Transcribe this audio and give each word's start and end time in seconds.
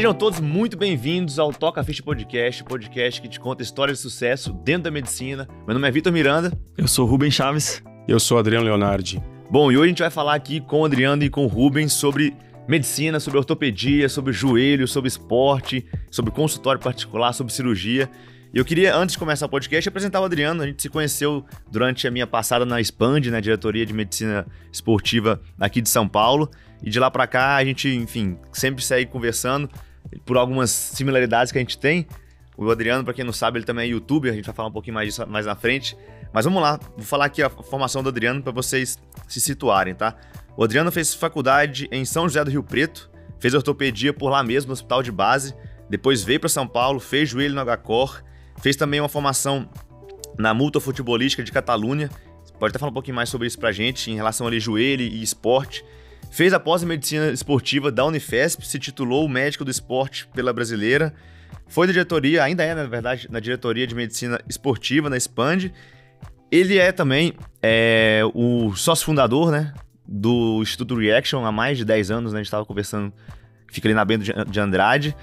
Sejam 0.00 0.14
todos 0.14 0.40
muito 0.40 0.78
bem-vindos 0.78 1.38
ao 1.38 1.52
Toca 1.52 1.84
Ficha 1.84 2.02
Podcast, 2.02 2.64
podcast 2.64 3.20
que 3.20 3.28
te 3.28 3.38
conta 3.38 3.62
histórias 3.62 3.98
de 3.98 4.02
sucesso 4.02 4.50
dentro 4.50 4.84
da 4.84 4.90
medicina. 4.90 5.46
Meu 5.66 5.74
nome 5.74 5.86
é 5.86 5.90
Vitor 5.90 6.10
Miranda. 6.10 6.50
Eu 6.74 6.88
sou 6.88 7.04
Rubem 7.04 7.30
Chaves. 7.30 7.82
Eu 8.08 8.18
sou 8.18 8.38
Adriano 8.38 8.64
Leonardi. 8.64 9.22
Bom, 9.50 9.70
e 9.70 9.76
hoje 9.76 9.84
a 9.84 9.88
gente 9.88 9.98
vai 10.00 10.10
falar 10.10 10.34
aqui 10.34 10.58
com 10.58 10.80
o 10.80 10.84
Adriano 10.86 11.22
e 11.22 11.28
com 11.28 11.44
o 11.44 11.46
Rubens 11.46 11.92
sobre 11.92 12.34
medicina, 12.66 13.20
sobre 13.20 13.36
ortopedia, 13.36 14.08
sobre 14.08 14.32
joelho, 14.32 14.88
sobre 14.88 15.08
esporte, 15.08 15.84
sobre 16.10 16.30
consultório 16.30 16.80
particular, 16.80 17.34
sobre 17.34 17.52
cirurgia. 17.52 18.10
E 18.54 18.58
eu 18.58 18.64
queria, 18.64 18.96
antes 18.96 19.12
de 19.12 19.18
começar 19.18 19.44
o 19.44 19.50
podcast, 19.50 19.86
apresentar 19.86 20.22
o 20.22 20.24
Adriano. 20.24 20.62
A 20.62 20.66
gente 20.66 20.80
se 20.80 20.88
conheceu 20.88 21.44
durante 21.70 22.08
a 22.08 22.10
minha 22.10 22.26
passada 22.26 22.64
na 22.64 22.80
Expand, 22.80 23.26
na 23.26 23.38
diretoria 23.38 23.84
de 23.84 23.92
medicina 23.92 24.46
esportiva 24.72 25.42
aqui 25.60 25.82
de 25.82 25.90
São 25.90 26.08
Paulo. 26.08 26.50
E 26.82 26.88
de 26.88 26.98
lá 26.98 27.10
para 27.10 27.26
cá, 27.26 27.56
a 27.56 27.64
gente, 27.66 27.90
enfim, 27.90 28.38
sempre 28.50 28.82
segue 28.82 29.04
conversando 29.04 29.68
por 30.24 30.36
algumas 30.36 30.70
similaridades 30.70 31.52
que 31.52 31.58
a 31.58 31.60
gente 31.60 31.78
tem. 31.78 32.06
O 32.56 32.70
Adriano, 32.70 33.04
para 33.04 33.14
quem 33.14 33.24
não 33.24 33.32
sabe, 33.32 33.58
ele 33.58 33.64
também 33.64 33.86
é 33.86 33.92
youtuber, 33.92 34.32
a 34.32 34.34
gente 34.34 34.44
vai 34.44 34.54
falar 34.54 34.68
um 34.68 34.72
pouquinho 34.72 34.94
mais 34.94 35.08
disso 35.08 35.26
mais 35.26 35.46
na 35.46 35.54
frente. 35.54 35.96
Mas 36.32 36.44
vamos 36.44 36.60
lá, 36.60 36.78
vou 36.96 37.04
falar 37.04 37.24
aqui 37.24 37.42
a 37.42 37.50
formação 37.50 38.02
do 38.02 38.08
Adriano 38.08 38.42
para 38.42 38.52
vocês 38.52 38.98
se 39.26 39.40
situarem, 39.40 39.94
tá? 39.94 40.16
O 40.56 40.64
Adriano 40.64 40.92
fez 40.92 41.14
faculdade 41.14 41.88
em 41.90 42.04
São 42.04 42.28
José 42.28 42.44
do 42.44 42.50
Rio 42.50 42.62
Preto, 42.62 43.10
fez 43.38 43.54
ortopedia 43.54 44.12
por 44.12 44.28
lá 44.28 44.42
mesmo, 44.42 44.68
no 44.68 44.72
hospital 44.74 45.02
de 45.02 45.10
base, 45.10 45.54
depois 45.88 46.22
veio 46.22 46.38
para 46.38 46.48
São 46.48 46.68
Paulo, 46.68 47.00
fez 47.00 47.30
joelho 47.30 47.54
no 47.54 47.64
HCOR, 47.64 48.22
Fez 48.60 48.76
também 48.76 49.00
uma 49.00 49.08
formação 49.08 49.68
na 50.38 50.52
multa 50.52 50.80
futebolística 50.80 51.42
de 51.42 51.50
Catalunha. 51.50 52.10
Pode 52.58 52.72
até 52.72 52.78
falar 52.78 52.90
um 52.90 52.94
pouquinho 52.94 53.16
mais 53.16 53.30
sobre 53.30 53.46
isso 53.46 53.58
pra 53.58 53.72
gente, 53.72 54.10
em 54.10 54.14
relação 54.14 54.46
ali 54.46 54.60
joelho 54.60 55.02
e 55.02 55.22
esporte. 55.22 55.84
Fez 56.30 56.52
a 56.52 56.60
pós-medicina 56.60 57.30
esportiva 57.30 57.90
da 57.90 58.04
Unifesp, 58.04 58.66
se 58.66 58.78
titulou 58.78 59.28
médico 59.28 59.64
do 59.64 59.70
esporte 59.70 60.28
pela 60.28 60.52
brasileira. 60.52 61.12
Foi 61.66 61.86
da 61.86 61.92
diretoria, 61.92 62.42
ainda 62.42 62.62
é, 62.62 62.74
na 62.74 62.84
verdade, 62.84 63.28
na 63.30 63.40
diretoria 63.40 63.86
de 63.86 63.94
medicina 63.94 64.40
esportiva 64.48 65.10
na 65.10 65.16
Expand. 65.16 65.70
Ele 66.50 66.78
é 66.78 66.92
também 66.92 67.32
é, 67.62 68.22
o 68.34 68.74
sócio 68.74 69.04
fundador, 69.04 69.50
né, 69.52 69.72
do 70.06 70.60
Instituto 70.62 70.96
Reaction 70.96 71.44
há 71.44 71.52
mais 71.52 71.78
de 71.78 71.84
10 71.84 72.10
anos, 72.10 72.32
né? 72.32 72.38
A 72.38 72.42
gente 72.42 72.48
estava 72.48 72.64
conversando, 72.64 73.12
fica 73.68 73.86
ali 73.86 73.94
na 73.94 74.04
Bento 74.04 74.24
de 74.24 74.60
Andrade. 74.60 75.14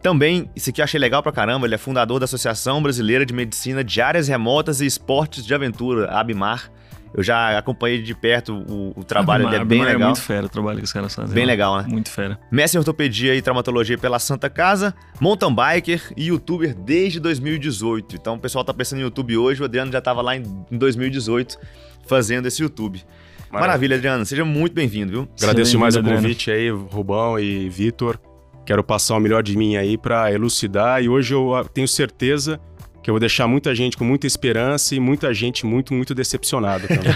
Também, 0.00 0.48
isso 0.56 0.70
aqui 0.70 0.80
eu 0.80 0.84
achei 0.84 0.98
legal 0.98 1.22
pra 1.22 1.32
caramba, 1.32 1.66
ele 1.66 1.74
é 1.74 1.78
fundador 1.78 2.18
da 2.18 2.24
Associação 2.24 2.82
Brasileira 2.82 3.26
de 3.26 3.34
Medicina 3.34 3.84
de 3.84 4.00
Áreas 4.00 4.28
Remotas 4.28 4.80
e 4.80 4.86
Esportes 4.86 5.44
de 5.44 5.54
Aventura, 5.54 6.10
ABMAR. 6.10 6.70
Eu 7.14 7.22
já 7.22 7.58
acompanhei 7.58 8.00
de 8.00 8.14
perto 8.14 8.54
o, 8.54 8.92
o 8.96 9.04
trabalho, 9.04 9.46
Abimar, 9.46 9.54
ele 9.54 9.62
é 9.62 9.64
bem 9.64 9.78
Abimar 9.80 9.94
legal. 9.94 10.02
É 10.02 10.12
muito 10.12 10.22
fera 10.22 10.46
o 10.46 10.48
trabalho 10.48 10.78
que 10.78 10.84
os 10.84 10.92
caras 10.92 11.14
fazem. 11.14 11.34
Bem 11.34 11.44
legal, 11.44 11.76
né? 11.76 11.84
Muito 11.86 12.10
fera. 12.10 12.38
Mestre 12.50 12.78
em 12.78 12.80
ortopedia 12.80 13.34
e 13.34 13.42
traumatologia 13.42 13.98
pela 13.98 14.18
Santa 14.18 14.48
Casa, 14.48 14.94
mountain 15.20 15.54
biker 15.54 16.12
e 16.16 16.28
youtuber 16.28 16.74
desde 16.74 17.20
2018. 17.20 18.16
Então 18.16 18.34
o 18.34 18.38
pessoal 18.38 18.64
tá 18.64 18.72
pensando 18.72 19.00
em 19.00 19.02
YouTube 19.02 19.36
hoje, 19.36 19.60
o 19.60 19.64
Adriano 19.64 19.92
já 19.92 20.00
tava 20.00 20.22
lá 20.22 20.34
em 20.36 20.42
2018 20.70 21.58
fazendo 22.06 22.46
esse 22.46 22.62
YouTube. 22.62 23.02
Maravilha, 23.50 23.60
Maravilha 23.60 23.96
Adriano. 23.96 24.24
Seja 24.24 24.44
muito 24.44 24.72
bem-vindo, 24.72 25.12
viu? 25.12 25.28
Agradeço 25.38 25.72
demais 25.72 25.94
o 25.94 26.02
convite 26.02 26.50
aí, 26.50 26.70
Rubão 26.70 27.38
e 27.38 27.68
Vitor. 27.68 28.18
Quero 28.64 28.82
passar 28.82 29.16
o 29.16 29.20
melhor 29.20 29.42
de 29.42 29.56
mim 29.56 29.76
aí 29.76 29.98
para 29.98 30.32
elucidar 30.32 31.02
e 31.02 31.08
hoje 31.08 31.34
eu 31.34 31.68
tenho 31.74 31.86
certeza 31.86 32.60
que 33.02 33.10
eu 33.10 33.14
vou 33.14 33.20
deixar 33.20 33.48
muita 33.48 33.74
gente 33.74 33.96
com 33.96 34.04
muita 34.04 34.26
esperança 34.26 34.94
e 34.94 35.00
muita 35.00 35.34
gente 35.34 35.66
muito, 35.66 35.92
muito 35.92 36.14
decepcionada 36.14 36.86
também. 36.86 37.10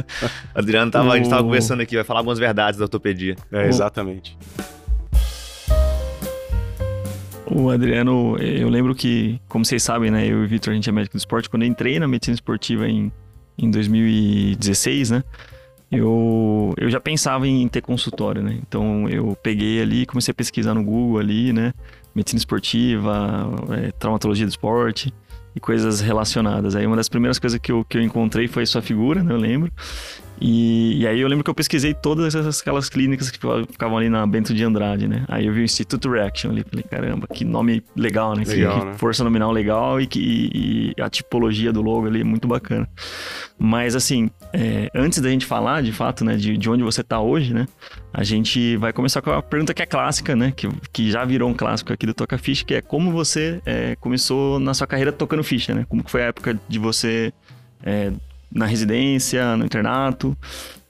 Adriano, 0.54 0.90
tava, 0.90 1.08
o... 1.08 1.12
a 1.12 1.16
gente 1.16 1.26
estava 1.26 1.42
conversando 1.42 1.82
aqui, 1.82 1.94
vai 1.94 2.04
falar 2.04 2.20
algumas 2.20 2.38
verdades 2.38 2.78
da 2.78 2.86
ortopedia. 2.86 3.36
É, 3.52 3.68
exatamente. 3.68 4.36
O 7.44 7.70
Adriano, 7.70 8.36
eu 8.38 8.68
lembro 8.68 8.94
que, 8.94 9.40
como 9.48 9.64
vocês 9.64 9.82
sabem, 9.82 10.10
né, 10.10 10.26
eu 10.26 10.42
e 10.42 10.44
o 10.44 10.48
Vitor, 10.48 10.72
a 10.72 10.74
gente 10.74 10.88
é 10.88 10.92
médico 10.92 11.16
do 11.16 11.18
esporte, 11.18 11.50
quando 11.50 11.62
eu 11.62 11.68
entrei 11.68 11.98
na 12.00 12.08
medicina 12.08 12.34
esportiva 12.34 12.88
em, 12.88 13.12
em 13.58 13.70
2016, 13.70 15.10
né, 15.10 15.24
eu, 15.90 16.74
eu 16.78 16.90
já 16.90 16.98
pensava 16.98 17.46
em 17.46 17.68
ter 17.68 17.80
consultório, 17.80 18.42
né? 18.42 18.58
Então 18.66 19.08
eu 19.08 19.36
peguei 19.40 19.80
ali, 19.80 20.04
comecei 20.04 20.32
a 20.32 20.34
pesquisar 20.34 20.74
no 20.74 20.82
Google 20.82 21.20
ali, 21.20 21.52
né? 21.52 21.72
Medicina 22.12 22.38
esportiva, 22.38 23.48
é, 23.70 23.92
traumatologia 23.92 24.44
do 24.44 24.48
esporte 24.48 25.12
e 25.56 25.60
coisas 25.60 26.02
relacionadas. 26.02 26.76
Aí 26.76 26.86
uma 26.86 26.96
das 26.96 27.08
primeiras 27.08 27.38
coisas 27.38 27.58
que 27.58 27.72
eu, 27.72 27.82
que 27.82 27.96
eu 27.96 28.02
encontrei 28.02 28.46
foi 28.46 28.66
sua 28.66 28.82
figura, 28.82 29.24
né? 29.24 29.32
Eu 29.32 29.38
lembro. 29.38 29.72
E, 30.38 31.00
e, 31.00 31.06
aí 31.06 31.18
eu 31.18 31.28
lembro 31.28 31.42
que 31.42 31.48
eu 31.48 31.54
pesquisei 31.54 31.94
todas 31.94 32.34
essas, 32.34 32.60
aquelas 32.60 32.90
clínicas 32.90 33.30
que 33.30 33.38
ficavam 33.70 33.96
ali 33.96 34.10
na 34.10 34.26
Bento 34.26 34.52
de 34.52 34.62
Andrade, 34.62 35.08
né? 35.08 35.24
Aí 35.28 35.46
eu 35.46 35.52
vi 35.54 35.60
o 35.60 35.64
Instituto 35.64 36.10
Reaction 36.10 36.50
ali, 36.50 36.62
falei, 36.68 36.84
caramba, 36.84 37.26
que 37.26 37.42
nome 37.42 37.82
legal, 37.96 38.36
né? 38.36 38.44
Legal, 38.46 38.80
que, 38.80 38.84
né? 38.84 38.94
força 38.98 39.24
nominal 39.24 39.50
legal 39.50 39.98
e, 39.98 40.06
que, 40.06 40.20
e, 40.20 40.92
e, 40.94 41.02
a 41.02 41.08
tipologia 41.08 41.72
do 41.72 41.80
logo 41.80 42.06
ali 42.06 42.20
é 42.20 42.24
muito 42.24 42.46
bacana. 42.46 42.86
Mas 43.58 43.96
assim, 43.96 44.28
é, 44.52 44.90
antes 44.94 45.20
da 45.20 45.28
gente 45.28 45.46
falar, 45.46 45.82
de 45.82 45.92
fato, 45.92 46.24
né, 46.24 46.36
de, 46.36 46.56
de 46.56 46.70
onde 46.70 46.82
você 46.82 47.00
está 47.00 47.20
hoje, 47.20 47.52
né? 47.52 47.66
A 48.12 48.24
gente 48.24 48.76
vai 48.76 48.92
começar 48.92 49.20
com 49.22 49.30
a 49.30 49.42
pergunta 49.42 49.74
que 49.74 49.82
é 49.82 49.86
clássica, 49.86 50.34
né? 50.34 50.52
Que, 50.54 50.68
que 50.92 51.10
já 51.10 51.24
virou 51.24 51.48
um 51.48 51.54
clássico 51.54 51.92
aqui 51.92 52.06
do 52.06 52.14
Toca 52.14 52.38
Ficha, 52.38 52.64
que 52.64 52.74
é 52.74 52.80
como 52.80 53.12
você 53.12 53.60
é, 53.66 53.96
começou 53.96 54.58
na 54.58 54.74
sua 54.74 54.86
carreira 54.86 55.12
tocando 55.12 55.44
ficha, 55.44 55.74
né? 55.74 55.84
Como 55.88 56.02
foi 56.06 56.22
a 56.22 56.26
época 56.26 56.58
de 56.68 56.78
você... 56.78 57.32
É, 57.82 58.12
na 58.50 58.66
residência, 58.66 59.56
no 59.56 59.64
internato, 59.64 60.36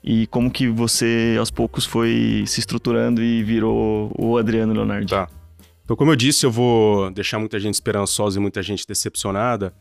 e 0.03 0.27
como 0.27 0.49
que 0.49 0.69
você 0.69 1.35
aos 1.37 1.51
poucos 1.51 1.85
foi 1.85 2.43
se 2.47 2.59
estruturando 2.59 3.21
e 3.21 3.43
virou 3.43 4.11
o 4.17 4.37
Adriano 4.37 4.73
Leonardo. 4.73 5.07
Tá. 5.07 5.27
Então, 5.83 5.95
como 5.95 6.11
eu 6.11 6.15
disse, 6.15 6.45
eu 6.45 6.51
vou 6.51 7.09
deixar 7.11 7.39
muita 7.39 7.59
gente 7.59 7.73
esperançosa 7.73 8.37
e 8.37 8.41
muita 8.41 8.61
gente 8.61 8.85
decepcionada. 8.87 9.73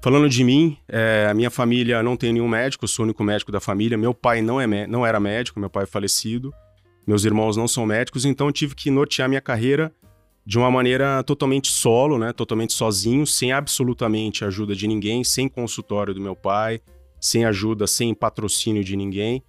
Falando 0.00 0.28
de 0.28 0.44
mim, 0.44 0.76
é, 0.88 1.26
a 1.28 1.34
minha 1.34 1.50
família 1.50 2.02
não 2.02 2.16
tem 2.16 2.32
nenhum 2.32 2.48
médico, 2.48 2.84
eu 2.84 2.88
sou 2.88 3.02
o 3.02 3.06
único 3.06 3.24
médico 3.24 3.50
da 3.50 3.58
família. 3.58 3.98
Meu 3.98 4.14
pai 4.14 4.40
não, 4.40 4.60
é, 4.60 4.86
não 4.86 5.04
era 5.04 5.18
médico, 5.18 5.58
meu 5.58 5.68
pai 5.68 5.82
é 5.82 5.86
falecido. 5.86 6.54
Meus 7.06 7.24
irmãos 7.24 7.56
não 7.56 7.66
são 7.66 7.84
médicos, 7.84 8.24
então 8.24 8.52
tive 8.52 8.74
que 8.74 8.90
nortear 8.90 9.28
minha 9.28 9.40
carreira 9.40 9.92
de 10.46 10.56
uma 10.56 10.70
maneira 10.70 11.22
totalmente 11.24 11.70
solo, 11.72 12.16
né? 12.16 12.32
Totalmente 12.32 12.72
sozinho, 12.72 13.26
sem 13.26 13.50
absolutamente 13.50 14.44
ajuda 14.44 14.74
de 14.74 14.86
ninguém, 14.86 15.24
sem 15.24 15.48
consultório 15.48 16.14
do 16.14 16.20
meu 16.20 16.36
pai, 16.36 16.80
sem 17.20 17.44
ajuda, 17.44 17.86
sem 17.86 18.14
patrocínio 18.14 18.84
de 18.84 18.96
ninguém. 18.96 19.42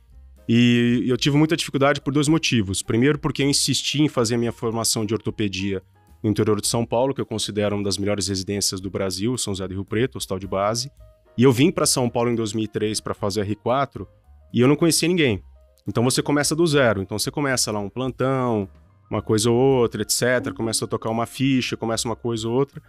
E 0.47 1.05
eu 1.07 1.15
tive 1.15 1.37
muita 1.37 1.55
dificuldade 1.55 2.01
por 2.01 2.11
dois 2.11 2.27
motivos. 2.27 2.81
Primeiro, 2.81 3.19
porque 3.19 3.43
eu 3.43 3.47
insisti 3.47 4.01
em 4.01 4.09
fazer 4.09 4.35
minha 4.35 4.51
formação 4.51 5.05
de 5.05 5.13
ortopedia 5.13 5.83
no 6.23 6.29
interior 6.29 6.59
de 6.59 6.67
São 6.67 6.85
Paulo, 6.85 7.13
que 7.13 7.21
eu 7.21 7.25
considero 7.25 7.75
uma 7.75 7.83
das 7.83 7.97
melhores 7.97 8.27
residências 8.27 8.81
do 8.81 8.89
Brasil, 8.89 9.37
São 9.37 9.53
José 9.53 9.67
do 9.67 9.73
Rio 9.73 9.85
Preto, 9.85 10.17
hospital 10.17 10.39
de 10.39 10.47
base. 10.47 10.91
E 11.37 11.43
eu 11.43 11.51
vim 11.51 11.71
para 11.71 11.85
São 11.85 12.09
Paulo 12.09 12.29
em 12.29 12.35
2003 12.35 12.99
para 12.99 13.13
fazer 13.13 13.45
R4 13.45 14.05
e 14.53 14.59
eu 14.59 14.67
não 14.67 14.75
conhecia 14.75 15.07
ninguém. 15.07 15.41
Então 15.87 16.03
você 16.03 16.21
começa 16.21 16.55
do 16.55 16.67
zero. 16.67 17.01
Então 17.01 17.17
você 17.17 17.31
começa 17.31 17.71
lá 17.71 17.79
um 17.79 17.89
plantão, 17.89 18.67
uma 19.09 19.21
coisa 19.21 19.49
ou 19.49 19.57
outra, 19.57 20.01
etc. 20.01 20.53
Começa 20.55 20.85
a 20.85 20.87
tocar 20.87 21.09
uma 21.09 21.25
ficha, 21.25 21.77
começa 21.77 22.07
uma 22.07 22.15
coisa 22.15 22.47
ou 22.47 22.53
outra. 22.53 22.81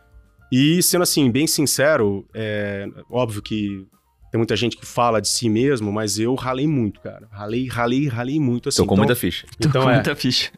E 0.51 0.83
sendo 0.83 1.03
assim, 1.03 1.31
bem 1.31 1.47
sincero, 1.47 2.27
é 2.35 2.89
óbvio 3.09 3.41
que 3.41 3.87
tem 4.31 4.39
muita 4.39 4.57
gente 4.57 4.77
que 4.77 4.85
fala 4.85 5.21
de 5.21 5.29
si 5.29 5.49
mesmo, 5.49 5.93
mas 5.93 6.19
eu 6.19 6.35
ralei 6.35 6.67
muito, 6.67 7.01
cara. 7.01 7.29
Ralei, 7.31 7.69
ralei, 7.69 8.09
ralei 8.09 8.41
muito. 8.41 8.69
Assim. 8.69 8.79
Tô 8.79 8.87
com 8.87 8.95
então, 8.95 9.05
muita 9.05 9.17
ficha. 9.17 9.47
Então, 9.59 9.73
Tô 9.73 9.81
com 9.83 9.91
é. 9.91 9.95
muita 9.95 10.17
ficha. 10.17 10.53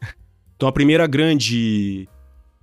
Então 0.56 0.68
a 0.68 0.72
primeira 0.72 1.06
grande 1.06 2.08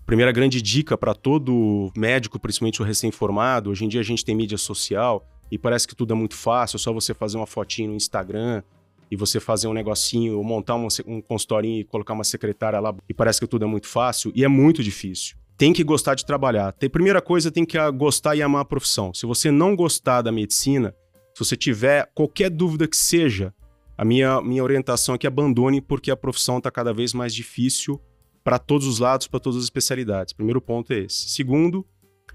primeira 0.10 0.32
grande 0.32 0.60
dica 0.60 0.98
para 0.98 1.14
todo 1.14 1.92
médico, 1.96 2.40
principalmente 2.40 2.82
o 2.82 2.84
recém-formado, 2.84 3.70
hoje 3.70 3.86
em 3.86 3.88
dia 3.88 4.02
a 4.02 4.04
gente 4.04 4.26
tem 4.26 4.34
mídia 4.34 4.58
social 4.58 5.24
e 5.52 5.58
parece 5.58 5.88
que 5.88 5.96
tudo 5.96 6.14
é 6.14 6.16
muito 6.16 6.36
fácil, 6.36 6.78
é 6.78 6.80
só 6.80 6.92
você 6.92 7.14
fazer 7.14 7.38
uma 7.38 7.46
fotinho 7.46 7.92
no 7.92 7.96
Instagram 7.96 8.64
e 9.12 9.16
você 9.16 9.40
fazer 9.40 9.68
um 9.68 9.74
negocinho, 9.74 10.38
ou 10.38 10.44
montar 10.44 10.76
um, 10.78 10.88
um 11.06 11.22
consultorinho 11.22 11.82
e 11.82 11.84
colocar 11.84 12.16
uma 12.16 12.24
secretária 12.24 12.80
lá 12.80 12.96
e 13.08 13.14
parece 13.14 13.40
que 13.40 13.46
tudo 13.46 13.66
é 13.66 13.68
muito 13.68 13.88
fácil 13.88 14.32
e 14.34 14.44
é 14.44 14.48
muito 14.48 14.84
difícil 14.84 15.38
tem 15.56 15.74
que 15.74 15.84
gostar 15.84 16.16
de 16.16 16.26
trabalhar. 16.26 16.72
Tem, 16.72 16.90
primeira 16.90 17.22
coisa, 17.22 17.52
tem 17.52 17.66
que 17.66 17.78
gostar 17.92 18.34
e 18.34 18.42
amar 18.42 18.62
a 18.62 18.66
profissão. 18.66 19.14
Se 19.14 19.26
você 19.26 19.52
não 19.52 19.76
gostar 19.76 20.22
da 20.22 20.32
medicina, 20.32 20.96
se 21.36 21.44
você 21.44 21.58
tiver 21.58 22.10
qualquer 22.16 22.50
dúvida 22.50 22.88
que 22.88 22.96
seja, 22.96 23.54
a 23.98 24.06
minha, 24.06 24.42
minha 24.42 24.64
orientação 24.64 25.16
é 25.16 25.18
que 25.18 25.28
abandone, 25.28 25.82
porque 25.82 26.10
a 26.10 26.16
profissão 26.16 26.60
está 26.60 26.72
cada 26.72 26.94
vez 26.94 27.14
mais 27.14 27.36
difícil 27.36 28.00
para 28.44 28.58
todos 28.58 28.88
os 28.88 29.00
lados, 29.00 29.28
para 29.28 29.40
todas 29.40 29.58
as 29.58 29.64
especialidades. 29.64 30.34
Primeiro 30.34 30.62
ponto 30.62 30.94
é 30.94 31.00
esse. 31.00 31.30
Segundo, 31.30 31.86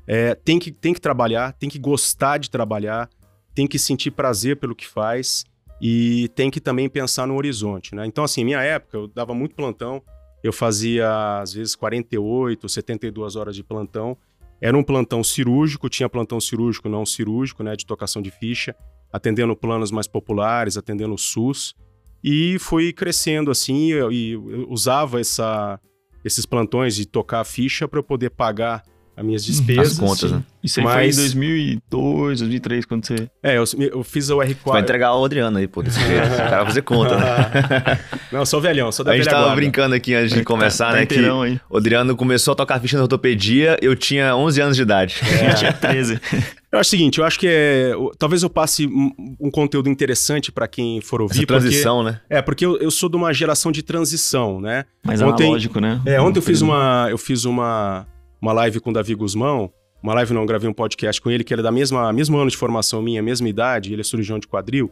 é, 0.06 0.34
tem, 0.34 0.58
que, 0.58 0.70
tem 0.70 0.92
que 0.92 1.00
trabalhar, 1.00 1.52
tem 1.52 1.68
que 1.68 1.78
gostar 1.78 2.38
de 2.38 2.50
trabalhar, 2.50 3.08
tem 3.54 3.66
que 3.66 3.78
sentir 3.78 4.10
prazer 4.10 4.58
pelo 4.58 4.74
que 4.74 4.86
faz 4.86 5.44
e 5.80 6.28
tem 6.34 6.50
que 6.50 6.60
também 6.60 6.88
pensar 6.88 7.26
no 7.26 7.36
horizonte. 7.36 7.94
Né? 7.94 8.06
Então, 8.06 8.24
assim, 8.24 8.44
minha 8.44 8.60
época, 8.60 8.96
eu 8.96 9.08
dava 9.08 9.34
muito 9.34 9.54
plantão, 9.54 10.02
eu 10.42 10.52
fazia, 10.52 11.40
às 11.40 11.54
vezes, 11.54 11.74
48, 11.74 12.68
72 12.68 13.36
horas 13.36 13.56
de 13.56 13.64
plantão. 13.64 14.16
Era 14.60 14.76
um 14.76 14.82
plantão 14.82 15.24
cirúrgico, 15.24 15.88
tinha 15.88 16.08
plantão 16.08 16.38
cirúrgico, 16.40 16.88
não 16.88 17.06
cirúrgico, 17.06 17.62
né, 17.62 17.74
de 17.74 17.86
tocação 17.86 18.20
de 18.20 18.30
ficha, 18.30 18.76
atendendo 19.12 19.56
planos 19.56 19.90
mais 19.90 20.06
populares, 20.06 20.76
atendendo 20.76 21.14
o 21.14 21.18
SUS. 21.18 21.74
E 22.22 22.58
fui 22.58 22.92
crescendo 22.92 23.50
assim, 23.50 23.90
e 24.10 24.36
usava 24.68 25.20
essa, 25.20 25.78
esses 26.25 26.47
plantões 26.47 26.99
e 26.99 27.05
tocar 27.05 27.41
a 27.41 27.44
ficha 27.44 27.87
para 27.87 27.99
eu 27.99 28.03
poder 28.03 28.31
pagar 28.31 28.82
as 29.16 29.25
minhas 29.25 29.44
despesas. 29.44 29.93
As 29.93 29.99
contas, 29.99 30.32
né? 30.32 30.43
Isso 30.62 30.81
aí 30.81 30.84
Mas- 30.84 30.94
foi 30.94 31.25
em 31.25 31.28
2002, 31.28 32.38
2003, 32.40 32.84
quando 32.87 33.06
você... 33.06 33.28
É, 33.43 33.56
eu, 33.58 33.64
eu 33.78 34.02
fiz 34.02 34.31
o 34.31 34.38
R4. 34.38 34.56
Vai 34.64 34.81
entregar 34.81 35.14
o 35.14 35.25
Adriano 35.25 35.58
aí, 35.58 35.69
pô, 35.69 35.82
desse 35.82 36.00
jeito. 36.06 36.26
O 36.32 36.37
cara 36.37 36.56
vai 36.58 36.66
fazer 36.66 36.82
conta, 36.82 37.16
né? 37.16 38.00
Não, 38.32 38.40
eu 38.40 38.46
sou 38.46 38.61
velhão, 38.61 38.90
sou 38.90 39.05
da 39.05 39.12
A 39.12 39.16
gente 39.16 39.26
tava 39.28 39.43
guarda. 39.43 39.56
brincando 39.56 39.94
aqui 39.94 40.14
antes 40.14 40.32
de 40.34 40.43
começar, 40.43 40.87
tá, 40.87 40.93
tá 40.93 40.99
né? 41.00 41.06
Que 41.06 41.19
aí. 41.19 41.61
o 41.70 41.76
Adriano 41.76 42.16
começou 42.16 42.52
a 42.52 42.55
tocar 42.55 42.81
ficha 42.81 42.96
na 42.96 43.02
ortopedia, 43.02 43.76
eu 43.82 43.94
tinha 43.94 44.34
11 44.34 44.61
anos 44.61 44.76
de 44.76 44.82
idade. 44.82 45.16
É. 45.40 45.52
Tinha 45.55 45.72
13. 45.72 46.20
Eu 46.72 46.81
acho 46.81 46.88
o 46.88 46.90
seguinte, 46.90 47.19
eu 47.20 47.25
acho 47.25 47.38
que 47.38 47.46
é. 47.49 47.93
Talvez 48.19 48.43
eu 48.43 48.50
passe 48.50 48.87
um, 48.87 49.12
um 49.40 49.50
conteúdo 49.50 49.88
interessante 49.88 50.50
para 50.50 50.66
quem 50.66 51.00
for 51.00 51.20
ouvir. 51.22 51.37
Essa 51.38 51.46
transição, 51.46 52.02
né? 52.02 52.12
Porque, 52.22 52.34
é, 52.34 52.43
porque 52.43 52.66
eu, 52.66 52.76
eu 52.78 52.90
sou 52.90 53.08
de 53.08 53.16
uma 53.16 53.32
geração 53.32 53.70
de 53.70 53.81
transição, 53.82 54.61
né? 54.61 54.84
Mais 55.05 55.20
Ontem- 55.22 55.44
analógico, 55.44 55.78
né? 55.81 56.00
É, 56.05 56.20
ontem 56.20 56.38
eu 56.38 56.43
fiz 56.43 56.58
Foi- 56.58 56.69
uma, 56.69 57.06
eu 57.11 57.19
fiz 57.19 57.44
uma, 57.44 58.05
uma 58.44 58.52
live 58.52 58.79
com 58.79 58.91
o 58.91 58.93
Davi 58.93 59.14
Guzmão. 59.14 59.73
Uma 60.02 60.12
live 60.14 60.35
não, 60.35 60.43
eu 60.43 60.46
gravei 60.46 60.69
um 60.69 60.75
podcast 60.75 61.19
com 61.20 61.31
ele, 61.31 61.43
que 61.43 61.55
ele 61.55 61.62
é 61.62 61.62
da 61.62 61.73
mesma 61.73 62.12
mesmo 62.12 62.37
ano 62.37 62.50
de 62.50 62.56
formação 62.58 63.00
minha, 63.00 63.23
mesma 63.23 63.49
idade, 63.49 63.91
ele 63.91 64.02
é 64.02 64.05
cirurgião 64.05 64.38
de 64.38 64.46
quadril. 64.46 64.91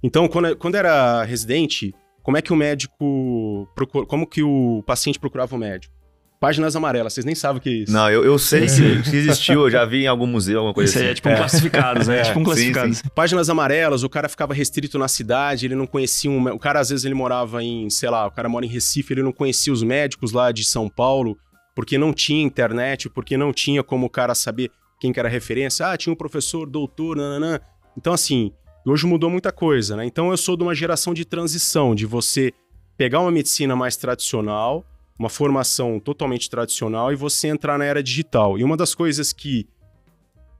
Então, 0.00 0.28
quando, 0.28 0.56
quando 0.56 0.76
era 0.76 1.24
residente, 1.24 1.92
como 2.22 2.36
é 2.36 2.42
que 2.42 2.52
o 2.52 2.56
médico. 2.56 3.68
Procura, 3.74 4.06
como 4.06 4.24
que 4.24 4.42
o 4.42 4.84
paciente 4.86 5.18
procurava 5.18 5.56
o 5.56 5.58
médico? 5.58 5.92
Páginas 6.40 6.74
amarelas, 6.74 7.12
vocês 7.12 7.24
nem 7.24 7.34
sabem 7.34 7.58
o 7.58 7.60
que 7.60 7.68
é 7.68 7.72
isso. 7.72 7.92
Não, 7.92 8.08
eu, 8.10 8.24
eu 8.24 8.36
sei 8.38 8.66
que, 8.66 9.02
que 9.10 9.16
existiu, 9.16 9.62
eu 9.62 9.70
já 9.70 9.84
vi 9.84 10.04
em 10.04 10.06
algum 10.08 10.26
museu, 10.26 10.58
alguma 10.58 10.74
coisa 10.74 10.90
Isso 10.90 10.98
aí 10.98 11.04
assim. 11.04 11.12
é 11.12 11.14
tipo 11.14 11.28
um 11.28 11.36
classificados, 11.36 12.08
né? 12.08 12.18
É, 12.20 12.22
tipo 12.22 12.38
um 12.38 12.42
sim, 12.42 12.44
classificados. 12.44 13.02
Páginas 13.14 13.50
amarelas, 13.50 14.02
o 14.02 14.08
cara 14.08 14.28
ficava 14.28 14.52
restrito 14.54 14.98
na 14.98 15.06
cidade, 15.08 15.66
ele 15.66 15.74
não 15.74 15.86
conhecia 15.86 16.30
um. 16.30 16.48
O 16.48 16.58
cara, 16.58 16.80
às 16.80 16.90
vezes, 16.90 17.04
ele 17.04 17.14
morava 17.14 17.62
em, 17.62 17.88
sei 17.90 18.10
lá, 18.10 18.26
o 18.26 18.30
cara 18.30 18.48
mora 18.48 18.64
em 18.64 18.68
Recife, 18.68 19.12
ele 19.12 19.22
não 19.22 19.32
conhecia 19.32 19.72
os 19.72 19.82
médicos 19.84 20.32
lá 20.32 20.50
de 20.50 20.64
São 20.64 20.88
Paulo, 20.88 21.36
porque 21.74 21.98
não 21.98 22.12
tinha 22.12 22.42
internet, 22.42 23.08
porque 23.08 23.36
não 23.36 23.52
tinha 23.52 23.82
como 23.82 24.06
o 24.06 24.10
cara 24.10 24.34
saber 24.34 24.70
quem 25.00 25.12
que 25.12 25.18
era 25.18 25.28
referência. 25.28 25.90
Ah, 25.90 25.96
tinha 25.96 26.12
um 26.12 26.16
professor, 26.16 26.68
doutor, 26.68 27.16
nananã. 27.16 27.60
Então, 27.96 28.12
assim, 28.12 28.52
hoje 28.86 29.06
mudou 29.06 29.30
muita 29.30 29.50
coisa, 29.50 29.96
né? 29.96 30.04
Então, 30.04 30.30
eu 30.30 30.36
sou 30.36 30.56
de 30.56 30.62
uma 30.62 30.74
geração 30.74 31.12
de 31.12 31.24
transição, 31.24 31.94
de 31.94 32.06
você 32.06 32.52
pegar 32.96 33.20
uma 33.20 33.30
medicina 33.30 33.74
mais 33.74 33.96
tradicional, 33.96 34.84
uma 35.18 35.28
formação 35.28 35.98
totalmente 35.98 36.48
tradicional, 36.48 37.12
e 37.12 37.16
você 37.16 37.48
entrar 37.48 37.78
na 37.78 37.84
era 37.84 38.02
digital. 38.02 38.58
E 38.58 38.64
uma 38.64 38.76
das 38.76 38.94
coisas 38.94 39.32
que 39.32 39.66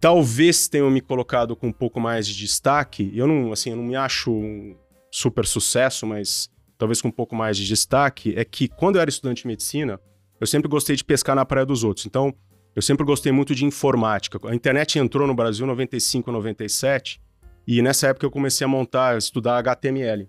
talvez 0.00 0.66
tenham 0.66 0.90
me 0.90 1.00
colocado 1.00 1.54
com 1.54 1.68
um 1.68 1.72
pouco 1.72 2.00
mais 2.00 2.26
de 2.26 2.36
destaque. 2.36 3.12
Eu 3.14 3.28
não, 3.28 3.52
assim, 3.52 3.70
eu 3.70 3.76
não 3.76 3.84
me 3.84 3.94
acho 3.94 4.32
um 4.32 4.74
super 5.08 5.46
sucesso, 5.46 6.04
mas 6.04 6.50
talvez 6.76 7.00
com 7.00 7.06
um 7.06 7.12
pouco 7.12 7.36
mais 7.36 7.56
de 7.56 7.64
destaque, 7.64 8.34
é 8.36 8.44
que 8.44 8.66
quando 8.66 8.96
eu 8.96 9.02
era 9.02 9.08
estudante 9.08 9.42
de 9.42 9.46
medicina, 9.46 10.00
eu 10.42 10.46
sempre 10.46 10.68
gostei 10.68 10.96
de 10.96 11.04
pescar 11.04 11.36
na 11.36 11.44
praia 11.44 11.64
dos 11.64 11.84
outros. 11.84 12.04
Então, 12.04 12.34
eu 12.74 12.82
sempre 12.82 13.06
gostei 13.06 13.30
muito 13.30 13.54
de 13.54 13.64
informática. 13.64 14.40
A 14.48 14.52
internet 14.52 14.98
entrou 14.98 15.24
no 15.24 15.34
Brasil 15.34 15.64
em 15.64 15.68
95, 15.68 16.32
97, 16.32 17.22
e 17.64 17.80
nessa 17.80 18.08
época 18.08 18.26
eu 18.26 18.30
comecei 18.30 18.64
a 18.64 18.68
montar, 18.68 19.14
a 19.14 19.18
estudar 19.18 19.56
HTML. 19.58 20.28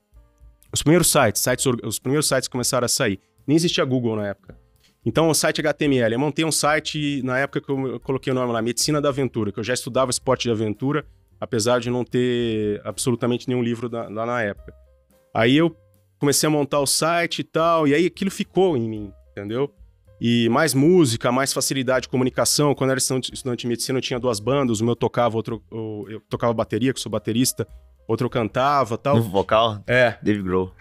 Os 0.71 0.83
primeiros 0.83 1.11
sites, 1.11 1.41
sites, 1.41 1.65
os 1.83 1.97
primeiros 1.97 2.27
sites 2.27 2.47
começaram 2.47 2.85
a 2.85 2.87
sair. 2.87 3.19
Nem 3.47 3.55
existia 3.55 3.83
Google 3.83 4.15
na 4.17 4.27
época. 4.27 4.55
Então, 5.03 5.29
o 5.29 5.33
site 5.33 5.59
HTML. 5.61 6.13
Eu 6.13 6.19
montei 6.19 6.45
um 6.45 6.51
site 6.51 7.21
na 7.23 7.39
época 7.39 7.59
que 7.59 7.71
eu 7.71 7.99
coloquei 7.99 8.31
o 8.31 8.35
nome 8.35 8.53
lá, 8.53 8.61
Medicina 8.61 9.01
da 9.01 9.09
Aventura, 9.09 9.51
que 9.51 9.59
eu 9.59 9.63
já 9.63 9.73
estudava 9.73 10.11
esporte 10.11 10.43
de 10.43 10.51
aventura, 10.51 11.07
apesar 11.41 11.79
de 11.79 11.89
não 11.89 12.05
ter 12.05 12.79
absolutamente 12.85 13.47
nenhum 13.49 13.63
livro 13.63 13.89
da- 13.89 14.07
lá 14.09 14.27
na 14.27 14.43
época. 14.43 14.73
Aí 15.33 15.57
eu 15.57 15.75
comecei 16.19 16.45
a 16.45 16.51
montar 16.51 16.79
o 16.81 16.85
site 16.85 17.39
e 17.39 17.43
tal, 17.43 17.87
e 17.87 17.95
aí 17.95 18.05
aquilo 18.05 18.29
ficou 18.29 18.77
em 18.77 18.87
mim, 18.87 19.11
entendeu? 19.31 19.73
E 20.25 20.47
mais 20.47 20.73
música, 20.73 21.33
mais 21.33 21.51
facilidade 21.51 22.03
de 22.03 22.07
comunicação. 22.07 22.73
Quando 22.73 22.91
eu 22.91 22.93
era 22.93 22.99
estudante 22.99 23.61
de 23.63 23.67
medicina, 23.67 23.97
eu 23.97 24.01
tinha 24.01 24.17
duas 24.17 24.39
bandas, 24.39 24.79
o 24.79 24.85
meu 24.85 24.95
tocava, 24.95 25.35
outro 25.35 25.61
eu 25.69 26.21
tocava 26.29 26.53
bateria, 26.53 26.93
que 26.93 26.97
eu 26.97 27.01
sou 27.01 27.11
baterista, 27.11 27.67
outro 28.07 28.27
eu 28.27 28.29
cantava 28.29 28.97
tal. 28.97 29.17
No 29.17 29.23
vocal, 29.23 29.83
É. 29.85 30.15
Dave 30.23 30.41
Grohl. 30.41 30.71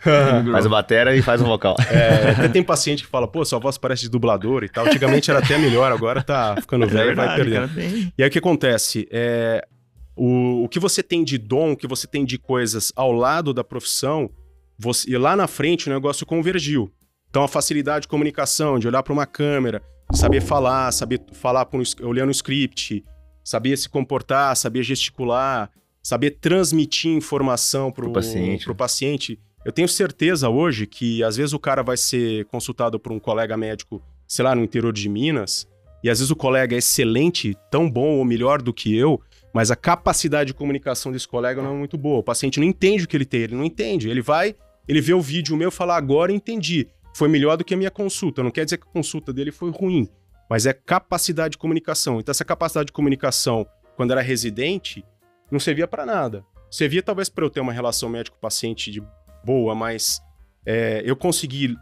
Faz 0.52 0.64
a 0.64 0.68
batera 0.68 1.16
e 1.16 1.20
faz 1.22 1.42
o 1.42 1.44
vocal. 1.44 1.74
É, 1.90 2.30
até 2.30 2.48
tem 2.50 2.62
paciente 2.62 3.02
que 3.02 3.08
fala, 3.08 3.26
pô, 3.26 3.44
sua 3.44 3.58
voz 3.58 3.76
parece 3.76 4.02
de 4.02 4.10
dublador 4.10 4.62
e 4.62 4.68
tal. 4.68 4.86
Antigamente 4.86 5.28
era 5.28 5.40
até 5.40 5.58
melhor, 5.58 5.90
agora 5.90 6.22
tá 6.22 6.54
ficando 6.60 6.84
É 6.84 6.86
velho 6.86 7.10
e 7.10 7.14
vai 7.16 7.34
perdendo. 7.34 7.70
E 8.16 8.22
aí 8.22 8.28
o 8.28 8.30
que 8.30 8.38
acontece? 8.38 9.08
É, 9.10 9.66
o, 10.14 10.62
o 10.62 10.68
que 10.68 10.78
você 10.78 11.02
tem 11.02 11.24
de 11.24 11.36
dom, 11.36 11.72
o 11.72 11.76
que 11.76 11.88
você 11.88 12.06
tem 12.06 12.24
de 12.24 12.38
coisas 12.38 12.92
ao 12.94 13.10
lado 13.10 13.52
da 13.52 13.64
profissão, 13.64 14.30
você, 14.78 15.10
e 15.10 15.18
lá 15.18 15.34
na 15.34 15.48
frente 15.48 15.90
o 15.90 15.92
negócio 15.92 16.24
convergiu. 16.24 16.92
Então 17.32 17.44
a 17.44 17.48
facilidade 17.48 18.02
de 18.02 18.08
comunicação, 18.08 18.78
de 18.78 18.86
olhar 18.86 19.02
para 19.02 19.10
uma 19.10 19.24
câmera, 19.24 19.82
saber 20.12 20.42
falar, 20.42 20.92
saber 20.92 21.18
falar 21.32 21.64
por 21.64 21.82
olhando 22.02 22.28
o 22.28 22.30
script, 22.30 23.02
saber 23.42 23.78
se 23.78 23.88
comportar, 23.88 24.54
saber 24.54 24.82
gesticular, 24.82 25.70
saber 26.02 26.32
transmitir 26.32 27.10
informação 27.10 27.90
para 27.90 28.02
Pro 28.02 28.10
o 28.10 28.12
paciente. 28.12 28.64
pro 28.66 28.74
paciente. 28.74 29.40
Eu 29.64 29.72
tenho 29.72 29.88
certeza 29.88 30.50
hoje 30.50 30.86
que 30.86 31.24
às 31.24 31.34
vezes 31.34 31.54
o 31.54 31.58
cara 31.58 31.82
vai 31.82 31.96
ser 31.96 32.44
consultado 32.48 33.00
por 33.00 33.10
um 33.12 33.18
colega 33.18 33.56
médico, 33.56 34.02
sei 34.28 34.44
lá, 34.44 34.54
no 34.54 34.62
interior 34.62 34.92
de 34.92 35.08
Minas, 35.08 35.66
e 36.04 36.10
às 36.10 36.18
vezes 36.18 36.30
o 36.30 36.36
colega 36.36 36.74
é 36.74 36.80
excelente, 36.80 37.56
tão 37.70 37.90
bom 37.90 38.18
ou 38.18 38.26
melhor 38.26 38.60
do 38.60 38.74
que 38.74 38.94
eu, 38.94 39.18
mas 39.54 39.70
a 39.70 39.76
capacidade 39.76 40.48
de 40.48 40.54
comunicação 40.54 41.10
desse 41.10 41.26
colega 41.26 41.62
não 41.62 41.76
é 41.76 41.78
muito 41.78 41.96
boa. 41.96 42.18
O 42.18 42.22
paciente 42.22 42.60
não 42.60 42.66
entende 42.66 43.04
o 43.04 43.08
que 43.08 43.16
ele 43.16 43.24
tem, 43.24 43.40
ele 43.40 43.56
não 43.56 43.64
entende. 43.64 44.10
Ele 44.10 44.20
vai, 44.20 44.54
ele 44.86 45.00
vê 45.00 45.14
o 45.14 45.22
vídeo 45.22 45.56
meu 45.56 45.70
e 45.70 45.72
fala, 45.72 45.96
agora 45.96 46.30
entendi. 46.30 46.88
Foi 47.14 47.28
melhor 47.28 47.56
do 47.56 47.64
que 47.64 47.74
a 47.74 47.76
minha 47.76 47.90
consulta. 47.90 48.42
Não 48.42 48.50
quer 48.50 48.64
dizer 48.64 48.78
que 48.78 48.88
a 48.88 48.92
consulta 48.92 49.32
dele 49.32 49.52
foi 49.52 49.70
ruim, 49.70 50.08
mas 50.48 50.66
é 50.66 50.72
capacidade 50.72 51.52
de 51.52 51.58
comunicação. 51.58 52.20
Então, 52.20 52.30
essa 52.32 52.44
capacidade 52.44 52.86
de 52.86 52.92
comunicação, 52.92 53.66
quando 53.96 54.12
era 54.12 54.20
residente, 54.20 55.04
não 55.50 55.60
servia 55.60 55.86
para 55.86 56.06
nada. 56.06 56.44
Servia 56.70 57.02
talvez 57.02 57.28
para 57.28 57.44
eu 57.44 57.50
ter 57.50 57.60
uma 57.60 57.72
relação 57.72 58.08
médico-paciente 58.08 58.90
de 58.90 59.02
boa, 59.44 59.74
mas 59.74 60.20
é, 60.64 61.02
eu 61.04 61.14
consegui 61.14 61.76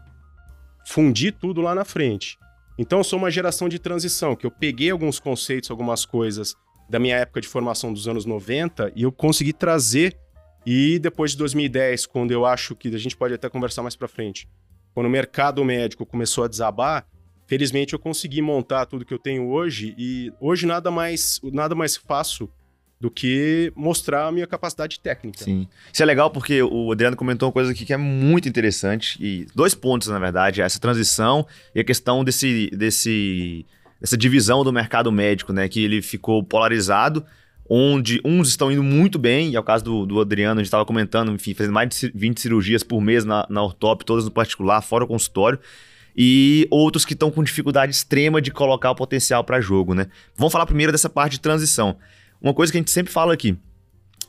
fundir 0.85 1.33
tudo 1.33 1.61
lá 1.61 1.73
na 1.73 1.85
frente. 1.85 2.37
Então, 2.77 2.99
eu 2.99 3.03
sou 3.03 3.19
uma 3.19 3.31
geração 3.31 3.69
de 3.69 3.79
transição, 3.79 4.35
que 4.35 4.45
eu 4.45 4.51
peguei 4.51 4.89
alguns 4.89 5.19
conceitos, 5.19 5.69
algumas 5.69 6.05
coisas 6.05 6.55
da 6.89 6.99
minha 6.99 7.15
época 7.15 7.39
de 7.39 7.47
formação 7.47 7.93
dos 7.93 8.07
anos 8.07 8.25
90 8.25 8.91
e 8.95 9.03
eu 9.03 9.11
consegui 9.11 9.53
trazer. 9.53 10.17
E 10.65 10.99
depois 10.99 11.31
de 11.31 11.37
2010, 11.37 12.05
quando 12.05 12.31
eu 12.31 12.45
acho 12.45 12.75
que 12.75 12.93
a 12.93 12.97
gente 12.97 13.17
pode 13.17 13.33
até 13.33 13.49
conversar 13.49 13.81
mais 13.81 13.95
para 13.95 14.07
frente, 14.07 14.47
quando 14.93 15.07
o 15.07 15.09
mercado 15.09 15.63
médico 15.63 16.05
começou 16.05 16.43
a 16.43 16.47
desabar, 16.47 17.05
felizmente 17.47 17.93
eu 17.93 17.99
consegui 17.99 18.41
montar 18.41 18.85
tudo 18.85 19.05
que 19.05 19.13
eu 19.13 19.19
tenho 19.19 19.47
hoje 19.49 19.93
e 19.97 20.31
hoje 20.39 20.65
nada 20.65 20.89
mais 20.89 21.39
nada 21.51 21.75
mais 21.75 21.95
faço 21.95 22.49
do 23.01 23.09
que 23.09 23.73
mostrar 23.75 24.27
a 24.27 24.31
minha 24.31 24.45
capacidade 24.45 24.99
técnica. 24.99 25.43
Sim. 25.43 25.67
Isso 25.91 26.03
é 26.03 26.05
legal 26.05 26.29
porque 26.29 26.61
o 26.61 26.91
Adriano 26.91 27.17
comentou 27.17 27.47
uma 27.47 27.51
coisa 27.51 27.71
aqui 27.71 27.83
que 27.83 27.91
é 27.91 27.97
muito 27.97 28.47
interessante. 28.47 29.17
E 29.19 29.47
dois 29.55 29.73
pontos, 29.73 30.07
na 30.07 30.19
verdade, 30.19 30.61
essa 30.61 30.79
transição 30.79 31.47
e 31.73 31.79
a 31.79 31.83
questão 31.83 32.23
desse, 32.23 32.69
desse, 32.69 33.65
dessa 33.99 34.15
divisão 34.15 34.63
do 34.63 34.71
mercado 34.71 35.11
médico, 35.11 35.51
né? 35.51 35.67
Que 35.67 35.83
ele 35.83 35.99
ficou 35.99 36.43
polarizado, 36.43 37.25
onde 37.69 38.19
uns 38.25 38.49
estão 38.49 38.71
indo 38.71 38.83
muito 38.83 39.17
bem, 39.17 39.49
e 39.51 39.55
é 39.55 39.59
o 39.59 39.63
caso 39.63 39.83
do, 39.83 40.05
do 40.05 40.19
Adriano, 40.19 40.59
a 40.59 40.63
gente 40.63 40.67
estava 40.67 40.85
comentando, 40.85 41.31
enfim, 41.31 41.53
fazendo 41.53 41.73
mais 41.73 41.87
de 41.89 41.95
ci- 41.95 42.11
20 42.13 42.39
cirurgias 42.41 42.83
por 42.83 42.99
mês 43.01 43.23
na, 43.23 43.45
na 43.49 43.63
ortop, 43.63 44.03
todas 44.03 44.25
no 44.25 44.31
particular, 44.31 44.81
fora 44.81 45.03
o 45.03 45.07
consultório. 45.07 45.59
E 46.15 46.67
outros 46.69 47.05
que 47.05 47.13
estão 47.13 47.31
com 47.31 47.41
dificuldade 47.41 47.93
extrema 47.93 48.41
de 48.41 48.51
colocar 48.51 48.91
o 48.91 48.95
potencial 48.95 49.43
para 49.45 49.61
jogo, 49.61 49.93
né? 49.93 50.07
Vamos 50.35 50.51
falar 50.51 50.65
primeiro 50.65 50.91
dessa 50.91 51.09
parte 51.09 51.33
de 51.33 51.39
transição. 51.39 51.95
Uma 52.41 52.53
coisa 52.53 52.69
que 52.71 52.77
a 52.77 52.81
gente 52.81 52.91
sempre 52.91 53.13
fala 53.13 53.33
aqui, 53.33 53.55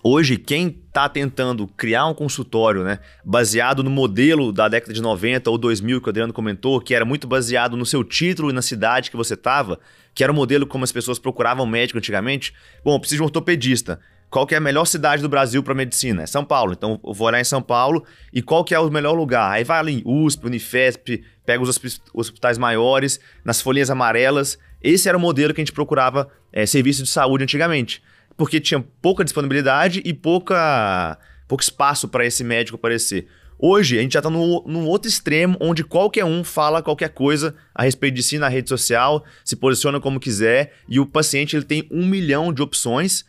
Hoje, 0.04 0.36
quem 0.36 0.82
está 0.88 1.08
tentando 1.08 1.64
criar 1.68 2.06
um 2.06 2.14
consultório, 2.14 2.82
né, 2.82 2.98
baseado 3.24 3.84
no 3.84 3.90
modelo 3.90 4.52
da 4.52 4.66
década 4.68 4.92
de 4.92 5.00
90 5.00 5.48
ou 5.48 5.56
2000 5.56 6.00
que 6.00 6.08
o 6.08 6.10
Adriano 6.10 6.32
comentou, 6.32 6.80
que 6.80 6.92
era 6.92 7.04
muito 7.04 7.28
baseado 7.28 7.76
no 7.76 7.86
seu 7.86 8.02
título 8.02 8.50
e 8.50 8.52
na 8.52 8.62
cidade 8.62 9.12
que 9.12 9.16
você 9.16 9.34
estava, 9.34 9.78
que 10.12 10.24
era 10.24 10.32
o 10.32 10.34
modelo 10.34 10.66
como 10.66 10.82
as 10.82 10.90
pessoas 10.90 11.20
procuravam 11.20 11.64
médico 11.64 11.98
antigamente. 11.98 12.52
Bom, 12.84 12.96
eu 12.96 12.98
preciso 12.98 13.18
de 13.18 13.22
um 13.22 13.26
ortopedista. 13.26 14.00
Qual 14.28 14.44
que 14.44 14.54
é 14.56 14.58
a 14.58 14.60
melhor 14.60 14.86
cidade 14.86 15.22
do 15.22 15.28
Brasil 15.28 15.62
para 15.62 15.72
medicina? 15.72 16.24
É 16.24 16.26
São 16.26 16.44
Paulo. 16.44 16.72
Então, 16.72 16.98
eu 17.04 17.14
vou 17.14 17.28
olhar 17.28 17.40
em 17.40 17.44
São 17.44 17.62
Paulo 17.62 18.04
e 18.32 18.42
qual 18.42 18.64
que 18.64 18.74
é 18.74 18.80
o 18.80 18.90
melhor 18.90 19.12
lugar? 19.12 19.52
Aí 19.52 19.62
vai 19.62 19.78
ali 19.78 20.02
USP, 20.04 20.46
Unifesp, 20.46 21.22
pega 21.46 21.62
os 21.62 21.68
hospi- 21.68 22.00
hospitais 22.12 22.58
maiores, 22.58 23.20
nas 23.44 23.60
folhinhas 23.60 23.90
amarelas. 23.90 24.58
Esse 24.82 25.08
era 25.08 25.16
o 25.16 25.20
modelo 25.20 25.54
que 25.54 25.60
a 25.60 25.64
gente 25.64 25.72
procurava 25.72 26.28
é, 26.52 26.66
serviço 26.66 27.04
de 27.04 27.08
saúde 27.08 27.44
antigamente 27.44 28.02
porque 28.36 28.60
tinha 28.60 28.84
pouca 29.00 29.24
disponibilidade 29.24 30.02
e 30.04 30.12
pouca, 30.12 31.18
pouco 31.48 31.62
espaço 31.62 32.08
para 32.08 32.26
esse 32.26 32.42
médico 32.42 32.76
aparecer. 32.76 33.26
Hoje, 33.58 33.96
a 33.96 34.02
gente 34.02 34.14
já 34.14 34.18
está 34.18 34.28
num 34.28 34.86
outro 34.86 35.08
extremo, 35.08 35.56
onde 35.60 35.84
qualquer 35.84 36.24
um 36.24 36.42
fala 36.42 36.82
qualquer 36.82 37.10
coisa 37.10 37.54
a 37.72 37.84
respeito 37.84 38.14
de 38.14 38.22
si 38.22 38.36
na 38.36 38.48
rede 38.48 38.68
social, 38.68 39.24
se 39.44 39.54
posiciona 39.54 40.00
como 40.00 40.18
quiser, 40.18 40.74
e 40.88 40.98
o 40.98 41.06
paciente 41.06 41.54
ele 41.54 41.64
tem 41.64 41.86
um 41.90 42.04
milhão 42.04 42.52
de 42.52 42.60
opções 42.60 43.24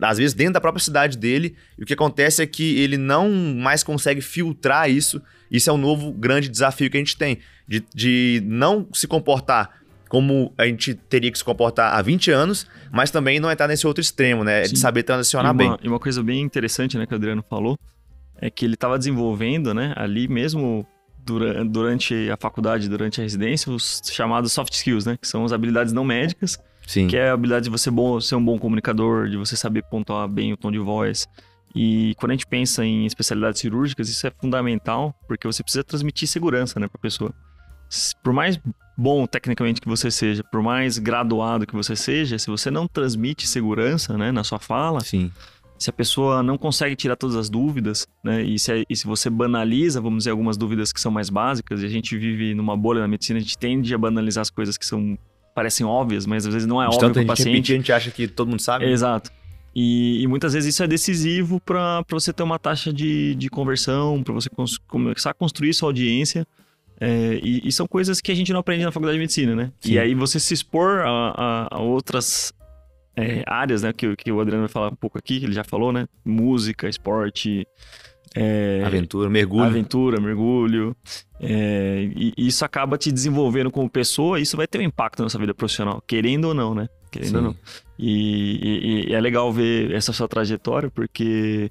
às 0.00 0.18
vezes 0.18 0.34
dentro 0.34 0.54
da 0.54 0.60
própria 0.60 0.82
cidade 0.82 1.16
dele, 1.16 1.56
e 1.78 1.82
o 1.82 1.86
que 1.86 1.94
acontece 1.94 2.42
é 2.42 2.46
que 2.46 2.78
ele 2.80 2.96
não 2.96 3.30
mais 3.30 3.82
consegue 3.82 4.20
filtrar 4.20 4.90
isso. 4.90 5.20
Isso 5.50 5.70
é 5.70 5.72
um 5.72 5.78
novo 5.78 6.12
grande 6.12 6.48
desafio 6.48 6.90
que 6.90 6.96
a 6.96 7.00
gente 7.00 7.16
tem, 7.16 7.38
de, 7.66 7.84
de 7.94 8.42
não 8.44 8.86
se 8.92 9.06
comportar 9.06 9.77
como 10.08 10.52
a 10.56 10.66
gente 10.66 10.94
teria 10.94 11.30
que 11.30 11.38
se 11.38 11.44
comportar 11.44 11.94
há 11.94 12.02
20 12.02 12.30
anos, 12.30 12.66
mas 12.90 13.10
também 13.10 13.38
não 13.38 13.50
entrar 13.50 13.68
nesse 13.68 13.86
outro 13.86 14.00
extremo, 14.00 14.42
né? 14.42 14.64
Sim. 14.64 14.74
De 14.74 14.78
saber 14.78 15.02
transicionar 15.02 15.52
e 15.52 15.54
uma, 15.54 15.76
bem. 15.76 15.78
E 15.82 15.88
uma 15.88 15.98
coisa 15.98 16.22
bem 16.22 16.40
interessante, 16.40 16.96
né, 16.96 17.06
que 17.06 17.12
o 17.12 17.16
Adriano 17.16 17.44
falou, 17.48 17.78
é 18.40 18.50
que 18.50 18.64
ele 18.64 18.74
estava 18.74 18.98
desenvolvendo, 18.98 19.74
né, 19.74 19.92
ali 19.96 20.28
mesmo 20.28 20.86
durante, 21.24 21.68
durante 21.68 22.30
a 22.30 22.36
faculdade, 22.36 22.88
durante 22.88 23.20
a 23.20 23.22
residência, 23.24 23.70
os 23.70 24.00
chamados 24.10 24.52
soft 24.52 24.72
skills, 24.72 25.04
né, 25.04 25.18
que 25.20 25.28
são 25.28 25.44
as 25.44 25.52
habilidades 25.52 25.92
não 25.92 26.04
médicas, 26.04 26.58
Sim. 26.86 27.06
que 27.06 27.16
é 27.16 27.30
a 27.30 27.32
habilidade 27.34 27.64
de 27.64 27.70
você 27.70 27.90
bom, 27.90 28.20
ser 28.20 28.36
um 28.36 28.44
bom 28.44 28.58
comunicador, 28.58 29.28
de 29.28 29.36
você 29.36 29.56
saber 29.56 29.82
pontuar 29.90 30.26
bem 30.28 30.52
o 30.52 30.56
tom 30.56 30.72
de 30.72 30.78
voz. 30.78 31.26
E 31.74 32.14
quando 32.16 32.30
a 32.30 32.34
gente 32.34 32.46
pensa 32.46 32.84
em 32.84 33.04
especialidades 33.04 33.60
cirúrgicas, 33.60 34.08
isso 34.08 34.26
é 34.26 34.30
fundamental, 34.30 35.14
porque 35.26 35.46
você 35.46 35.62
precisa 35.62 35.84
transmitir 35.84 36.26
segurança, 36.26 36.80
né, 36.80 36.88
para 36.88 36.98
a 36.98 37.02
pessoa. 37.02 37.34
Por 38.22 38.32
mais 38.32 38.58
bom 38.96 39.26
tecnicamente 39.26 39.80
que 39.80 39.88
você 39.88 40.10
seja, 40.10 40.42
por 40.44 40.62
mais 40.62 40.98
graduado 40.98 41.66
que 41.66 41.74
você 41.74 41.94
seja, 41.94 42.38
se 42.38 42.48
você 42.48 42.70
não 42.70 42.86
transmite 42.86 43.46
segurança, 43.46 44.18
né, 44.18 44.32
na 44.32 44.42
sua 44.42 44.58
fala, 44.58 45.00
Sim 45.00 45.30
se 45.78 45.88
a 45.90 45.92
pessoa 45.92 46.42
não 46.42 46.58
consegue 46.58 46.96
tirar 46.96 47.14
todas 47.14 47.36
as 47.36 47.48
dúvidas, 47.48 48.06
né? 48.22 48.42
E 48.42 48.58
se, 48.58 48.84
e 48.90 48.96
se 48.96 49.06
você 49.06 49.30
banaliza, 49.30 50.00
vamos 50.00 50.18
dizer, 50.18 50.30
algumas 50.30 50.56
dúvidas 50.56 50.92
que 50.92 51.00
são 51.00 51.12
mais 51.12 51.30
básicas, 51.30 51.82
e 51.82 51.86
a 51.86 51.88
gente 51.88 52.18
vive 52.18 52.52
numa 52.52 52.76
bolha 52.76 53.00
na 53.00 53.06
medicina, 53.06 53.38
a 53.38 53.42
gente 53.42 53.56
tende 53.56 53.94
a 53.94 53.98
banalizar 53.98 54.42
as 54.42 54.50
coisas 54.50 54.76
que 54.76 54.84
são 54.84 55.16
parecem 55.54 55.86
óbvias, 55.86 56.26
mas 56.26 56.46
às 56.46 56.52
vezes 56.52 56.68
não 56.68 56.82
é 56.82 56.88
De 56.88 56.96
óbvio 56.96 57.12
para 57.12 57.22
o 57.22 57.26
paciente. 57.26 57.54
Repetir, 57.54 57.74
a 57.74 57.78
gente 57.78 57.92
acha 57.92 58.10
que 58.10 58.28
todo 58.28 58.48
mundo 58.48 58.60
sabe. 58.60 58.84
Exato. 58.86 59.30
E, 59.74 60.22
e, 60.22 60.26
muitas 60.26 60.52
vezes 60.52 60.74
isso 60.74 60.82
é 60.82 60.86
decisivo 60.86 61.60
para 61.60 62.04
você 62.10 62.32
ter 62.32 62.42
uma 62.42 62.58
taxa 62.58 62.92
de, 62.92 63.34
de 63.34 63.48
conversão, 63.48 64.22
para 64.22 64.34
você 64.34 64.48
começar 64.86 65.30
a 65.30 65.34
construir 65.34 65.74
sua 65.74 65.88
audiência. 65.88 66.46
É, 67.00 67.38
e, 67.42 67.68
e, 67.68 67.72
são 67.72 67.86
coisas 67.86 68.20
que 68.20 68.32
a 68.32 68.34
gente 68.34 68.52
não 68.52 68.60
aprende 68.60 68.84
na 68.84 68.90
faculdade 68.90 69.16
de 69.16 69.20
medicina, 69.20 69.54
né? 69.54 69.72
Sim. 69.80 69.92
E 69.92 69.98
aí 69.98 70.14
você 70.14 70.40
se 70.40 70.52
expor 70.52 71.00
a, 71.00 71.68
a, 71.70 71.76
a 71.76 71.80
outras 71.80 72.52
é, 73.16 73.44
áreas, 73.46 73.82
né? 73.82 73.92
Que, 73.92 74.16
que 74.16 74.32
o 74.32 74.40
Adriano 74.40 74.62
vai 74.62 74.68
falar 74.68 74.88
um 74.88 74.96
pouco 74.96 75.16
aqui, 75.16 75.38
que 75.38 75.46
ele 75.46 75.52
já 75.52 75.64
falou, 75.64 75.92
né? 75.92 76.08
Música, 76.24 76.88
esporte. 76.88 77.66
É, 78.34 78.82
aventura, 78.84 79.30
mergulho. 79.30 79.64
Aventura, 79.64 80.20
mergulho. 80.20 80.96
É, 81.40 82.10
e 82.14 82.34
isso 82.36 82.64
acaba 82.64 82.98
te 82.98 83.10
desenvolvendo 83.12 83.70
como 83.70 83.88
pessoa, 83.88 84.38
e 84.38 84.42
isso 84.42 84.56
vai 84.56 84.66
ter 84.66 84.78
um 84.78 84.82
impacto 84.82 85.22
na 85.22 85.28
sua 85.28 85.40
vida 85.40 85.54
profissional, 85.54 86.02
querendo 86.06 86.46
ou 86.46 86.54
não, 86.54 86.74
né? 86.74 86.88
Querendo 87.10 87.30
Sim. 87.30 87.36
ou 87.36 87.42
não. 87.42 87.56
E, 87.98 88.60
e, 88.62 89.10
e, 89.10 89.14
é 89.14 89.20
legal 89.20 89.52
ver 89.52 89.92
essa 89.92 90.12
sua 90.12 90.28
trajetória, 90.28 90.90
porque 90.90 91.70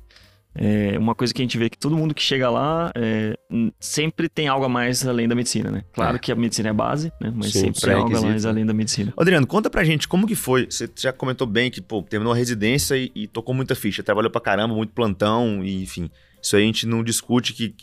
é 0.58 0.98
uma 0.98 1.14
coisa 1.14 1.34
que 1.34 1.42
a 1.42 1.46
gente 1.46 1.58
vê 1.58 1.70
que 1.70 1.78
todo 1.78 1.96
mundo 1.96 2.14
que 2.14 2.22
chega 2.22 2.50
lá 2.50 2.92
é, 2.96 3.38
sempre 3.80 4.28
tem 4.28 4.48
algo 4.48 4.66
a 4.66 4.70
mais 4.70 5.06
além 5.08 5.28
da 5.28 5.36
medicina, 5.36 5.70
né? 5.70 5.84
Claro 5.94 6.16
é. 6.16 6.20
que 6.20 6.32
a 6.32 6.36
medicina 6.36 6.70
é 6.70 6.74
base, 6.74 7.12
né? 7.22 7.32
Mas 7.36 7.52
Sim, 7.52 7.60
sempre 7.60 7.82
tem 7.82 7.94
algo 7.94 8.18
a 8.18 8.22
mais 8.22 8.46
além 8.46 8.66
da 8.66 8.74
medicina. 8.74 9.14
Adriano, 9.16 9.46
conta 9.46 9.70
pra 9.70 9.84
gente 9.84 10.08
como 10.08 10.26
que 10.26 10.36
foi. 10.36 10.66
Você 10.70 10.90
já 10.96 11.14
comentou 11.14 11.46
bem 11.46 11.70
que, 11.70 11.80
pô, 11.80 12.02
terminou 12.02 12.34
a 12.34 12.36
residência 12.36 12.98
e, 12.98 13.12
e 13.14 13.28
tocou 13.28 13.54
muita 13.54 13.76
ficha, 13.76 14.02
trabalhou 14.02 14.32
pra 14.32 14.42
caramba, 14.42 14.74
muito 14.74 14.94
plantão, 14.94 15.64
e, 15.64 15.84
enfim. 15.84 16.10
Isso 16.42 16.56
aí 16.56 16.64
a 16.64 16.66
gente 16.66 16.88
não 16.88 17.04
discute 17.04 17.54
que. 17.54 17.76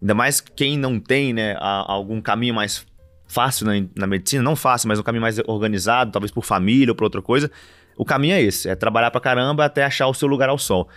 Ainda 0.00 0.14
mais 0.14 0.40
quem 0.40 0.76
não 0.76 0.98
tem, 0.98 1.32
né, 1.32 1.54
algum 1.60 2.20
caminho 2.20 2.54
mais 2.54 2.84
fácil 3.28 3.66
na, 3.66 3.72
na 3.94 4.06
medicina, 4.06 4.42
não 4.42 4.56
fácil, 4.56 4.88
mas 4.88 4.98
um 4.98 5.02
caminho 5.02 5.22
mais 5.22 5.38
organizado, 5.46 6.10
talvez 6.10 6.30
por 6.32 6.44
família 6.44 6.90
ou 6.90 6.96
por 6.96 7.04
outra 7.04 7.22
coisa. 7.22 7.50
O 7.96 8.04
caminho 8.04 8.34
é 8.34 8.42
esse, 8.42 8.68
é 8.68 8.74
trabalhar 8.74 9.10
pra 9.10 9.20
caramba 9.20 9.64
até 9.64 9.84
achar 9.84 10.08
o 10.08 10.14
seu 10.14 10.26
lugar 10.26 10.48
ao 10.48 10.58
sol. 10.58 10.88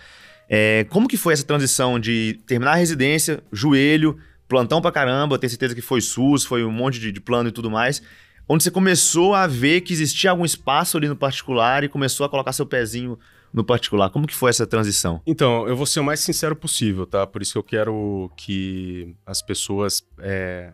É, 0.48 0.84
como 0.90 1.08
que 1.08 1.16
foi 1.16 1.32
essa 1.32 1.44
transição 1.44 1.98
de 1.98 2.38
terminar 2.46 2.72
a 2.72 2.76
residência, 2.76 3.42
joelho, 3.52 4.16
plantão 4.48 4.80
pra 4.80 4.92
caramba, 4.92 5.38
tenho 5.38 5.50
certeza 5.50 5.74
que 5.74 5.82
foi 5.82 6.00
SUS, 6.00 6.44
foi 6.44 6.64
um 6.64 6.70
monte 6.70 7.00
de, 7.00 7.10
de 7.10 7.20
plano 7.20 7.48
e 7.48 7.52
tudo 7.52 7.70
mais, 7.70 8.00
onde 8.48 8.62
você 8.62 8.70
começou 8.70 9.34
a 9.34 9.46
ver 9.46 9.80
que 9.80 9.92
existia 9.92 10.30
algum 10.30 10.44
espaço 10.44 10.96
ali 10.96 11.08
no 11.08 11.16
particular 11.16 11.82
e 11.82 11.88
começou 11.88 12.24
a 12.24 12.28
colocar 12.28 12.52
seu 12.52 12.66
pezinho 12.66 13.18
no 13.52 13.64
particular. 13.64 14.10
Como 14.10 14.26
que 14.26 14.34
foi 14.34 14.50
essa 14.50 14.66
transição? 14.66 15.20
Então, 15.26 15.66
eu 15.66 15.76
vou 15.76 15.86
ser 15.86 16.00
o 16.00 16.04
mais 16.04 16.20
sincero 16.20 16.54
possível, 16.54 17.06
tá? 17.06 17.26
Por 17.26 17.42
isso 17.42 17.52
que 17.52 17.58
eu 17.58 17.62
quero 17.62 18.30
que 18.36 19.14
as 19.24 19.42
pessoas 19.42 20.06
é, 20.20 20.72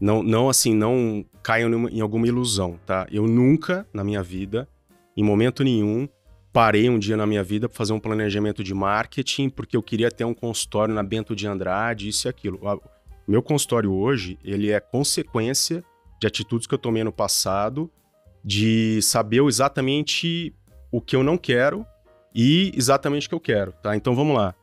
não, 0.00 0.22
não 0.22 0.48
assim, 0.48 0.74
não 0.74 1.24
caiam 1.42 1.88
em 1.88 2.00
alguma 2.00 2.26
ilusão, 2.26 2.78
tá? 2.86 3.06
Eu 3.10 3.26
nunca, 3.26 3.86
na 3.92 4.04
minha 4.04 4.22
vida, 4.22 4.68
em 5.16 5.22
momento 5.24 5.64
nenhum, 5.64 6.08
parei 6.56 6.88
um 6.88 6.98
dia 6.98 7.18
na 7.18 7.26
minha 7.26 7.44
vida 7.44 7.68
para 7.68 7.76
fazer 7.76 7.92
um 7.92 8.00
planejamento 8.00 8.64
de 8.64 8.72
marketing, 8.72 9.50
porque 9.50 9.76
eu 9.76 9.82
queria 9.82 10.10
ter 10.10 10.24
um 10.24 10.32
consultório 10.32 10.94
na 10.94 11.02
Bento 11.02 11.36
de 11.36 11.46
Andrade, 11.46 12.08
isso 12.08 12.26
e 12.26 12.30
aquilo. 12.30 12.58
O 12.62 13.30
meu 13.30 13.42
consultório 13.42 13.92
hoje, 13.92 14.38
ele 14.42 14.70
é 14.70 14.80
consequência 14.80 15.84
de 16.18 16.26
atitudes 16.26 16.66
que 16.66 16.72
eu 16.72 16.78
tomei 16.78 17.04
no 17.04 17.12
passado, 17.12 17.90
de 18.42 19.02
saber 19.02 19.42
exatamente 19.42 20.54
o 20.90 20.98
que 20.98 21.14
eu 21.14 21.22
não 21.22 21.36
quero 21.36 21.84
e 22.34 22.72
exatamente 22.74 23.26
o 23.26 23.28
que 23.28 23.34
eu 23.34 23.40
quero, 23.40 23.72
tá? 23.82 23.94
Então 23.94 24.16
vamos 24.16 24.34
lá. 24.34 24.54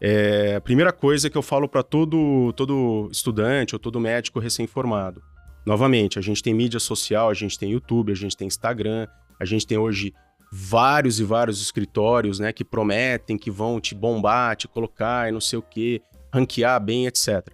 É, 0.00 0.54
a 0.56 0.60
primeira 0.62 0.90
coisa 0.90 1.28
que 1.28 1.36
eu 1.36 1.42
falo 1.42 1.68
para 1.68 1.82
todo, 1.82 2.54
todo 2.54 3.10
estudante 3.12 3.74
ou 3.74 3.78
todo 3.78 4.00
médico 4.00 4.40
recém-formado. 4.40 5.22
Novamente, 5.66 6.18
a 6.18 6.22
gente 6.22 6.42
tem 6.42 6.54
mídia 6.54 6.80
social, 6.80 7.28
a 7.28 7.34
gente 7.34 7.58
tem 7.58 7.72
YouTube, 7.72 8.10
a 8.10 8.16
gente 8.16 8.34
tem 8.34 8.48
Instagram, 8.48 9.06
a 9.38 9.44
gente 9.44 9.66
tem 9.66 9.76
hoje 9.76 10.14
vários 10.54 11.18
e 11.18 11.24
vários 11.24 11.62
escritórios, 11.62 12.38
né, 12.38 12.52
que 12.52 12.62
prometem 12.62 13.38
que 13.38 13.50
vão 13.50 13.80
te 13.80 13.94
bombar, 13.94 14.54
te 14.54 14.68
colocar 14.68 15.26
e 15.26 15.32
não 15.32 15.40
sei 15.40 15.58
o 15.58 15.62
que, 15.62 16.02
ranquear 16.30 16.78
bem, 16.78 17.06
etc. 17.06 17.48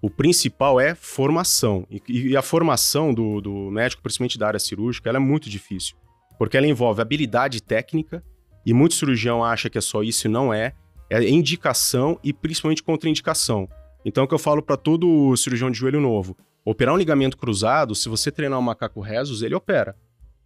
O 0.00 0.08
principal 0.08 0.78
é 0.78 0.94
formação. 0.94 1.84
E, 1.90 2.28
e 2.28 2.36
a 2.36 2.42
formação 2.42 3.12
do, 3.12 3.40
do, 3.40 3.70
médico, 3.72 4.02
principalmente 4.02 4.38
da 4.38 4.46
área 4.46 4.60
cirúrgica, 4.60 5.08
ela 5.08 5.18
é 5.18 5.20
muito 5.20 5.50
difícil. 5.50 5.96
Porque 6.38 6.56
ela 6.56 6.66
envolve 6.66 7.02
habilidade 7.02 7.60
técnica, 7.60 8.22
e 8.64 8.72
muito 8.72 8.94
cirurgião 8.94 9.42
acha 9.42 9.68
que 9.68 9.76
é 9.76 9.80
só 9.80 10.02
isso 10.02 10.28
e 10.28 10.30
não 10.30 10.54
é. 10.54 10.74
É 11.10 11.28
indicação 11.28 12.18
e 12.22 12.32
principalmente 12.32 12.82
contraindicação. 12.82 13.68
Então, 14.04 14.24
o 14.24 14.28
que 14.28 14.34
eu 14.34 14.38
falo 14.38 14.62
para 14.62 14.76
todo 14.76 15.36
cirurgião 15.36 15.70
de 15.70 15.78
joelho 15.78 16.00
novo: 16.00 16.36
operar 16.64 16.94
um 16.94 16.98
ligamento 16.98 17.36
cruzado, 17.36 17.94
se 17.94 18.08
você 18.08 18.30
treinar 18.30 18.58
um 18.58 18.62
macaco 18.62 19.00
rezos, 19.00 19.42
ele 19.42 19.54
opera. 19.54 19.96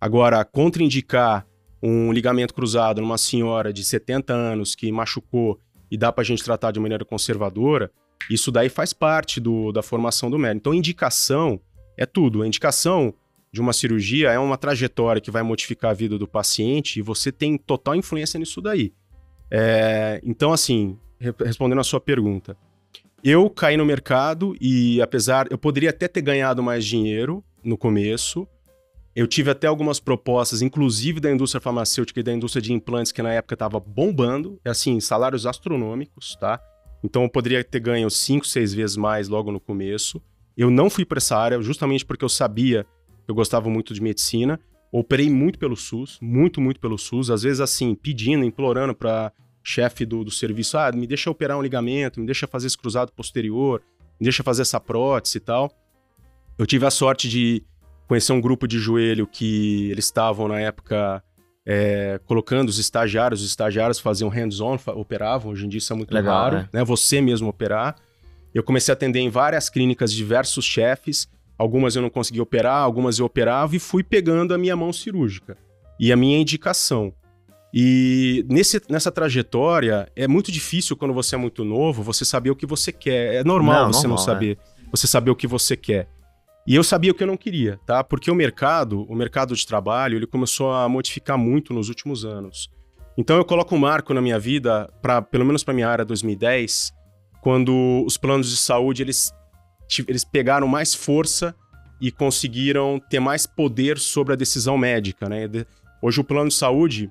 Agora, 0.00 0.44
contraindicar 0.44 1.46
um 1.82 2.12
ligamento 2.12 2.54
cruzado 2.54 3.00
numa 3.00 3.18
senhora 3.18 3.72
de 3.72 3.84
70 3.84 4.32
anos 4.32 4.74
que 4.74 4.90
machucou 4.90 5.58
e 5.90 5.96
dá 5.96 6.12
para 6.12 6.22
a 6.22 6.24
gente 6.24 6.44
tratar 6.44 6.70
de 6.70 6.80
maneira 6.80 7.04
conservadora, 7.04 7.90
isso 8.30 8.50
daí 8.50 8.68
faz 8.68 8.92
parte 8.92 9.40
do, 9.40 9.72
da 9.72 9.82
formação 9.82 10.30
do 10.30 10.38
médico. 10.38 10.58
Então, 10.60 10.74
indicação 10.74 11.60
é 11.96 12.04
tudo. 12.04 12.42
A 12.42 12.46
indicação 12.46 13.14
de 13.50 13.60
uma 13.60 13.72
cirurgia 13.72 14.30
é 14.30 14.38
uma 14.38 14.58
trajetória 14.58 15.20
que 15.20 15.30
vai 15.30 15.42
modificar 15.42 15.92
a 15.92 15.94
vida 15.94 16.18
do 16.18 16.28
paciente 16.28 16.98
e 16.98 17.02
você 17.02 17.32
tem 17.32 17.56
total 17.56 17.94
influência 17.94 18.38
nisso 18.38 18.60
daí. 18.60 18.92
É, 19.50 20.20
então, 20.22 20.52
assim, 20.52 20.98
respondendo 21.18 21.80
a 21.80 21.84
sua 21.84 22.00
pergunta, 22.00 22.56
eu 23.24 23.48
caí 23.48 23.76
no 23.76 23.84
mercado 23.84 24.54
e, 24.60 25.00
apesar, 25.00 25.46
eu 25.50 25.58
poderia 25.58 25.90
até 25.90 26.06
ter 26.06 26.20
ganhado 26.20 26.62
mais 26.62 26.84
dinheiro 26.84 27.42
no 27.64 27.76
começo, 27.76 28.46
eu 29.18 29.26
tive 29.26 29.50
até 29.50 29.66
algumas 29.66 29.98
propostas, 29.98 30.62
inclusive 30.62 31.18
da 31.18 31.28
indústria 31.28 31.60
farmacêutica 31.60 32.20
e 32.20 32.22
da 32.22 32.32
indústria 32.32 32.62
de 32.62 32.72
implantes, 32.72 33.10
que 33.10 33.20
na 33.20 33.32
época 33.32 33.56
estava 33.56 33.80
bombando, 33.80 34.60
assim, 34.64 35.00
salários 35.00 35.44
astronômicos, 35.44 36.36
tá? 36.36 36.60
Então 37.02 37.24
eu 37.24 37.28
poderia 37.28 37.64
ter 37.64 37.80
ganho 37.80 38.08
cinco, 38.10 38.46
seis 38.46 38.72
vezes 38.72 38.96
mais 38.96 39.28
logo 39.28 39.50
no 39.50 39.58
começo. 39.58 40.22
Eu 40.56 40.70
não 40.70 40.88
fui 40.88 41.04
para 41.04 41.18
essa 41.18 41.36
área 41.36 41.60
justamente 41.60 42.06
porque 42.06 42.24
eu 42.24 42.28
sabia 42.28 42.86
que 43.24 43.30
eu 43.32 43.34
gostava 43.34 43.68
muito 43.68 43.92
de 43.92 44.00
medicina. 44.00 44.60
Operei 44.92 45.28
muito 45.28 45.58
pelo 45.58 45.76
SUS, 45.76 46.20
muito, 46.22 46.60
muito 46.60 46.78
pelo 46.78 46.96
SUS. 46.96 47.28
Às 47.28 47.42
vezes, 47.42 47.58
assim, 47.58 47.96
pedindo, 47.96 48.44
implorando 48.44 48.94
para 48.94 49.32
chefe 49.64 50.06
do, 50.06 50.22
do 50.22 50.30
serviço: 50.30 50.78
ah, 50.78 50.92
me 50.92 51.08
deixa 51.08 51.28
operar 51.28 51.58
um 51.58 51.62
ligamento, 51.62 52.20
me 52.20 52.26
deixa 52.26 52.46
fazer 52.46 52.68
esse 52.68 52.78
cruzado 52.78 53.10
posterior, 53.10 53.82
me 54.20 54.26
deixa 54.26 54.44
fazer 54.44 54.62
essa 54.62 54.78
prótese 54.78 55.38
e 55.38 55.40
tal. 55.40 55.72
Eu 56.56 56.66
tive 56.66 56.86
a 56.86 56.90
sorte 56.90 57.28
de 57.28 57.64
conhecer 58.08 58.32
um 58.32 58.40
grupo 58.40 58.66
de 58.66 58.78
joelho 58.78 59.26
que 59.26 59.90
eles 59.90 60.06
estavam 60.06 60.48
na 60.48 60.58
época 60.58 61.22
é, 61.66 62.18
colocando 62.24 62.70
os 62.70 62.78
estagiários, 62.78 63.42
os 63.42 63.48
estagiários 63.48 64.00
faziam 64.00 64.30
hands-on, 64.30 64.78
operavam, 64.96 65.52
hoje 65.52 65.66
em 65.66 65.68
dia 65.68 65.78
isso 65.78 65.92
é 65.92 65.96
muito 65.96 66.12
Legal, 66.12 66.34
raro, 66.34 66.56
né? 66.56 66.68
né? 66.72 66.84
Você 66.84 67.20
mesmo 67.20 67.48
operar. 67.48 67.94
Eu 68.54 68.62
comecei 68.62 68.90
a 68.90 68.94
atender 68.94 69.20
em 69.20 69.28
várias 69.28 69.68
clínicas 69.68 70.10
diversos 70.10 70.64
chefes, 70.64 71.28
algumas 71.58 71.94
eu 71.94 72.00
não 72.00 72.08
conseguia 72.08 72.42
operar, 72.42 72.82
algumas 72.82 73.18
eu 73.18 73.26
operava 73.26 73.76
e 73.76 73.78
fui 73.78 74.02
pegando 74.02 74.54
a 74.54 74.58
minha 74.58 74.74
mão 74.74 74.90
cirúrgica 74.90 75.58
e 76.00 76.10
a 76.10 76.16
minha 76.16 76.38
indicação. 76.38 77.12
E 77.74 78.46
nesse, 78.48 78.80
nessa 78.88 79.12
trajetória, 79.12 80.10
é 80.16 80.26
muito 80.26 80.50
difícil 80.50 80.96
quando 80.96 81.12
você 81.12 81.34
é 81.34 81.38
muito 81.38 81.64
novo, 81.64 82.02
você 82.02 82.24
saber 82.24 82.50
o 82.50 82.56
que 82.56 82.64
você 82.64 82.90
quer. 82.90 83.34
É 83.34 83.44
normal 83.44 83.84
não, 83.84 83.92
você 83.92 84.08
normal, 84.08 84.16
não 84.16 84.24
saber, 84.24 84.56
né? 84.56 84.86
você 84.90 85.06
saber 85.06 85.30
o 85.30 85.36
que 85.36 85.46
você 85.46 85.76
quer. 85.76 86.08
E 86.68 86.74
eu 86.74 86.84
sabia 86.84 87.12
o 87.12 87.14
que 87.14 87.22
eu 87.22 87.26
não 87.26 87.36
queria, 87.38 87.80
tá? 87.86 88.04
Porque 88.04 88.30
o 88.30 88.34
mercado, 88.34 89.04
o 89.04 89.14
mercado 89.14 89.56
de 89.56 89.66
trabalho, 89.66 90.18
ele 90.18 90.26
começou 90.26 90.70
a 90.70 90.86
modificar 90.86 91.38
muito 91.38 91.72
nos 91.72 91.88
últimos 91.88 92.26
anos. 92.26 92.70
Então 93.16 93.38
eu 93.38 93.44
coloco 93.46 93.74
um 93.74 93.78
marco 93.78 94.12
na 94.12 94.20
minha 94.20 94.38
vida, 94.38 94.86
pra, 95.00 95.22
pelo 95.22 95.46
menos 95.46 95.64
para 95.64 95.72
minha 95.72 95.88
área 95.88 96.04
2010, 96.04 96.92
quando 97.40 98.04
os 98.06 98.18
planos 98.18 98.50
de 98.50 98.58
saúde 98.58 99.00
eles, 99.00 99.32
eles 100.06 100.26
pegaram 100.26 100.68
mais 100.68 100.94
força 100.94 101.54
e 102.02 102.12
conseguiram 102.12 103.00
ter 103.08 103.18
mais 103.18 103.46
poder 103.46 103.96
sobre 103.96 104.34
a 104.34 104.36
decisão 104.36 104.76
médica. 104.76 105.26
Né? 105.26 105.48
Hoje 106.02 106.20
o 106.20 106.24
plano 106.24 106.50
de 106.50 106.54
saúde 106.54 107.10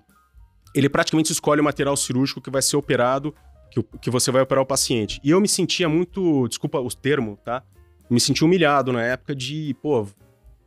ele 0.75 0.87
praticamente 0.87 1.31
escolhe 1.31 1.61
o 1.61 1.63
material 1.63 1.97
cirúrgico 1.97 2.41
que 2.41 2.51
vai 2.51 2.61
ser 2.61 2.77
operado, 2.77 3.33
que, 3.71 3.81
que 4.03 4.11
você 4.11 4.29
vai 4.29 4.43
operar 4.43 4.63
o 4.63 4.67
paciente. 4.67 5.19
E 5.23 5.31
eu 5.31 5.41
me 5.41 5.47
sentia 5.47 5.89
muito, 5.89 6.47
desculpa 6.47 6.79
o 6.79 6.89
termo, 6.89 7.39
tá? 7.43 7.63
Me 8.09 8.19
senti 8.19 8.43
humilhado 8.43 8.91
na 8.93 9.03
época 9.03 9.35
de, 9.35 9.75
pô, 9.81 10.07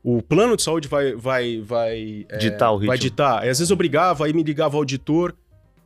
o 0.02 0.22
plano 0.22 0.56
de 0.56 0.62
saúde 0.62 0.88
vai 0.88 1.14
vai 1.14 1.60
vai 1.60 2.26
é, 2.28 2.38
ditar 2.38 2.70
o 2.70 2.76
ritmo. 2.76 2.88
vai 2.88 2.98
ditar. 2.98 3.38
às 3.38 3.58
vezes 3.58 3.70
eu 3.70 3.76
brigava, 3.76 4.26
aí 4.26 4.32
me 4.32 4.42
ligava 4.42 4.76
o 4.76 4.78
auditor, 4.78 5.34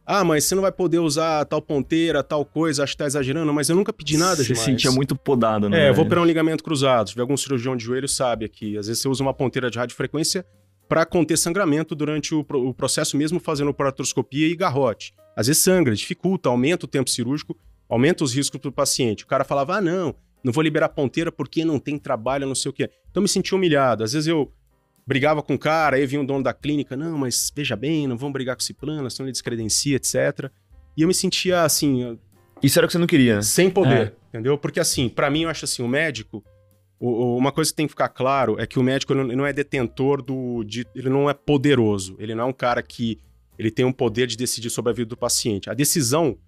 ah, 0.06 0.22
mas 0.22 0.44
você 0.44 0.54
não 0.54 0.62
vai 0.62 0.72
poder 0.72 0.98
usar 0.98 1.44
tal 1.46 1.62
ponteira, 1.62 2.22
tal 2.22 2.44
coisa, 2.44 2.84
acho 2.84 2.92
que 2.92 2.98
tá 2.98 3.06
exagerando, 3.06 3.52
mas 3.54 3.70
eu 3.70 3.76
nunca 3.76 3.92
pedi 3.92 4.18
nada 4.18 4.36
Você 4.36 4.44
demais. 4.44 4.58
se 4.60 4.64
sentia 4.66 4.90
muito 4.92 5.16
podado, 5.16 5.68
né? 5.68 5.86
É, 5.86 5.88
eu 5.88 5.94
vou 5.94 6.04
operar 6.04 6.22
um 6.22 6.26
ligamento 6.26 6.62
cruzado. 6.62 7.08
Se 7.08 7.12
tiver 7.12 7.22
algum 7.22 7.36
cirurgião 7.36 7.74
de 7.74 7.84
joelho, 7.84 8.06
sabe 8.06 8.44
aqui. 8.44 8.76
Às 8.76 8.86
vezes 8.86 9.00
você 9.00 9.08
usa 9.08 9.22
uma 9.22 9.32
ponteira 9.32 9.70
de 9.70 9.78
radiofrequência 9.78 10.44
para 10.86 11.06
conter 11.06 11.38
sangramento 11.38 11.94
durante 11.94 12.34
o, 12.34 12.40
o, 12.40 12.74
processo 12.74 13.16
mesmo 13.16 13.40
fazendo 13.40 13.72
paratroscopia 13.72 14.46
e 14.46 14.54
garrote. 14.54 15.14
Às 15.34 15.46
vezes 15.46 15.62
sangra, 15.62 15.94
dificulta, 15.94 16.50
aumenta 16.50 16.84
o 16.84 16.88
tempo 16.88 17.08
cirúrgico, 17.08 17.56
aumenta 17.88 18.22
os 18.22 18.34
riscos 18.34 18.60
para 18.60 18.68
o 18.68 18.72
paciente. 18.72 19.24
O 19.24 19.26
cara 19.26 19.42
falava, 19.42 19.76
ah, 19.76 19.80
não, 19.80 20.14
não 20.44 20.52
vou 20.52 20.62
liberar 20.62 20.90
ponteira 20.90 21.32
porque 21.32 21.64
não 21.64 21.78
tem 21.78 21.98
trabalho, 21.98 22.46
não 22.46 22.54
sei 22.54 22.68
o 22.68 22.72
quê. 22.72 22.90
Então 23.10 23.22
me 23.22 23.28
senti 23.28 23.54
humilhado. 23.54 24.04
Às 24.04 24.12
vezes 24.12 24.28
eu 24.28 24.52
brigava 25.06 25.42
com 25.42 25.54
o 25.54 25.58
cara, 25.58 25.96
aí 25.96 26.06
vinha 26.06 26.20
o 26.20 26.26
dono 26.26 26.42
da 26.42 26.52
clínica, 26.52 26.96
não, 26.96 27.18
mas 27.18 27.52
veja 27.54 27.74
bem, 27.74 28.06
não 28.06 28.16
vamos 28.16 28.32
brigar 28.32 28.54
com 28.54 28.62
esse 28.62 28.74
plano, 28.74 29.10
senão 29.10 29.26
ele 29.26 29.32
descredencia, 29.32 29.96
etc. 29.96 30.50
E 30.96 31.02
eu 31.02 31.08
me 31.08 31.14
sentia 31.14 31.62
assim... 31.62 32.18
Isso 32.62 32.78
era 32.78 32.86
o 32.86 32.88
que 32.88 32.92
você 32.92 32.98
não 32.98 33.06
queria, 33.06 33.36
né? 33.36 33.42
Sem 33.42 33.68
poder, 33.68 34.08
é. 34.08 34.12
entendeu? 34.28 34.56
Porque 34.56 34.80
assim, 34.80 35.08
para 35.08 35.28
mim 35.28 35.42
eu 35.42 35.50
acho 35.50 35.64
assim, 35.64 35.82
o 35.82 35.88
médico, 35.88 36.42
uma 37.00 37.52
coisa 37.52 37.70
que 37.70 37.76
tem 37.76 37.86
que 37.86 37.92
ficar 37.92 38.08
claro 38.08 38.58
é 38.58 38.66
que 38.66 38.78
o 38.78 38.82
médico 38.82 39.14
não, 39.14 39.24
não 39.24 39.46
é 39.46 39.52
detentor 39.52 40.22
do... 40.22 40.62
De, 40.64 40.86
ele 40.94 41.10
não 41.10 41.28
é 41.28 41.34
poderoso, 41.34 42.16
ele 42.18 42.34
não 42.34 42.44
é 42.44 42.46
um 42.46 42.52
cara 42.52 42.82
que 42.82 43.18
ele 43.58 43.70
tem 43.70 43.84
um 43.84 43.92
poder 43.92 44.26
de 44.26 44.36
decidir 44.36 44.70
sobre 44.70 44.90
a 44.90 44.94
vida 44.94 45.08
do 45.08 45.16
paciente. 45.16 45.68
A 45.68 45.74
decisão 45.74 46.38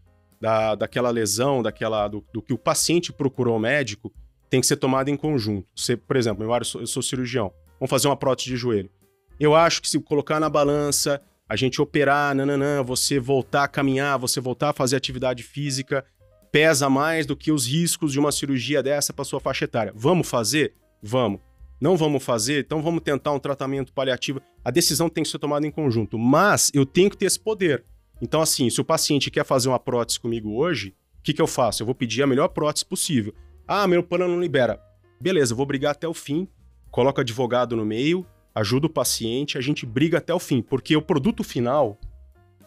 da, 0.40 0.74
daquela 0.74 1.10
lesão, 1.10 1.62
daquela 1.62 2.08
do, 2.08 2.24
do 2.32 2.42
que 2.42 2.52
o 2.52 2.58
paciente 2.58 3.12
procurou 3.12 3.54
ao 3.54 3.60
médico, 3.60 4.12
tem 4.48 4.60
que 4.60 4.66
ser 4.66 4.76
tomada 4.76 5.10
em 5.10 5.16
conjunto. 5.16 5.66
Você, 5.74 5.96
por 5.96 6.16
exemplo, 6.16 6.44
eu 6.44 6.64
sou, 6.64 6.80
eu 6.80 6.86
sou 6.86 7.02
cirurgião. 7.02 7.52
Vamos 7.78 7.90
fazer 7.90 8.08
uma 8.08 8.16
prótese 8.16 8.50
de 8.50 8.56
joelho. 8.56 8.90
Eu 9.38 9.54
acho 9.54 9.82
que 9.82 9.88
se 9.88 10.00
colocar 10.00 10.40
na 10.40 10.48
balança, 10.48 11.20
a 11.48 11.56
gente 11.56 11.80
operar, 11.80 12.34
nananã, 12.34 12.82
você 12.82 13.18
voltar 13.18 13.64
a 13.64 13.68
caminhar, 13.68 14.18
você 14.18 14.40
voltar 14.40 14.70
a 14.70 14.72
fazer 14.72 14.96
atividade 14.96 15.42
física, 15.42 16.04
pesa 16.50 16.88
mais 16.88 17.26
do 17.26 17.36
que 17.36 17.52
os 17.52 17.66
riscos 17.66 18.12
de 18.12 18.18
uma 18.18 18.32
cirurgia 18.32 18.82
dessa 18.82 19.12
para 19.12 19.24
sua 19.24 19.40
faixa 19.40 19.64
etária. 19.64 19.92
Vamos 19.94 20.28
fazer? 20.28 20.74
Vamos. 21.02 21.40
Não 21.80 21.96
vamos 21.96 22.24
fazer? 22.24 22.64
Então 22.64 22.80
vamos 22.80 23.02
tentar 23.02 23.32
um 23.32 23.38
tratamento 23.38 23.92
paliativo. 23.92 24.40
A 24.64 24.70
decisão 24.70 25.08
tem 25.08 25.22
que 25.22 25.28
ser 25.28 25.38
tomada 25.38 25.66
em 25.66 25.70
conjunto, 25.70 26.18
mas 26.18 26.70
eu 26.72 26.86
tenho 26.86 27.10
que 27.10 27.16
ter 27.16 27.26
esse 27.26 27.38
poder. 27.38 27.84
Então, 28.20 28.40
assim, 28.40 28.70
se 28.70 28.80
o 28.80 28.84
paciente 28.84 29.30
quer 29.30 29.44
fazer 29.44 29.68
uma 29.68 29.78
prótese 29.78 30.18
comigo 30.18 30.56
hoje, 30.56 30.94
o 31.18 31.22
que, 31.22 31.32
que 31.32 31.42
eu 31.42 31.46
faço? 31.46 31.82
Eu 31.82 31.86
vou 31.86 31.94
pedir 31.94 32.22
a 32.22 32.26
melhor 32.26 32.48
prótese 32.48 32.84
possível. 32.84 33.34
Ah, 33.66 33.86
meu 33.86 34.02
plano 34.02 34.28
não 34.28 34.40
libera. 34.40 34.80
Beleza, 35.20 35.52
eu 35.52 35.56
vou 35.56 35.66
brigar 35.66 35.92
até 35.92 36.06
o 36.06 36.14
fim 36.14 36.48
coloca 36.96 37.20
advogado 37.20 37.76
no 37.76 37.84
meio, 37.84 38.26
ajuda 38.54 38.86
o 38.86 38.90
paciente, 38.90 39.58
a 39.58 39.60
gente 39.60 39.84
briga 39.84 40.16
até 40.16 40.32
o 40.32 40.38
fim, 40.38 40.62
porque 40.62 40.96
o 40.96 41.02
produto 41.02 41.44
final 41.44 42.00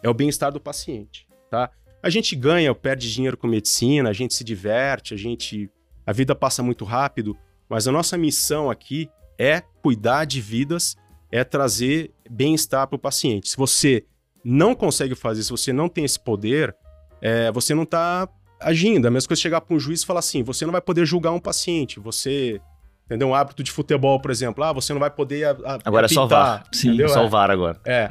é 0.04 0.08
o 0.08 0.14
bem-estar 0.14 0.52
do 0.52 0.60
paciente, 0.60 1.26
tá? 1.50 1.68
A 2.00 2.08
gente 2.08 2.36
ganha 2.36 2.70
ou 2.70 2.74
perde 2.76 3.12
dinheiro 3.12 3.36
com 3.36 3.48
medicina, 3.48 4.08
a 4.08 4.12
gente 4.12 4.32
se 4.34 4.44
diverte, 4.44 5.14
a 5.14 5.16
gente 5.16 5.68
a 6.06 6.12
vida 6.12 6.32
passa 6.32 6.62
muito 6.62 6.84
rápido, 6.84 7.36
mas 7.68 7.88
a 7.88 7.92
nossa 7.92 8.16
missão 8.16 8.70
aqui 8.70 9.10
é 9.36 9.64
cuidar 9.82 10.26
de 10.26 10.40
vidas, 10.40 10.96
é 11.28 11.42
trazer 11.42 12.12
bem-estar 12.30 12.86
para 12.86 12.94
o 12.94 13.00
paciente. 13.00 13.48
Se 13.48 13.56
você 13.56 14.04
não 14.44 14.74
consegue 14.74 15.14
fazer, 15.14 15.42
se 15.42 15.50
você 15.50 15.72
não 15.72 15.88
tem 15.88 16.04
esse 16.04 16.18
poder, 16.18 16.74
é, 17.20 17.50
você 17.52 17.74
não 17.74 17.82
está 17.82 18.28
agindo. 18.60 19.06
A 19.06 19.10
mesma 19.10 19.28
coisa 19.28 19.40
chegar 19.40 19.60
para 19.60 19.74
um 19.74 19.80
juiz 19.80 20.02
e 20.02 20.06
falar 20.06 20.20
assim: 20.20 20.42
você 20.42 20.64
não 20.64 20.72
vai 20.72 20.80
poder 20.80 21.06
julgar 21.06 21.32
um 21.32 21.40
paciente, 21.40 21.98
você 22.00 22.60
entendeu? 23.06 23.28
Um 23.28 23.34
hábito 23.34 23.62
de 23.62 23.72
futebol, 23.72 24.20
por 24.20 24.30
exemplo. 24.30 24.62
Ah, 24.62 24.72
você 24.72 24.92
não 24.92 25.00
vai 25.00 25.10
poder 25.10 25.44
a, 25.44 25.50
a, 25.50 25.78
Agora 25.84 26.06
apitar, 26.06 26.06
é 26.06 26.08
só 26.08 26.26
VAR. 26.26 26.64
Sim, 26.72 26.88
entendeu? 26.88 27.08
só 27.08 27.26
o 27.26 27.28
VAR 27.28 27.50
agora. 27.50 27.80
É. 27.84 28.08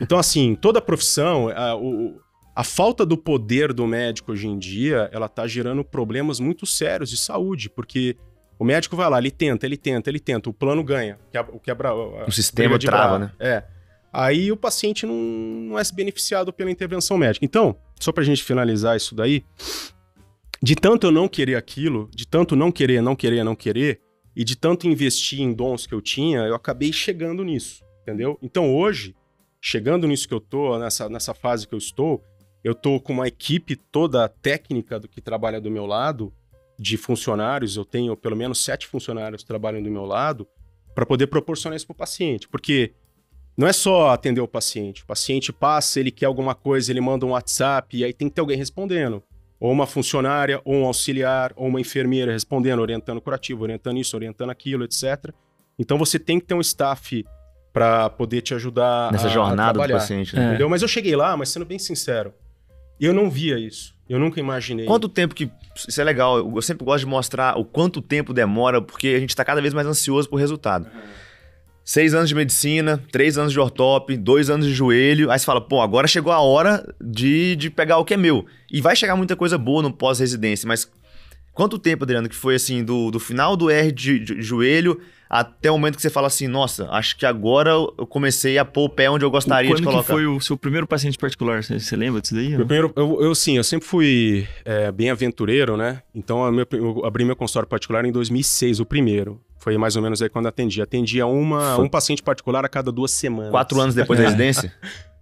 Então, 0.00 0.18
assim, 0.18 0.54
toda 0.54 0.80
profissão, 0.80 1.48
a, 1.48 1.74
o, 1.74 2.20
a 2.54 2.62
falta 2.62 3.06
do 3.06 3.16
poder 3.16 3.72
do 3.72 3.86
médico 3.86 4.32
hoje 4.32 4.46
em 4.46 4.58
dia, 4.58 5.08
ela 5.10 5.28
tá 5.28 5.46
gerando 5.46 5.82
problemas 5.82 6.38
muito 6.38 6.66
sérios 6.66 7.08
de 7.08 7.16
saúde, 7.16 7.70
porque 7.70 8.16
o 8.58 8.64
médico 8.64 8.94
vai 8.94 9.08
lá, 9.08 9.18
ele 9.18 9.30
tenta, 9.30 9.64
ele 9.64 9.78
tenta, 9.78 10.10
ele 10.10 10.20
tenta, 10.20 10.50
o 10.50 10.52
plano 10.52 10.84
ganha. 10.84 11.18
o 11.52 11.58
quebra, 11.58 11.94
o 11.94 12.30
sistema 12.30 12.78
trava, 12.78 13.18
né? 13.18 13.32
É. 13.40 13.64
Aí 14.12 14.52
o 14.52 14.56
paciente 14.56 15.06
não, 15.06 15.14
não 15.14 15.78
é 15.78 15.82
beneficiado 15.94 16.52
pela 16.52 16.70
intervenção 16.70 17.16
médica. 17.16 17.44
Então, 17.44 17.76
só 17.98 18.12
pra 18.12 18.22
gente 18.22 18.42
finalizar 18.44 18.96
isso 18.96 19.14
daí, 19.14 19.42
de 20.62 20.76
tanto 20.76 21.06
eu 21.06 21.10
não 21.10 21.28
querer 21.28 21.56
aquilo, 21.56 22.10
de 22.14 22.26
tanto 22.26 22.54
não 22.54 22.70
querer, 22.70 23.00
não 23.00 23.16
querer, 23.16 23.42
não 23.42 23.56
querer, 23.56 24.00
e 24.36 24.44
de 24.44 24.56
tanto 24.56 24.86
investir 24.86 25.40
em 25.40 25.52
dons 25.52 25.86
que 25.86 25.94
eu 25.94 26.00
tinha, 26.00 26.40
eu 26.40 26.54
acabei 26.54 26.92
chegando 26.92 27.44
nisso, 27.44 27.82
entendeu? 28.02 28.38
Então 28.42 28.74
hoje, 28.74 29.14
chegando 29.60 30.06
nisso 30.06 30.28
que 30.28 30.34
eu 30.34 30.40
tô, 30.40 30.78
nessa, 30.78 31.08
nessa 31.08 31.34
fase 31.34 31.66
que 31.66 31.74
eu 31.74 31.78
estou, 31.78 32.22
eu 32.62 32.74
tô 32.74 33.00
com 33.00 33.12
uma 33.12 33.28
equipe 33.28 33.76
toda 33.76 34.28
técnica 34.28 35.00
do 35.00 35.08
que 35.08 35.20
trabalha 35.20 35.60
do 35.60 35.70
meu 35.70 35.84
lado, 35.84 36.32
de 36.78 36.96
funcionários, 36.96 37.76
eu 37.76 37.84
tenho 37.84 38.16
pelo 38.16 38.36
menos 38.36 38.62
sete 38.62 38.86
funcionários 38.86 39.42
que 39.42 39.48
trabalham 39.48 39.82
do 39.82 39.90
meu 39.90 40.04
lado, 40.04 40.46
para 40.94 41.06
poder 41.06 41.26
proporcionar 41.26 41.76
isso 41.76 41.86
para 41.86 41.94
o 41.94 41.96
paciente. 41.96 42.48
Porque 42.48 42.92
não 43.56 43.66
é 43.66 43.72
só 43.72 44.10
atender 44.10 44.40
o 44.40 44.48
paciente. 44.48 45.02
O 45.02 45.06
paciente 45.06 45.52
passa, 45.52 46.00
ele 46.00 46.10
quer 46.10 46.26
alguma 46.26 46.54
coisa, 46.54 46.90
ele 46.90 47.00
manda 47.00 47.26
um 47.26 47.30
WhatsApp, 47.30 47.96
e 47.96 48.04
aí 48.04 48.12
tem 48.12 48.28
que 48.28 48.34
ter 48.34 48.40
alguém 48.40 48.56
respondendo 48.56 49.22
ou 49.62 49.70
uma 49.70 49.86
funcionária, 49.86 50.60
ou 50.64 50.74
um 50.74 50.86
auxiliar, 50.86 51.52
ou 51.54 51.68
uma 51.68 51.80
enfermeira 51.80 52.32
respondendo, 52.32 52.80
orientando 52.80 53.20
curativo, 53.20 53.62
orientando 53.62 53.96
isso, 53.96 54.16
orientando 54.16 54.50
aquilo, 54.50 54.82
etc. 54.82 55.32
Então 55.78 55.96
você 55.96 56.18
tem 56.18 56.40
que 56.40 56.46
ter 56.46 56.54
um 56.54 56.60
staff 56.60 57.24
para 57.72 58.10
poder 58.10 58.40
te 58.40 58.54
ajudar 58.54 59.12
nessa 59.12 59.28
a, 59.28 59.30
jornada 59.30 59.80
a 59.80 59.86
do 59.86 59.92
paciente, 59.92 60.34
né? 60.34 60.48
entendeu? 60.48 60.68
Mas 60.68 60.82
eu 60.82 60.88
cheguei 60.88 61.14
lá, 61.14 61.36
mas 61.36 61.50
sendo 61.50 61.64
bem 61.64 61.78
sincero, 61.78 62.34
eu 63.00 63.14
não 63.14 63.30
via 63.30 63.56
isso. 63.56 63.94
Eu 64.08 64.18
nunca 64.18 64.40
imaginei. 64.40 64.84
Quanto 64.84 65.08
tempo 65.08 65.32
que. 65.32 65.48
Isso 65.76 66.00
é 66.00 66.04
legal. 66.04 66.38
Eu 66.38 66.60
sempre 66.60 66.84
gosto 66.84 67.04
de 67.04 67.06
mostrar 67.06 67.56
o 67.56 67.64
quanto 67.64 68.02
tempo 68.02 68.34
demora, 68.34 68.82
porque 68.82 69.08
a 69.08 69.20
gente 69.20 69.30
está 69.30 69.44
cada 69.44 69.60
vez 69.62 69.72
mais 69.72 69.86
ansioso 69.86 70.28
por 70.28 70.40
resultado. 70.40 70.86
Uhum. 70.86 71.00
Seis 71.84 72.14
anos 72.14 72.28
de 72.28 72.34
medicina, 72.34 73.02
três 73.10 73.36
anos 73.36 73.52
de 73.52 73.58
ortop, 73.58 74.16
dois 74.16 74.48
anos 74.48 74.66
de 74.66 74.72
joelho. 74.72 75.30
Aí 75.30 75.38
você 75.38 75.44
fala, 75.44 75.60
pô, 75.60 75.80
agora 75.80 76.06
chegou 76.06 76.32
a 76.32 76.40
hora 76.40 76.84
de, 77.00 77.56
de 77.56 77.70
pegar 77.70 77.98
o 77.98 78.04
que 78.04 78.14
é 78.14 78.16
meu. 78.16 78.46
E 78.70 78.80
vai 78.80 78.94
chegar 78.94 79.16
muita 79.16 79.34
coisa 79.34 79.58
boa 79.58 79.82
no 79.82 79.92
pós-residência, 79.92 80.66
mas 80.66 80.88
quanto 81.52 81.78
tempo, 81.78 82.04
Adriano, 82.04 82.28
que 82.28 82.36
foi 82.36 82.54
assim, 82.54 82.84
do, 82.84 83.10
do 83.10 83.18
final 83.18 83.56
do 83.56 83.70
R 83.70 83.90
de, 83.92 84.18
de, 84.18 84.34
de, 84.36 84.42
joelho 84.42 85.00
até 85.28 85.70
o 85.70 85.74
momento 85.74 85.96
que 85.96 86.02
você 86.02 86.10
fala 86.10 86.26
assim, 86.26 86.46
nossa, 86.46 86.88
acho 86.90 87.16
que 87.16 87.24
agora 87.24 87.70
eu 87.70 88.06
comecei 88.06 88.58
a 88.58 88.64
pôr 88.64 88.84
o 88.84 88.88
pé 88.88 89.08
onde 89.10 89.24
eu 89.24 89.30
gostaria 89.30 89.70
Quando 89.70 89.78
de 89.78 89.84
colocar. 89.84 90.04
Quando 90.04 90.16
foi 90.16 90.26
o 90.26 90.40
seu 90.40 90.56
primeiro 90.56 90.86
paciente 90.86 91.16
particular? 91.16 91.62
Você, 91.64 91.80
você 91.80 91.96
lembra 91.96 92.20
disso 92.20 92.34
daí? 92.34 92.50
Meu 92.50 92.66
primeiro, 92.66 92.92
eu, 92.94 93.22
eu, 93.22 93.34
sim, 93.34 93.56
eu 93.56 93.64
sempre 93.64 93.88
fui 93.88 94.46
é, 94.64 94.92
bem 94.92 95.10
aventureiro, 95.10 95.76
né? 95.76 96.02
Então 96.14 96.46
eu, 96.54 96.66
eu 96.72 97.04
abri 97.04 97.24
meu 97.24 97.34
consultório 97.34 97.68
particular 97.68 98.04
em 98.04 98.12
2006, 98.12 98.80
o 98.80 98.86
primeiro. 98.86 99.40
Foi 99.62 99.78
mais 99.78 99.94
ou 99.94 100.02
menos 100.02 100.20
aí 100.20 100.28
quando 100.28 100.48
atendi. 100.48 100.82
Atendia 100.82 101.24
uma, 101.24 101.78
um 101.78 101.88
paciente 101.88 102.20
particular 102.20 102.64
a 102.64 102.68
cada 102.68 102.90
duas 102.90 103.12
semanas. 103.12 103.52
Quatro 103.52 103.80
anos 103.80 103.94
depois 103.94 104.18
da 104.18 104.24
residência? 104.26 104.74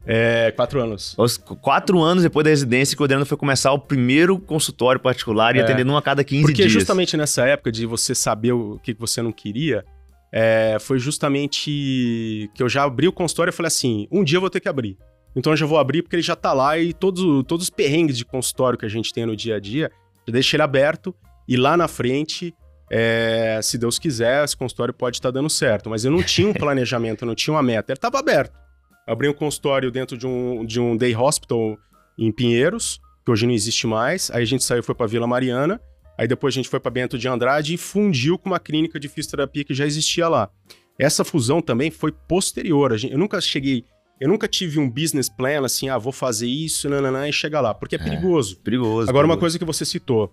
É, 0.06 0.50
quatro 0.52 0.80
anos. 0.80 1.14
Os 1.18 1.36
quatro 1.36 2.00
anos 2.00 2.22
depois 2.22 2.44
da 2.44 2.48
residência 2.48 2.96
que 2.96 3.02
o 3.02 3.04
Adriano 3.04 3.26
foi 3.26 3.36
começar 3.36 3.70
o 3.70 3.78
primeiro 3.78 4.38
consultório 4.38 4.98
particular 4.98 5.54
e 5.54 5.58
é, 5.58 5.62
atendendo 5.62 5.92
um 5.92 5.96
a 5.96 6.00
cada 6.00 6.24
15 6.24 6.40
porque 6.40 6.54
dias. 6.54 6.68
Porque 6.68 6.80
justamente 6.80 7.18
nessa 7.18 7.44
época 7.44 7.70
de 7.70 7.84
você 7.84 8.14
saber 8.14 8.52
o 8.52 8.80
que 8.82 8.94
você 8.94 9.20
não 9.20 9.30
queria, 9.30 9.84
é, 10.32 10.78
foi 10.80 10.98
justamente 10.98 12.50
que 12.54 12.62
eu 12.62 12.68
já 12.68 12.84
abri 12.84 13.06
o 13.06 13.12
consultório 13.12 13.50
e 13.50 13.52
falei 13.52 13.68
assim, 13.68 14.08
um 14.10 14.24
dia 14.24 14.38
eu 14.38 14.40
vou 14.40 14.48
ter 14.48 14.60
que 14.60 14.70
abrir. 14.70 14.96
Então 15.36 15.52
eu 15.52 15.56
já 15.58 15.66
vou 15.66 15.76
abrir 15.76 16.00
porque 16.00 16.16
ele 16.16 16.22
já 16.22 16.34
tá 16.34 16.54
lá 16.54 16.78
e 16.78 16.94
todos, 16.94 17.44
todos 17.46 17.64
os 17.64 17.70
perrengues 17.70 18.16
de 18.16 18.24
consultório 18.24 18.78
que 18.78 18.86
a 18.86 18.90
gente 18.90 19.12
tem 19.12 19.26
no 19.26 19.36
dia 19.36 19.56
a 19.56 19.60
dia, 19.60 19.90
eu 20.26 20.32
deixo 20.32 20.56
ele 20.56 20.62
aberto 20.62 21.14
e 21.46 21.58
lá 21.58 21.76
na 21.76 21.86
frente 21.86 22.54
é, 22.90 23.60
se 23.62 23.78
Deus 23.78 23.98
quiser, 23.98 24.44
esse 24.44 24.56
consultório 24.56 24.92
pode 24.92 25.18
estar 25.18 25.30
dando 25.30 25.48
certo. 25.48 25.88
Mas 25.88 26.04
eu 26.04 26.10
não 26.10 26.22
tinha 26.22 26.48
um 26.48 26.52
planejamento, 26.54 27.22
eu 27.22 27.26
não 27.26 27.34
tinha 27.34 27.54
uma 27.54 27.62
meta. 27.62 27.92
Ele 27.92 27.98
estava 27.98 28.18
aberto. 28.18 28.58
Abri 29.06 29.28
um 29.28 29.32
consultório 29.32 29.90
dentro 29.90 30.18
de 30.18 30.26
um, 30.26 30.64
de 30.64 30.80
um 30.80 30.96
day 30.96 31.14
hospital 31.14 31.78
em 32.18 32.32
Pinheiros, 32.32 33.00
que 33.24 33.30
hoje 33.30 33.46
não 33.46 33.54
existe 33.54 33.86
mais. 33.86 34.30
Aí 34.30 34.42
a 34.42 34.46
gente 34.46 34.64
saiu 34.64 34.82
foi 34.82 34.94
para 34.94 35.06
Vila 35.06 35.26
Mariana. 35.26 35.80
Aí 36.18 36.28
depois 36.28 36.52
a 36.52 36.56
gente 36.56 36.68
foi 36.68 36.80
para 36.80 36.90
Bento 36.90 37.16
de 37.16 37.26
Andrade 37.28 37.74
e 37.74 37.78
fundiu 37.78 38.36
com 38.36 38.50
uma 38.50 38.60
clínica 38.60 39.00
de 39.00 39.08
fisioterapia 39.08 39.64
que 39.64 39.72
já 39.72 39.86
existia 39.86 40.28
lá. 40.28 40.50
Essa 40.98 41.24
fusão 41.24 41.62
também 41.62 41.90
foi 41.90 42.12
posterior. 42.12 42.96
Gente, 42.98 43.12
eu 43.12 43.18
nunca 43.18 43.40
cheguei 43.40 43.84
Eu 44.20 44.28
nunca 44.28 44.46
tive 44.46 44.78
um 44.78 44.90
business 44.90 45.30
plan 45.30 45.64
assim, 45.64 45.88
ah, 45.88 45.96
vou 45.96 46.12
fazer 46.12 46.46
isso, 46.46 46.90
nananã, 46.90 47.26
e 47.26 47.32
chegar 47.32 47.62
lá, 47.62 47.72
porque 47.72 47.96
é, 47.96 47.98
é 47.98 48.02
perigoso. 48.02 48.58
Perigoso. 48.58 49.08
Agora, 49.08 49.26
perigoso. 49.26 49.32
uma 49.32 49.38
coisa 49.38 49.58
que 49.58 49.64
você 49.64 49.82
citou, 49.86 50.30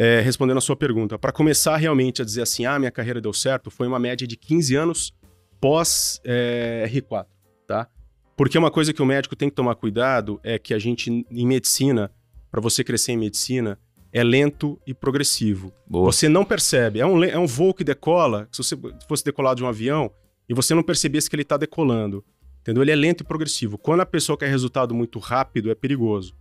é, 0.00 0.20
respondendo 0.20 0.58
a 0.58 0.60
sua 0.60 0.76
pergunta, 0.76 1.18
para 1.18 1.32
começar 1.32 1.76
realmente 1.76 2.22
a 2.22 2.24
dizer 2.24 2.42
assim, 2.42 2.64
ah, 2.64 2.78
minha 2.78 2.90
carreira 2.90 3.20
deu 3.20 3.32
certo, 3.32 3.68
foi 3.68 3.88
uma 3.88 3.98
média 3.98 4.28
de 4.28 4.36
15 4.36 4.76
anos 4.76 5.12
pós 5.60 6.20
é, 6.24 6.88
R4, 6.88 7.26
tá? 7.66 7.88
Porque 8.36 8.56
uma 8.56 8.70
coisa 8.70 8.92
que 8.92 9.02
o 9.02 9.04
médico 9.04 9.34
tem 9.34 9.50
que 9.50 9.56
tomar 9.56 9.74
cuidado 9.74 10.38
é 10.44 10.56
que 10.56 10.72
a 10.72 10.78
gente, 10.78 11.26
em 11.28 11.44
medicina, 11.44 12.12
para 12.48 12.60
você 12.60 12.84
crescer 12.84 13.10
em 13.10 13.16
medicina, 13.16 13.76
é 14.12 14.22
lento 14.22 14.80
e 14.86 14.94
progressivo. 14.94 15.72
Boa. 15.84 16.12
Você 16.12 16.28
não 16.28 16.44
percebe. 16.44 17.00
É 17.00 17.06
um, 17.06 17.24
é 17.24 17.36
um 17.36 17.48
voo 17.48 17.74
que 17.74 17.82
decola, 17.82 18.48
se 18.52 18.62
você 18.62 18.78
fosse 19.08 19.24
decolar 19.24 19.56
de 19.56 19.64
um 19.64 19.66
avião, 19.66 20.12
e 20.48 20.54
você 20.54 20.76
não 20.76 20.82
percebesse 20.84 21.28
que 21.28 21.34
ele 21.34 21.42
está 21.42 21.56
decolando. 21.56 22.24
Entendeu? 22.60 22.84
Ele 22.84 22.92
é 22.92 22.96
lento 22.96 23.22
e 23.22 23.26
progressivo. 23.26 23.76
Quando 23.76 24.02
a 24.02 24.06
pessoa 24.06 24.38
quer 24.38 24.48
resultado 24.48 24.94
muito 24.94 25.18
rápido, 25.18 25.72
é 25.72 25.74
perigoso. 25.74 26.36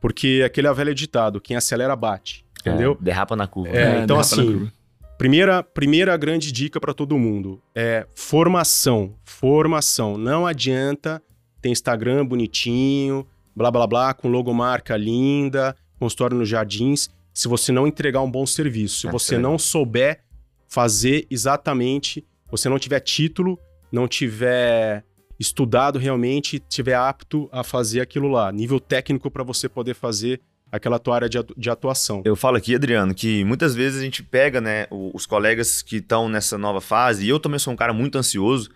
Porque 0.00 0.42
aquele 0.42 0.68
é 0.68 0.70
o 0.70 0.74
velho 0.74 0.94
ditado, 0.94 1.38
quem 1.38 1.54
acelera 1.54 1.94
bate. 1.94 2.43
Entendeu? 2.70 2.96
É, 3.00 3.04
derrapa 3.04 3.36
na 3.36 3.46
curva. 3.46 3.76
É, 3.76 4.02
então, 4.02 4.18
assim, 4.18 4.70
primeira, 5.18 5.62
primeira 5.62 6.16
grande 6.16 6.50
dica 6.50 6.80
para 6.80 6.94
todo 6.94 7.18
mundo 7.18 7.62
é 7.74 8.06
formação. 8.14 9.14
Formação. 9.24 10.16
Não 10.16 10.46
adianta 10.46 11.22
ter 11.60 11.68
Instagram 11.68 12.24
bonitinho, 12.24 13.26
blá 13.54 13.70
blá 13.70 13.86
blá, 13.86 14.14
com 14.14 14.28
logomarca 14.28 14.96
linda, 14.96 15.76
consultório 15.98 16.36
nos 16.36 16.48
jardins, 16.48 17.08
se 17.32 17.48
você 17.48 17.72
não 17.72 17.86
entregar 17.86 18.20
um 18.20 18.30
bom 18.30 18.46
serviço. 18.46 19.00
Se 19.00 19.08
é 19.08 19.10
você 19.10 19.38
não 19.38 19.58
souber 19.58 20.20
fazer 20.68 21.26
exatamente, 21.30 22.24
você 22.50 22.68
não 22.68 22.78
tiver 22.78 23.00
título, 23.00 23.58
não 23.90 24.08
tiver 24.08 25.04
estudado 25.38 25.98
realmente, 25.98 26.58
tiver 26.58 26.94
apto 26.94 27.48
a 27.50 27.64
fazer 27.64 28.00
aquilo 28.00 28.28
lá, 28.28 28.52
nível 28.52 28.78
técnico 28.78 29.30
para 29.30 29.42
você 29.42 29.68
poder 29.68 29.94
fazer 29.94 30.40
aquela 30.74 30.98
tua 30.98 31.14
área 31.14 31.28
de, 31.28 31.70
atuação. 31.70 32.22
Eu 32.24 32.34
falo 32.34 32.56
aqui, 32.56 32.74
Adriano, 32.74 33.14
que 33.14 33.44
muitas 33.44 33.74
vezes 33.74 34.00
a 34.00 34.02
gente 34.02 34.22
pega, 34.24 34.60
né, 34.60 34.86
os 34.90 35.24
colegas 35.24 35.82
que 35.82 35.96
estão 35.96 36.28
nessa 36.28 36.58
nova 36.58 36.80
fase, 36.80 37.24
e 37.24 37.28
eu 37.28 37.38
também 37.38 37.60
sou 37.60 37.72
um 37.72 37.76
cara 37.76 37.92
muito 37.92 38.18
ansioso, 38.18 38.70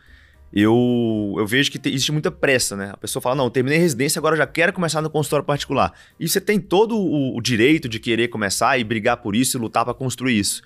eu, 0.52 1.34
eu 1.36 1.46
vejo 1.46 1.70
que 1.70 1.88
existe 1.88 2.12
muita 2.12 2.30
pressa, 2.30 2.74
né? 2.74 2.90
A 2.92 2.96
pessoa 2.96 3.20
fala, 3.20 3.34
não, 3.34 3.50
terminei 3.50 3.78
residência, 3.78 4.18
agora 4.18 4.36
já 4.36 4.46
quero 4.46 4.72
começar 4.72 5.02
no 5.02 5.10
consultório 5.10 5.44
particular. 5.44 5.92
E 6.18 6.28
você 6.28 6.40
tem 6.40 6.58
todo 6.58 6.96
o, 6.96 7.36
o 7.36 7.40
direito 7.42 7.88
de 7.88 7.98
querer 7.98 8.28
começar 8.28 8.78
e 8.78 8.84
brigar 8.84 9.18
por 9.18 9.34
isso 9.34 9.58
e 9.58 9.60
lutar 9.60 9.84
para 9.84 9.92
construir 9.92 10.38
isso. 10.38 10.62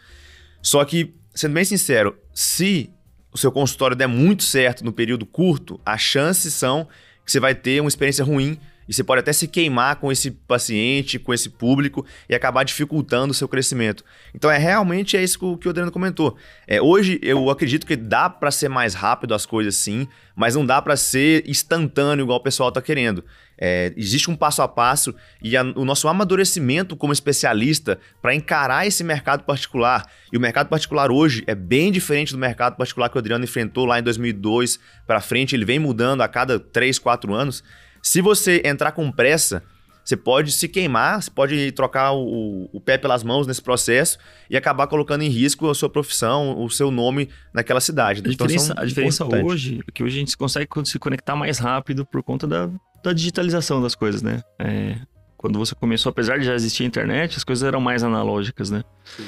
Só 0.61 0.85
que, 0.85 1.15
sendo 1.35 1.55
bem 1.55 1.65
sincero, 1.65 2.17
se 2.33 2.91
o 3.33 3.39
seu 3.39 3.51
consultório 3.51 3.97
der 3.97 4.07
muito 4.07 4.45
certo 4.45 4.85
no 4.85 4.93
período 4.93 5.25
curto, 5.25 5.81
as 5.85 6.01
chances 6.03 6.53
são 6.53 6.87
que 7.25 7.33
você 7.33 7.41
vai 7.41 7.55
ter 7.55 7.81
uma 7.81 7.89
experiência 7.89 8.25
ruim 8.25 8.59
e 8.89 8.95
você 8.95 9.05
pode 9.05 9.21
até 9.21 9.33
se 9.33 9.49
queimar 9.49 9.97
com 9.97 10.11
esse 10.11 10.31
paciente, 10.31 11.19
com 11.19 11.33
esse 11.33 11.51
público 11.51 12.05
e 12.29 12.35
acabar 12.35 12.65
dificultando 12.65 13.33
o 13.33 13.35
seu 13.35 13.49
crescimento. 13.49 14.05
Então 14.35 14.51
é 14.51 14.59
realmente 14.59 15.17
é 15.17 15.23
isso 15.23 15.57
que 15.57 15.67
o 15.67 15.71
Adriano 15.71 15.93
comentou. 15.93 16.37
É, 16.67 16.81
hoje 16.81 17.19
eu 17.23 17.51
acredito 17.51 17.87
que 17.87 17.97
dá 17.97 18.29
para 18.29 18.51
ser 18.51 18.69
mais 18.69 18.95
rápido 18.95 19.35
as 19.35 19.47
coisas 19.47 19.77
sim, 19.77 20.07
mas 20.35 20.55
não 20.55 20.65
dá 20.65 20.81
para 20.81 20.97
ser 20.97 21.49
instantâneo 21.49 22.25
igual 22.25 22.39
o 22.39 22.43
pessoal 22.43 22.69
está 22.69 22.81
querendo. 22.81 23.25
É, 23.65 23.93
existe 23.97 24.29
um 24.29 24.35
passo 24.35 24.61
a 24.61 24.67
passo 24.67 25.15
e 25.41 25.57
a, 25.57 25.63
o 25.63 25.85
nosso 25.85 26.09
amadurecimento 26.09 26.97
como 26.97 27.13
especialista 27.13 27.99
para 28.21 28.35
encarar 28.35 28.87
esse 28.87 29.05
mercado 29.05 29.45
particular. 29.45 30.05
E 30.33 30.37
o 30.37 30.41
mercado 30.41 30.69
particular 30.69 31.13
hoje 31.13 31.45
é 31.47 31.55
bem 31.55 31.93
diferente 31.93 32.33
do 32.33 32.39
mercado 32.39 32.77
particular 32.77 33.09
que 33.09 33.17
o 33.17 33.21
Adriano 33.21 33.45
enfrentou 33.45 33.85
lá 33.85 33.99
em 33.99 34.03
2002 34.03 34.81
para 35.07 35.21
frente. 35.21 35.55
Ele 35.55 35.65
vem 35.65 35.79
mudando 35.79 36.23
a 36.23 36.29
cada 36.29 36.59
3, 36.59 36.99
4 36.99 37.33
anos. 37.35 37.63
Se 38.03 38.21
você 38.21 38.61
entrar 38.65 38.93
com 38.93 39.11
pressa, 39.13 39.63
você 40.05 40.17
pode 40.17 40.51
se 40.51 40.69
queimar, 40.69 41.23
você 41.23 41.31
pode 41.31 41.73
trocar 41.73 42.13
o, 42.13 42.69
o, 42.73 42.81
pé 42.81 42.99
pelas 42.99 43.23
mãos 43.23 43.47
nesse 43.47 43.63
processo 43.63 44.19
e 44.51 44.57
acabar 44.57 44.89
colocando 44.89 45.23
em 45.23 45.29
risco 45.29 45.71
a 45.71 45.75
sua 45.75 45.89
profissão, 45.89 46.61
o 46.61 46.69
seu 46.69 46.91
nome 46.91 47.29
naquela 47.55 47.81
cidade. 47.81 48.21
A 48.21 48.33
então, 48.33 48.47
diferença, 48.47 48.75
a 48.77 48.85
diferença 48.85 49.25
hoje 49.25 49.81
é 49.87 49.93
que 49.93 50.03
hoje 50.03 50.17
a 50.17 50.19
gente 50.19 50.37
consegue 50.37 50.67
se 50.85 50.99
conectar 50.99 51.37
mais 51.37 51.59
rápido 51.59 52.05
por 52.05 52.23
conta 52.23 52.47
da, 52.47 52.69
da 53.05 53.13
digitalização 53.13 53.81
das 53.81 53.95
coisas, 53.95 54.23
né? 54.23 54.43
É, 54.59 54.97
quando 55.37 55.59
você 55.59 55.75
começou, 55.75 56.11
apesar 56.11 56.39
de 56.39 56.47
já 56.47 56.55
existir 56.55 56.83
a 56.83 56.87
internet, 56.87 57.37
as 57.37 57.45
coisas 57.45 57.63
eram 57.63 57.81
mais 57.81 58.03
analógicas, 58.03 58.71
né? 58.71 58.83
Sim. 59.05 59.25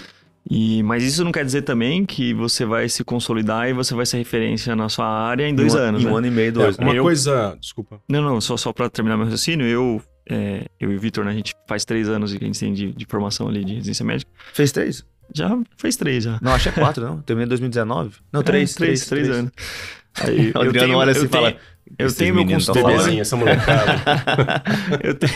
E, 0.51 0.83
mas 0.83 1.03
isso 1.03 1.25
não 1.25 1.33
quer 1.33 1.45
dizer 1.45 1.63
também 1.63 2.05
que 2.05 2.35
você 2.35 2.67
vai 2.67 2.89
se 2.89 3.03
consolidar 3.03 3.69
e 3.69 3.73
você 3.73 3.95
vai 3.95 4.05
ser 4.05 4.19
referência 4.19 4.77
na 4.77 4.89
sua 4.89 5.07
área 5.07 5.49
em 5.49 5.55
dois 5.55 5.75
um, 5.75 5.79
anos. 5.79 6.03
Em 6.03 6.05
né? 6.05 6.13
um 6.13 6.17
ano 6.17 6.27
e 6.27 6.31
meio, 6.31 6.53
dois. 6.53 6.79
É, 6.79 6.83
uma 6.83 6.95
eu, 6.95 7.03
coisa. 7.03 7.57
Desculpa. 7.59 8.01
Não, 8.09 8.23
não, 8.23 8.41
só, 8.41 8.57
só 8.57 8.73
para 8.73 8.91
terminar 8.91 9.17
meu 9.17 9.25
raciocínio, 9.25 9.67
eu, 9.67 10.03
é, 10.29 10.67
eu 10.79 10.93
e 10.93 10.97
o 10.97 11.01
Vitor, 11.01 11.25
né, 11.25 11.31
a 11.31 11.35
gente 11.35 11.55
faz 11.67 11.85
três 11.85 12.09
anos 12.09 12.35
que 12.35 12.45
a 12.45 12.47
gente 12.47 12.61
tem 12.61 12.75
de, 12.75 12.93
de 12.93 13.07
formação 13.07 13.49
ali 13.49 13.65
de 13.65 13.75
residência 13.75 14.05
médica. 14.05 14.31
Fez 14.53 14.71
três? 14.71 15.05
Já 15.35 15.59
fez 15.79 15.97
três, 15.97 16.25
já. 16.25 16.39
Não, 16.43 16.53
achei 16.53 16.71
é 16.71 16.75
quatro, 16.75 17.03
não. 17.03 17.21
Terminei 17.23 17.47
em 17.47 17.49
2019. 17.49 18.17
Não, 18.31 18.41
é, 18.41 18.43
três, 18.43 18.75
três, 18.75 19.07
três, 19.07 19.27
três, 19.27 19.39
anos. 19.39 19.53
Aí, 20.21 20.53
o 20.55 20.59
Adriano 20.59 20.73
tenho, 20.73 20.99
olha 20.99 21.13
assim 21.13 21.25
e 21.25 21.29
fala. 21.29 21.57
Eu 21.99 22.13
tenho 22.13 22.35
meu 22.35 22.47
consultório. 22.47 23.21
essa 23.21 23.37
molecada. 23.37 24.03
eu, 25.03 25.15
tenho, 25.15 25.33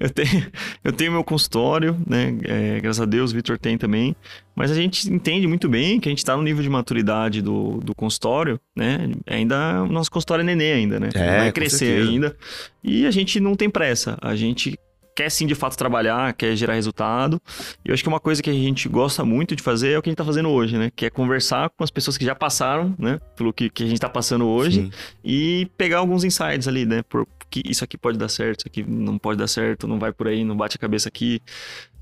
eu, 0.00 0.10
tenho, 0.10 0.46
eu 0.84 0.92
tenho 0.92 1.12
meu 1.12 1.24
consultório, 1.24 1.96
né? 2.06 2.36
É, 2.44 2.80
graças 2.80 3.00
a 3.00 3.06
Deus, 3.06 3.32
o 3.32 3.34
Vitor 3.34 3.58
tem 3.58 3.78
também. 3.78 4.14
Mas 4.54 4.70
a 4.70 4.74
gente 4.74 5.10
entende 5.10 5.46
muito 5.46 5.68
bem 5.68 5.98
que 5.98 6.08
a 6.08 6.10
gente 6.10 6.18
está 6.18 6.36
no 6.36 6.42
nível 6.42 6.62
de 6.62 6.68
maturidade 6.68 7.40
do, 7.40 7.78
do 7.78 7.94
consultório, 7.94 8.60
né? 8.76 9.10
Ainda, 9.26 9.82
o 9.82 9.88
nosso 9.88 10.10
consultório 10.10 10.42
é 10.42 10.44
nenê 10.44 10.72
ainda, 10.72 11.00
né? 11.00 11.08
É, 11.14 11.38
Vai 11.38 11.52
crescer 11.52 12.02
ainda. 12.02 12.36
E 12.82 13.06
a 13.06 13.10
gente 13.10 13.40
não 13.40 13.54
tem 13.54 13.70
pressa. 13.70 14.18
A 14.20 14.34
gente 14.34 14.78
quer 15.14 15.30
sim 15.30 15.46
de 15.46 15.54
fato 15.54 15.76
trabalhar, 15.76 16.32
quer 16.34 16.54
gerar 16.56 16.74
resultado. 16.74 17.40
E 17.84 17.88
eu 17.88 17.94
acho 17.94 18.02
que 18.02 18.08
uma 18.08 18.20
coisa 18.20 18.42
que 18.42 18.50
a 18.50 18.52
gente 18.52 18.88
gosta 18.88 19.24
muito 19.24 19.54
de 19.54 19.62
fazer 19.62 19.92
é 19.92 19.98
o 19.98 20.02
que 20.02 20.08
a 20.08 20.10
gente 20.10 20.14
está 20.14 20.24
fazendo 20.24 20.48
hoje, 20.48 20.76
né? 20.76 20.90
Que 20.94 21.06
é 21.06 21.10
conversar 21.10 21.70
com 21.70 21.84
as 21.84 21.90
pessoas 21.90 22.16
que 22.18 22.24
já 22.24 22.34
passaram, 22.34 22.94
né? 22.98 23.20
Pelo 23.36 23.52
que, 23.52 23.70
que 23.70 23.82
a 23.82 23.86
gente 23.86 23.96
está 23.96 24.08
passando 24.08 24.46
hoje 24.46 24.82
sim. 24.82 24.90
e 25.24 25.68
pegar 25.76 25.98
alguns 25.98 26.24
insights 26.24 26.66
ali, 26.66 26.84
né? 26.86 27.02
Por 27.08 27.26
que 27.50 27.62
isso 27.66 27.84
aqui 27.84 27.98
pode 27.98 28.16
dar 28.16 28.28
certo, 28.28 28.60
isso 28.60 28.68
aqui 28.68 28.82
não 28.82 29.18
pode 29.18 29.38
dar 29.38 29.46
certo, 29.46 29.86
não 29.86 29.98
vai 29.98 30.12
por 30.12 30.26
aí, 30.26 30.42
não 30.42 30.56
bate 30.56 30.76
a 30.76 30.80
cabeça 30.80 31.08
aqui. 31.08 31.40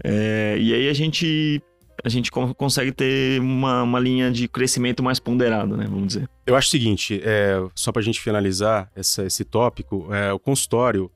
É, 0.03 0.57
e 0.59 0.73
aí 0.73 0.88
a 0.88 0.92
gente 0.92 1.61
a 2.03 2.09
gente 2.09 2.31
consegue 2.31 2.92
ter 2.92 3.38
uma, 3.40 3.83
uma 3.83 4.01
linha 4.01 4.31
de 4.31 4.49
crescimento 4.49 5.03
mais 5.03 5.20
ponderado, 5.20 5.77
né? 5.77 5.85
Vamos 5.87 6.07
dizer. 6.07 6.31
Eu 6.46 6.57
acho 6.57 6.68
o 6.68 6.70
seguinte, 6.70 7.20
é, 7.23 7.62
só 7.75 7.92
para 7.92 8.01
a 8.01 8.05
gente 8.05 8.20
finalizar 8.20 8.90
essa, 8.94 9.25
esse 9.25 9.44
tópico, 9.44 10.09
é, 10.14 10.33
o 10.33 10.38
consultório 10.38 11.11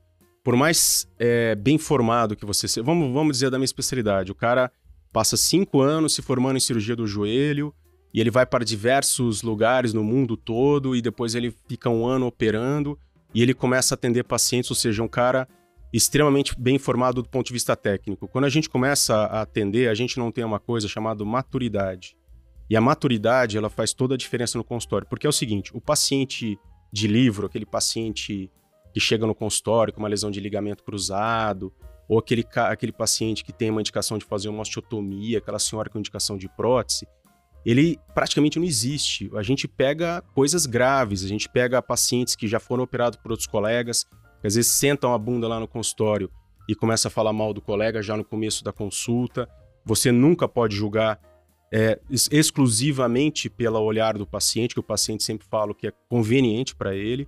por 0.45 0.55
mais 0.55 1.07
é, 1.17 1.55
bem 1.55 1.79
formado 1.79 2.35
que 2.35 2.45
você 2.45 2.67
seja, 2.67 2.85
vamos, 2.85 3.11
vamos 3.11 3.35
dizer 3.35 3.49
da 3.49 3.57
minha 3.57 3.65
especialidade, 3.65 4.31
o 4.31 4.35
cara 4.35 4.71
passa 5.11 5.35
cinco 5.35 5.81
anos 5.81 6.13
se 6.13 6.21
formando 6.21 6.55
em 6.55 6.59
cirurgia 6.59 6.95
do 6.95 7.07
joelho 7.07 7.73
e 8.13 8.21
ele 8.21 8.29
vai 8.29 8.45
para 8.45 8.63
diversos 8.63 9.41
lugares 9.41 9.91
no 9.91 10.03
mundo 10.03 10.37
todo 10.37 10.95
e 10.95 11.01
depois 11.01 11.33
ele 11.33 11.51
fica 11.67 11.89
um 11.89 12.05
ano 12.05 12.27
operando 12.27 12.95
e 13.33 13.41
ele 13.41 13.55
começa 13.55 13.95
a 13.95 13.97
atender 13.97 14.23
pacientes, 14.23 14.69
ou 14.69 14.75
seja, 14.75 15.01
um 15.01 15.07
cara 15.07 15.47
extremamente 15.91 16.53
bem 16.59 16.77
formado 16.77 17.23
do 17.23 17.27
ponto 17.27 17.47
de 17.47 17.53
vista 17.53 17.75
técnico. 17.75 18.27
Quando 18.27 18.45
a 18.45 18.49
gente 18.49 18.69
começa 18.69 19.15
a 19.15 19.41
atender, 19.41 19.89
a 19.89 19.95
gente 19.95 20.19
não 20.19 20.31
tem 20.31 20.43
uma 20.43 20.59
coisa 20.59 20.87
chamada 20.87 21.25
maturidade. 21.25 22.15
E 22.69 22.77
a 22.77 22.81
maturidade, 22.81 23.57
ela 23.57 23.69
faz 23.69 23.93
toda 23.93 24.13
a 24.13 24.17
diferença 24.17 24.59
no 24.59 24.63
consultório, 24.63 25.07
porque 25.09 25.25
é 25.25 25.29
o 25.29 25.33
seguinte, 25.33 25.71
o 25.73 25.81
paciente 25.81 26.55
de 26.93 27.07
livro, 27.07 27.47
aquele 27.47 27.65
paciente 27.65 28.51
que 28.95 28.99
chega 29.01 29.27
no 29.27 29.35
consultório 29.35 29.91
com 29.93 29.99
uma 29.99 30.07
lesão 30.07 30.31
de 30.31 30.39
ligamento 30.39 30.81
cruzado, 30.81 31.73
ou 32.07 32.17
aquele, 32.17 32.47
aquele 32.55 32.93
paciente 32.93 33.43
que 33.43 33.51
tem 33.51 33.69
uma 33.69 33.81
indicação 33.81 34.17
de 34.17 34.23
fazer 34.23 34.47
uma 34.47 34.61
osteotomia, 34.61 35.39
aquela 35.39 35.59
senhora 35.59 35.89
com 35.89 35.99
indicação 35.99 36.37
de 36.37 36.47
prótese, 36.47 37.05
ele 37.65 37.99
praticamente 38.13 38.57
não 38.57 38.65
existe. 38.65 39.29
A 39.35 39.43
gente 39.43 39.67
pega 39.67 40.21
coisas 40.33 40.65
graves, 40.65 41.25
a 41.25 41.27
gente 41.27 41.49
pega 41.49 41.81
pacientes 41.81 42.37
que 42.37 42.47
já 42.47 42.57
foram 42.57 42.85
operados 42.85 43.19
por 43.19 43.31
outros 43.31 43.47
colegas, 43.47 44.05
que 44.39 44.47
às 44.47 44.55
vezes 44.55 44.71
sentam 44.71 45.13
a 45.13 45.17
bunda 45.17 45.45
lá 45.45 45.59
no 45.59 45.67
consultório 45.67 46.31
e 46.65 46.73
começa 46.73 47.09
a 47.09 47.11
falar 47.11 47.33
mal 47.33 47.53
do 47.53 47.61
colega 47.61 48.01
já 48.01 48.15
no 48.15 48.23
começo 48.23 48.63
da 48.63 48.71
consulta. 48.71 49.45
Você 49.83 50.09
nunca 50.09 50.47
pode 50.47 50.73
julgar 50.73 51.19
é, 51.69 51.99
exclusivamente 52.31 53.49
pelo 53.49 53.77
olhar 53.81 54.17
do 54.17 54.25
paciente, 54.25 54.73
que 54.73 54.79
o 54.79 54.83
paciente 54.83 55.21
sempre 55.21 55.45
fala 55.45 55.75
que 55.75 55.87
é 55.87 55.91
conveniente 56.07 56.73
para 56.73 56.95
ele. 56.95 57.27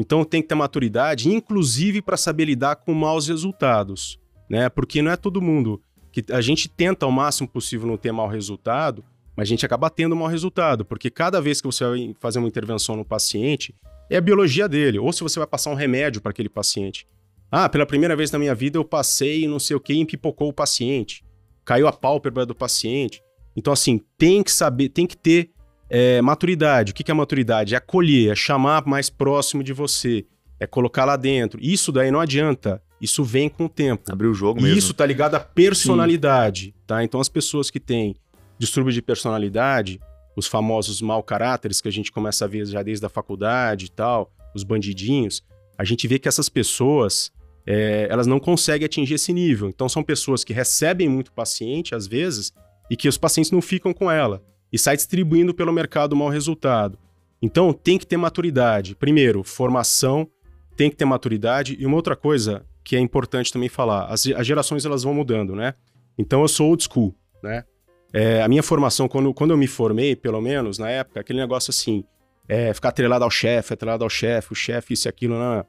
Então 0.00 0.24
tem 0.24 0.40
que 0.40 0.46
ter 0.46 0.54
maturidade, 0.54 1.28
inclusive 1.28 2.00
para 2.00 2.16
saber 2.16 2.44
lidar 2.44 2.76
com 2.76 2.94
maus 2.94 3.26
resultados, 3.26 4.16
né? 4.48 4.68
Porque 4.68 5.02
não 5.02 5.10
é 5.10 5.16
todo 5.16 5.42
mundo 5.42 5.82
que 6.12 6.24
a 6.32 6.40
gente 6.40 6.68
tenta 6.68 7.04
ao 7.04 7.10
máximo 7.10 7.48
possível 7.48 7.88
não 7.88 7.96
ter 7.96 8.12
mau 8.12 8.28
resultado, 8.28 9.04
mas 9.36 9.48
a 9.48 9.50
gente 9.50 9.66
acaba 9.66 9.90
tendo 9.90 10.14
mau 10.14 10.28
resultado, 10.28 10.84
porque 10.84 11.10
cada 11.10 11.40
vez 11.40 11.60
que 11.60 11.66
você 11.66 11.84
vai 11.84 12.16
fazer 12.20 12.38
uma 12.38 12.46
intervenção 12.46 12.94
no 12.94 13.04
paciente, 13.04 13.74
é 14.08 14.16
a 14.16 14.20
biologia 14.20 14.68
dele, 14.68 15.00
ou 15.00 15.12
se 15.12 15.20
você 15.20 15.40
vai 15.40 15.48
passar 15.48 15.70
um 15.70 15.74
remédio 15.74 16.22
para 16.22 16.30
aquele 16.30 16.48
paciente. 16.48 17.04
Ah, 17.50 17.68
pela 17.68 17.84
primeira 17.84 18.14
vez 18.14 18.30
na 18.30 18.38
minha 18.38 18.54
vida 18.54 18.78
eu 18.78 18.84
passei 18.84 19.48
não 19.48 19.58
sei 19.58 19.74
o 19.74 19.80
que 19.80 19.94
e 19.94 19.98
empipocou 19.98 20.48
o 20.48 20.52
paciente. 20.52 21.24
Caiu 21.64 21.88
a 21.88 21.92
pálpebra 21.92 22.46
do 22.46 22.54
paciente. 22.54 23.20
Então, 23.56 23.72
assim, 23.72 24.00
tem 24.16 24.44
que 24.44 24.52
saber, 24.52 24.90
tem 24.90 25.08
que 25.08 25.16
ter 25.16 25.50
é, 25.90 26.20
maturidade. 26.22 26.92
O 26.92 26.94
que 26.94 27.10
é 27.10 27.14
maturidade? 27.14 27.74
É 27.74 27.78
acolher, 27.78 28.32
é 28.32 28.34
chamar 28.36 28.84
mais 28.86 29.08
próximo 29.10 29.62
de 29.62 29.72
você. 29.72 30.24
é 30.60 30.66
colocar 30.66 31.04
lá 31.04 31.16
dentro. 31.16 31.58
Isso 31.62 31.92
daí 31.92 32.10
não 32.10 32.18
adianta. 32.20 32.82
Isso 33.00 33.22
vem 33.22 33.48
com 33.48 33.66
o 33.66 33.68
tempo. 33.68 34.10
Abrir 34.10 34.26
o 34.26 34.34
jogo 34.34 34.58
E 34.58 34.62
mesmo. 34.64 34.76
isso 34.78 34.92
tá 34.92 35.06
ligado 35.06 35.36
à 35.36 35.40
personalidade, 35.40 36.74
tá? 36.86 37.02
Então 37.04 37.20
as 37.20 37.28
pessoas 37.28 37.70
que 37.70 37.78
têm 37.80 38.14
distúrbio 38.58 38.92
de 38.92 39.00
personalidade, 39.00 40.00
os 40.36 40.46
famosos 40.46 41.00
mau 41.00 41.22
caráteres 41.22 41.80
que 41.80 41.88
a 41.88 41.92
gente 41.92 42.10
começa 42.10 42.44
a 42.44 42.48
ver 42.48 42.66
já 42.66 42.82
desde 42.82 43.06
a 43.06 43.08
faculdade 43.08 43.86
e 43.86 43.90
tal, 43.90 44.32
os 44.54 44.64
bandidinhos, 44.64 45.42
a 45.78 45.84
gente 45.84 46.08
vê 46.08 46.18
que 46.18 46.26
essas 46.28 46.48
pessoas, 46.48 47.30
é, 47.66 48.08
elas 48.10 48.26
não 48.26 48.40
conseguem 48.40 48.86
atingir 48.86 49.14
esse 49.14 49.32
nível. 49.32 49.68
Então 49.68 49.88
são 49.88 50.02
pessoas 50.02 50.42
que 50.42 50.52
recebem 50.52 51.08
muito 51.08 51.32
paciente, 51.32 51.94
às 51.94 52.06
vezes, 52.08 52.52
e 52.90 52.96
que 52.96 53.08
os 53.08 53.16
pacientes 53.16 53.52
não 53.52 53.62
ficam 53.62 53.92
com 53.94 54.10
ela. 54.10 54.42
E 54.72 54.78
sai 54.78 54.96
distribuindo 54.96 55.54
pelo 55.54 55.72
mercado 55.72 56.16
mau 56.16 56.28
resultado. 56.28 56.98
Então 57.40 57.72
tem 57.72 57.98
que 57.98 58.06
ter 58.06 58.16
maturidade. 58.16 58.94
Primeiro, 58.94 59.42
formação, 59.42 60.28
tem 60.76 60.90
que 60.90 60.96
ter 60.96 61.04
maturidade. 61.04 61.76
E 61.78 61.86
uma 61.86 61.96
outra 61.96 62.16
coisa 62.16 62.64
que 62.84 62.96
é 62.96 63.00
importante 63.00 63.52
também 63.52 63.68
falar, 63.68 64.06
as, 64.06 64.26
as 64.26 64.46
gerações 64.46 64.84
elas 64.84 65.02
vão 65.02 65.12
mudando, 65.12 65.54
né? 65.54 65.74
Então 66.16 66.40
eu 66.40 66.48
sou 66.48 66.68
old 66.68 66.82
school, 66.82 67.14
né? 67.42 67.64
É, 68.12 68.42
a 68.42 68.48
minha 68.48 68.62
formação, 68.62 69.06
quando, 69.06 69.34
quando 69.34 69.50
eu 69.50 69.58
me 69.58 69.66
formei, 69.66 70.16
pelo 70.16 70.40
menos, 70.40 70.78
na 70.78 70.88
época, 70.88 71.20
aquele 71.20 71.38
negócio 71.38 71.70
assim, 71.70 72.02
é, 72.48 72.72
ficar 72.72 72.88
atrelado 72.88 73.24
ao 73.24 73.30
chefe, 73.30 73.74
atrelado 73.74 74.02
ao 74.02 74.08
chefe, 74.08 74.52
o 74.52 74.54
chefe, 74.54 74.94
isso 74.94 75.06
e 75.06 75.10
aquilo, 75.10 75.38
não. 75.38 75.66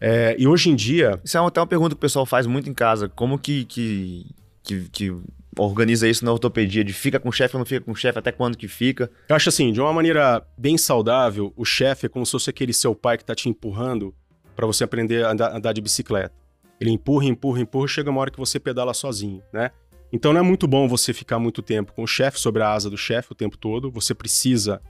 É, 0.00 0.34
e 0.38 0.46
hoje 0.46 0.70
em 0.70 0.74
dia, 0.74 1.20
Isso 1.24 1.36
é 1.36 1.46
até 1.46 1.60
uma 1.60 1.66
pergunta 1.66 1.94
que 1.94 1.98
o 1.98 2.00
pessoal 2.00 2.24
faz 2.24 2.46
muito 2.46 2.68
em 2.70 2.74
casa. 2.74 3.08
Como 3.08 3.38
que, 3.38 3.64
que, 3.66 4.26
que, 4.62 4.88
que 4.90 5.16
organiza 5.58 6.08
isso 6.08 6.24
na 6.24 6.32
ortopedia? 6.32 6.84
De 6.84 6.92
fica 6.92 7.18
com 7.18 7.28
o 7.28 7.32
chefe 7.32 7.56
ou 7.56 7.58
não 7.58 7.66
fica 7.66 7.84
com 7.84 7.92
o 7.92 7.96
chefe? 7.96 8.18
Até 8.18 8.32
quando 8.32 8.56
que 8.56 8.68
fica? 8.68 9.10
eu 9.28 9.36
acho 9.36 9.48
assim, 9.48 9.72
de 9.72 9.80
uma 9.80 9.92
maneira 9.92 10.46
bem 10.56 10.76
saudável, 10.78 11.52
o 11.56 11.64
chefe 11.64 12.06
é 12.06 12.08
como 12.08 12.24
se 12.24 12.32
fosse 12.32 12.50
aquele 12.50 12.72
seu 12.72 12.94
pai 12.94 13.18
que 13.18 13.24
tá 13.24 13.34
te 13.34 13.48
empurrando 13.48 14.14
para 14.54 14.66
você 14.66 14.84
aprender 14.84 15.24
a 15.24 15.30
andar, 15.32 15.54
andar 15.56 15.72
de 15.72 15.80
bicicleta. 15.80 16.34
Ele 16.80 16.90
empurra, 16.90 17.26
empurra, 17.26 17.60
empurra, 17.60 17.86
chega 17.88 18.10
uma 18.10 18.20
hora 18.20 18.30
que 18.30 18.38
você 18.38 18.58
pedala 18.58 18.94
sozinho, 18.94 19.42
né? 19.52 19.70
Então 20.12 20.32
não 20.32 20.40
é 20.40 20.42
muito 20.42 20.66
bom 20.66 20.88
você 20.88 21.12
ficar 21.12 21.38
muito 21.38 21.62
tempo 21.62 21.92
com 21.92 22.02
o 22.02 22.06
chefe 22.06 22.40
sobre 22.40 22.62
a 22.62 22.72
asa 22.72 22.90
do 22.90 22.96
chefe 22.96 23.30
o 23.32 23.34
tempo 23.34 23.56
todo. 23.56 23.90
Você 23.92 24.14
precisa 24.14 24.80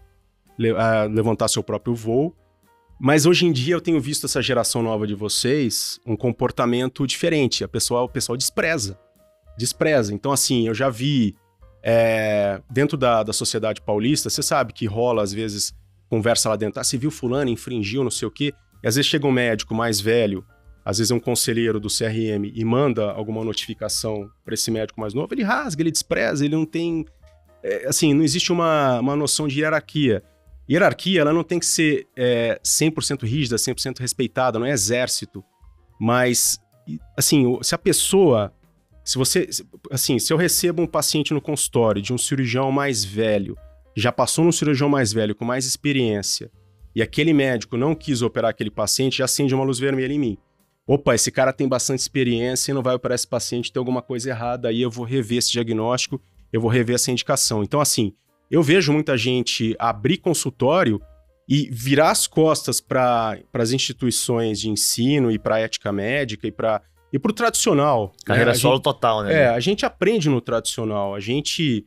le- 0.59 0.70
ah, 0.77 1.05
levantar 1.05 1.49
seu 1.49 1.62
próprio 1.62 1.94
voo. 1.94 2.35
Mas 2.99 3.27
hoje 3.27 3.44
em 3.46 3.53
dia 3.53 3.75
eu 3.75 3.81
tenho 3.81 4.01
visto 4.01 4.27
essa 4.27 4.40
geração 4.40 4.83
nova 4.83 5.07
de 5.07 5.14
vocês 5.14 5.99
um 6.07 6.16
comportamento 6.16 7.07
diferente. 7.07 7.64
A 7.64 7.68
pessoa, 7.68 8.03
o 8.03 8.09
pessoal 8.09 8.37
despreza. 8.37 8.99
Despreza. 9.56 10.14
Então, 10.14 10.32
assim, 10.32 10.66
eu 10.66 10.74
já 10.74 10.88
vi 10.88 11.34
é, 11.82 12.60
dentro 12.70 12.96
da, 12.96 13.22
da 13.22 13.32
sociedade 13.32 13.80
paulista, 13.80 14.30
você 14.30 14.42
sabe 14.42 14.72
que 14.72 14.86
rola, 14.86 15.22
às 15.22 15.32
vezes, 15.32 15.74
conversa 16.08 16.48
lá 16.48 16.56
dentro. 16.56 16.80
Ah, 16.80 16.84
você 16.84 16.98
viu 16.98 17.10
fulano, 17.10 17.50
infringiu, 17.50 18.02
não 18.02 18.10
sei 18.10 18.26
o 18.28 18.30
quê. 18.30 18.52
E 18.82 18.88
às 18.88 18.96
vezes 18.96 19.10
chega 19.10 19.26
um 19.26 19.32
médico 19.32 19.74
mais 19.74 20.00
velho, 20.00 20.44
às 20.84 20.98
vezes 20.98 21.10
é 21.10 21.14
um 21.14 21.20
conselheiro 21.20 21.78
do 21.78 21.88
CRM 21.88 22.50
e 22.54 22.64
manda 22.64 23.10
alguma 23.12 23.44
notificação 23.44 24.30
para 24.44 24.54
esse 24.54 24.70
médico 24.70 25.00
mais 25.00 25.12
novo, 25.12 25.32
ele 25.32 25.42
rasga, 25.42 25.82
ele 25.82 25.90
despreza, 25.90 26.44
ele 26.44 26.56
não 26.56 26.64
tem. 26.64 27.04
é, 27.62 27.86
assim, 27.86 28.14
não 28.14 28.22
existe 28.24 28.50
uma, 28.50 28.98
uma 29.00 29.14
noção 29.14 29.46
de 29.46 29.60
hierarquia. 29.60 30.22
Hierarquia, 30.68 31.20
ela 31.20 31.32
não 31.32 31.42
tem 31.42 31.58
que 31.58 31.66
ser 31.66 32.06
é, 32.16 32.60
100% 32.64 33.24
rígida, 33.24 33.56
100% 33.56 33.98
respeitada, 33.98 34.58
não 34.58 34.66
é 34.66 34.70
exército. 34.70 35.44
Mas, 36.00 36.58
assim, 37.16 37.58
se 37.62 37.74
a 37.74 37.78
pessoa. 37.78 38.52
Se 39.04 39.18
você. 39.18 39.48
Assim, 39.90 40.18
se 40.18 40.32
eu 40.32 40.36
recebo 40.36 40.82
um 40.82 40.86
paciente 40.86 41.32
no 41.34 41.40
consultório 41.40 42.02
de 42.02 42.12
um 42.12 42.18
cirurgião 42.18 42.70
mais 42.70 43.04
velho, 43.04 43.56
já 43.96 44.12
passou 44.12 44.44
num 44.44 44.52
cirurgião 44.52 44.88
mais 44.88 45.12
velho 45.12 45.34
com 45.34 45.44
mais 45.44 45.64
experiência, 45.64 46.50
e 46.94 47.02
aquele 47.02 47.32
médico 47.32 47.76
não 47.76 47.94
quis 47.94 48.22
operar 48.22 48.50
aquele 48.50 48.70
paciente, 48.70 49.18
já 49.18 49.24
acende 49.24 49.54
uma 49.54 49.64
luz 49.64 49.78
vermelha 49.78 50.12
em 50.12 50.18
mim. 50.18 50.38
Opa, 50.86 51.14
esse 51.14 51.30
cara 51.30 51.52
tem 51.52 51.68
bastante 51.68 52.00
experiência 52.00 52.72
e 52.72 52.74
não 52.74 52.82
vai 52.82 52.94
operar 52.94 53.14
esse 53.14 53.26
paciente, 53.26 53.72
tem 53.72 53.78
alguma 53.78 54.02
coisa 54.02 54.30
errada, 54.30 54.68
aí 54.68 54.82
eu 54.82 54.90
vou 54.90 55.04
rever 55.04 55.38
esse 55.38 55.52
diagnóstico, 55.52 56.20
eu 56.52 56.60
vou 56.60 56.70
rever 56.70 56.96
essa 56.96 57.12
indicação. 57.12 57.62
Então, 57.62 57.80
assim, 57.80 58.12
eu 58.50 58.62
vejo 58.62 58.92
muita 58.92 59.16
gente 59.16 59.76
abrir 59.78 60.18
consultório 60.18 61.00
e 61.48 61.68
virar 61.70 62.10
as 62.10 62.26
costas 62.26 62.80
para 62.80 63.38
as 63.52 63.72
instituições 63.72 64.60
de 64.60 64.68
ensino 64.68 65.30
e 65.30 65.38
para 65.38 65.56
a 65.56 65.58
ética 65.60 65.92
médica 65.92 66.48
e 66.48 66.52
para 66.52 66.82
e 67.12 67.18
para 67.18 67.31
o 67.31 67.35
tradicional. 67.35 68.07
né? 68.07 68.25
Carreira 68.25 68.51
A 68.53 68.55
solo 68.55 68.81
total, 68.81 69.23
né? 69.23 69.35
é, 69.35 69.49
a 69.49 69.61
gente 69.61 69.85
aprende 69.85 70.29
no 70.29 70.40
tradicional. 70.40 71.14
A 71.14 71.20
gente. 71.20 71.87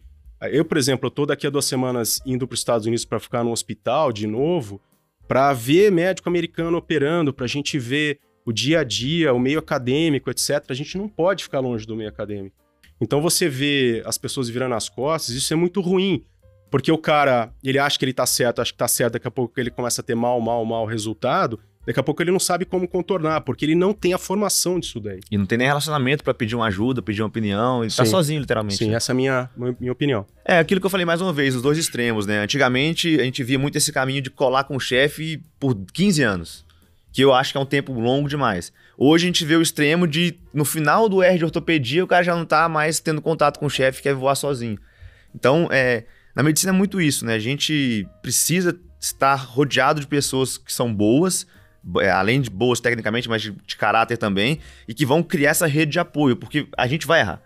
Eu, 0.52 0.66
por 0.66 0.78
exemplo, 0.78 1.08
eu 1.08 1.12
tô 1.12 1.26
daqui 1.26 1.48
a 1.48 1.50
duas 1.50 1.66
semanas 1.66 2.22
indo 2.26 2.46
para 2.46 2.54
os 2.54 2.60
Estados 2.60 2.86
Unidos 2.86 3.06
para 3.06 3.20
ficar 3.20 3.44
no 3.46 3.52
hospital 3.52 4.12
de 4.12 4.28
novo, 4.28 4.82
para 5.26 5.54
ver 5.54 5.90
médico 5.90 6.28
americano 6.28 6.78
operando, 6.78 7.34
para 7.34 7.46
a 7.46 7.48
gente 7.48 7.80
ver 7.80 8.20
o 8.46 8.52
dia 8.52 8.82
a 8.82 8.84
dia, 8.84 9.34
o 9.34 9.40
meio 9.40 9.60
acadêmico, 9.60 10.30
etc. 10.30 10.66
A 10.70 10.74
gente 10.74 10.98
não 10.98 11.08
pode 11.08 11.44
ficar 11.44 11.62
longe 11.62 11.88
do 11.88 11.96
meio 11.96 12.10
acadêmico. 12.10 12.56
Então 13.00 13.22
você 13.22 13.48
vê 13.48 14.04
as 14.06 14.18
pessoas 14.18 14.50
virando 14.50 14.76
as 14.76 14.90
costas, 14.90 15.34
isso 15.36 15.54
é 15.54 15.56
muito 15.56 15.80
ruim. 15.80 16.26
Porque 16.70 16.92
o 16.92 16.98
cara, 16.98 17.54
ele 17.64 17.78
acha 17.78 18.00
que 18.00 18.04
ele 18.04 18.14
tá 18.14 18.26
certo, 18.26 18.62
acha 18.62 18.72
que 18.72 18.78
tá 18.78 18.88
certo, 18.88 19.14
daqui 19.14 19.28
a 19.28 19.32
pouco 19.32 19.58
ele 19.60 19.70
começa 19.70 20.02
a 20.02 20.04
ter 20.04 20.16
mal, 20.16 20.42
mal, 20.42 20.66
mal 20.66 20.86
resultado, 20.86 21.60
daqui 21.86 22.00
a 22.00 22.04
pouco 22.04 22.22
ele 22.22 22.32
não 22.32 22.40
sabe 22.40 22.66
como 22.66 22.88
contornar, 22.88 23.42
porque 23.42 23.66
ele 23.66 23.76
não 23.76 23.94
tem 23.94 24.14
a 24.14 24.18
formação 24.18 24.80
disso 24.80 25.00
daí. 25.00 25.20
E 25.30 25.38
não 25.38 25.46
tem 25.46 25.58
nem 25.58 25.68
relacionamento 25.68 26.24
pra 26.24 26.34
pedir 26.34 26.56
uma 26.56 26.68
ajuda, 26.68 27.02
pedir 27.02 27.22
uma 27.22 27.28
opinião. 27.28 27.84
Ele 27.84 27.94
tá 27.94 28.06
Sim. 28.06 28.12
sozinho, 28.12 28.42
literalmente. 28.42 28.78
Sim, 28.78 28.90
né? 28.90 28.96
essa 28.96 29.12
é 29.12 29.14
a 29.14 29.16
minha, 29.16 29.50
minha 29.80 29.92
opinião. 29.92 30.26
É 30.46 30.60
aquilo 30.60 30.80
que 30.80 30.86
eu 30.86 30.90
falei 30.90 31.06
mais 31.06 31.22
uma 31.22 31.34
vez, 31.34 31.56
os 31.56 31.62
dois 31.62 31.78
extremos, 31.78 32.26
né? 32.26 32.40
Antigamente 32.40 33.20
a 33.20 33.24
gente 33.24 33.44
via 33.44 33.60
muito 33.60 33.78
esse 33.78 33.92
caminho 33.92 34.22
de 34.22 34.30
colar 34.30 34.64
com 34.64 34.76
o 34.76 34.80
chefe 34.80 35.42
por 35.60 35.76
15 35.76 36.24
anos, 36.24 36.66
que 37.12 37.22
eu 37.22 37.34
acho 37.34 37.52
que 37.52 37.58
é 37.58 37.62
um 37.62 37.66
tempo 37.66 37.94
longo 37.94 38.28
demais. 38.28 38.72
Hoje 38.98 39.26
a 39.26 39.28
gente 39.28 39.44
vê 39.44 39.56
o 39.56 39.62
extremo 39.62 40.08
de, 40.08 40.36
no 40.54 40.64
final 40.64 41.10
do 41.10 41.22
R 41.22 41.38
de 41.38 41.46
ortopedia, 41.46 42.04
o 42.04 42.08
cara 42.08 42.24
já 42.24 42.36
não 42.36 42.46
tá 42.46 42.70
mais 42.70 43.00
tendo 43.00 43.22
contato 43.22 43.60
com 43.60 43.66
o 43.66 43.70
chefe, 43.70 44.02
quer 44.02 44.14
voar 44.14 44.36
sozinho. 44.36 44.78
Então, 45.36 45.68
é, 45.72 46.06
na 46.36 46.44
medicina 46.44 46.72
é 46.72 46.76
muito 46.76 47.02
isso, 47.02 47.26
né? 47.26 47.34
A 47.34 47.40
gente 47.40 48.08
precisa 48.22 48.78
estar 49.00 49.36
rodeado 49.36 50.00
de 50.00 50.08
pessoas 50.08 50.58
que 50.58 50.72
são 50.72 50.94
boas, 50.94 51.46
além 52.14 52.42
de 52.42 52.50
boas 52.50 52.80
tecnicamente, 52.80 53.28
mas 53.28 53.42
de, 53.42 53.52
de 53.52 53.76
caráter 53.76 54.18
também, 54.18 54.60
e 54.88 54.94
que 54.94 55.06
vão 55.06 55.22
criar 55.22 55.52
essa 55.52 55.68
rede 55.68 55.94
de 55.94 56.00
apoio, 56.00 56.36
porque 56.36 56.68
a 56.78 56.88
gente 56.88 57.06
vai 57.06 57.20
errar. 57.20 57.42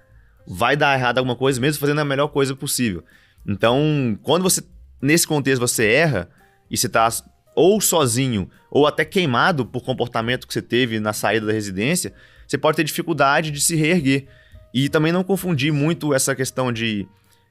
Vai 0.45 0.77
dar 0.77 0.97
errado 0.97 1.17
alguma 1.17 1.35
coisa, 1.35 1.59
mesmo 1.59 1.79
fazendo 1.79 1.99
a 1.99 2.05
melhor 2.05 2.27
coisa 2.27 2.55
possível. 2.55 3.03
Então, 3.45 4.17
quando 4.21 4.43
você, 4.43 4.61
nesse 5.01 5.27
contexto, 5.27 5.59
você 5.59 5.87
erra 5.87 6.29
e 6.69 6.77
você 6.77 6.87
tá 6.87 7.09
ou 7.55 7.81
sozinho, 7.81 8.49
ou 8.69 8.85
até 8.85 9.03
queimado 9.03 9.65
por 9.65 9.83
comportamento 9.83 10.45
que 10.45 10.53
você 10.53 10.61
teve 10.61 10.99
na 10.99 11.11
saída 11.11 11.47
da 11.47 11.53
residência, 11.53 12.13
você 12.47 12.55
pode 12.55 12.77
ter 12.77 12.83
dificuldade 12.83 13.49
de 13.49 13.59
se 13.59 13.75
reerguer. 13.75 14.27
E 14.71 14.87
também 14.89 15.11
não 15.11 15.23
confundir 15.23 15.73
muito 15.73 16.13
essa 16.13 16.35
questão 16.35 16.71
de 16.71 17.07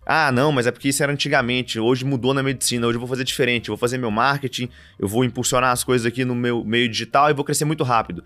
ah, 0.07 0.31
não, 0.31 0.53
mas 0.53 0.69
é 0.69 0.71
porque 0.71 0.89
isso 0.89 1.03
era 1.03 1.13
antigamente, 1.13 1.81
hoje 1.81 2.05
mudou 2.05 2.33
na 2.33 2.41
medicina, 2.41 2.87
hoje 2.87 2.95
eu 2.95 3.01
vou 3.01 3.09
fazer 3.09 3.25
diferente, 3.25 3.69
eu 3.69 3.73
vou 3.75 3.79
fazer 3.79 3.99
meu 3.99 4.11
marketing, 4.11 4.69
eu 5.01 5.09
vou 5.09 5.25
impulsionar 5.25 5.73
as 5.73 5.83
coisas 5.83 6.07
aqui 6.07 6.25
no 6.25 6.35
meu 6.35 6.65
meio 6.65 6.89
digital 6.89 7.29
e 7.29 7.35
vou 7.35 7.45
crescer 7.45 7.65
muito 7.65 7.83
rápido. 7.83 8.23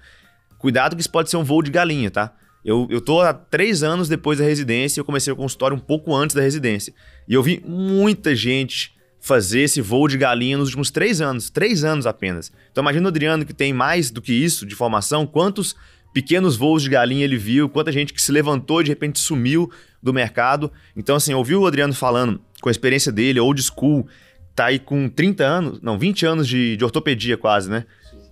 Cuidado 0.58 0.94
que 0.94 1.00
isso 1.00 1.10
pode 1.10 1.30
ser 1.30 1.38
um 1.38 1.42
voo 1.42 1.62
de 1.62 1.70
galinha, 1.70 2.10
tá? 2.10 2.34
Eu, 2.62 2.86
eu 2.90 3.00
tô 3.00 3.22
há 3.22 3.32
três 3.32 3.82
anos 3.82 4.10
depois 4.10 4.38
da 4.38 4.44
residência, 4.44 5.00
eu 5.00 5.04
comecei 5.06 5.32
o 5.32 5.36
consultório 5.36 5.74
um 5.74 5.80
pouco 5.80 6.14
antes 6.14 6.36
da 6.36 6.42
residência. 6.42 6.92
E 7.26 7.32
eu 7.32 7.42
vi 7.42 7.62
muita 7.66 8.36
gente 8.36 8.92
fazer 9.18 9.60
esse 9.60 9.80
voo 9.80 10.06
de 10.06 10.18
galinha 10.18 10.58
nos 10.58 10.68
últimos 10.68 10.90
três 10.90 11.22
anos, 11.22 11.48
três 11.48 11.82
anos 11.82 12.06
apenas. 12.06 12.52
Então 12.70 12.82
imagina 12.82 13.06
o 13.06 13.08
Adriano 13.08 13.46
que 13.46 13.54
tem 13.54 13.72
mais 13.72 14.10
do 14.10 14.20
que 14.20 14.34
isso 14.34 14.66
de 14.66 14.74
formação, 14.74 15.26
quantos 15.26 15.74
pequenos 16.12 16.56
voos 16.56 16.82
de 16.82 16.90
galinha 16.90 17.24
ele 17.24 17.36
viu, 17.38 17.68
quanta 17.68 17.92
gente 17.92 18.12
que 18.12 18.20
se 18.20 18.32
levantou 18.32 18.82
de 18.82 18.90
repente 18.90 19.18
sumiu 19.18 19.70
do 20.02 20.12
mercado. 20.12 20.70
Então, 20.96 21.16
assim, 21.16 21.34
ouvir 21.34 21.54
o 21.56 21.66
Adriano 21.66 21.94
falando 21.94 22.40
com 22.60 22.68
a 22.68 22.72
experiência 22.72 23.10
dele, 23.12 23.40
old 23.40 23.62
school, 23.62 24.06
tá 24.54 24.66
aí 24.66 24.78
com 24.78 25.08
30 25.08 25.44
anos, 25.44 25.80
não, 25.80 25.98
20 25.98 26.26
anos 26.26 26.48
de, 26.48 26.76
de 26.76 26.84
ortopedia 26.84 27.36
quase, 27.36 27.70
né? 27.70 27.84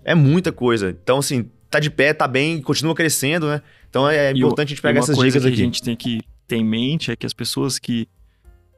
É 0.05 0.15
muita 0.15 0.53
coisa. 0.53 0.91
Então, 0.91 1.19
assim, 1.19 1.51
tá 1.71 1.79
de 1.81 1.91
pé, 1.91 2.13
tá 2.13 2.27
bem, 2.27 2.61
continua 2.63 2.95
crescendo, 2.95 3.47
né? 3.49 3.63
Então 3.89 4.09
é 4.09 4.33
E 4.33 4.39
importante 4.39 4.69
a 4.69 4.71
gente 4.71 4.83
pegar 4.83 5.01
uma 5.01 5.05
essas 5.05 5.17
coisa 5.17 5.31
dicas 5.39 5.43
que 5.43 5.49
aqui. 5.49 5.63
a 5.63 5.65
gente 5.65 5.83
tem 5.83 5.97
que 5.97 6.21
ter 6.47 6.57
em 6.57 6.65
mente 6.65 7.11
é 7.11 7.17
que 7.17 7.27
as 7.27 7.33
pessoas 7.33 7.79
que, 7.79 8.09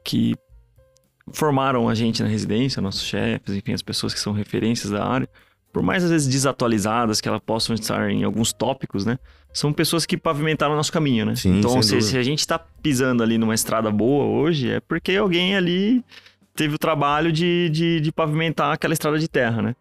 que 0.03 0.35
formaram 1.33 1.87
a 1.87 1.95
gente 1.95 2.21
na 2.21 2.29
residência, 2.29 2.81
nossos 2.81 3.03
chefes, 3.03 3.55
enfim, 3.55 3.73
as 3.73 3.81
pessoas 3.81 4.13
que 4.13 4.19
são 4.19 4.33
referências 4.33 4.91
da 4.91 5.05
área, 5.05 5.29
por 5.71 5.81
mais 5.81 6.03
às 6.03 6.09
vezes 6.09 6.27
desatualizadas 6.27 7.21
que 7.21 7.27
elas 7.27 7.41
possam 7.45 7.73
estar 7.73 8.09
em 8.09 8.23
alguns 8.23 8.51
tópicos, 8.51 9.05
né? 9.05 9.17
São 9.53 9.73
pessoas 9.73 10.05
que 10.05 10.15
pavimentaram 10.17 10.73
o 10.73 10.77
nosso 10.77 10.91
caminho, 10.91 11.25
né? 11.25 11.35
Sim, 11.35 11.59
então, 11.59 11.81
se, 11.81 12.01
se 12.01 12.17
a 12.17 12.23
gente 12.23 12.45
tá 12.47 12.57
pisando 12.59 13.21
ali 13.21 13.37
numa 13.37 13.53
estrada 13.53 13.91
boa 13.91 14.25
hoje, 14.25 14.69
é 14.71 14.79
porque 14.79 15.13
alguém 15.15 15.55
ali 15.55 16.03
teve 16.55 16.75
o 16.75 16.77
trabalho 16.77 17.31
de, 17.31 17.69
de, 17.69 17.99
de 17.99 18.11
pavimentar 18.11 18.73
aquela 18.73 18.93
estrada 18.93 19.19
de 19.19 19.27
terra, 19.27 19.61
né? 19.61 19.75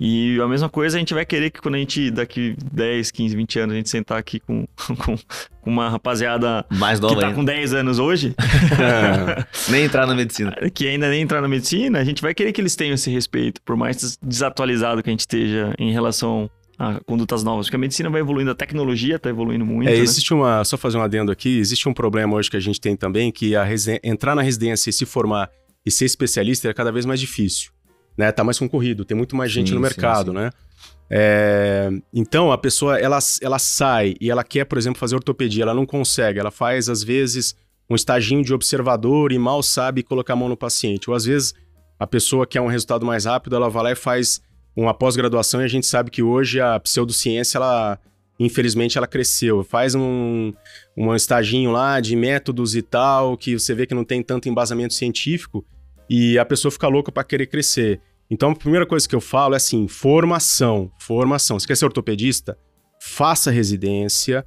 E 0.00 0.40
a 0.40 0.46
mesma 0.46 0.68
coisa 0.68 0.96
a 0.96 1.00
gente 1.00 1.12
vai 1.12 1.26
querer 1.26 1.50
que 1.50 1.60
quando 1.60 1.74
a 1.74 1.78
gente, 1.78 2.08
daqui 2.12 2.54
10, 2.72 3.10
15, 3.10 3.34
20 3.34 3.58
anos, 3.58 3.72
a 3.74 3.76
gente 3.78 3.88
sentar 3.90 4.16
aqui 4.18 4.38
com, 4.38 4.64
com, 5.04 5.16
com 5.60 5.70
uma 5.70 5.88
rapaziada 5.88 6.64
Mais 6.70 7.00
que 7.00 7.06
tá 7.16 7.26
ainda. 7.26 7.32
com 7.34 7.44
10 7.44 7.74
anos 7.74 7.98
hoje, 7.98 8.32
Nem 9.68 9.84
entrar 9.84 10.06
na 10.06 10.14
medicina. 10.14 10.54
que 10.72 10.86
ainda 10.86 11.08
nem 11.10 11.22
entrar 11.22 11.40
na 11.40 11.48
medicina, 11.48 11.98
a 11.98 12.04
gente 12.04 12.22
vai 12.22 12.32
querer 12.32 12.52
que 12.52 12.60
eles 12.60 12.76
tenham 12.76 12.94
esse 12.94 13.10
respeito, 13.10 13.60
por 13.62 13.76
mais 13.76 13.96
des- 13.96 14.18
desatualizado 14.22 15.02
que 15.02 15.10
a 15.10 15.12
gente 15.12 15.20
esteja 15.20 15.74
em 15.78 15.92
relação 15.92 16.48
a 16.78 17.00
condutas 17.04 17.42
novas? 17.42 17.66
Porque 17.66 17.76
a 17.76 17.78
medicina 17.78 18.08
vai 18.08 18.20
evoluindo, 18.20 18.50
a 18.50 18.54
tecnologia 18.54 19.16
está 19.16 19.28
evoluindo 19.28 19.66
muito. 19.66 19.88
É, 19.88 19.92
né? 19.92 19.98
existe 19.98 20.32
uma. 20.32 20.64
Só 20.64 20.76
fazer 20.76 20.98
um 20.98 21.02
adendo 21.02 21.32
aqui, 21.32 21.58
existe 21.58 21.88
um 21.88 21.94
problema 21.94 22.34
hoje 22.36 22.50
que 22.50 22.56
a 22.56 22.60
gente 22.60 22.80
tem 22.80 22.96
também, 22.96 23.32
que 23.32 23.56
a 23.56 23.66
entrar 24.02 24.34
na 24.34 24.42
residência 24.42 24.90
e 24.90 24.92
se 24.92 25.04
formar 25.04 25.50
e 25.84 25.90
ser 25.90 26.04
especialista 26.04 26.68
é 26.68 26.74
cada 26.74 26.92
vez 26.92 27.04
mais 27.04 27.18
difícil. 27.18 27.72
Né? 28.16 28.30
Tá 28.32 28.44
mais 28.44 28.58
concorrido, 28.58 29.04
tem 29.04 29.16
muito 29.16 29.34
mais 29.34 29.50
gente 29.50 29.68
sim, 29.68 29.74
no 29.74 29.80
mercado, 29.80 30.32
sim, 30.32 30.36
sim. 30.36 30.42
né? 30.42 30.50
É... 31.10 31.90
Então 32.12 32.52
a 32.52 32.58
pessoa 32.58 32.98
ela, 32.98 33.18
ela 33.40 33.58
sai 33.58 34.14
e 34.20 34.30
ela 34.30 34.44
quer, 34.44 34.64
por 34.64 34.76
exemplo, 34.76 34.98
fazer 34.98 35.14
ortopedia, 35.14 35.62
ela 35.62 35.74
não 35.74 35.86
consegue, 35.86 36.38
ela 36.38 36.50
faz 36.50 36.88
às 36.88 37.02
vezes 37.02 37.56
um 37.88 37.94
estaginho 37.94 38.44
de 38.44 38.52
observador 38.52 39.32
e 39.32 39.38
mal 39.38 39.62
sabe 39.62 40.02
colocar 40.02 40.34
a 40.34 40.36
mão 40.36 40.48
no 40.48 40.56
paciente. 40.56 41.08
Ou 41.08 41.16
às 41.16 41.24
vezes 41.24 41.54
a 41.98 42.06
pessoa 42.06 42.46
quer 42.46 42.60
um 42.60 42.66
resultado 42.66 43.06
mais 43.06 43.24
rápido, 43.24 43.56
ela 43.56 43.70
vai 43.70 43.84
lá 43.84 43.92
e 43.92 43.96
faz 43.96 44.40
uma 44.82 44.94
pós-graduação 44.94 45.60
e 45.60 45.64
a 45.64 45.68
gente 45.68 45.86
sabe 45.86 46.08
que 46.08 46.22
hoje 46.22 46.60
a 46.60 46.78
pseudociência, 46.78 47.58
ela, 47.58 47.98
infelizmente, 48.38 48.96
ela 48.96 49.08
cresceu. 49.08 49.64
Faz 49.64 49.94
um, 49.96 50.52
um 50.96 51.14
estaginho 51.16 51.72
lá 51.72 51.98
de 51.98 52.14
métodos 52.14 52.76
e 52.76 52.82
tal, 52.82 53.36
que 53.36 53.58
você 53.58 53.74
vê 53.74 53.86
que 53.86 53.94
não 53.94 54.04
tem 54.04 54.22
tanto 54.22 54.48
embasamento 54.48 54.94
científico 54.94 55.66
e 56.08 56.38
a 56.38 56.44
pessoa 56.44 56.70
fica 56.70 56.86
louca 56.86 57.10
para 57.10 57.24
querer 57.24 57.46
crescer. 57.46 58.00
Então, 58.30 58.50
a 58.50 58.54
primeira 58.54 58.86
coisa 58.86 59.08
que 59.08 59.16
eu 59.16 59.20
falo 59.20 59.54
é 59.54 59.56
assim: 59.56 59.88
formação, 59.88 60.92
formação. 61.00 61.58
Se 61.58 61.66
quer 61.66 61.76
ser 61.76 61.86
ortopedista? 61.86 62.56
Faça 63.02 63.50
residência, 63.50 64.46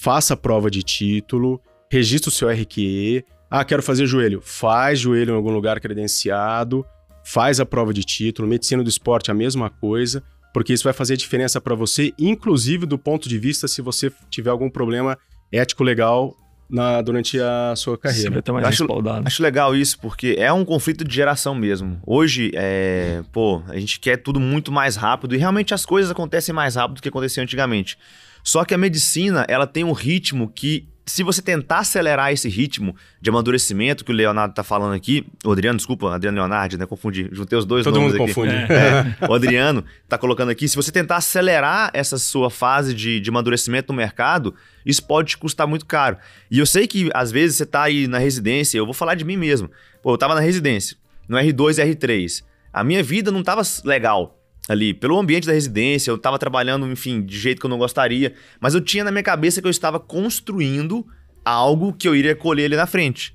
faça 0.00 0.36
prova 0.36 0.70
de 0.70 0.84
título, 0.84 1.60
registre 1.90 2.28
o 2.28 2.32
seu 2.32 2.48
RQE. 2.48 3.24
Ah, 3.50 3.64
quero 3.64 3.82
fazer 3.82 4.06
joelho. 4.06 4.40
Faz 4.40 5.00
joelho 5.00 5.32
em 5.32 5.36
algum 5.36 5.50
lugar 5.50 5.80
credenciado 5.80 6.84
faz 7.28 7.60
a 7.60 7.66
prova 7.66 7.92
de 7.92 8.02
título, 8.04 8.48
medicina 8.48 8.82
do 8.82 8.88
esporte 8.88 9.30
a 9.30 9.34
mesma 9.34 9.68
coisa, 9.68 10.22
porque 10.54 10.72
isso 10.72 10.84
vai 10.84 10.94
fazer 10.94 11.14
diferença 11.14 11.60
para 11.60 11.74
você, 11.74 12.14
inclusive 12.18 12.86
do 12.86 12.98
ponto 12.98 13.28
de 13.28 13.38
vista 13.38 13.68
se 13.68 13.82
você 13.82 14.10
tiver 14.30 14.48
algum 14.48 14.70
problema 14.70 15.18
ético 15.52 15.84
legal 15.84 16.34
na, 16.70 17.02
durante 17.02 17.38
a 17.38 17.74
sua 17.76 17.98
carreira. 17.98 18.42
Você 18.42 18.50
vai 18.50 18.64
acho, 18.64 18.86
acho 19.26 19.42
legal 19.42 19.76
isso, 19.76 19.98
porque 20.00 20.36
é 20.38 20.50
um 20.50 20.64
conflito 20.64 21.04
de 21.04 21.14
geração 21.14 21.54
mesmo. 21.54 22.00
Hoje, 22.06 22.50
é, 22.54 23.22
pô, 23.30 23.62
a 23.68 23.78
gente 23.78 24.00
quer 24.00 24.16
tudo 24.16 24.40
muito 24.40 24.72
mais 24.72 24.96
rápido 24.96 25.34
e 25.34 25.38
realmente 25.38 25.74
as 25.74 25.84
coisas 25.84 26.10
acontecem 26.10 26.54
mais 26.54 26.76
rápido 26.76 26.96
do 26.96 27.02
que 27.02 27.10
acontecia 27.10 27.42
antigamente. 27.42 27.98
Só 28.42 28.64
que 28.64 28.72
a 28.72 28.78
medicina, 28.78 29.44
ela 29.48 29.66
tem 29.66 29.84
um 29.84 29.92
ritmo 29.92 30.48
que 30.48 30.88
se 31.08 31.22
você 31.22 31.40
tentar 31.40 31.78
acelerar 31.78 32.32
esse 32.32 32.48
ritmo 32.48 32.94
de 33.20 33.30
amadurecimento 33.30 34.04
que 34.04 34.12
o 34.12 34.14
Leonardo 34.14 34.54
tá 34.54 34.62
falando 34.62 34.94
aqui, 34.94 35.26
o 35.44 35.52
Adriano, 35.52 35.76
desculpa, 35.76 36.14
Adriano 36.14 36.36
Leonardo, 36.38 36.76
né? 36.76 36.86
Confundi, 36.86 37.28
juntei 37.32 37.58
os 37.58 37.64
dois 37.64 37.84
Todo 37.84 37.94
nomes 37.94 38.12
mundo 38.12 38.22
aqui. 38.22 38.34
confunde. 38.34 38.54
É, 38.54 39.26
o 39.28 39.34
Adriano 39.34 39.84
tá 40.08 40.18
colocando 40.18 40.50
aqui, 40.50 40.68
se 40.68 40.76
você 40.76 40.92
tentar 40.92 41.16
acelerar 41.16 41.90
essa 41.94 42.18
sua 42.18 42.50
fase 42.50 42.94
de, 42.94 43.18
de 43.20 43.30
amadurecimento 43.30 43.92
no 43.92 43.96
mercado, 43.96 44.54
isso 44.84 45.02
pode 45.02 45.30
te 45.30 45.38
custar 45.38 45.66
muito 45.66 45.86
caro. 45.86 46.18
E 46.50 46.58
eu 46.58 46.66
sei 46.66 46.86
que 46.86 47.10
às 47.14 47.32
vezes 47.32 47.56
você 47.56 47.66
tá 47.66 47.82
aí 47.82 48.06
na 48.06 48.18
residência, 48.18 48.78
eu 48.78 48.84
vou 48.84 48.94
falar 48.94 49.14
de 49.14 49.24
mim 49.24 49.36
mesmo. 49.36 49.70
Pô, 50.02 50.12
eu 50.12 50.18
tava 50.18 50.34
na 50.34 50.40
residência, 50.40 50.96
no 51.28 51.36
R2 51.36 51.78
e 51.78 51.94
R3. 51.94 52.44
A 52.72 52.84
minha 52.84 53.02
vida 53.02 53.32
não 53.32 53.42
tava 53.42 53.62
legal 53.84 54.37
ali, 54.68 54.92
pelo 54.92 55.18
ambiente 55.18 55.46
da 55.46 55.54
residência, 55.54 56.10
eu 56.10 56.16
estava 56.16 56.38
trabalhando, 56.38 56.86
enfim, 56.86 57.22
de 57.22 57.38
jeito 57.38 57.58
que 57.58 57.64
eu 57.64 57.70
não 57.70 57.78
gostaria, 57.78 58.34
mas 58.60 58.74
eu 58.74 58.80
tinha 58.82 59.02
na 59.02 59.10
minha 59.10 59.22
cabeça 59.22 59.62
que 59.62 59.66
eu 59.66 59.70
estava 59.70 59.98
construindo 59.98 61.06
algo 61.42 61.94
que 61.94 62.06
eu 62.06 62.14
iria 62.14 62.36
colher 62.36 62.66
ali 62.66 62.76
na 62.76 62.86
frente. 62.86 63.34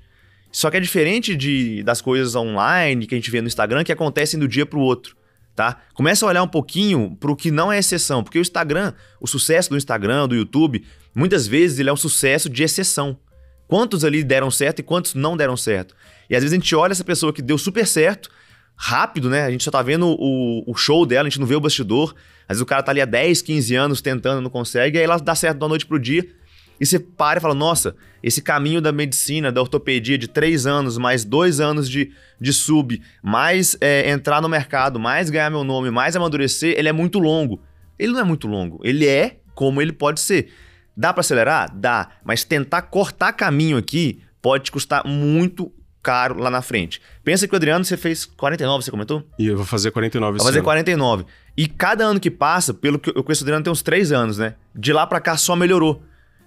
Só 0.52 0.70
que 0.70 0.76
é 0.76 0.80
diferente 0.80 1.34
de, 1.34 1.82
das 1.82 2.00
coisas 2.00 2.36
online 2.36 3.08
que 3.08 3.14
a 3.16 3.18
gente 3.18 3.30
vê 3.30 3.40
no 3.40 3.48
Instagram 3.48 3.82
que 3.82 3.90
acontecem 3.90 4.38
do 4.38 4.46
dia 4.46 4.64
para 4.64 4.78
o 4.78 4.82
outro, 4.82 5.16
tá? 5.56 5.80
Começa 5.92 6.24
a 6.24 6.28
olhar 6.28 6.42
um 6.44 6.48
pouquinho 6.48 7.16
para 7.18 7.32
o 7.32 7.34
que 7.34 7.50
não 7.50 7.72
é 7.72 7.78
exceção, 7.80 8.22
porque 8.22 8.38
o 8.38 8.40
Instagram, 8.40 8.92
o 9.20 9.26
sucesso 9.26 9.70
do 9.70 9.76
Instagram, 9.76 10.28
do 10.28 10.36
YouTube, 10.36 10.84
muitas 11.12 11.48
vezes 11.48 11.80
ele 11.80 11.90
é 11.90 11.92
um 11.92 11.96
sucesso 11.96 12.48
de 12.48 12.62
exceção. 12.62 13.18
Quantos 13.66 14.04
ali 14.04 14.22
deram 14.22 14.48
certo 14.52 14.78
e 14.78 14.82
quantos 14.84 15.14
não 15.14 15.36
deram 15.36 15.56
certo? 15.56 15.96
E 16.30 16.36
às 16.36 16.42
vezes 16.44 16.52
a 16.52 16.60
gente 16.60 16.74
olha 16.76 16.92
essa 16.92 17.02
pessoa 17.02 17.32
que 17.32 17.42
deu 17.42 17.58
super 17.58 17.84
certo 17.84 18.30
rápido, 18.76 19.30
né? 19.30 19.44
A 19.44 19.50
gente 19.50 19.64
só 19.64 19.70
tá 19.70 19.82
vendo 19.82 20.06
o, 20.06 20.64
o 20.66 20.74
show 20.74 21.06
dela, 21.06 21.26
a 21.26 21.30
gente 21.30 21.40
não 21.40 21.46
vê 21.46 21.54
o 21.54 21.60
bastidor. 21.60 22.14
Às 22.42 22.56
vezes 22.56 22.62
o 22.62 22.66
cara 22.66 22.82
tá 22.82 22.92
ali 22.92 23.00
há 23.00 23.04
10, 23.04 23.42
15 23.42 23.74
anos 23.74 24.02
tentando, 24.02 24.40
não 24.40 24.50
consegue, 24.50 24.96
e 24.96 25.00
aí 25.00 25.04
ela 25.04 25.16
dá 25.18 25.34
certo 25.34 25.58
da 25.58 25.68
noite 25.68 25.86
pro 25.86 25.98
dia. 25.98 26.26
E 26.80 26.84
você 26.84 26.98
para 26.98 27.38
e 27.38 27.40
fala: 27.40 27.54
nossa, 27.54 27.94
esse 28.22 28.42
caminho 28.42 28.80
da 28.80 28.92
medicina, 28.92 29.52
da 29.52 29.60
ortopedia 29.60 30.18
de 30.18 30.28
três 30.28 30.66
anos, 30.66 30.98
mais 30.98 31.24
dois 31.24 31.60
anos 31.60 31.88
de, 31.88 32.12
de 32.40 32.52
sub, 32.52 33.00
mais 33.22 33.76
é, 33.80 34.10
entrar 34.10 34.42
no 34.42 34.48
mercado, 34.48 34.98
mais 34.98 35.30
ganhar 35.30 35.50
meu 35.50 35.64
nome, 35.64 35.90
mais 35.90 36.16
amadurecer, 36.16 36.74
ele 36.76 36.88
é 36.88 36.92
muito 36.92 37.18
longo. 37.18 37.62
Ele 37.98 38.12
não 38.12 38.20
é 38.20 38.24
muito 38.24 38.48
longo, 38.48 38.80
ele 38.82 39.06
é 39.06 39.38
como 39.54 39.80
ele 39.80 39.92
pode 39.92 40.20
ser. 40.20 40.52
Dá 40.96 41.12
para 41.12 41.20
acelerar? 41.20 41.72
Dá, 41.74 42.08
mas 42.24 42.44
tentar 42.44 42.82
cortar 42.82 43.32
caminho 43.32 43.76
aqui 43.76 44.20
pode 44.42 44.64
te 44.64 44.72
custar 44.72 45.06
muito 45.06 45.72
caro 46.04 46.38
lá 46.38 46.50
na 46.50 46.60
frente. 46.60 47.00
Pensa 47.24 47.48
que 47.48 47.54
o 47.54 47.56
Adriano, 47.56 47.82
você 47.82 47.96
fez 47.96 48.26
49, 48.26 48.84
você 48.84 48.90
comentou? 48.90 49.26
E 49.38 49.46
eu 49.46 49.56
vou 49.56 49.64
fazer 49.64 49.90
49 49.90 50.36
Vou 50.36 50.46
fazer 50.46 50.58
ano. 50.58 50.64
49. 50.64 51.24
E 51.56 51.66
cada 51.66 52.04
ano 52.04 52.20
que 52.20 52.30
passa, 52.30 52.74
pelo 52.74 52.98
que 52.98 53.08
eu 53.08 53.24
conheço 53.24 53.42
o 53.42 53.44
Adriano 53.44 53.64
tem 53.64 53.72
uns 53.72 53.82
3 53.82 54.12
anos, 54.12 54.36
né? 54.36 54.54
De 54.74 54.92
lá 54.92 55.06
para 55.06 55.18
cá 55.20 55.36
só 55.38 55.56
melhorou. 55.56 56.02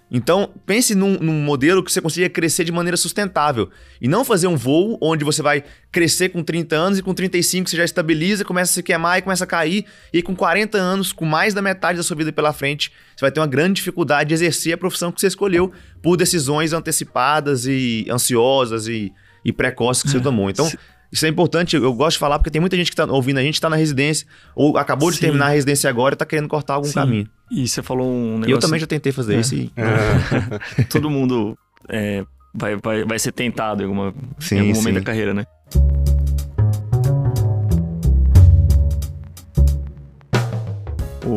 Então, 0.09 0.53
pense 0.65 0.95
num, 0.95 1.17
num, 1.19 1.33
modelo 1.33 1.83
que 1.83 1.91
você 1.91 1.99
consiga 1.99 2.29
crescer 2.29 2.63
de 2.63 2.71
maneira 2.71 2.95
sustentável. 2.95 3.69
E 3.99 4.07
não 4.07 4.23
fazer 4.23 4.47
um 4.47 4.55
voo 4.55 4.97
onde 5.01 5.25
você 5.25 5.41
vai 5.41 5.63
crescer 5.91 6.29
com 6.29 6.41
30 6.41 6.75
anos 6.75 6.99
e 6.99 7.03
com 7.03 7.13
35 7.13 7.69
você 7.69 7.75
já 7.75 7.83
estabiliza, 7.83 8.45
começa 8.45 8.71
a 8.71 8.75
se 8.75 8.83
queimar 8.83 9.17
e 9.17 9.21
começa 9.21 9.43
a 9.43 9.47
cair. 9.47 9.85
E 10.13 10.21
com 10.21 10.33
40 10.33 10.77
anos, 10.77 11.11
com 11.11 11.25
mais 11.25 11.53
da 11.53 11.61
metade 11.61 11.97
da 11.97 12.03
sua 12.03 12.15
vida 12.15 12.31
pela 12.31 12.53
frente, 12.53 12.89
você 13.15 13.21
vai 13.21 13.31
ter 13.31 13.41
uma 13.41 13.47
grande 13.47 13.73
dificuldade 13.73 14.29
de 14.29 14.33
exercer 14.33 14.73
a 14.73 14.77
profissão 14.77 15.11
que 15.11 15.19
você 15.19 15.27
escolheu 15.27 15.73
por 16.01 16.15
decisões 16.15 16.71
antecipadas 16.71 17.65
e 17.65 18.07
ansiosas 18.09 18.87
e 18.87 19.11
e 19.47 19.53
precoce 19.53 20.03
que 20.03 20.09
você 20.09 20.17
é. 20.17 20.19
tomou. 20.19 20.49
Então, 20.49 20.69
isso 21.09 21.25
é 21.25 21.29
importante, 21.29 21.77
eu 21.77 21.93
gosto 21.93 22.15
de 22.15 22.19
falar 22.19 22.37
porque 22.37 22.51
tem 22.51 22.59
muita 22.59 22.75
gente 22.75 22.91
que 22.91 23.01
está 23.01 23.05
ouvindo 23.05 23.37
a 23.37 23.41
gente, 23.41 23.53
está 23.53 23.69
na 23.69 23.77
residência, 23.77 24.27
ou 24.53 24.77
acabou 24.77 25.09
de 25.09 25.15
Sim. 25.15 25.21
terminar 25.21 25.45
a 25.45 25.49
residência 25.49 25.89
agora 25.89 26.13
e 26.13 26.15
está 26.15 26.25
querendo 26.25 26.49
cortar 26.49 26.73
algum 26.73 26.89
Sim. 26.89 26.93
caminho. 26.95 27.29
E 27.49 27.65
você 27.65 27.81
falou 27.81 28.11
um 28.11 28.31
negócio... 28.33 28.49
E 28.49 28.51
eu 28.51 28.59
também 28.59 28.77
já 28.77 28.85
tentei 28.85 29.13
fazer 29.13 29.35
é. 29.35 29.39
isso 29.39 29.55
e... 29.55 29.71
É. 29.77 30.83
Todo 30.91 31.09
mundo 31.09 31.57
é, 31.87 32.25
vai, 32.53 32.75
vai, 32.75 33.05
vai 33.05 33.17
ser 33.17 33.31
tentado 33.31 33.81
em, 33.81 33.85
alguma, 33.85 34.13
sim, 34.37 34.55
em 34.55 34.59
algum 34.59 34.73
momento 34.73 34.95
da 34.95 35.01
carreira, 35.01 35.33
né? 35.33 35.45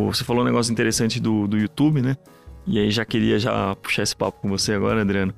Você 0.09 0.25
falou 0.25 0.43
um 0.43 0.47
negócio 0.47 0.73
interessante 0.73 1.21
do, 1.21 1.47
do 1.47 1.57
YouTube, 1.57 2.03
né? 2.03 2.17
E 2.67 2.81
aí 2.81 2.91
já 2.91 3.05
queria 3.05 3.39
já 3.39 3.77
puxar 3.77 4.03
esse 4.03 4.17
papo 4.17 4.41
com 4.41 4.49
você 4.49 4.73
agora, 4.73 5.01
Adriano 5.01 5.33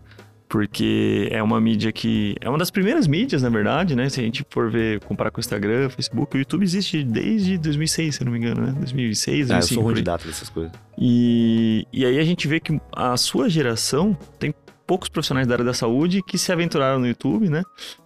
porque 0.53 1.29
é 1.31 1.43
uma 1.43 1.59
mídia 1.59 1.91
que 1.91 2.37
é 2.39 2.47
uma 2.47 2.59
das 2.59 2.71
primeiras 2.71 3.07
mídias, 3.07 3.43
na 3.43 3.49
verdade, 3.49 3.97
né? 3.97 4.11
Se 4.11 4.21
a 4.21 4.23
gente 4.23 4.45
for 4.51 4.71
ver, 4.71 5.01
comparar 5.01 5.31
com 5.31 5.39
o 5.39 5.41
Instagram, 5.41 5.89
Facebook, 5.89 6.37
o 6.37 6.39
YouTube 6.39 6.63
existe 6.63 7.03
desde 7.03 7.57
2006, 7.57 8.17
se 8.17 8.21
eu 8.21 8.27
não 8.27 8.33
me 8.33 8.39
engano, 8.39 8.61
né? 8.61 8.73
2006, 8.73 9.49
2005. 9.49 9.55
Ah, 9.55 9.57
eu 9.57 9.63
sou 9.63 9.83
ruim 9.83 9.95
de 9.95 10.03
data 10.03 10.27
dessas 10.29 10.51
coisas. 10.51 10.71
E, 10.99 11.87
e 11.91 12.05
aí 12.05 12.19
a 12.19 12.25
gente 12.25 12.47
vê 12.47 12.61
que 12.61 12.79
a 12.95 13.17
sua 13.17 13.49
geração 13.49 14.15
tem 14.39 14.53
poucos 14.87 15.09
profissionais 15.09 15.47
da 15.47 15.55
área 15.55 15.65
da 15.65 15.73
saúde 15.73 16.21
que 16.23 16.37
se 16.37 16.53
aventuraram 16.53 16.99
no 17.01 17.07
YouTube, 17.07 17.49
né? 17.49 17.63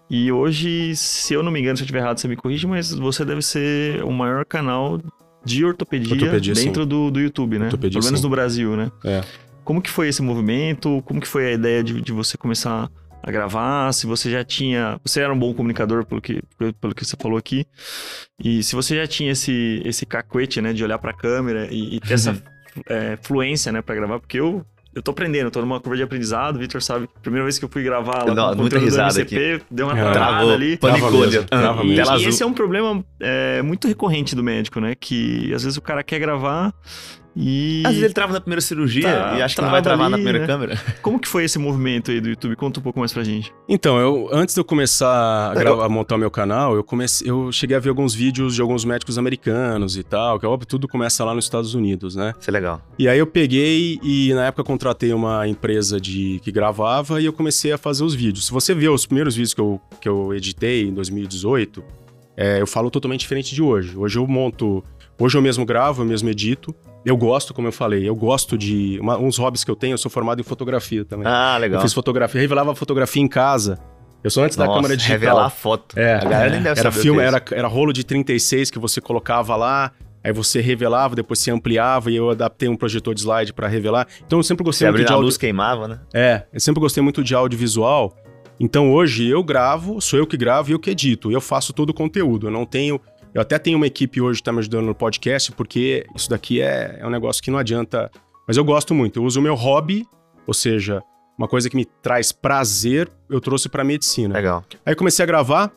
E 0.09 0.31
hoje, 0.31 0.95
se 0.95 1.35
eu 1.35 1.43
não 1.43 1.51
me 1.51 1.59
engano, 1.59 1.77
se 1.77 1.83
eu 1.83 1.87
estiver 1.87 1.99
errado, 1.99 2.19
você 2.19 2.29
me 2.29 2.37
corrige, 2.37 2.65
mas 2.65 2.95
você 2.95 3.25
deve 3.25 3.43
ser 3.43 4.05
o 4.05 4.13
maior 4.13 4.45
canal 4.45 5.01
de 5.45 5.65
ortopedia, 5.65 6.15
ortopedia 6.15 6.55
dentro 6.55 6.87
do, 6.87 7.11
do 7.11 7.21
YouTube, 7.21 7.59
né? 7.59 7.67
Ortopedia, 7.67 7.99
Pelo 7.99 8.05
menos 8.05 8.21
sim. 8.21 8.25
no 8.25 8.31
Brasil, 8.31 8.77
né? 8.77 8.93
É. 9.05 9.25
Como 9.67 9.83
que 9.83 9.91
foi 9.91 10.07
esse 10.07 10.23
movimento? 10.23 11.03
Como 11.05 11.21
que 11.21 11.27
foi 11.27 11.49
a 11.49 11.53
ideia 11.53 11.83
de, 11.83 12.01
de 12.01 12.13
você 12.13 12.39
começar 12.39 12.89
a 13.21 13.31
gravar? 13.33 13.93
Se 13.93 14.07
você 14.07 14.31
já 14.31 14.45
tinha... 14.45 15.01
Você 15.05 15.21
era 15.21 15.33
um 15.35 15.39
bom 15.39 15.53
comunicador, 15.53 16.07
pelo 16.07 16.23
que, 16.23 16.41
pelo 16.81 16.95
que 16.95 17.05
você 17.05 17.17
falou 17.21 17.37
aqui. 17.37 17.67
E 18.39 18.63
se 18.63 18.77
você 18.77 18.95
já 18.95 19.09
tinha 19.09 19.33
esse, 19.33 19.83
esse 19.85 20.07
cacuete, 20.07 20.61
né? 20.61 20.73
De 20.73 20.85
olhar 20.85 20.99
pra 20.99 21.13
câmera 21.13 21.67
e, 21.69 21.97
e 21.97 22.01
ter 22.01 22.15
essa 22.15 22.41
é, 22.89 23.19
fluência, 23.21 23.73
né? 23.73 23.83
Pra 23.83 23.97
gravar. 23.97 24.21
Porque 24.21 24.39
eu 24.39 24.65
eu 24.95 25.03
tô 25.03 25.11
aprendendo, 25.11 25.51
tô 25.51 25.61
numa 25.61 25.79
curva 25.79 25.95
de 25.95 26.05
aprendizado. 26.05 26.57
O 26.57 26.59
Vitor 26.59 26.81
sabe, 26.81 27.07
primeira 27.21 27.45
vez 27.45 27.59
que 27.59 27.65
eu 27.67 27.69
fui 27.69 27.83
gravar 27.83 28.25
lá 28.25 28.35
Não, 28.35 28.55
muita 28.55 28.79
risada 28.79 29.21
MCP, 29.21 29.55
aqui. 29.55 29.65
deu 29.71 29.89
uma 29.89 29.99
é, 29.99 30.13
travada 30.13 30.55
ali. 30.55 30.79
Panicou 30.79 31.23
ali. 31.23 31.37
E, 31.85 32.25
e 32.25 32.29
esse 32.29 32.43
é 32.43 32.47
um 32.47 32.55
problema 32.55 33.05
é, 33.21 33.61
muito 33.61 33.87
recorrente 33.87 34.35
do 34.35 34.43
médico, 34.43 34.81
né? 34.81 34.95
Que 34.95 35.53
às 35.53 35.65
vezes 35.65 35.77
o 35.77 35.83
cara 35.83 36.03
quer 36.03 36.19
gravar 36.19 36.73
e... 37.37 37.83
Às 37.85 37.91
vezes 37.91 38.05
ele 38.05 38.15
trava 38.15 38.33
na 38.33 38.41
primeira 38.41 38.63
cirurgia 38.63 39.03
tá, 39.03 39.39
e 39.39 39.43
acha 39.43 39.55
que 39.55 39.61
não 39.61 39.71
vai 39.71 39.83
travar 39.83 40.07
ali, 40.07 40.13
na 40.13 40.17
primeira 40.17 40.39
né? 40.39 40.47
câmera. 40.47 40.81
Como 41.03 41.21
que 41.21 41.29
foi 41.29 41.45
esse 41.45 41.59
movimento 41.59 42.11
aí 42.11 42.19
do 42.19 42.31
YouTube? 42.31 42.57
Conta 42.57 42.81
um 42.81 42.83
pouco 42.83 42.99
mais 42.99 43.13
pra 43.13 43.23
gente. 43.23 43.53
Então, 43.69 43.99
eu, 43.99 44.29
antes 44.33 44.55
de 44.55 44.61
eu 44.61 44.65
começar 44.65 45.53
a, 45.55 45.85
a 45.85 45.89
montar 45.89 46.15
o 46.15 46.19
meu 46.19 46.31
canal, 46.31 46.75
eu, 46.75 46.83
comecei, 46.83 47.29
eu 47.31 47.53
cheguei 47.53 47.77
a 47.77 47.81
ver 47.81 47.91
alguns 47.91 48.15
vídeos 48.15 48.55
de 48.55 48.63
alguns 48.63 48.87
médicos 48.87 49.19
americanos 49.19 49.99
e 49.99 50.03
tal, 50.03 50.41
que 50.41 50.47
é 50.47 50.49
óbvio, 50.49 50.67
tudo 50.67 50.89
começa 50.89 51.23
lá 51.25 51.35
nos 51.35 51.45
Estados 51.45 51.75
Unidos, 51.75 52.17
né? 52.17 52.33
Isso 52.41 52.49
é 52.49 52.53
legal. 52.53 52.81
E 52.99 53.07
aí 53.07 53.19
eu 53.19 53.27
peguei 53.27 54.01
e 54.03 54.33
na 54.33 54.47
época 54.47 54.65
contratei 54.65 55.13
uma 55.13 55.47
empresa 55.47 56.01
de 56.01 56.41
que 56.43 56.51
gravava 56.51 57.21
e 57.21 57.27
eu 57.27 57.33
comecei 57.35 57.71
a 57.71 57.77
fazer 57.77 58.03
os 58.03 58.15
vídeos. 58.15 58.47
Se 58.47 58.53
você 58.53 58.75
ver 58.75 58.89
os 58.89 59.05
primeiros 59.05 59.37
vídeos 59.37 59.53
que 59.53 59.61
eu, 59.61 59.81
que 60.01 60.09
eu 60.09 60.33
editei 60.33 60.85
em 60.85 60.95
2018, 60.95 61.85
é, 62.35 62.61
eu 62.63 62.67
falo 62.67 62.91
totalmente 62.91 63.21
diferente 63.21 63.55
de 63.55 63.63
hoje. 63.63 63.97
Hoje 63.97 64.19
eu 64.19 64.27
monto 64.27 64.83
Hoje 65.19 65.37
eu 65.37 65.43
mesmo 65.43 65.65
gravo, 65.65 66.03
eu 66.03 66.07
mesmo 66.07 66.29
edito. 66.29 66.75
Eu 67.07 67.17
gosto, 67.17 67.55
como 67.55 67.69
eu 67.69 67.73
falei, 67.73 68.07
eu 68.07 68.17
gosto 68.17 68.59
de. 68.59 68.99
Uma, 69.01 69.17
uns 69.17 69.39
hobbies 69.39 69.63
que 69.63 69.71
eu 69.71 69.77
tenho, 69.77 69.95
eu 69.95 69.99
sou 69.99 70.11
formado 70.11 70.41
em 70.41 70.43
fotografia 70.43 71.05
também. 71.05 71.25
Ah, 71.25 71.57
legal. 71.57 71.79
Eu 71.79 71.83
fiz 71.83 71.95
fotografia, 71.95 72.41
revelava 72.41 72.75
fotografia 72.75 73.23
em 73.23 73.29
casa. 73.29 73.79
Eu 74.25 74.31
sou 74.31 74.43
antes 74.43 74.57
Nossa, 74.57 74.69
da 74.69 74.75
câmera 74.75 74.97
digital. 74.97 75.19
revelar 75.21 75.51
foto. 75.51 75.97
É, 75.97 76.15
a 76.15 76.25
galera 76.25 76.51
nem 76.51 76.61
deve 76.61 76.81
era 76.81 76.91
filme, 76.91 77.23
é 77.23 77.27
era, 77.27 77.41
era 77.53 77.69
rolo 77.69 77.93
de 77.93 78.03
36 78.03 78.73
que 78.73 78.79
você 78.81 79.01
colocava 79.01 79.55
lá, 79.55 79.93
aí 80.25 80.33
você 80.33 80.61
revelava, 80.61 81.15
depois 81.15 81.39
você 81.39 81.53
ampliava 81.53 82.11
e 82.11 82.17
eu 82.17 82.31
adaptei 82.31 82.69
um 82.69 82.75
projetor 82.75 83.15
de 83.15 83.21
slide 83.21 83.53
para 83.53 83.69
revelar. 83.69 84.09
Então 84.27 84.41
eu 84.41 84.43
sempre 84.43 84.65
Você 84.65 84.69
gostei 84.69 84.89
muito 84.89 84.97
abriu 84.97 85.07
de 85.07 85.13
a 85.13 85.17
luz, 85.17 85.37
queimava, 85.37 85.87
né? 85.87 86.01
É, 86.13 86.43
eu 86.53 86.59
sempre 86.59 86.81
gostei 86.81 87.01
muito 87.05 87.23
de 87.23 87.37
audiovisual. 87.37 88.17
Então 88.59 88.93
hoje 88.93 89.29
eu 89.29 89.45
gravo, 89.45 90.01
sou 90.01 90.19
eu 90.19 90.27
que 90.27 90.37
gravo 90.37 90.71
e 90.71 90.73
eu 90.73 90.81
que 90.81 90.91
edito. 90.91 91.31
Eu 91.31 91.41
faço 91.41 91.73
todo 91.73 91.91
o 91.91 91.95
conteúdo. 91.95 92.49
Eu 92.49 92.51
não 92.51 92.67
tenho. 92.67 93.01
Eu 93.37 93.43
até 93.43 93.59
tenho 93.59 93.77
uma 93.77 93.87
equipe 93.87 94.19
hoje 94.19 94.39
que 94.39 94.45
tá 94.45 94.51
me 94.51 94.61
ajudando 94.61 94.87
no 94.87 94.95
podcast, 94.95 95.53
porque 95.53 96.07
isso 96.17 96.31
daqui 96.31 96.63
é, 96.63 96.97
é 97.01 97.07
um 97.07 97.11
negócio 97.11 97.43
que 97.43 97.51
não 97.51 97.59
adianta. 97.59 98.11
Mas 98.49 98.57
eu 98.57 98.65
gosto 98.65 98.95
muito. 98.95 99.19
Eu 99.19 99.25
uso 99.25 99.41
o 99.41 99.43
meu 99.43 99.55
hobby, 99.55 100.07
ou 100.47 100.55
seja, 100.55 101.03
uma 101.37 101.47
coisa 101.47 101.69
que 101.69 101.77
me 101.77 101.85
traz 101.85 102.33
prazer, 102.33 103.13
eu 103.29 103.39
trouxe 103.39 103.69
pra 103.69 103.85
medicina. 103.85 104.33
Legal. 104.33 104.65
Aí 104.87 104.95
eu 104.95 104.97
comecei 104.97 105.23
a 105.23 105.27
gravar 105.27 105.71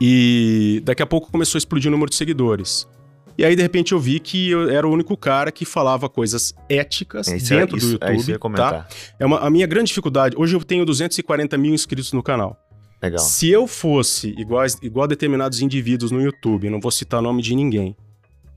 e 0.00 0.80
daqui 0.84 1.02
a 1.02 1.06
pouco 1.06 1.32
começou 1.32 1.56
a 1.56 1.60
explodir 1.60 1.88
o 1.88 1.90
número 1.90 2.08
de 2.08 2.14
seguidores. 2.14 2.88
E 3.36 3.44
aí, 3.44 3.56
de 3.56 3.62
repente, 3.62 3.90
eu 3.90 3.98
vi 3.98 4.20
que 4.20 4.50
eu 4.50 4.70
era 4.70 4.86
o 4.86 4.92
único 4.92 5.16
cara 5.16 5.50
que 5.50 5.64
falava 5.64 6.08
coisas 6.08 6.54
éticas 6.68 7.26
É, 7.26 7.38
isso 7.38 7.48
dentro 7.48 7.64
é, 7.64 7.66
do 7.66 7.76
isso, 7.78 7.92
YouTube. 7.94 8.08
é 8.08 8.14
isso 8.14 8.30
eu 8.30 8.34
ia 8.34 8.38
tá? 8.38 8.40
comentar. 8.40 8.88
É 9.18 9.26
uma, 9.26 9.38
a 9.40 9.50
minha 9.50 9.66
grande 9.66 9.88
dificuldade. 9.88 10.36
Hoje 10.38 10.54
eu 10.54 10.62
tenho 10.62 10.84
240 10.86 11.58
mil 11.58 11.74
inscritos 11.74 12.12
no 12.12 12.22
canal. 12.22 12.56
Legal. 13.02 13.18
Se 13.18 13.50
eu 13.50 13.66
fosse 13.66 14.28
igual, 14.38 14.64
igual 14.80 15.04
a 15.04 15.08
determinados 15.08 15.60
indivíduos 15.60 16.10
no 16.12 16.22
YouTube, 16.22 16.70
não 16.70 16.80
vou 16.80 16.90
citar 16.90 17.20
o 17.20 17.22
nome 17.22 17.42
de 17.42 17.54
ninguém, 17.54 17.96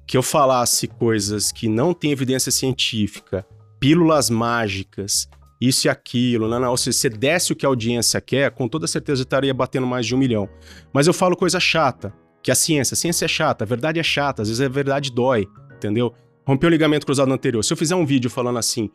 que 0.06 0.16
eu 0.16 0.22
falasse 0.22 0.88
coisas 0.88 1.52
que 1.52 1.68
não 1.68 1.94
têm 1.94 2.12
evidência 2.12 2.52
científica, 2.52 3.46
pílulas 3.80 4.30
mágicas, 4.30 5.28
isso 5.60 5.88
e 5.88 5.90
aquilo, 5.90 6.48
não, 6.48 6.60
não, 6.60 6.70
ou 6.70 6.78
seja, 6.78 6.98
se 6.98 7.10
desse 7.10 7.54
o 7.54 7.56
que 7.56 7.66
a 7.66 7.70
audiência 7.70 8.22
quer, 8.22 8.52
com 8.52 8.68
toda 8.68 8.86
certeza 8.86 9.22
eu 9.22 9.24
estaria 9.24 9.54
batendo 9.54 9.88
mais 9.88 10.06
de 10.06 10.14
um 10.14 10.18
milhão. 10.18 10.48
Mas 10.94 11.08
eu 11.08 11.14
falo 11.14 11.36
coisa 11.36 11.60
chata, 11.60 12.14
que 12.44 12.52
a 12.52 12.56
ciência, 12.56 12.94
a 12.94 12.98
ciência 12.98 13.26
é 13.26 13.28
chata, 13.28 13.64
a 13.64 13.68
verdade 13.68 14.00
é 14.00 14.04
chata, 14.04 14.44
às 14.44 14.48
vezes 14.48 14.62
a 14.62 14.70
verdade 14.70 15.12
dói, 15.12 15.48
entendeu? 15.76 16.14
Rompeu 16.46 16.68
o 16.68 16.72
ligamento 16.72 17.06
cruzado 17.06 17.34
anterior. 17.34 17.64
Se 17.64 17.74
eu 17.74 17.78
fizer 17.78 17.96
um 17.96 18.06
vídeo 18.06 18.30
falando 18.30 18.60
assim, 18.60 18.92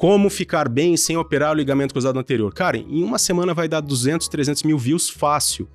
como 0.00 0.30
ficar 0.30 0.66
bem 0.66 0.96
sem 0.96 1.18
operar 1.18 1.50
o 1.50 1.54
ligamento 1.54 1.92
cruzado 1.92 2.18
anterior, 2.18 2.54
cara, 2.54 2.78
em 2.78 3.04
uma 3.04 3.18
semana 3.18 3.52
vai 3.52 3.68
dar 3.68 3.80
200, 3.80 4.28
300 4.28 4.62
mil 4.62 4.78
views 4.78 5.10
fácil. 5.10 5.68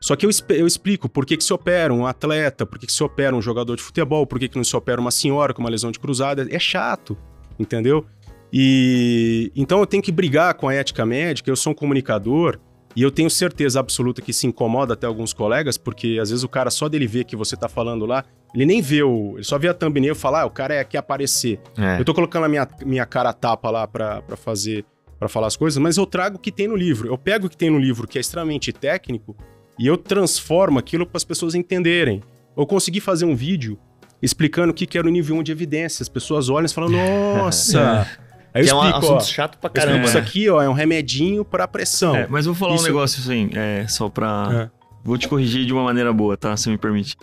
Só 0.00 0.14
que 0.14 0.24
eu, 0.24 0.30
eu 0.50 0.64
explico 0.64 1.08
por 1.08 1.26
que, 1.26 1.36
que 1.36 1.42
se 1.42 1.52
opera 1.52 1.92
um 1.92 2.06
atleta, 2.06 2.64
por 2.64 2.78
que, 2.78 2.86
que 2.86 2.92
se 2.92 3.02
opera 3.02 3.34
um 3.34 3.42
jogador 3.42 3.74
de 3.74 3.82
futebol, 3.82 4.24
por 4.28 4.38
que, 4.38 4.48
que 4.48 4.56
não 4.56 4.62
se 4.62 4.76
opera 4.76 5.00
uma 5.00 5.10
senhora 5.10 5.52
com 5.52 5.60
uma 5.60 5.68
lesão 5.68 5.90
de 5.90 5.98
cruzada. 5.98 6.46
É 6.48 6.58
chato, 6.60 7.18
entendeu? 7.58 8.06
E 8.52 9.50
então 9.56 9.80
eu 9.80 9.86
tenho 9.86 10.04
que 10.04 10.12
brigar 10.12 10.54
com 10.54 10.68
a 10.68 10.74
ética 10.74 11.04
médica, 11.04 11.50
eu 11.50 11.56
sou 11.56 11.72
um 11.72 11.74
comunicador 11.74 12.60
e 12.98 13.02
eu 13.02 13.12
tenho 13.12 13.30
certeza 13.30 13.78
absoluta 13.78 14.20
que 14.20 14.32
se 14.32 14.44
incomoda 14.44 14.94
até 14.94 15.06
alguns 15.06 15.32
colegas, 15.32 15.78
porque 15.78 16.18
às 16.20 16.30
vezes 16.30 16.42
o 16.42 16.48
cara 16.48 16.68
só 16.68 16.88
dele 16.88 17.06
ver 17.06 17.22
que 17.22 17.36
você 17.36 17.56
tá 17.56 17.68
falando 17.68 18.04
lá, 18.04 18.24
ele 18.52 18.66
nem 18.66 18.82
vê 18.82 19.04
o. 19.04 19.34
Ele 19.36 19.44
só 19.44 19.56
vê 19.56 19.68
a 19.68 19.72
thumbnail 19.74 20.14
e 20.14 20.16
fala, 20.16 20.40
ah, 20.40 20.46
o 20.46 20.50
cara 20.50 20.74
é 20.74 20.82
quer 20.82 20.98
aparecer. 20.98 21.60
É. 21.78 22.00
Eu 22.00 22.04
tô 22.04 22.12
colocando 22.12 22.46
a 22.46 22.48
minha, 22.48 22.66
minha 22.84 23.06
cara 23.06 23.32
tapa 23.32 23.70
lá 23.70 23.86
pra, 23.86 24.20
pra 24.22 24.36
fazer, 24.36 24.84
pra 25.16 25.28
falar 25.28 25.46
as 25.46 25.56
coisas, 25.56 25.80
mas 25.80 25.96
eu 25.96 26.04
trago 26.06 26.38
o 26.38 26.40
que 26.40 26.50
tem 26.50 26.66
no 26.66 26.74
livro. 26.74 27.06
Eu 27.06 27.16
pego 27.16 27.46
o 27.46 27.48
que 27.48 27.56
tem 27.56 27.70
no 27.70 27.78
livro, 27.78 28.08
que 28.08 28.18
é 28.18 28.20
extremamente 28.20 28.72
técnico, 28.72 29.36
e 29.78 29.86
eu 29.86 29.96
transformo 29.96 30.80
aquilo 30.80 31.06
para 31.06 31.18
as 31.18 31.24
pessoas 31.24 31.54
entenderem. 31.54 32.20
Eu 32.56 32.66
consegui 32.66 33.00
fazer 33.00 33.26
um 33.26 33.36
vídeo 33.36 33.78
explicando 34.20 34.72
o 34.72 34.74
que, 34.74 34.86
que 34.88 34.98
era 34.98 35.06
o 35.06 35.10
nível 35.10 35.36
1 35.36 35.44
de 35.44 35.52
evidência. 35.52 36.02
As 36.02 36.08
pessoas 36.08 36.48
olham 36.48 36.66
e 36.66 36.68
falam, 36.68 36.90
nossa! 37.38 38.08
Aí 38.54 38.62
eu 38.62 38.64
que 38.66 38.70
é 38.70 38.74
um 38.74 38.84
explico, 38.88 39.06
ó, 39.06 39.16
assunto 39.16 39.30
chato 39.32 39.58
pra 39.58 39.68
explico, 39.68 39.86
caramba. 39.86 40.04
isso 40.06 40.14
né? 40.14 40.20
aqui, 40.20 40.48
ó, 40.50 40.62
é 40.62 40.68
um 40.68 40.72
remedinho 40.72 41.44
pra 41.44 41.68
pressão. 41.68 42.14
É, 42.16 42.26
mas 42.28 42.46
vou 42.46 42.54
falar 42.54 42.74
Isso- 42.74 42.84
um 42.84 42.86
negócio 42.86 43.20
assim, 43.22 43.50
é, 43.54 43.86
só 43.88 44.08
pra. 44.08 44.70
Vou 45.04 45.16
te 45.16 45.28
corrigir 45.28 45.64
de 45.64 45.72
uma 45.72 45.82
maneira 45.84 46.12
boa, 46.12 46.36
tá? 46.36 46.56
Se 46.56 46.68
me 46.68 46.76
permite. 46.76 47.16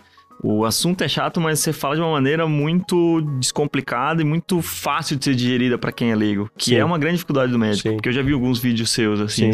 O 0.48 0.64
assunto 0.64 1.04
é 1.04 1.08
chato, 1.08 1.42
mas 1.42 1.60
você 1.60 1.74
fala 1.74 1.96
de 1.96 2.02
uma 2.02 2.12
maneira 2.12 2.48
muito 2.48 3.20
descomplicada 3.40 4.22
e 4.22 4.26
muito 4.26 4.62
fácil 4.62 5.16
de 5.18 5.26
ser 5.26 5.34
digerida 5.34 5.76
pra 5.76 5.92
quem 5.92 6.12
é 6.12 6.16
leigo. 6.16 6.52
Que 6.56 6.66
Sim. 6.72 6.76
é 6.76 6.86
uma 6.86 7.00
grande 7.00 7.16
dificuldade 7.16 7.52
do 7.52 7.58
médico. 7.58 7.90
Sim. 7.90 7.96
Porque 7.96 8.10
eu 8.10 8.14
já 8.14 8.22
vi 8.22 8.32
alguns 8.32 8.60
vídeos 8.60 8.92
seus, 8.92 9.20
assim. 9.20 9.52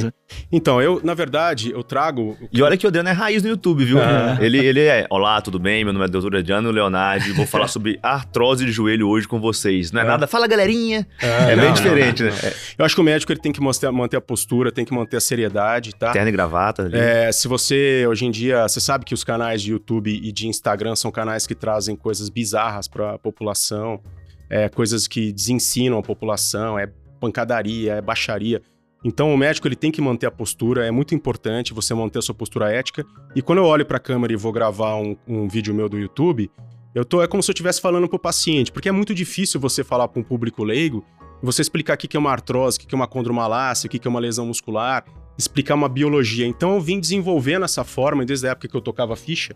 Então, 0.52 0.82
eu, 0.82 1.00
na 1.02 1.14
verdade, 1.14 1.72
eu 1.72 1.82
trago. 1.82 2.38
E 2.52 2.62
olha 2.62 2.76
que 2.76 2.86
o 2.86 2.90
Adriano 2.90 3.08
é 3.08 3.14
raiz 3.14 3.42
no 3.42 3.48
YouTube, 3.48 3.86
viu? 3.86 4.00
Ah. 4.02 4.38
Ele, 4.42 4.58
ele 4.58 4.80
é, 4.82 5.06
olá, 5.10 5.40
tudo 5.42 5.58
bem? 5.60 5.84
Meu 5.86 5.94
nome 5.94 6.06
é 6.06 6.08
Dr. 6.10 6.36
Adriano 6.36 6.72
Leonardi 6.72 7.30
e 7.30 7.34
vou 7.34 7.46
falar 7.48 7.68
sobre 7.70 7.98
artrose 8.04 8.66
de 8.66 8.72
joelho 8.72 9.08
hoje 9.08 9.28
com 9.28 9.40
vocês. 9.40 9.92
Não 9.94 10.02
é, 10.02 10.04
É. 10.04 10.08
nada, 10.08 10.28
fala 10.28 10.46
galerinha. 10.48 11.08
Ah, 11.22 11.26
É 11.26 11.56
não, 11.56 11.64
bem 11.64 11.66
não, 11.68 11.74
diferente, 11.74 12.24
não, 12.24 12.30
né? 12.32 12.36
não. 12.44 12.52
Eu 12.80 12.86
acho 12.86 12.96
que 12.96 13.02
o 13.02 13.04
médico 13.04 13.32
ele 13.32 13.40
tem 13.40 13.52
que 13.54 13.62
mostrar- 13.62 13.92
manter 13.94 14.18
a 14.18 14.22
postura, 14.22 14.72
tem 14.74 14.84
que 14.84 14.94
manter 14.94 15.16
a 15.18 15.22
seriedade, 15.22 15.96
tá? 15.96 16.12
Terno 16.12 16.28
e 16.28 16.32
gravata. 16.34 16.84
ali. 16.84 16.98
É, 16.98 17.32
se 17.32 17.48
você, 17.48 18.06
hoje 18.10 18.26
em 18.26 18.32
dia, 18.32 18.68
você 18.68 18.80
sabe 18.82 19.06
que 19.06 19.14
os 19.14 19.24
canais 19.24 19.62
de 19.62 19.72
YouTube 19.72 20.10
e 20.12 20.32
de 20.34 20.48
Instagram 20.48 20.81
são 20.96 21.12
canais 21.12 21.48
que 21.48 21.56
trazem 21.56 21.96
coisas 21.96 22.30
bizarras 22.30 22.88
para 22.88 23.16
a 23.16 23.20
população, 23.20 24.02
é, 24.50 24.68
coisas 24.70 25.08
que 25.08 25.32
desensinam 25.32 25.98
a 25.98 26.02
população, 26.02 26.78
é 26.78 26.88
pancadaria, 27.20 27.94
é 27.94 28.02
baixaria. 28.02 28.62
Então 29.04 29.34
o 29.34 29.38
médico 29.38 29.68
ele 29.68 29.76
tem 29.76 29.92
que 29.92 30.02
manter 30.02 30.28
a 30.28 30.32
postura, 30.32 30.86
é 30.86 30.92
muito 30.92 31.16
importante 31.16 31.74
você 31.74 31.94
manter 31.94 32.20
a 32.20 32.22
sua 32.22 32.36
postura 32.36 32.72
ética. 32.72 33.06
E 33.36 33.42
quando 33.42 33.60
eu 33.60 33.66
olho 33.66 33.86
para 33.86 33.98
a 33.98 34.00
câmera 34.00 34.34
e 34.34 34.36
vou 34.36 34.52
gravar 34.52 34.96
um, 34.96 35.16
um 35.28 35.48
vídeo 35.48 35.74
meu 35.74 35.90
do 35.90 35.98
YouTube, 35.98 36.52
eu 36.94 37.06
tô 37.06 37.22
é 37.22 37.28
como 37.28 37.42
se 37.42 37.50
eu 37.50 37.54
estivesse 37.54 37.82
falando 37.82 38.08
para 38.08 38.18
o 38.18 38.20
paciente, 38.20 38.72
porque 38.72 38.90
é 38.90 38.92
muito 38.92 39.16
difícil 39.16 39.60
você 39.60 39.84
falar 39.84 40.08
para 40.08 40.20
um 40.20 40.24
público 40.24 40.64
leigo, 40.64 41.04
você 41.42 41.62
explicar 41.62 41.96
o 41.96 41.98
que 41.98 42.16
é 42.16 42.20
uma 42.20 42.32
artrose, 42.32 42.78
o 42.78 42.82
que 42.82 42.94
é 42.94 42.96
uma 42.96 43.08
condromalácia, 43.08 43.88
o 43.88 43.90
que 43.90 44.06
é 44.06 44.10
uma 44.10 44.20
lesão 44.20 44.46
muscular, 44.46 45.04
explicar 45.38 45.74
uma 45.76 45.90
biologia. 45.90 46.46
Então 46.46 46.76
eu 46.76 46.82
vim 46.82 47.00
desenvolvendo 47.00 47.66
essa 47.66 47.84
forma, 47.84 48.26
desde 48.26 48.48
a 48.48 48.52
época 48.52 48.68
que 48.68 48.76
eu 48.76 48.82
tocava 48.82 49.16
ficha, 49.16 49.56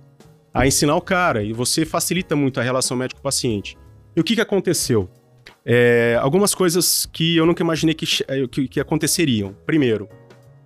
a 0.55 0.65
ensinar 0.65 0.95
o 0.95 1.01
cara. 1.01 1.43
E 1.43 1.51
você 1.51 1.85
facilita 1.85 2.35
muito 2.35 2.59
a 2.59 2.63
relação 2.63 2.95
médico-paciente. 2.95 3.77
E 4.15 4.21
o 4.21 4.23
que, 4.23 4.35
que 4.35 4.41
aconteceu? 4.41 5.09
É, 5.65 6.17
algumas 6.21 6.55
coisas 6.55 7.05
que 7.11 7.35
eu 7.35 7.45
nunca 7.45 7.61
imaginei 7.61 7.93
que, 7.93 8.05
eh, 8.27 8.47
que, 8.49 8.67
que 8.67 8.79
aconteceriam. 8.79 9.53
Primeiro, 9.65 10.07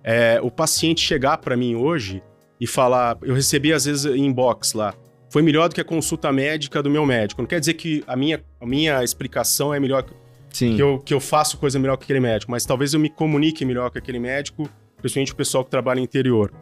é, 0.04 0.38
o 0.42 0.50
paciente 0.50 1.00
chegar 1.00 1.38
para 1.38 1.56
mim 1.56 1.74
hoje 1.74 2.22
e 2.60 2.66
falar. 2.66 3.18
Eu 3.22 3.34
recebi 3.34 3.72
às 3.72 3.84
vezes 3.84 4.04
em 4.06 4.26
inbox 4.26 4.74
lá. 4.74 4.94
Foi 5.28 5.42
melhor 5.42 5.68
do 5.68 5.74
que 5.74 5.80
a 5.80 5.84
consulta 5.84 6.32
médica 6.32 6.82
do 6.82 6.90
meu 6.90 7.04
médico. 7.04 7.42
Não 7.42 7.48
quer 7.48 7.58
dizer 7.58 7.74
que 7.74 8.04
a 8.06 8.14
minha, 8.14 8.42
a 8.60 8.66
minha 8.66 9.02
explicação 9.02 9.74
é 9.74 9.80
melhor 9.80 10.02
que 10.04 10.12
Sim. 10.52 10.76
que 10.76 10.82
eu, 10.82 10.98
que 10.98 11.14
eu 11.14 11.20
faço 11.20 11.56
coisa 11.58 11.78
melhor 11.78 11.96
que 11.96 12.04
aquele 12.04 12.20
médico, 12.20 12.50
mas 12.50 12.64
talvez 12.64 12.92
eu 12.92 13.00
me 13.00 13.08
comunique 13.08 13.64
melhor 13.64 13.90
com 13.90 13.98
aquele 13.98 14.18
médico, 14.18 14.68
principalmente 14.98 15.32
o 15.32 15.36
pessoal 15.36 15.64
que 15.64 15.70
trabalha 15.70 15.98
no 15.98 16.04
interior. 16.04 16.52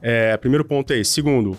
É, 0.00 0.36
primeiro 0.36 0.64
ponto 0.64 0.92
é 0.92 0.98
esse. 0.98 1.12
Segundo, 1.12 1.58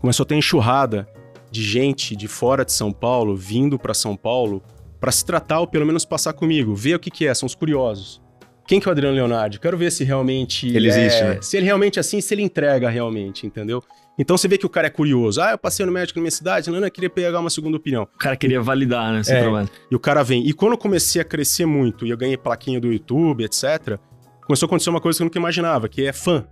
começou 0.00 0.24
a 0.24 0.26
ter 0.26 0.34
enxurrada 0.36 1.08
de 1.50 1.62
gente 1.62 2.14
de 2.14 2.28
fora 2.28 2.64
de 2.64 2.72
São 2.72 2.92
Paulo 2.92 3.34
vindo 3.36 3.78
para 3.78 3.94
São 3.94 4.16
Paulo 4.16 4.62
para 5.00 5.12
se 5.12 5.24
tratar 5.24 5.60
ou 5.60 5.66
pelo 5.66 5.86
menos 5.86 6.04
passar 6.04 6.32
comigo, 6.32 6.74
ver 6.74 6.96
o 6.96 6.98
que, 6.98 7.10
que 7.10 7.26
é, 7.26 7.32
são 7.34 7.46
os 7.46 7.54
curiosos. 7.54 8.20
Quem 8.66 8.78
que 8.80 8.86
é 8.86 8.90
o 8.90 8.92
Adriano 8.92 9.14
Leonardo? 9.16 9.58
Quero 9.58 9.78
ver 9.78 9.90
se 9.90 10.04
realmente 10.04 10.66
Ele 10.66 10.88
é- 10.88 10.90
existe, 10.90 11.22
né? 11.24 11.38
Se 11.40 11.56
ele 11.56 11.64
realmente 11.64 11.98
é 11.98 12.00
assim, 12.00 12.20
se 12.20 12.34
ele 12.34 12.42
entrega 12.42 12.90
realmente, 12.90 13.46
entendeu? 13.46 13.82
Então 14.18 14.36
você 14.36 14.46
vê 14.48 14.58
que 14.58 14.66
o 14.66 14.68
cara 14.68 14.88
é 14.88 14.90
curioso. 14.90 15.40
Ah, 15.40 15.52
eu 15.52 15.58
passei 15.58 15.86
no 15.86 15.92
médico 15.92 16.18
na 16.18 16.22
minha 16.22 16.30
cidade, 16.30 16.68
não, 16.70 16.78
não, 16.80 16.86
eu 16.86 16.90
queria 16.90 17.08
pegar 17.08 17.38
uma 17.40 17.48
segunda 17.48 17.76
opinião. 17.78 18.02
O 18.02 18.18
cara 18.18 18.36
queria 18.36 18.60
validar, 18.60 19.12
né, 19.12 19.22
seu 19.22 19.36
É. 19.36 19.40
trabalho. 19.40 19.70
E 19.90 19.94
o 19.94 19.98
cara 20.00 20.22
vem. 20.22 20.46
E 20.46 20.52
quando 20.52 20.72
eu 20.72 20.78
comecei 20.78 21.22
a 21.22 21.24
crescer 21.24 21.64
muito 21.64 22.04
e 22.04 22.10
eu 22.10 22.16
ganhei 22.16 22.36
plaquinha 22.36 22.78
do 22.80 22.92
YouTube, 22.92 23.44
etc., 23.44 23.96
começou 24.44 24.66
a 24.66 24.68
acontecer 24.68 24.90
uma 24.90 25.00
coisa 25.00 25.16
que 25.18 25.22
eu 25.22 25.26
nunca 25.26 25.38
imaginava, 25.38 25.88
que 25.88 26.04
é 26.04 26.12
fã. 26.12 26.44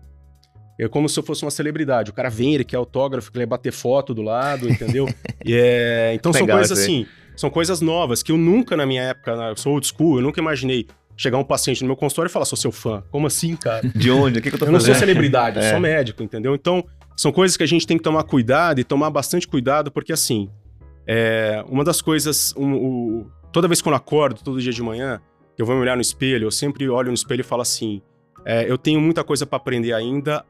É 0.79 0.89
como 0.89 1.09
se 1.09 1.18
eu 1.18 1.22
fosse 1.22 1.43
uma 1.43 1.51
celebridade. 1.51 2.11
O 2.11 2.14
cara 2.14 2.29
vem, 2.29 2.55
ele 2.55 2.64
quer 2.64 2.77
autógrafo, 2.77 3.31
ele 3.35 3.41
quer 3.43 3.47
bater 3.47 3.72
foto 3.72 4.12
do 4.14 4.22
lado, 4.22 4.68
entendeu? 4.68 5.07
E 5.45 5.55
é... 5.55 6.12
Então 6.14 6.33
são 6.33 6.43
Legal 6.43 6.59
coisas 6.59 6.79
isso 6.79 6.91
aí. 6.91 6.97
assim, 7.03 7.07
são 7.37 7.49
coisas 7.49 7.81
novas 7.81 8.22
que 8.22 8.33
eu 8.33 8.37
nunca 8.37 8.77
na 8.77 8.85
minha 8.85 9.03
época, 9.03 9.31
eu 9.33 9.57
sou 9.57 9.74
old 9.74 9.87
school, 9.87 10.16
eu 10.18 10.22
nunca 10.22 10.41
imaginei 10.41 10.87
chegar 11.16 11.39
um 11.39 11.45
paciente 11.45 11.81
no 11.83 11.87
meu 11.87 11.97
consultório 11.97 12.29
e 12.29 12.33
falar, 12.33 12.45
sou 12.45 12.59
seu 12.59 12.70
fã. 12.72 13.03
Como 13.11 13.27
assim, 13.27 13.55
cara? 13.57 13.89
De 13.95 14.11
onde? 14.11 14.39
O 14.39 14.43
que, 14.43 14.51
que 14.51 14.57
eu 14.57 14.59
tô 14.59 14.66
Eu 14.66 14.72
não 14.72 14.81
sou 14.81 14.89
fazendo? 14.93 15.09
celebridade, 15.09 15.57
eu 15.59 15.62
É. 15.64 15.70
sou 15.70 15.81
médico, 15.81 16.22
entendeu? 16.22 16.55
Então, 16.55 16.85
são 17.16 17.31
coisas 17.33 17.57
que 17.57 17.62
a 17.62 17.66
gente 17.66 17.87
tem 17.87 17.97
que 17.97 18.03
tomar 18.03 18.24
cuidado 18.24 18.81
e 18.81 18.85
tomar 18.85 19.09
bastante 19.09 19.47
cuidado, 19.49 19.91
porque 19.91 20.12
assim, 20.12 20.51
é, 21.07 21.64
uma 21.68 21.85
das 21.85 22.03
coisas, 22.03 22.53
um, 22.57 22.74
o- 22.74 23.27
toda 23.53 23.68
vez 23.68 23.81
que 23.81 23.89
eu 23.89 23.95
acordo, 23.95 24.43
todo 24.43 24.61
dia 24.61 24.72
de 24.72 24.83
manhã, 24.83 25.20
eu 25.57 25.64
vou 25.64 25.74
me 25.77 25.81
olhar 25.81 25.95
no 25.97 26.03
espelho, 26.03 26.47
eu 26.47 26.51
sempre 26.51 26.89
olho 26.89 27.09
no 27.09 27.14
espelho 27.14 27.41
e 27.41 27.45
falo 27.45 27.62
assim, 27.62 28.03
é, 28.45 28.70
eu 28.70 28.77
tenho 28.77 29.01
muita 29.01 29.24
coisa 29.24 29.47
para 29.47 29.57
aprender 29.57 29.93
ainda, 29.95 30.45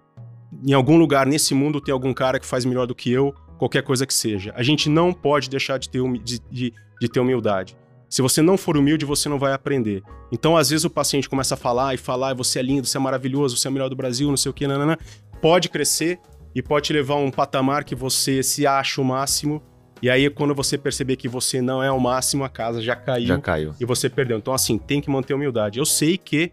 em 0.65 0.73
algum 0.73 0.97
lugar 0.97 1.27
nesse 1.27 1.55
mundo 1.55 1.81
tem 1.81 1.93
algum 1.93 2.13
cara 2.15 2.39
que 2.39 2.47
faz 2.47 2.65
melhor 2.65 2.87
do 2.87 2.95
que 2.95 3.11
eu, 3.11 3.35
qualquer 3.59 3.83
coisa 3.83 4.07
que 4.07 4.15
seja. 4.15 4.53
A 4.57 4.63
gente 4.63 4.89
não 4.89 5.13
pode 5.13 5.49
deixar 5.51 5.79
de 5.79 5.89
ter, 5.89 6.03
de, 6.23 6.39
de- 6.51 6.73
de 7.01 7.09
ter 7.09 7.21
humildade. 7.21 7.77
Se 8.09 8.23
você 8.23 8.41
não 8.41 8.57
for 8.57 8.77
humilde, 8.77 9.05
você 9.05 9.29
não 9.29 9.39
vai 9.39 9.53
aprender. 9.53 10.03
Então, 10.31 10.57
às 10.57 10.71
vezes, 10.71 10.85
o 10.85 10.91
paciente 10.91 11.29
começa 11.29 11.55
a 11.55 11.57
falar 11.57 11.93
e 11.95 11.97
falar, 11.97 12.35
você 12.35 12.61
é 12.61 12.63
lindo, 12.63 12.87
você 12.87 12.97
é 12.97 13.01
maravilhoso, 13.01 13.57
você 13.57 13.67
é 13.67 13.71
o 13.71 13.73
melhor 13.73 13.89
do 13.89 13.97
Brasil, 13.97 14.29
não 14.29 14.37
sei 14.37 14.51
o 14.51 14.55
que, 14.55 14.67
nanana. 14.67 14.97
Pode 15.43 15.69
crescer 15.69 16.19
e 16.55 16.63
pode 16.63 16.87
te 16.87 16.93
levar 16.93 17.15
a 17.15 17.19
um 17.19 17.31
patamar 17.31 17.83
que 17.85 17.95
você 17.95 18.43
se 18.43 18.67
acha 18.67 19.01
o 19.01 19.05
máximo 19.05 19.61
E 20.01 20.09
aí, 20.11 20.29
quando 20.31 20.55
você 20.55 20.77
perceber 20.79 21.17
que 21.17 21.27
você 21.27 21.61
não 21.63 21.83
é 21.83 21.91
o 21.91 21.99
máximo, 21.99 22.45
a 22.45 22.49
casa 22.49 22.81
já 22.83 22.95
caiu. 22.95 23.27
Já 23.27 23.39
caiu. 23.39 23.75
E 23.81 23.85
você 23.85 24.09
perdeu. 24.11 24.37
Então, 24.39 24.53
assim, 24.55 24.77
tem 24.79 25.01
que 25.01 25.11
manter 25.11 25.33
humildade. 25.35 25.79
Eu 25.79 25.87
sei 25.87 26.17
que 26.19 26.53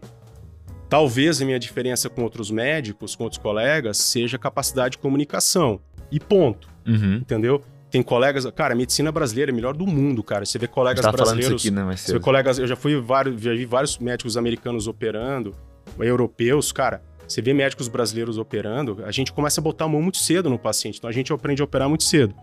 talvez 0.88 1.40
a 1.40 1.44
minha 1.44 1.58
diferença 1.58 2.08
com 2.08 2.22
outros 2.22 2.50
médicos, 2.50 3.14
com 3.14 3.24
outros 3.24 3.40
colegas, 3.40 3.98
seja 3.98 4.38
capacidade 4.38 4.92
de 4.92 4.98
comunicação. 4.98 5.80
E 6.10 6.20
ponto. 6.20 6.68
Uhum. 6.86 7.16
Entendeu? 7.16 7.62
Tem 7.90 8.02
colegas. 8.02 8.46
Cara, 8.54 8.74
a 8.74 8.76
medicina 8.76 9.10
brasileira 9.12 9.50
é 9.52 9.54
melhor 9.54 9.74
do 9.76 9.86
mundo, 9.86 10.22
cara. 10.22 10.44
Você 10.44 10.58
vê 10.58 10.66
colegas 10.66 11.04
brasileiros. 11.04 11.62
Aqui, 11.62 11.70
né, 11.70 11.84
você 11.96 12.12
vê 12.12 12.20
colegas. 12.20 12.58
Eu 12.58 12.66
já 12.66 12.76
fui 12.76 13.00
vários, 13.00 13.40
já 13.40 13.52
vi 13.52 13.64
vários 13.64 13.98
médicos 13.98 14.36
americanos 14.36 14.86
operando, 14.86 15.54
europeus, 15.98 16.72
cara. 16.72 17.02
Você 17.26 17.40
vê 17.40 17.54
médicos 17.54 17.88
brasileiros 17.88 18.38
operando, 18.38 19.02
a 19.04 19.10
gente 19.10 19.32
começa 19.32 19.60
a 19.60 19.64
botar 19.64 19.86
a 19.86 19.88
mão 19.88 20.02
muito 20.02 20.18
cedo 20.18 20.50
no 20.50 20.58
paciente. 20.58 20.98
Então 20.98 21.08
a 21.08 21.12
gente 21.12 21.32
aprende 21.32 21.62
a 21.62 21.64
operar 21.64 21.88
muito 21.88 22.04
cedo. 22.04 22.34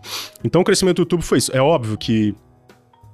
Então 0.42 0.60
o 0.60 0.64
crescimento 0.64 0.96
do 0.96 1.02
YouTube 1.02 1.22
foi 1.22 1.38
isso. 1.38 1.54
É 1.56 1.60
óbvio 1.60 1.96
que 1.96 2.34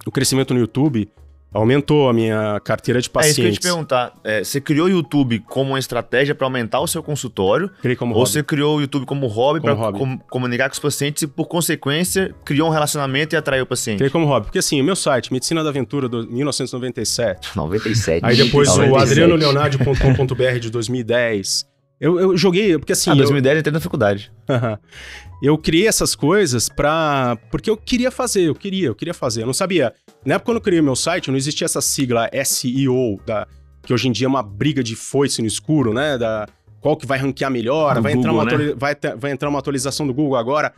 o 0.07 0.11
crescimento 0.11 0.55
no 0.55 0.61
YouTube 0.61 1.09
aumentou 1.53 2.09
a 2.09 2.13
minha 2.13 2.61
carteira 2.61 3.01
de 3.01 3.09
pacientes. 3.09 3.39
É 3.39 3.49
isso 3.49 3.61
que 3.61 3.67
eu 3.67 3.71
ia 3.71 3.75
te 3.75 3.89
perguntar. 3.89 4.15
É, 4.25 4.45
você 4.45 4.61
criou 4.61 4.87
o 4.87 4.91
YouTube 4.91 5.41
como 5.41 5.71
uma 5.71 5.79
estratégia 5.79 6.35
para 6.35 6.47
aumentar 6.47 6.81
o 6.81 6.87
seu 6.87 7.03
consultório? 7.03 7.71
Criei 7.81 7.97
como 7.97 8.13
ou 8.13 8.21
hobby. 8.21 8.31
você 8.31 8.43
criou 8.43 8.77
o 8.77 8.81
YouTube 8.81 9.07
como 9.07 9.27
hobby 9.27 9.61
para 9.61 9.75
com, 9.93 10.19
comunicar 10.31 10.69
com 10.69 10.75
os 10.75 10.79
pacientes 10.79 11.23
e, 11.23 11.27
por 11.27 11.47
consequência, 11.47 12.35
criou 12.45 12.69
um 12.69 12.73
relacionamento 12.73 13.35
e 13.35 13.37
atraiu 13.37 13.65
o 13.65 13.67
paciente? 13.67 13.99
Criei 13.99 14.11
como 14.11 14.27
hobby. 14.27 14.47
Porque 14.47 14.59
assim, 14.59 14.81
o 14.81 14.85
meu 14.85 14.97
site, 14.97 15.33
Medicina 15.33 15.63
da 15.63 15.71
Aventura, 15.71 16.09
de 16.09 16.27
1997. 16.27 17.57
97. 17.57 18.25
Aí 18.25 18.37
depois 18.37 18.69
97. 18.69 18.93
o 18.93 18.97
adrianoleonardi.com.br 18.97 20.59
de 20.61 20.71
2010. 20.71 21.67
Eu, 22.01 22.21
eu 22.21 22.37
joguei, 22.37 22.79
porque 22.79 22.93
assim. 22.93 23.11
Ah, 23.11 23.15
2010 23.15 23.55
eu 23.55 23.61
entrei 23.61 23.73
na 23.73 23.81
faculdade. 23.81 24.33
eu 25.43 25.59
criei 25.59 25.89
essas 25.89 26.15
coisas 26.15 26.69
pra. 26.69 27.37
Porque 27.51 27.69
eu 27.69 27.77
queria 27.77 28.11
fazer, 28.11 28.43
eu 28.43 28.55
queria, 28.55 28.87
eu 28.87 28.95
queria 28.95 29.15
fazer. 29.15 29.43
Eu 29.43 29.47
não 29.47 29.55
sabia. 29.55 29.93
Na 30.25 30.35
época, 30.35 30.47
quando 30.47 30.57
eu 30.57 30.63
criei 30.63 30.81
meu 30.81 30.97
site, 30.97 31.31
não 31.31 31.37
existia 31.37 31.65
essa 31.65 31.81
sigla 31.81 32.31
SEO, 32.45 33.21
da, 33.27 33.47
que 33.83 33.93
hoje 33.93 34.09
em 34.09 34.13
dia 34.13 34.27
é 34.27 34.29
uma 34.29 34.43
briga 34.43 34.83
de 34.83 34.95
foice 34.95 35.41
no 35.41 35.49
escuro, 35.49 35.93
né? 35.93 36.17
Da, 36.17 36.47
qual 36.81 36.97
que 36.97 37.07
vai 37.07 37.19
ranquear 37.19 37.51
melhor, 37.51 38.01
vai, 38.01 38.15
Google, 38.15 38.19
entrar 38.19 38.33
uma 38.33 38.45
né? 38.45 38.75
vai, 38.77 38.97
vai 39.17 39.31
entrar 39.33 39.49
uma 39.49 39.59
atualização 39.59 40.07
do 40.07 40.15
Google 40.15 40.37
agora, 40.37 40.73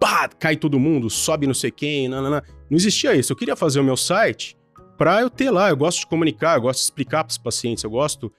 pá, 0.00 0.28
cai 0.28 0.56
todo 0.56 0.78
mundo, 0.78 1.10
sobe 1.10 1.46
não 1.46 1.54
sei 1.54 1.70
quem, 1.70 2.08
não. 2.08 2.22
Não 2.30 2.42
existia 2.70 3.14
isso. 3.14 3.32
Eu 3.32 3.36
queria 3.36 3.54
fazer 3.54 3.80
o 3.80 3.84
meu 3.84 3.96
site 3.96 4.56
pra 4.96 5.20
eu 5.20 5.28
ter 5.28 5.50
lá. 5.50 5.68
Eu 5.68 5.76
gosto 5.76 6.00
de 6.00 6.06
comunicar, 6.06 6.56
eu 6.56 6.62
gosto 6.62 6.78
de 6.78 6.84
explicar 6.84 7.24
pros 7.24 7.36
pacientes, 7.36 7.84
eu 7.84 7.90
gosto 7.90 8.32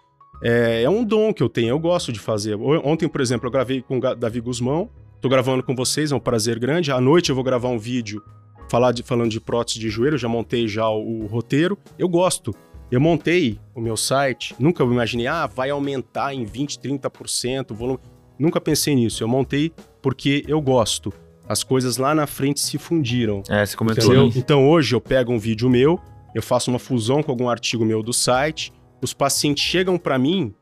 é, 0.44 0.84
é, 0.84 0.90
um 0.90 1.04
dom 1.04 1.34
que 1.34 1.42
eu 1.42 1.50
tenho, 1.50 1.70
eu 1.70 1.80
gosto 1.80 2.12
de 2.12 2.20
fazer. 2.20 2.56
Ontem, 2.56 3.08
por 3.08 3.22
exemplo, 3.22 3.48
eu 3.48 3.52
gravei 3.52 3.82
com 3.82 3.98
o 3.98 4.16
Davi 4.16 4.42
Guzmão, 4.42 4.90
tô 5.22 5.30
gravando 5.30 5.64
com 5.64 5.76
vocês, 5.76 6.12
é 6.12 6.16
um 6.16 6.20
prazer 6.20 6.60
grande. 6.60 6.92
À 6.92 7.00
noite 7.00 7.30
eu 7.30 7.36
vou 7.36 7.44
gravar 7.44 7.70
um 7.70 7.80
vídeo 7.80 8.22
falar 8.70 8.92
de, 8.92 9.04
falando 9.04 9.30
de 9.30 9.40
prótese 9.40 9.80
de 9.80 9.90
joelho, 9.90 10.18
já 10.18 10.28
montei 10.28 10.68
já 10.68 10.90
o, 10.90 11.24
o 11.24 11.26
roteiro. 11.28 11.78
Eu 11.98 12.10
gosto. 12.10 12.54
Eu 12.92 13.00
montei 13.00 13.60
o 13.74 13.82
meu 13.82 13.96
site, 13.98 14.56
nunca 14.60 14.84
imaginei, 14.84 15.26
ah, 15.26 15.48
vai 15.48 15.70
aumentar 15.70 16.34
em 16.34 16.44
20, 16.44 16.80
30% 16.80 17.72
o 17.72 17.76
volume. 17.76 18.00
Nunca 18.38 18.60
pensei 18.60 18.94
nisso. 18.96 19.24
Eu 19.24 19.28
montei 19.28 19.72
porque 20.02 20.44
eu 20.48 20.62
gosto. 20.62 21.14
As 21.48 21.64
coisas 21.64 21.98
lá 21.98 22.14
na 22.14 22.28
frente 22.28 22.60
se 22.60 22.78
fundiram. 22.78 23.44
É, 23.50 23.66
você 23.66 23.76
comentou. 23.76 24.06
Entendeu? 24.06 24.32
Então 24.36 24.68
hoje 24.68 24.96
eu 24.96 25.02
pego 25.02 25.32
um 25.32 25.40
vídeo 25.40 25.70
meu, 25.70 26.00
eu 26.34 26.42
faço 26.42 26.70
uma 26.70 26.80
fusão 26.80 27.22
com 27.22 27.32
algum 27.32 27.50
artigo 27.50 27.86
meu 27.86 28.02
do 28.02 28.14
site, 28.14 28.72
os 29.06 29.14
pacientes 29.14 29.64
chegam 29.64 29.98
para 29.98 30.18
mim 30.18 30.54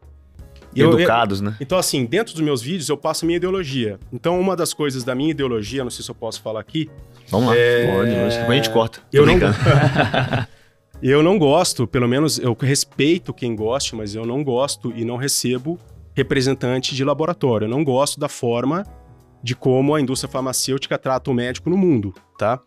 educados, 0.76 1.39
eu, 1.39 1.46
né? 1.48 1.58
Então, 1.60 1.78
assim, 1.78 2.06
dentro 2.06 2.34
dos 2.34 2.42
meus 2.42 2.62
vídeos 2.62 2.88
eu 2.89 2.98
passo 2.98 3.26
a 3.26 3.28
minha 3.28 3.38
ideologia. 3.38 4.00
Então, 4.12 4.39
uma 4.39 4.56
das 4.56 4.74
coisas 4.74 5.04
da 5.04 5.14
minha 5.14 5.32
ideologia, 5.32 5.84
não 5.84 5.92
sei 5.92 6.04
se 6.04 6.10
eu 6.10 6.16
posso 6.16 6.42
falar 6.42 6.60
aqui. 6.60 6.89
Vamos 7.30 7.50
lá, 7.50 7.58
é... 7.58 7.94
pode, 7.94 8.10
depois 8.10 8.50
a 8.50 8.54
gente 8.54 8.70
corta. 8.70 9.00
Eu 9.12 9.26
não... 9.26 9.36
eu 11.02 11.24
não 11.24 11.38
gosto, 11.38 11.86
pelo 11.88 12.08
menos 12.08 12.39
eu 12.39 12.56
respeito 12.60 13.34
quem 13.34 13.56
goste, 13.56 13.96
mas 13.96 14.16
eu 14.16 14.26
não 14.26 14.44
gosto 14.44 14.94
e 14.96 15.04
não 15.04 15.18
recebo 15.18 15.80
representante 16.14 16.96
de 16.96 17.04
laboratório. 17.04 17.66
Eu 17.66 17.70
não 17.70 17.84
gosto 17.84 18.20
da 18.20 18.30
forma 18.30 18.86
de 19.44 19.56
como 19.56 19.96
a 19.96 20.02
indústria 20.02 20.32
farmacêutica 20.32 20.98
trata 20.98 21.32
o 21.32 21.34
médico 21.34 21.70
no 21.70 21.78
mundo, 21.78 22.14
tá? 22.38 22.60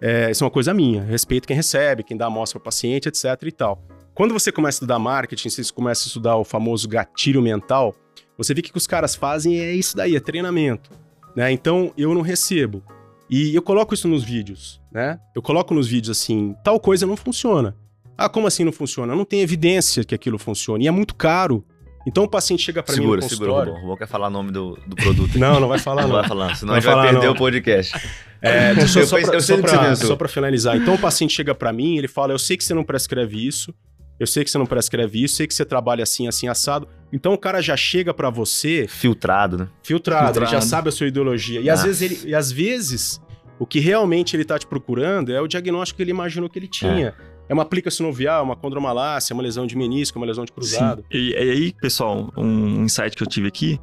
É, 0.00 0.30
isso 0.30 0.44
é 0.44 0.46
uma 0.46 0.50
coisa 0.50 0.72
minha. 0.72 1.02
respeito 1.02 1.46
quem 1.46 1.56
recebe, 1.56 2.04
quem 2.04 2.16
dá 2.16 2.26
amostra 2.26 2.60
para 2.60 2.66
paciente, 2.66 3.08
etc 3.08 3.24
e 3.42 3.52
tal. 3.52 3.82
Quando 4.20 4.34
você 4.34 4.52
começa 4.52 4.76
a 4.76 4.80
estudar 4.80 4.98
marketing, 4.98 5.48
você 5.48 5.72
começa 5.72 6.04
a 6.04 6.08
estudar 6.08 6.36
o 6.36 6.44
famoso 6.44 6.86
gatilho 6.86 7.40
mental, 7.40 7.96
você 8.36 8.52
vê 8.52 8.60
que 8.60 8.68
o 8.68 8.72
que 8.72 8.76
os 8.76 8.86
caras 8.86 9.14
fazem 9.14 9.58
é 9.58 9.72
isso 9.72 9.96
daí, 9.96 10.14
é 10.14 10.20
treinamento. 10.20 10.90
Né? 11.34 11.50
Então 11.50 11.90
eu 11.96 12.12
não 12.12 12.20
recebo. 12.20 12.82
E 13.30 13.54
eu 13.54 13.62
coloco 13.62 13.94
isso 13.94 14.06
nos 14.06 14.22
vídeos, 14.22 14.78
né? 14.92 15.18
Eu 15.34 15.40
coloco 15.40 15.72
nos 15.72 15.88
vídeos 15.88 16.18
assim, 16.18 16.54
tal 16.62 16.78
coisa 16.78 17.06
não 17.06 17.16
funciona. 17.16 17.74
Ah, 18.14 18.28
como 18.28 18.46
assim 18.46 18.62
não 18.62 18.72
funciona? 18.72 19.16
Não 19.16 19.24
tem 19.24 19.40
evidência 19.40 20.04
que 20.04 20.14
aquilo 20.14 20.38
funcione. 20.38 20.84
E 20.84 20.88
é 20.88 20.90
muito 20.90 21.14
caro. 21.14 21.64
Então 22.06 22.24
o 22.24 22.28
paciente 22.28 22.62
chega 22.62 22.82
para 22.82 22.94
mim 22.96 23.06
no 23.06 23.18
consultório... 23.20 23.30
Segura, 23.30 23.64
segura, 23.64 23.80
Rubão. 23.80 23.96
quer 23.96 24.06
falar 24.06 24.26
o 24.26 24.30
nome 24.30 24.50
do, 24.52 24.78
do 24.86 24.96
produto. 24.96 25.38
não, 25.38 25.58
não 25.58 25.68
vai 25.68 25.78
falar 25.78 26.02
não. 26.02 26.08
Não 26.08 26.16
vai 26.16 26.28
falar, 26.28 26.54
senão 26.56 26.74
a 26.74 26.80
gente 26.80 26.92
vai 26.92 27.10
perder 27.10 27.26
não. 27.26 27.32
o 27.32 27.38
podcast. 27.38 27.96
É, 28.42 28.74
só, 28.86 29.06
só, 29.06 29.16
pra, 29.58 29.96
só, 29.96 30.14
pra 30.14 30.28
finalizar. 30.28 30.76
Então 30.76 30.94
o 30.94 30.98
paciente 30.98 31.34
chega 31.34 31.54
para 31.54 31.72
mim, 31.72 31.96
ele 31.96 32.08
fala, 32.08 32.34
eu 32.34 32.38
sei 32.38 32.58
que 32.58 32.64
você 32.64 32.74
não 32.74 32.84
prescreve 32.84 33.46
isso, 33.46 33.74
eu 34.20 34.26
sei 34.26 34.44
que 34.44 34.50
você 34.50 34.58
não 34.58 34.66
prescreve 34.66 35.24
isso, 35.24 35.36
sei 35.36 35.46
que 35.46 35.54
você 35.54 35.64
trabalha 35.64 36.02
assim, 36.02 36.28
assim, 36.28 36.46
assado. 36.46 36.86
Então 37.10 37.32
o 37.32 37.38
cara 37.38 37.62
já 37.62 37.74
chega 37.74 38.12
para 38.12 38.28
você. 38.28 38.86
Filtrado, 38.86 39.56
né? 39.56 39.68
Filtrado, 39.82 40.26
filtrado, 40.26 40.38
ele 40.40 40.46
já 40.46 40.60
sabe 40.60 40.90
a 40.90 40.92
sua 40.92 41.06
ideologia. 41.06 41.58
E 41.58 41.70
às 41.70 41.82
vezes 41.82 42.02
ele. 42.02 42.30
E 42.30 42.34
às 42.34 42.52
vezes, 42.52 43.18
o 43.58 43.64
que 43.64 43.80
realmente 43.80 44.36
ele 44.36 44.44
tá 44.44 44.58
te 44.58 44.66
procurando 44.66 45.32
é 45.32 45.40
o 45.40 45.48
diagnóstico 45.48 45.96
que 45.96 46.02
ele 46.02 46.10
imaginou 46.10 46.50
que 46.50 46.58
ele 46.58 46.68
tinha. 46.68 47.14
É. 47.26 47.30
É 47.48 47.54
uma 47.54 47.64
plica 47.64 47.90
sinovial, 47.90 48.44
uma 48.44 48.54
condromalácia, 48.54 49.34
uma 49.34 49.42
lesão 49.42 49.66
de 49.66 49.76
menisco, 49.76 50.18
uma 50.18 50.26
lesão 50.26 50.44
de 50.44 50.52
cruzado. 50.52 51.02
Sim. 51.10 51.18
E, 51.18 51.30
e 51.30 51.36
aí, 51.36 51.72
pessoal, 51.72 52.30
um 52.36 52.84
insight 52.84 53.16
que 53.16 53.22
eu 53.22 53.26
tive 53.26 53.48
aqui 53.48 53.80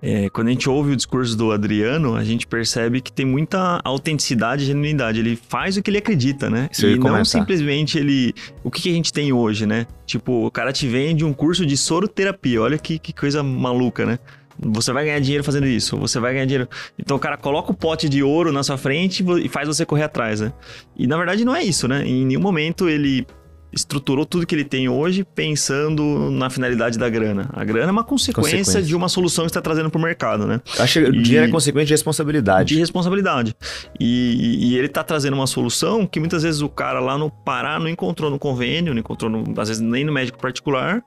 é, 0.00 0.30
quando 0.30 0.48
a 0.48 0.50
gente 0.50 0.70
ouve 0.70 0.92
o 0.92 0.96
discurso 0.96 1.36
do 1.36 1.50
Adriano, 1.50 2.14
a 2.14 2.22
gente 2.22 2.46
percebe 2.46 3.00
que 3.00 3.10
tem 3.10 3.26
muita 3.26 3.80
autenticidade 3.84 4.62
e 4.62 4.66
genuinidade. 4.66 5.18
Ele 5.18 5.36
faz 5.36 5.76
o 5.76 5.82
que 5.82 5.90
ele 5.90 5.98
acredita, 5.98 6.48
né? 6.48 6.68
Isso 6.70 6.86
e 6.86 6.94
não 6.94 7.02
comentar. 7.02 7.26
simplesmente 7.26 7.98
ele. 7.98 8.32
O 8.62 8.70
que, 8.70 8.82
que, 8.82 8.90
a 8.90 8.94
gente 8.94 9.12
tem 9.12 9.32
hoje, 9.32 9.66
né? 9.66 9.86
Tipo, 10.06 10.46
o 10.46 10.50
cara 10.50 10.72
te 10.72 10.86
vende 10.86 11.24
um 11.24 11.32
curso 11.32 11.66
de 11.66 11.76
soroterapia. 11.76 12.62
Olha 12.62 12.78
que, 12.78 12.98
que 12.98 13.12
coisa 13.12 13.42
maluca, 13.42 14.06
né? 14.06 14.18
Você 14.60 14.92
vai 14.92 15.04
ganhar 15.04 15.20
dinheiro 15.20 15.44
fazendo 15.44 15.66
isso, 15.66 15.96
você 15.96 16.18
vai 16.18 16.32
ganhar 16.32 16.44
dinheiro. 16.44 16.68
Então 16.98 17.16
o 17.16 17.20
cara 17.20 17.36
coloca 17.36 17.70
o 17.70 17.74
pote 17.74 18.08
de 18.08 18.24
ouro 18.24 18.50
na 18.50 18.64
sua 18.64 18.76
frente 18.76 19.24
e 19.40 19.48
faz 19.48 19.68
você 19.68 19.86
correr 19.86 20.02
atrás, 20.02 20.40
né? 20.40 20.52
E 20.96 21.06
na 21.06 21.16
verdade 21.16 21.44
não 21.44 21.54
é 21.54 21.62
isso, 21.62 21.86
né? 21.86 22.04
Em 22.04 22.26
nenhum 22.26 22.40
momento 22.40 22.88
ele 22.88 23.24
estruturou 23.72 24.24
tudo 24.24 24.46
que 24.46 24.54
ele 24.54 24.64
tem 24.64 24.88
hoje 24.88 25.24
pensando 25.24 26.30
na 26.30 26.48
finalidade 26.48 26.98
da 26.98 27.08
grana. 27.08 27.48
A 27.52 27.64
grana 27.64 27.88
é 27.88 27.90
uma 27.90 28.04
consequência, 28.04 28.58
consequência. 28.58 28.82
de 28.82 28.96
uma 28.96 29.08
solução 29.08 29.44
que 29.44 29.50
está 29.50 29.60
trazendo 29.60 29.90
para 29.90 29.98
o 29.98 30.02
mercado, 30.02 30.46
né? 30.46 30.60
Acho 30.78 31.00
que 31.00 31.06
o 31.06 31.22
dinheiro 31.22 31.46
é 31.46 31.50
consequência 31.50 31.86
de 31.86 31.92
responsabilidade. 31.92 32.74
De 32.74 32.80
responsabilidade. 32.80 33.54
E, 34.00 34.70
e 34.70 34.78
ele 34.78 34.86
está 34.86 35.04
trazendo 35.04 35.34
uma 35.34 35.46
solução 35.46 36.06
que 36.06 36.18
muitas 36.18 36.42
vezes 36.42 36.60
o 36.60 36.68
cara 36.68 37.00
lá 37.00 37.18
no 37.18 37.30
Pará 37.30 37.78
não 37.78 37.88
encontrou 37.88 38.30
no 38.30 38.38
convênio, 38.38 38.92
não 38.94 39.00
encontrou, 39.00 39.30
no, 39.30 39.60
às 39.60 39.68
vezes, 39.68 39.82
nem 39.82 40.04
no 40.04 40.12
médico 40.12 40.38
particular. 40.38 41.02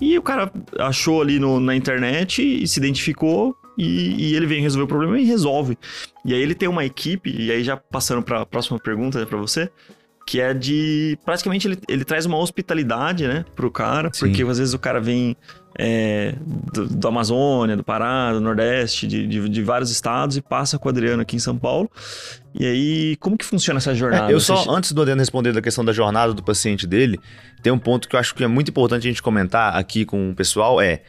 E 0.00 0.18
o 0.18 0.22
cara 0.22 0.50
achou 0.78 1.20
ali 1.20 1.38
no, 1.38 1.60
na 1.60 1.76
internet 1.76 2.42
e 2.42 2.66
se 2.66 2.78
identificou 2.78 3.54
e, 3.76 4.30
e, 4.30 4.34
ele 4.34 4.46
vem 4.46 4.62
resolver 4.62 4.84
o 4.84 4.88
problema 4.88 5.18
e 5.20 5.24
resolve. 5.24 5.76
E 6.24 6.32
aí 6.32 6.40
ele 6.40 6.54
tem 6.54 6.68
uma 6.68 6.84
equipe, 6.84 7.30
e 7.30 7.52
aí 7.52 7.62
já 7.62 7.76
passando 7.76 8.22
para 8.22 8.40
a 8.40 8.46
próxima 8.46 8.78
pergunta 8.78 9.18
né, 9.18 9.26
para 9.26 9.36
você, 9.36 9.70
que 10.26 10.40
é 10.40 10.52
de. 10.52 11.16
Praticamente 11.24 11.68
ele, 11.68 11.78
ele 11.88 12.04
traz 12.04 12.26
uma 12.26 12.36
hospitalidade, 12.36 13.28
né, 13.28 13.44
pro 13.54 13.70
cara, 13.70 14.10
Sim. 14.12 14.26
porque 14.26 14.42
às 14.42 14.58
vezes 14.58 14.74
o 14.74 14.78
cara 14.78 15.00
vem 15.00 15.36
é, 15.78 16.34
do, 16.72 16.88
do, 16.88 17.08
Amazônia, 17.08 17.76
do 17.76 17.84
Pará, 17.84 18.32
do 18.32 18.40
Nordeste, 18.40 19.06
de, 19.06 19.24
de, 19.24 19.48
de, 19.48 19.62
vários 19.62 19.88
estados 19.90 20.36
e 20.36 20.42
passa 20.42 20.80
com 20.80 20.88
o 20.88 20.90
Adriano 20.90 21.22
aqui 21.22 21.36
em 21.36 21.38
São 21.38 21.56
Paulo. 21.56 21.88
E 22.58 22.66
aí, 22.66 23.16
como 23.20 23.38
que 23.38 23.44
funciona 23.44 23.78
essa 23.78 23.94
jornada? 23.94 24.32
É, 24.32 24.34
eu 24.34 24.40
só, 24.40 24.68
antes 24.68 24.90
do 24.90 25.00
Adriano 25.00 25.20
responder 25.20 25.52
da 25.52 25.62
questão 25.62 25.84
da 25.84 25.92
jornada 25.92 26.34
do 26.34 26.42
paciente 26.42 26.88
dele, 26.88 27.20
tem 27.62 27.72
um 27.72 27.78
ponto 27.78 28.08
que 28.08 28.16
eu 28.16 28.20
acho 28.20 28.34
que 28.34 28.42
é 28.42 28.48
muito 28.48 28.70
importante 28.70 29.06
a 29.06 29.10
gente 29.10 29.22
comentar 29.22 29.76
aqui 29.76 30.04
com 30.04 30.30
o 30.30 30.34
pessoal, 30.34 30.80
é... 30.80 31.02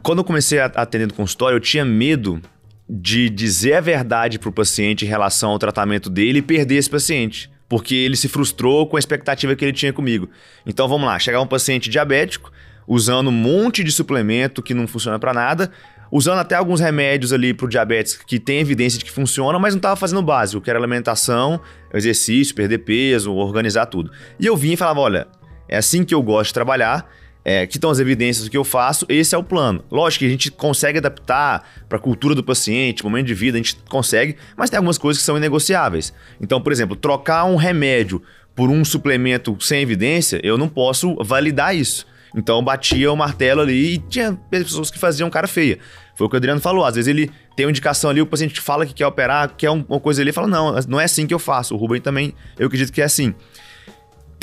Quando 0.00 0.18
eu 0.18 0.24
comecei 0.24 0.60
a 0.60 0.66
atender 0.66 1.06
no 1.06 1.14
consultório, 1.14 1.56
eu 1.56 1.60
tinha 1.60 1.82
medo 1.82 2.40
de 2.86 3.30
dizer 3.30 3.72
a 3.72 3.80
verdade 3.80 4.38
para 4.38 4.50
o 4.50 4.52
paciente 4.52 5.06
em 5.06 5.08
relação 5.08 5.50
ao 5.50 5.58
tratamento 5.58 6.10
dele 6.10 6.40
e 6.40 6.42
perder 6.42 6.76
esse 6.76 6.90
paciente 6.90 7.50
porque 7.68 7.94
ele 7.94 8.16
se 8.16 8.28
frustrou 8.28 8.86
com 8.86 8.96
a 8.96 8.98
expectativa 8.98 9.54
que 9.56 9.64
ele 9.64 9.72
tinha 9.72 9.92
comigo. 9.92 10.28
Então 10.66 10.88
vamos 10.88 11.06
lá, 11.06 11.18
chegar 11.18 11.40
um 11.40 11.46
paciente 11.46 11.88
diabético 11.90 12.52
usando 12.86 13.28
um 13.28 13.32
monte 13.32 13.82
de 13.82 13.90
suplemento 13.90 14.62
que 14.62 14.74
não 14.74 14.86
funciona 14.86 15.18
para 15.18 15.32
nada, 15.32 15.70
usando 16.10 16.38
até 16.38 16.54
alguns 16.54 16.80
remédios 16.80 17.32
ali 17.32 17.54
para 17.54 17.66
o 17.66 17.68
diabetes 17.68 18.16
que 18.16 18.38
tem 18.38 18.60
evidência 18.60 18.98
de 18.98 19.04
que 19.04 19.10
funcionam, 19.10 19.58
mas 19.58 19.74
não 19.74 19.78
estava 19.78 19.96
fazendo 19.96 20.18
o 20.18 20.22
básico, 20.22 20.62
que 20.62 20.70
era 20.70 20.78
alimentação, 20.78 21.60
exercício, 21.92 22.54
perder 22.54 22.78
peso, 22.78 23.32
organizar 23.34 23.86
tudo. 23.86 24.10
E 24.38 24.46
eu 24.46 24.56
vinha 24.56 24.74
e 24.74 24.76
falava, 24.76 25.00
olha, 25.00 25.26
é 25.68 25.76
assim 25.76 26.04
que 26.04 26.14
eu 26.14 26.22
gosto 26.22 26.48
de 26.48 26.54
trabalhar, 26.54 27.10
é, 27.44 27.60
aqui 27.62 27.76
estão 27.76 27.90
as 27.90 27.98
evidências 27.98 28.44
do 28.44 28.50
que 28.50 28.56
eu 28.56 28.64
faço, 28.64 29.04
esse 29.08 29.34
é 29.34 29.38
o 29.38 29.44
plano. 29.44 29.84
Lógico 29.90 30.20
que 30.20 30.26
a 30.26 30.30
gente 30.30 30.50
consegue 30.50 30.98
adaptar 30.98 31.68
para 31.88 31.98
a 31.98 32.00
cultura 32.00 32.34
do 32.34 32.42
paciente, 32.42 33.04
momento 33.04 33.26
de 33.26 33.34
vida, 33.34 33.58
a 33.58 33.60
gente 33.60 33.76
consegue, 33.88 34.36
mas 34.56 34.70
tem 34.70 34.78
algumas 34.78 34.96
coisas 34.96 35.20
que 35.20 35.26
são 35.26 35.36
inegociáveis. 35.36 36.12
Então, 36.40 36.60
por 36.60 36.72
exemplo, 36.72 36.96
trocar 36.96 37.44
um 37.44 37.56
remédio 37.56 38.22
por 38.54 38.70
um 38.70 38.84
suplemento 38.84 39.56
sem 39.60 39.82
evidência, 39.82 40.40
eu 40.42 40.56
não 40.56 40.68
posso 40.68 41.16
validar 41.22 41.76
isso. 41.76 42.06
Então 42.36 42.62
batia 42.64 43.12
o 43.12 43.16
martelo 43.16 43.60
ali 43.60 43.94
e 43.94 43.98
tinha 43.98 44.32
pessoas 44.50 44.90
que 44.90 44.98
faziam 44.98 45.30
cara 45.30 45.46
feia. 45.46 45.78
Foi 46.16 46.26
o 46.26 46.30
que 46.30 46.36
o 46.36 46.38
Adriano 46.38 46.60
falou. 46.60 46.84
Às 46.84 46.96
vezes 46.96 47.08
ele 47.08 47.30
tem 47.56 47.64
uma 47.64 47.70
indicação 47.70 48.10
ali, 48.10 48.20
o 48.20 48.26
paciente 48.26 48.60
fala 48.60 48.84
que 48.84 48.92
quer 48.92 49.06
operar, 49.06 49.54
quer 49.56 49.70
uma 49.70 50.00
coisa 50.00 50.20
ali, 50.20 50.32
fala: 50.32 50.48
não, 50.48 50.74
não 50.88 51.00
é 51.00 51.04
assim 51.04 51.26
que 51.26 51.34
eu 51.34 51.38
faço. 51.38 51.74
O 51.74 51.78
Rubem 51.78 52.00
também, 52.00 52.34
eu 52.58 52.66
acredito 52.66 52.92
que 52.92 53.00
é 53.00 53.04
assim. 53.04 53.34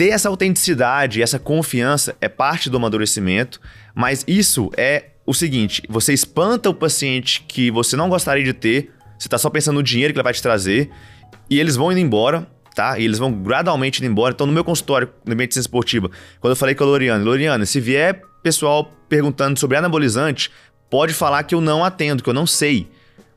Ter 0.01 0.09
essa 0.09 0.29
autenticidade, 0.29 1.21
essa 1.21 1.37
confiança 1.37 2.15
é 2.19 2.27
parte 2.27 2.71
do 2.71 2.77
amadurecimento, 2.77 3.61
mas 3.93 4.25
isso 4.27 4.71
é 4.75 5.11
o 5.27 5.31
seguinte: 5.31 5.83
você 5.87 6.11
espanta 6.11 6.71
o 6.71 6.73
paciente 6.73 7.45
que 7.47 7.69
você 7.69 7.95
não 7.95 8.09
gostaria 8.09 8.43
de 8.43 8.51
ter, 8.51 8.89
você 9.15 9.27
está 9.27 9.37
só 9.37 9.47
pensando 9.47 9.75
no 9.75 9.83
dinheiro 9.83 10.11
que 10.11 10.17
ele 10.17 10.23
vai 10.23 10.33
te 10.33 10.41
trazer, 10.41 10.89
e 11.47 11.59
eles 11.59 11.75
vão 11.75 11.91
indo 11.91 11.99
embora, 11.99 12.47
tá? 12.73 12.97
E 12.97 13.05
eles 13.05 13.19
vão 13.19 13.31
gradualmente 13.31 13.99
indo 13.99 14.09
embora. 14.09 14.33
Então, 14.33 14.47
no 14.47 14.53
meu 14.53 14.63
consultório 14.63 15.07
de 15.23 15.35
medicina 15.35 15.61
esportiva, 15.61 16.09
quando 16.39 16.53
eu 16.53 16.57
falei 16.57 16.73
com 16.73 16.83
a 16.83 16.87
Loriana, 16.87 17.23
Loriana, 17.23 17.63
se 17.67 17.79
vier 17.79 18.23
pessoal 18.41 18.91
perguntando 19.07 19.59
sobre 19.59 19.77
anabolizante, 19.77 20.49
pode 20.89 21.13
falar 21.13 21.43
que 21.43 21.53
eu 21.53 21.61
não 21.61 21.85
atendo, 21.85 22.23
que 22.23 22.29
eu 22.29 22.33
não 22.33 22.47
sei. 22.47 22.89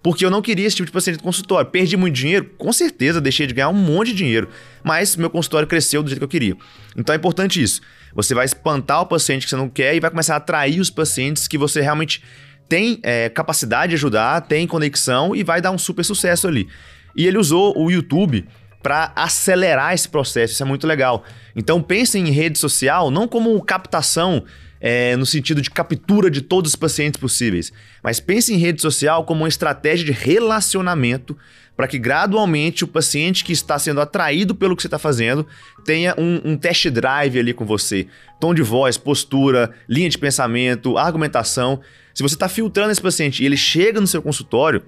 Porque 0.04 0.22
eu 0.22 0.30
não 0.30 0.42
queria 0.42 0.66
esse 0.66 0.76
tipo 0.76 0.84
de 0.84 0.92
paciente 0.92 1.16
no 1.16 1.22
consultório. 1.22 1.70
Perdi 1.70 1.96
muito 1.96 2.14
dinheiro? 2.14 2.44
Com 2.58 2.70
certeza, 2.74 3.22
deixei 3.22 3.46
de 3.46 3.54
ganhar 3.54 3.70
um 3.70 3.72
monte 3.72 4.08
de 4.08 4.16
dinheiro. 4.16 4.50
Mas 4.82 5.16
meu 5.16 5.30
consultório 5.30 5.66
cresceu 5.66 6.02
do 6.02 6.10
jeito 6.10 6.18
que 6.18 6.24
eu 6.24 6.28
queria. 6.28 6.54
Então 6.94 7.14
é 7.14 7.16
importante 7.16 7.62
isso. 7.62 7.80
Você 8.14 8.34
vai 8.34 8.44
espantar 8.44 9.00
o 9.00 9.06
paciente 9.06 9.44
que 9.44 9.48
você 9.48 9.56
não 9.56 9.66
quer 9.66 9.96
e 9.96 10.00
vai 10.00 10.10
começar 10.10 10.34
a 10.34 10.36
atrair 10.36 10.78
os 10.78 10.90
pacientes 10.90 11.48
que 11.48 11.56
você 11.56 11.80
realmente 11.80 12.22
tem 12.68 13.00
é, 13.02 13.30
capacidade 13.30 13.90
de 13.90 13.96
ajudar, 13.96 14.42
tem 14.42 14.66
conexão 14.66 15.34
e 15.34 15.42
vai 15.42 15.62
dar 15.62 15.70
um 15.70 15.78
super 15.78 16.04
sucesso 16.04 16.46
ali. 16.46 16.68
E 17.16 17.26
ele 17.26 17.38
usou 17.38 17.72
o 17.74 17.90
YouTube 17.90 18.46
para 18.82 19.10
acelerar 19.16 19.94
esse 19.94 20.06
processo. 20.06 20.52
Isso 20.52 20.62
é 20.62 20.66
muito 20.66 20.86
legal. 20.86 21.24
Então 21.56 21.80
pense 21.80 22.18
em 22.18 22.30
rede 22.30 22.58
social 22.58 23.10
não 23.10 23.26
como 23.26 23.58
captação 23.62 24.44
é, 24.86 25.16
no 25.16 25.24
sentido 25.24 25.62
de 25.62 25.70
captura 25.70 26.30
de 26.30 26.42
todos 26.42 26.72
os 26.72 26.76
pacientes 26.76 27.18
possíveis, 27.18 27.72
mas 28.02 28.20
pense 28.20 28.52
em 28.52 28.58
rede 28.58 28.82
social 28.82 29.24
como 29.24 29.40
uma 29.40 29.48
estratégia 29.48 30.04
de 30.04 30.12
relacionamento 30.12 31.34
para 31.74 31.88
que 31.88 31.98
gradualmente 31.98 32.84
o 32.84 32.86
paciente 32.86 33.44
que 33.44 33.52
está 33.54 33.78
sendo 33.78 33.98
atraído 34.02 34.54
pelo 34.54 34.76
que 34.76 34.82
você 34.82 34.86
está 34.86 34.98
fazendo 34.98 35.46
tenha 35.86 36.14
um, 36.18 36.52
um 36.52 36.56
test 36.56 36.90
drive 36.90 37.38
ali 37.38 37.54
com 37.54 37.64
você. 37.64 38.06
Tom 38.38 38.52
de 38.52 38.60
voz, 38.60 38.98
postura, 38.98 39.72
linha 39.88 40.10
de 40.10 40.18
pensamento, 40.18 40.98
argumentação. 40.98 41.80
Se 42.12 42.22
você 42.22 42.34
está 42.34 42.46
filtrando 42.46 42.92
esse 42.92 43.00
paciente 43.00 43.42
e 43.42 43.46
ele 43.46 43.56
chega 43.56 44.02
no 44.02 44.06
seu 44.06 44.20
consultório, 44.20 44.82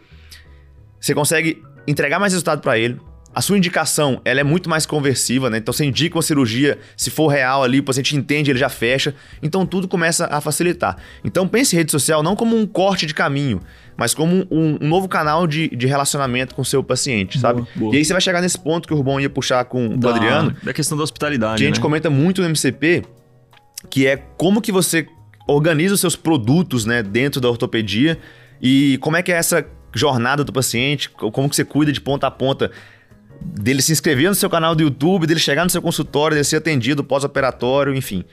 você 1.00 1.14
consegue 1.14 1.62
entregar 1.88 2.18
mais 2.18 2.34
resultado 2.34 2.60
para 2.60 2.78
ele, 2.78 3.00
a 3.36 3.42
sua 3.42 3.58
indicação, 3.58 4.18
ela 4.24 4.40
é 4.40 4.42
muito 4.42 4.66
mais 4.70 4.86
conversiva, 4.86 5.50
né? 5.50 5.58
Então 5.58 5.70
você 5.70 5.84
indica 5.84 6.16
uma 6.16 6.22
cirurgia, 6.22 6.78
se 6.96 7.10
for 7.10 7.28
real 7.28 7.62
ali, 7.62 7.80
o 7.80 7.82
paciente 7.82 8.16
entende, 8.16 8.50
ele 8.50 8.58
já 8.58 8.70
fecha. 8.70 9.14
Então 9.42 9.66
tudo 9.66 9.86
começa 9.86 10.26
a 10.30 10.40
facilitar. 10.40 10.96
Então 11.22 11.46
pense 11.46 11.76
em 11.76 11.78
rede 11.78 11.92
social 11.92 12.22
não 12.22 12.34
como 12.34 12.56
um 12.56 12.66
corte 12.66 13.04
de 13.04 13.12
caminho, 13.12 13.60
mas 13.94 14.14
como 14.14 14.46
um, 14.50 14.78
um 14.80 14.88
novo 14.88 15.06
canal 15.06 15.46
de, 15.46 15.68
de 15.68 15.86
relacionamento 15.86 16.54
com 16.54 16.62
o 16.62 16.64
seu 16.64 16.82
paciente, 16.82 17.38
sabe? 17.38 17.62
Boa. 17.76 17.94
E 17.94 17.98
aí 17.98 18.04
você 18.06 18.14
vai 18.14 18.22
chegar 18.22 18.40
nesse 18.40 18.58
ponto 18.58 18.88
que 18.88 18.94
o 18.94 18.96
Rubão 18.96 19.20
ia 19.20 19.28
puxar 19.28 19.66
com 19.66 19.98
da, 19.98 20.08
o 20.08 20.14
Adriano. 20.14 20.56
Da 20.62 20.72
questão 20.72 20.96
da 20.96 21.04
hospitalidade. 21.04 21.58
Que 21.58 21.64
a 21.64 21.66
gente 21.66 21.76
né? 21.76 21.82
comenta 21.82 22.08
muito 22.08 22.40
no 22.40 22.48
MCP, 22.48 23.02
que 23.90 24.06
é 24.06 24.16
como 24.16 24.62
que 24.62 24.72
você 24.72 25.06
organiza 25.46 25.92
os 25.92 26.00
seus 26.00 26.16
produtos 26.16 26.86
né, 26.86 27.02
dentro 27.02 27.38
da 27.38 27.50
ortopedia 27.50 28.18
e 28.62 28.96
como 29.02 29.18
é 29.18 29.22
que 29.22 29.30
é 29.30 29.36
essa 29.36 29.62
jornada 29.94 30.42
do 30.42 30.54
paciente, 30.54 31.10
como 31.10 31.50
que 31.50 31.56
você 31.56 31.66
cuida 31.66 31.92
de 31.92 32.00
ponta 32.00 32.26
a 32.26 32.30
ponta 32.30 32.70
dele 33.40 33.82
se 33.82 33.92
inscrever 33.92 34.28
no 34.28 34.34
seu 34.34 34.50
canal 34.50 34.74
do 34.74 34.82
YouTube, 34.82 35.26
dele 35.26 35.40
chegar 35.40 35.64
no 35.64 35.70
seu 35.70 35.82
consultório, 35.82 36.34
dele 36.34 36.44
ser 36.44 36.56
atendido 36.56 37.04
pós-operatório, 37.04 37.94
enfim. 37.94 38.24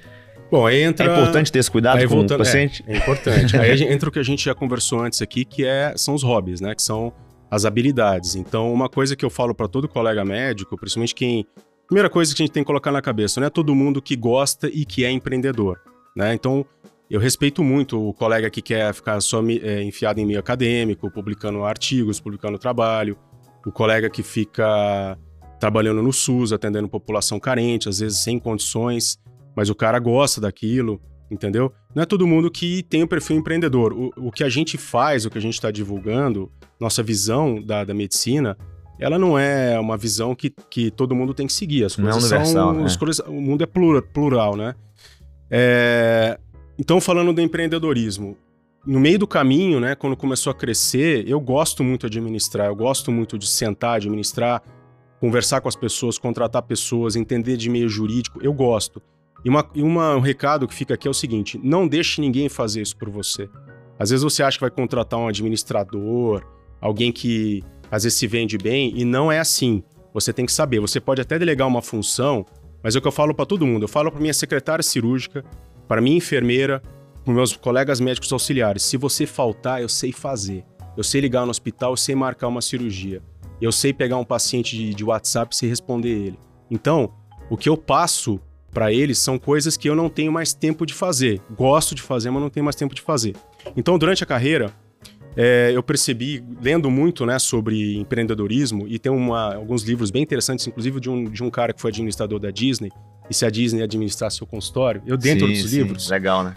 Bom, 0.51 0.67
aí 0.67 0.81
entra... 0.83 1.09
É 1.09 1.11
importante 1.11 1.51
ter 1.51 1.59
esse 1.59 1.71
cuidado 1.71 1.97
aí, 1.97 2.07
com 2.07 2.15
voltando, 2.15 2.41
o 2.41 2.43
paciente? 2.43 2.83
É, 2.87 2.93
é 2.93 2.97
importante. 2.97 3.57
aí 3.57 3.81
entra 3.91 4.09
o 4.09 4.11
que 4.11 4.19
a 4.19 4.23
gente 4.23 4.45
já 4.45 4.53
conversou 4.53 4.99
antes 4.99 5.21
aqui, 5.21 5.43
que 5.43 5.65
é, 5.65 5.93
são 5.97 6.13
os 6.13 6.21
hobbies, 6.21 6.61
né? 6.61 6.75
Que 6.75 6.81
são 6.81 7.11
as 7.49 7.65
habilidades. 7.65 8.35
Então, 8.35 8.71
uma 8.71 8.87
coisa 8.87 9.15
que 9.15 9.25
eu 9.25 9.29
falo 9.29 9.55
para 9.55 9.67
todo 9.67 9.87
colega 9.87 10.23
médico, 10.23 10.77
principalmente 10.77 11.15
quem... 11.15 11.45
Primeira 11.87 12.09
coisa 12.09 12.33
que 12.33 12.41
a 12.41 12.45
gente 12.45 12.53
tem 12.53 12.63
que 12.63 12.67
colocar 12.67 12.91
na 12.91 13.01
cabeça, 13.01 13.39
não 13.39 13.47
é 13.47 13.49
todo 13.49 13.73
mundo 13.75 14.01
que 14.01 14.15
gosta 14.15 14.67
e 14.67 14.85
que 14.85 15.03
é 15.03 15.11
empreendedor, 15.11 15.79
né? 16.15 16.33
Então, 16.33 16.65
eu 17.09 17.19
respeito 17.19 17.63
muito 17.63 18.09
o 18.09 18.13
colega 18.13 18.49
que 18.49 18.61
quer 18.61 18.93
ficar 18.93 19.21
só 19.21 19.41
é, 19.61 19.83
enfiado 19.83 20.19
em 20.19 20.25
meio 20.25 20.39
acadêmico, 20.39 21.11
publicando 21.11 21.63
artigos, 21.63 22.19
publicando 22.19 22.57
trabalho, 22.57 23.17
o 23.65 23.71
colega 23.71 24.09
que 24.09 24.23
fica 24.23 25.17
trabalhando 25.59 26.01
no 26.01 26.11
SUS, 26.11 26.51
atendendo 26.51 26.89
população 26.89 27.39
carente, 27.39 27.87
às 27.87 27.99
vezes 27.99 28.19
sem 28.19 28.37
condições, 28.37 29.17
mas 29.55 29.69
o 29.69 29.75
cara 29.75 29.97
gosta 29.99 30.41
daquilo, 30.41 31.01
entendeu? 31.31 31.71
Não 31.95 32.03
é 32.03 32.05
todo 32.05 32.27
mundo 32.27 32.51
que 32.51 32.83
tem 32.83 33.01
o 33.01 33.05
um 33.05 33.07
perfil 33.07 33.37
empreendedor. 33.37 33.93
O, 33.93 34.11
o, 34.17 34.31
que 34.31 34.43
a 34.43 34.49
gente 34.49 34.77
faz, 34.77 35.25
o 35.25 35.29
que 35.29 35.37
a 35.37 35.41
gente 35.41 35.53
está 35.53 35.71
divulgando, 35.71 36.51
nossa 36.79 37.01
visão 37.01 37.61
da, 37.61 37.83
da 37.83 37.93
medicina, 37.93 38.57
ela 38.99 39.17
não 39.17 39.37
é 39.37 39.79
uma 39.79 39.97
visão 39.97 40.35
que, 40.35 40.53
que 40.69 40.91
todo 40.91 41.15
mundo 41.15 41.33
tem 41.33 41.47
que 41.47 41.53
seguir. 41.53 41.85
As 41.85 41.95
coisas 41.95 42.15
não 42.15 42.19
é 42.19 42.41
universal, 42.41 42.73
são, 42.73 42.79
né? 42.79 42.85
as 42.85 42.97
coisas, 42.97 43.25
o 43.27 43.33
mundo 43.33 43.63
é 43.63 43.67
plural, 43.67 44.01
plural 44.01 44.55
né? 44.55 44.75
É, 45.49 46.39
então, 46.77 46.99
falando 46.99 47.31
do 47.31 47.41
empreendedorismo, 47.41 48.35
no 48.85 48.99
meio 48.99 49.17
do 49.17 49.27
caminho, 49.27 49.79
né, 49.79 49.95
quando 49.95 50.15
começou 50.17 50.51
a 50.51 50.53
crescer, 50.53 51.27
eu 51.27 51.39
gosto 51.39 51.83
muito 51.83 52.09
de 52.09 52.17
administrar, 52.17 52.67
eu 52.67 52.75
gosto 52.75 53.11
muito 53.11 53.37
de 53.37 53.47
sentar, 53.47 53.95
administrar, 53.95 54.61
conversar 55.19 55.61
com 55.61 55.69
as 55.69 55.75
pessoas, 55.75 56.17
contratar 56.17 56.61
pessoas, 56.63 57.15
entender 57.15 57.55
de 57.55 57.69
meio 57.69 57.87
jurídico, 57.87 58.39
eu 58.41 58.51
gosto. 58.53 59.01
E, 59.45 59.49
uma, 59.49 59.69
e 59.73 59.81
uma, 59.81 60.15
um 60.15 60.19
recado 60.19 60.67
que 60.67 60.73
fica 60.73 60.93
aqui 60.93 61.07
é 61.07 61.11
o 61.11 61.13
seguinte: 61.13 61.59
não 61.63 61.87
deixe 61.87 62.19
ninguém 62.19 62.49
fazer 62.49 62.81
isso 62.81 62.95
por 62.97 63.09
você. 63.09 63.49
Às 63.97 64.09
vezes 64.09 64.23
você 64.23 64.43
acha 64.43 64.57
que 64.57 64.61
vai 64.61 64.71
contratar 64.71 65.19
um 65.19 65.27
administrador, 65.27 66.43
alguém 66.81 67.11
que 67.11 67.63
às 67.89 68.03
vezes 68.03 68.17
se 68.17 68.27
vende 68.27 68.57
bem, 68.57 68.93
e 68.95 69.05
não 69.05 69.31
é 69.31 69.39
assim. 69.39 69.83
Você 70.13 70.31
tem 70.33 70.45
que 70.45 70.51
saber. 70.51 70.79
Você 70.79 70.99
pode 70.99 71.21
até 71.21 71.39
delegar 71.39 71.67
uma 71.67 71.81
função, 71.81 72.45
mas 72.83 72.95
é 72.95 72.99
o 72.99 73.01
que 73.01 73.07
eu 73.07 73.11
falo 73.11 73.33
para 73.33 73.45
todo 73.45 73.65
mundo. 73.65 73.83
Eu 73.83 73.87
falo 73.87 74.11
para 74.11 74.19
minha 74.19 74.33
secretária 74.33 74.83
cirúrgica, 74.83 75.43
para 75.87 76.01
minha 76.01 76.17
enfermeira, 76.17 76.81
para 77.23 77.33
meus 77.33 77.55
colegas 77.55 77.99
médicos 77.99 78.31
auxiliares: 78.31 78.83
se 78.83 78.97
você 78.97 79.25
faltar, 79.25 79.81
eu 79.81 79.89
sei 79.89 80.11
fazer. 80.11 80.63
Eu 80.95 81.03
sei 81.03 81.21
ligar 81.21 81.45
no 81.45 81.51
hospital, 81.51 81.93
eu 81.93 81.97
sei 81.97 82.13
marcar 82.13 82.47
uma 82.47 82.61
cirurgia. 82.61 83.21
Eu 83.59 83.71
sei 83.71 83.93
pegar 83.93 84.17
um 84.17 84.25
paciente 84.25 84.75
de, 84.75 84.93
de 84.93 85.03
WhatsApp 85.03 85.53
e 85.53 85.57
sei 85.57 85.69
responder 85.69 86.09
ele. 86.09 86.39
Então, 86.69 87.11
o 87.49 87.57
que 87.57 87.69
eu 87.69 87.77
passo 87.77 88.39
para 88.71 88.91
eles 88.91 89.17
são 89.17 89.37
coisas 89.39 89.77
que 89.77 89.89
eu 89.89 89.95
não 89.95 90.09
tenho 90.09 90.31
mais 90.31 90.53
tempo 90.53 90.85
de 90.85 90.93
fazer. 90.93 91.41
Gosto 91.55 91.95
de 91.95 92.01
fazer, 92.01 92.29
mas 92.29 92.41
não 92.41 92.49
tenho 92.49 92.63
mais 92.63 92.75
tempo 92.75 92.93
de 92.93 93.01
fazer. 93.01 93.35
Então, 93.77 93.97
durante 93.97 94.23
a 94.23 94.25
carreira, 94.25 94.73
é, 95.35 95.71
eu 95.73 95.81
percebi, 95.81 96.43
lendo 96.61 96.89
muito 96.89 97.25
né, 97.25 97.39
sobre 97.39 97.97
empreendedorismo, 97.97 98.87
e 98.87 98.99
tem 98.99 99.11
uma, 99.11 99.55
alguns 99.55 99.83
livros 99.83 100.11
bem 100.11 100.21
interessantes, 100.21 100.67
inclusive 100.67 100.99
de 100.99 101.09
um, 101.09 101.25
de 101.25 101.43
um 101.43 101.49
cara 101.49 101.73
que 101.73 101.81
foi 101.81 101.91
administrador 101.91 102.39
da 102.39 102.51
Disney, 102.51 102.91
e 103.29 103.33
se 103.33 103.45
a 103.45 103.49
Disney 103.49 103.81
administrasse 103.81 104.37
seu 104.37 104.47
consultório, 104.47 105.01
eu 105.05 105.17
dentro 105.17 105.47
sim, 105.47 105.53
dos 105.53 105.69
sim, 105.69 105.77
livros. 105.77 106.09
Legal, 106.09 106.43
né? 106.43 106.55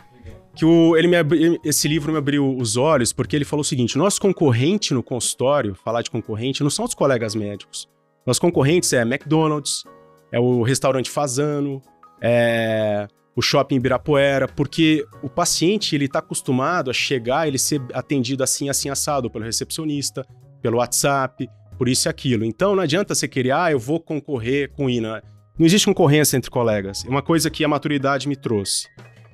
Que 0.57 0.65
o, 0.65 0.97
ele 0.97 1.07
me 1.07 1.17
esse 1.63 1.87
livro 1.87 2.11
me 2.11 2.19
abriu 2.19 2.57
os 2.57 2.77
olhos 2.77 3.13
porque 3.13 3.37
ele 3.37 3.45
falou 3.45 3.61
o 3.61 3.65
seguinte: 3.65 3.99
nosso 3.99 4.21
concorrente 4.21 4.95
no 4.95 5.03
consultório, 5.03 5.75
falar 5.75 6.03
de 6.03 6.11
concorrente, 6.11 6.63
não 6.63 6.71
são 6.71 6.85
os 6.85 6.95
colegas 6.95 7.35
médicos. 7.35 7.89
Nossos 8.27 8.41
concorrentes 8.41 8.93
é 8.93 9.03
McDonald's, 9.03 9.85
é 10.33 10.41
o 10.41 10.63
restaurante 10.63 11.11
Fazano, 11.11 11.81
é 12.21 13.07
o 13.37 13.43
shopping 13.43 13.77
Ibirapuera, 13.77 14.49
porque 14.49 15.05
o 15.23 15.29
paciente 15.29 15.95
ele 15.95 16.07
está 16.07 16.21
acostumado 16.21 16.91
a 16.91 16.95
chegar, 16.95 17.47
ele 17.47 17.59
ser 17.59 17.83
atendido 17.93 18.43
assim, 18.43 18.71
assim 18.71 18.89
assado 18.89 19.31
pelo 19.31 19.45
recepcionista, 19.45 20.27
pelo 20.63 20.79
WhatsApp, 20.79 21.47
por 21.77 21.87
isso 21.87 22.09
e 22.09 22.11
aquilo. 22.11 22.45
Então 22.45 22.75
não 22.75 22.83
adianta 22.83 23.15
você 23.15 23.29
querer, 23.29 23.51
ah, 23.51 23.71
eu 23.71 23.79
vou 23.79 24.01
concorrer 24.01 24.73
com 24.73 24.87
o 24.87 24.91
INA. 24.91 25.23
Não 25.59 25.67
existe 25.67 25.87
concorrência 25.87 26.37
entre 26.37 26.51
colegas. 26.51 27.05
É 27.05 27.09
uma 27.09 27.23
coisa 27.23 27.51
que 27.51 27.63
a 27.63 27.69
maturidade 27.69 28.27
me 28.27 28.37
trouxe. 28.37 28.89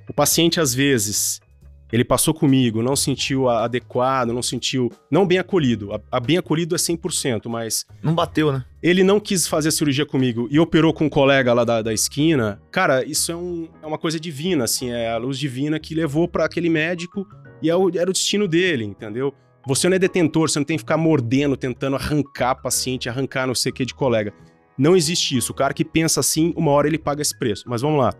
O 0.08 0.12
paciente, 0.12 0.60
às 0.60 0.74
vezes, 0.74 1.40
ele 1.92 2.04
passou 2.04 2.32
comigo, 2.32 2.82
não 2.82 2.96
sentiu 2.96 3.50
adequado, 3.50 4.32
não 4.32 4.42
sentiu. 4.42 4.90
Não 5.10 5.26
bem 5.26 5.38
acolhido. 5.38 5.92
A, 5.92 6.00
a, 6.10 6.18
bem 6.18 6.38
acolhido 6.38 6.74
é 6.74 6.78
100%, 6.78 7.48
mas. 7.50 7.84
Não 8.02 8.14
bateu, 8.14 8.50
né? 8.50 8.64
Ele 8.82 9.04
não 9.04 9.20
quis 9.20 9.46
fazer 9.46 9.68
a 9.68 9.72
cirurgia 9.72 10.06
comigo 10.06 10.48
e 10.50 10.58
operou 10.58 10.94
com 10.94 11.04
um 11.04 11.10
colega 11.10 11.52
lá 11.52 11.64
da, 11.64 11.82
da 11.82 11.92
esquina. 11.92 12.60
Cara, 12.70 13.04
isso 13.04 13.30
é, 13.30 13.36
um, 13.36 13.68
é 13.82 13.86
uma 13.86 13.98
coisa 13.98 14.18
divina, 14.18 14.64
assim. 14.64 14.90
É 14.90 15.10
a 15.10 15.18
luz 15.18 15.38
divina 15.38 15.78
que 15.78 15.94
levou 15.94 16.26
para 16.26 16.46
aquele 16.46 16.70
médico 16.70 17.26
e 17.60 17.68
é 17.68 17.76
o, 17.76 17.90
era 17.94 18.08
o 18.08 18.12
destino 18.12 18.48
dele, 18.48 18.84
entendeu? 18.84 19.34
Você 19.66 19.86
não 19.86 19.94
é 19.94 19.98
detentor, 19.98 20.48
você 20.48 20.58
não 20.58 20.64
tem 20.64 20.78
que 20.78 20.82
ficar 20.82 20.96
mordendo, 20.96 21.58
tentando 21.58 21.94
arrancar 21.94 22.54
paciente, 22.54 23.08
arrancar 23.08 23.46
não 23.46 23.54
sei 23.54 23.70
o 23.70 23.74
que 23.74 23.84
de 23.84 23.94
colega. 23.94 24.32
Não 24.78 24.96
existe 24.96 25.36
isso. 25.36 25.52
O 25.52 25.54
cara 25.54 25.74
que 25.74 25.84
pensa 25.84 26.20
assim, 26.20 26.54
uma 26.56 26.70
hora 26.70 26.88
ele 26.88 26.98
paga 26.98 27.20
esse 27.20 27.38
preço. 27.38 27.64
Mas 27.66 27.82
vamos 27.82 28.00
lá. 28.00 28.14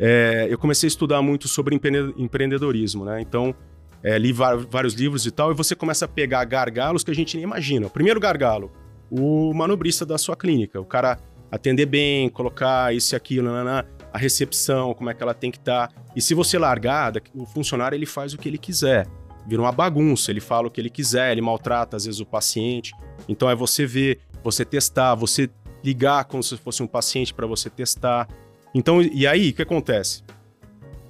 É, 0.00 0.46
eu 0.50 0.58
comecei 0.58 0.86
a 0.86 0.88
estudar 0.88 1.20
muito 1.20 1.46
sobre 1.46 1.76
empre- 1.76 2.14
empreendedorismo, 2.16 3.04
né? 3.04 3.20
Então, 3.20 3.54
é, 4.02 4.18
li 4.18 4.32
vários 4.32 4.94
livros 4.94 5.26
e 5.26 5.30
tal, 5.30 5.52
e 5.52 5.54
você 5.54 5.76
começa 5.76 6.06
a 6.06 6.08
pegar 6.08 6.42
gargalos 6.46 7.04
que 7.04 7.10
a 7.10 7.14
gente 7.14 7.36
nem 7.36 7.44
imagina. 7.44 7.86
O 7.86 7.90
primeiro 7.90 8.18
gargalo, 8.18 8.72
o 9.10 9.52
manobrista 9.52 10.06
da 10.06 10.16
sua 10.16 10.34
clínica. 10.34 10.80
O 10.80 10.84
cara 10.86 11.18
atender 11.50 11.84
bem, 11.84 12.28
colocar 12.30 12.94
isso 12.94 13.14
e 13.14 13.16
aquilo, 13.16 13.48
nananã, 13.48 13.84
a 14.12 14.16
recepção, 14.16 14.94
como 14.94 15.10
é 15.10 15.14
que 15.14 15.22
ela 15.22 15.34
tem 15.34 15.50
que 15.50 15.58
estar. 15.58 15.92
E 16.16 16.22
se 16.22 16.32
você 16.32 16.58
largar, 16.58 17.12
o 17.34 17.44
funcionário 17.44 17.94
ele 17.96 18.06
faz 18.06 18.32
o 18.32 18.38
que 18.38 18.48
ele 18.48 18.58
quiser. 18.58 19.06
Vira 19.46 19.60
uma 19.60 19.72
bagunça, 19.72 20.30
ele 20.30 20.40
fala 20.40 20.68
o 20.68 20.70
que 20.70 20.80
ele 20.80 20.90
quiser, 20.90 21.32
ele 21.32 21.40
maltrata 21.40 21.96
às 21.96 22.04
vezes 22.04 22.20
o 22.20 22.26
paciente. 22.26 22.92
Então 23.28 23.50
é 23.50 23.54
você 23.54 23.84
ver, 23.84 24.20
você 24.42 24.64
testar, 24.64 25.14
você 25.14 25.50
ligar 25.82 26.24
como 26.24 26.42
se 26.42 26.56
fosse 26.56 26.82
um 26.82 26.86
paciente 26.86 27.34
para 27.34 27.46
você 27.46 27.68
testar. 27.68 28.28
Então, 28.74 29.02
e 29.02 29.26
aí, 29.26 29.50
o 29.50 29.52
que 29.54 29.62
acontece? 29.62 30.22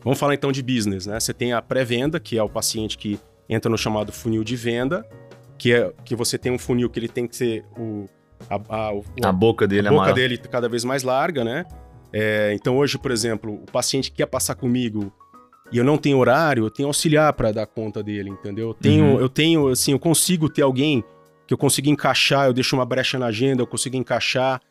Vamos 0.02 0.18
falar 0.18 0.34
então 0.34 0.50
de 0.50 0.62
business, 0.62 1.06
né? 1.06 1.20
Você 1.20 1.34
tem 1.34 1.52
a 1.52 1.60
pré-venda, 1.60 2.18
que 2.18 2.38
é 2.38 2.42
o 2.42 2.48
paciente 2.48 2.96
que 2.96 3.18
entra 3.48 3.70
no 3.70 3.76
chamado 3.76 4.12
funil 4.12 4.42
de 4.42 4.56
venda, 4.56 5.06
que 5.58 5.72
é 5.74 5.92
que 6.04 6.16
você 6.16 6.38
tem 6.38 6.50
um 6.50 6.58
funil 6.58 6.88
que 6.88 6.98
ele 6.98 7.08
tem 7.08 7.26
que 7.26 7.36
ser 7.36 7.64
o 7.76 8.08
a, 8.48 8.54
a- 8.86 8.94
o- 8.94 9.04
A 9.22 9.30
boca 9.32 9.68
dele 9.68 9.88
a 9.88 9.90
é 9.90 9.92
boca 9.92 10.02
maior. 10.04 10.14
dele 10.14 10.38
cada 10.38 10.66
vez 10.68 10.82
mais 10.84 11.02
larga, 11.02 11.44
né? 11.44 11.66
É, 12.10 12.52
então 12.54 12.78
hoje, 12.78 12.96
por 12.98 13.10
exemplo, 13.10 13.52
o 13.52 13.70
paciente 13.70 14.10
quer 14.10 14.24
passar 14.26 14.54
comigo 14.54 15.12
e 15.70 15.76
eu 15.76 15.84
não 15.84 15.98
tenho 15.98 16.16
horário, 16.16 16.64
eu 16.64 16.70
tenho 16.70 16.88
auxiliar 16.88 17.30
para 17.34 17.52
dar 17.52 17.66
conta 17.66 18.02
dele, 18.02 18.30
entendeu? 18.30 18.68
Eu 18.68 18.74
tenho, 18.74 19.04
Uhum. 19.04 19.20
eu 19.20 19.28
tenho, 19.28 19.68
assim, 19.68 19.92
eu 19.92 19.98
consigo 19.98 20.48
ter 20.48 20.62
alguém 20.62 21.04
que 21.46 21.52
eu 21.52 21.58
consiga 21.58 21.90
encaixar, 21.90 22.46
eu 22.46 22.54
deixo 22.54 22.74
uma 22.74 22.86
brecha 22.86 23.18
na 23.18 23.26
agenda, 23.26 23.60
eu 23.62 23.66
consigo 23.66 23.96
encaixar. 23.96 24.62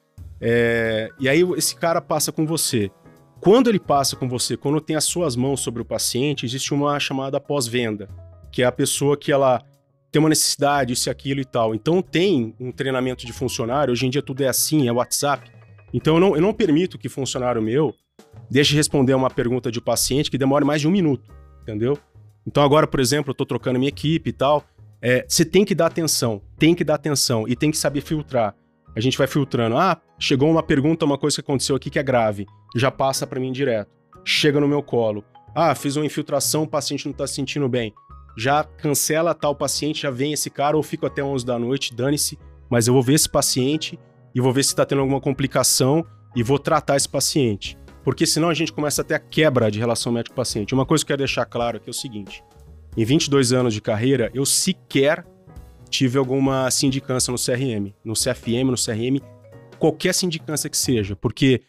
É, 0.41 1.09
e 1.19 1.27
aí 1.27 1.41
esse 1.57 1.75
cara 1.75 2.01
passa 2.01 2.31
com 2.31 2.45
você. 2.45 2.91
Quando 3.39 3.69
ele 3.69 3.79
passa 3.79 4.15
com 4.15 4.27
você, 4.27 4.57
quando 4.57 4.81
tem 4.81 4.95
as 4.95 5.05
suas 5.05 5.35
mãos 5.35 5.61
sobre 5.61 5.81
o 5.81 5.85
paciente, 5.85 6.45
existe 6.45 6.73
uma 6.73 6.99
chamada 6.99 7.39
pós-venda, 7.39 8.09
que 8.51 8.61
é 8.61 8.65
a 8.65 8.71
pessoa 8.71 9.15
que 9.15 9.31
ela 9.31 9.61
tem 10.11 10.19
uma 10.19 10.29
necessidade, 10.29 10.93
isso 10.93 11.07
e 11.07 11.11
aquilo 11.11 11.39
e 11.39 11.45
tal. 11.45 11.73
Então 11.73 12.01
tem 12.01 12.53
um 12.59 12.71
treinamento 12.71 13.25
de 13.25 13.31
funcionário, 13.31 13.91
hoje 13.91 14.05
em 14.05 14.09
dia 14.09 14.21
tudo 14.21 14.43
é 14.43 14.47
assim, 14.47 14.87
é 14.87 14.91
WhatsApp. 14.91 15.49
Então 15.93 16.15
eu 16.15 16.19
não, 16.19 16.35
eu 16.35 16.41
não 16.41 16.53
permito 16.53 16.97
que 16.97 17.07
funcionário 17.07 17.61
meu 17.61 17.93
deixe 18.49 18.71
de 18.71 18.77
responder 18.77 19.13
uma 19.13 19.29
pergunta 19.29 19.71
de 19.71 19.79
um 19.79 19.81
paciente 19.81 20.29
que 20.29 20.37
demore 20.37 20.65
mais 20.65 20.81
de 20.81 20.87
um 20.87 20.91
minuto, 20.91 21.31
entendeu? 21.61 21.97
Então 22.45 22.63
agora, 22.63 22.87
por 22.87 22.99
exemplo, 22.99 23.31
eu 23.31 23.35
tô 23.35 23.45
trocando 23.45 23.77
minha 23.77 23.89
equipe 23.89 24.29
e 24.31 24.33
tal. 24.33 24.63
É, 25.01 25.25
você 25.27 25.45
tem 25.45 25.63
que 25.63 25.75
dar 25.75 25.85
atenção, 25.85 26.41
tem 26.57 26.75
que 26.75 26.83
dar 26.83 26.95
atenção 26.95 27.47
e 27.47 27.55
tem 27.55 27.71
que 27.71 27.77
saber 27.77 28.01
filtrar. 28.01 28.55
A 28.99 29.01
gente 29.01 29.17
vai 29.17 29.27
filtrando. 29.27 29.77
Ah, 29.77 29.97
chegou 30.19 30.51
uma 30.51 30.61
pergunta, 30.61 31.05
uma 31.05 31.17
coisa 31.17 31.35
que 31.35 31.41
aconteceu 31.41 31.73
aqui 31.73 31.89
que 31.89 31.97
é 31.97 32.03
grave. 32.03 32.45
Já 32.75 32.91
passa 32.91 33.25
para 33.25 33.39
mim 33.39 33.49
direto. 33.49 33.89
Chega 34.25 34.59
no 34.59 34.67
meu 34.67 34.83
colo. 34.83 35.23
Ah, 35.55 35.73
fiz 35.73 35.95
uma 35.95 36.05
infiltração, 36.05 36.63
o 36.63 36.67
paciente 36.67 37.05
não 37.05 37.13
tá 37.13 37.25
se 37.25 37.35
sentindo 37.35 37.69
bem. 37.69 37.93
Já 38.37 38.61
cancela 38.61 39.33
tal 39.33 39.55
paciente, 39.55 40.01
já 40.01 40.11
vem 40.11 40.33
esse 40.33 40.49
cara, 40.49 40.75
ou 40.75 40.83
fico 40.83 41.05
até 41.05 41.23
11 41.23 41.45
da 41.45 41.57
noite, 41.57 41.95
dane-se. 41.95 42.37
Mas 42.69 42.87
eu 42.87 42.93
vou 42.93 43.01
ver 43.01 43.13
esse 43.13 43.29
paciente 43.29 43.97
e 44.35 44.41
vou 44.41 44.51
ver 44.51 44.65
se 44.65 44.75
tá 44.75 44.85
tendo 44.85 44.99
alguma 44.99 45.21
complicação 45.21 46.05
e 46.35 46.43
vou 46.43 46.59
tratar 46.59 46.97
esse 46.97 47.07
paciente. 47.07 47.77
Porque 48.03 48.25
senão 48.25 48.49
a 48.49 48.53
gente 48.53 48.73
começa 48.73 49.01
a 49.01 49.05
ter 49.05 49.13
a 49.13 49.19
quebra 49.19 49.71
de 49.71 49.79
relação 49.79 50.11
médico-paciente. 50.11 50.73
Uma 50.73 50.85
coisa 50.85 51.05
que 51.05 51.13
eu 51.13 51.15
quero 51.15 51.25
deixar 51.25 51.45
claro 51.45 51.77
aqui 51.77 51.87
é 51.87 51.91
o 51.91 51.93
seguinte: 51.93 52.43
em 52.97 53.05
22 53.05 53.53
anos 53.53 53.73
de 53.73 53.79
carreira, 53.79 54.29
eu 54.33 54.45
sequer 54.45 55.25
tive 55.89 56.17
alguma 56.17 56.69
sindicância 56.71 57.31
no 57.31 57.37
CRM, 57.37 57.93
no 58.03 58.13
CFM, 58.13 58.65
no 58.69 58.75
CRM, 58.75 59.19
qualquer 59.77 60.13
sindicância 60.13 60.69
que 60.69 60.77
seja, 60.77 61.15
porque 61.15 61.61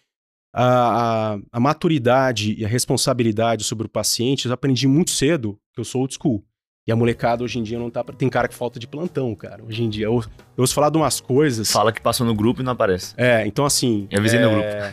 a, 0.55 1.35
a, 1.35 1.39
a 1.53 1.61
maturidade 1.61 2.55
e 2.59 2.65
a 2.65 2.69
responsabilidade 2.69 3.65
sobre 3.65 3.87
o 3.87 3.91
paciente 3.91 4.47
eu 4.47 4.53
aprendi 4.53 4.87
muito 4.89 5.11
cedo, 5.11 5.59
que 5.73 5.81
eu 5.81 5.85
sou 5.85 6.01
old 6.03 6.15
school. 6.15 6.45
E 6.89 6.93
a 6.93 6.97
molecada 6.97 7.45
hoje 7.45 7.59
em 7.59 7.63
dia 7.63 7.79
não 7.79 7.91
tá. 7.91 8.03
pra- 8.03 8.17
Tem 8.17 8.29
cara 8.29 8.49
que 8.49 8.55
falta 8.55 8.81
de 8.81 8.87
plantão, 8.89 9.33
cara. 9.35 9.63
Hoje 9.63 9.85
em 9.85 9.89
dia. 9.89 10.07
Eu, 10.07 10.15
eu 10.57 10.63
ouço 10.63 10.75
falar 10.75 10.91
de 10.91 10.97
umas 10.97 11.21
coisas. 11.21 11.71
Fala 11.71 11.93
que 11.93 12.01
passou 12.01 12.27
no 12.27 12.35
grupo 12.35 12.63
e 12.63 12.65
não 12.65 12.73
aparece. 12.73 13.15
É, 13.17 13.47
então 13.47 13.65
assim. 13.65 14.09
Eu 14.11 14.19
avisei 14.19 14.41
no 14.41 14.49
é, 14.61 14.93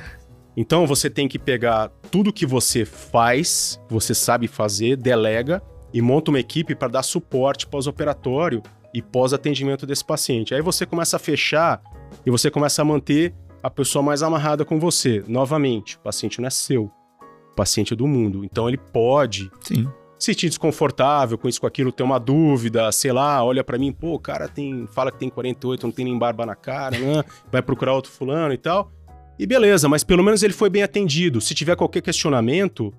Então 0.55 0.85
você 0.85 1.09
tem 1.09 1.27
que 1.27 1.39
pegar 1.39 1.89
tudo 2.11 2.31
que 2.31 2.45
você 2.45 2.85
faz, 2.85 3.79
você 3.89 4.13
sabe 4.13 4.47
fazer, 4.47 4.97
delega 4.97 5.63
e 5.93 6.01
monta 6.01 6.29
uma 6.29 6.39
equipe 6.39 6.75
para 6.75 6.89
dar 6.89 7.03
suporte 7.03 7.65
pós-operatório 7.65 8.61
e 8.97 9.01
pós-atendimento 9.01 9.85
desse 9.85 10.03
paciente. 10.03 10.55
Aí 10.55 10.61
você 10.61 10.83
começa 10.83 11.17
a 11.17 11.19
fechar 11.19 11.79
e 12.25 12.31
você 12.31 12.49
começa 12.49 12.81
a 12.81 12.85
manter 12.85 13.31
a 13.61 13.69
pessoa 13.69 14.01
mais 14.01 14.23
amarrada 14.23 14.65
com 14.65 14.79
você. 14.79 15.23
Novamente, 15.27 15.97
o 15.97 15.99
paciente 15.99 16.41
não 16.41 16.47
é 16.47 16.49
seu, 16.49 16.85
o 16.85 17.55
paciente 17.55 17.93
é 17.93 17.95
do 17.95 18.07
mundo. 18.07 18.43
Então 18.43 18.67
ele 18.67 18.77
pode 18.77 19.51
Sim. 19.61 19.87
se 20.17 20.25
sentir 20.31 20.49
desconfortável 20.49 21.37
com 21.37 21.47
isso, 21.47 21.61
com 21.61 21.67
aquilo, 21.67 21.91
ter 21.91 22.01
uma 22.01 22.19
dúvida, 22.19 22.91
sei 22.91 23.11
lá, 23.11 23.43
olha 23.43 23.63
pra 23.63 23.77
mim, 23.77 23.91
pô, 23.91 24.15
o 24.15 24.19
cara 24.19 24.47
tem, 24.47 24.87
fala 24.87 25.11
que 25.11 25.19
tem 25.19 25.29
48, 25.29 25.85
não 25.85 25.91
tem 25.91 26.05
nem 26.05 26.17
barba 26.17 26.43
na 26.43 26.55
cara, 26.55 26.97
né? 26.97 27.23
vai 27.51 27.61
procurar 27.61 27.93
outro 27.93 28.11
fulano 28.11 28.51
e 28.51 28.57
tal. 28.57 28.91
E 29.37 29.45
beleza, 29.45 29.87
mas 29.87 30.03
pelo 30.03 30.23
menos 30.23 30.41
ele 30.41 30.53
foi 30.53 30.71
bem 30.71 30.81
atendido. 30.81 31.39
Se 31.39 31.53
tiver 31.53 31.75
qualquer 31.75 32.01
questionamento, 32.01 32.91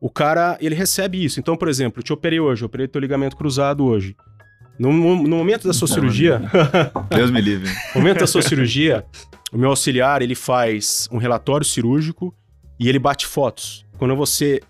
o 0.00 0.10
cara, 0.10 0.58
ele 0.60 0.74
recebe 0.74 1.24
isso. 1.24 1.38
Então, 1.38 1.56
por 1.56 1.68
exemplo, 1.68 2.00
eu 2.00 2.02
te 2.02 2.12
operei 2.12 2.40
hoje, 2.40 2.64
eu 2.64 2.66
operei 2.66 2.88
teu 2.88 3.00
ligamento 3.00 3.36
cruzado 3.36 3.84
hoje. 3.84 4.16
No, 4.78 4.92
no 4.92 5.36
momento 5.36 5.66
da 5.66 5.74
sua 5.74 5.88
cirurgia, 5.88 6.40
Deus 7.10 7.30
me 7.30 7.40
livre. 7.40 7.68
no 7.94 8.00
momento 8.00 8.20
da 8.20 8.26
sua 8.26 8.42
cirurgia, 8.42 9.04
o 9.52 9.58
meu 9.58 9.70
auxiliar, 9.70 10.22
ele 10.22 10.34
faz 10.34 11.08
um 11.10 11.18
relatório 11.18 11.66
cirúrgico 11.66 12.34
e 12.78 12.88
ele 12.88 12.98
bate 12.98 13.26
fotos. 13.26 13.84
Quando 13.98 14.14
você 14.14 14.60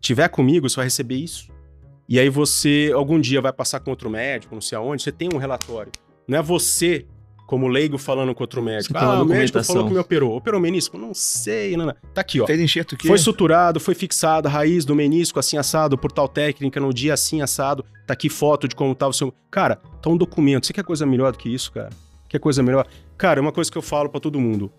tiver 0.00 0.28
comigo, 0.28 0.68
você 0.68 0.76
vai 0.76 0.86
receber 0.86 1.16
isso. 1.16 1.50
E 2.08 2.20
aí 2.20 2.28
você, 2.28 2.92
algum 2.94 3.18
dia, 3.20 3.40
vai 3.40 3.52
passar 3.52 3.80
com 3.80 3.90
outro 3.90 4.08
médico, 4.08 4.54
não 4.54 4.62
sei 4.62 4.78
aonde, 4.78 5.02
você 5.02 5.10
tem 5.10 5.28
um 5.34 5.38
relatório. 5.38 5.90
Não 6.28 6.38
é 6.38 6.42
você, 6.42 7.04
como 7.46 7.68
leigo, 7.68 7.96
falando 7.96 8.34
com 8.34 8.42
outro 8.42 8.60
médico. 8.62 8.92
Você 8.92 9.04
Ah, 9.04 9.22
o 9.22 9.24
médico 9.24 9.62
falou 9.62 9.86
que 9.86 9.92
me 9.92 9.98
operou. 9.98 10.36
Operou 10.36 10.60
menisco? 10.60 10.98
Não 10.98 11.14
sei, 11.14 11.76
não, 11.76 11.86
não. 11.86 11.94
Tá 12.12 12.20
aqui, 12.20 12.40
ó. 12.40 12.46
Fez 12.46 12.60
enxerto 12.60 12.94
aqui. 12.96 13.06
Foi 13.06 13.18
suturado, 13.18 13.78
foi 13.78 13.94
fixado 13.94 14.48
a 14.48 14.50
raiz 14.50 14.84
do 14.84 14.94
menisco 14.94 15.38
assim 15.38 15.56
assado 15.56 15.96
por 15.96 16.10
tal 16.10 16.28
técnica 16.28 16.80
no 16.80 16.92
dia 16.92 17.14
assim 17.14 17.40
assado. 17.40 17.84
Tá 18.06 18.14
aqui 18.14 18.28
foto 18.28 18.66
de 18.66 18.74
como 18.74 18.94
tava 18.94 19.10
o 19.10 19.14
seu. 19.14 19.32
Cara, 19.50 19.76
tá 20.02 20.10
um 20.10 20.16
documento. 20.16 20.66
Você 20.66 20.72
quer 20.72 20.84
coisa 20.84 21.06
melhor 21.06 21.32
do 21.32 21.38
que 21.38 21.48
isso, 21.48 21.70
cara? 21.72 21.90
Quer 22.28 22.40
coisa 22.40 22.62
melhor? 22.62 22.86
Cara, 23.16 23.38
é 23.38 23.42
uma 23.42 23.52
coisa 23.52 23.70
que 23.70 23.78
eu 23.78 23.82
falo 23.82 24.08
pra 24.10 24.18
todo 24.20 24.38
mundo. 24.40 24.70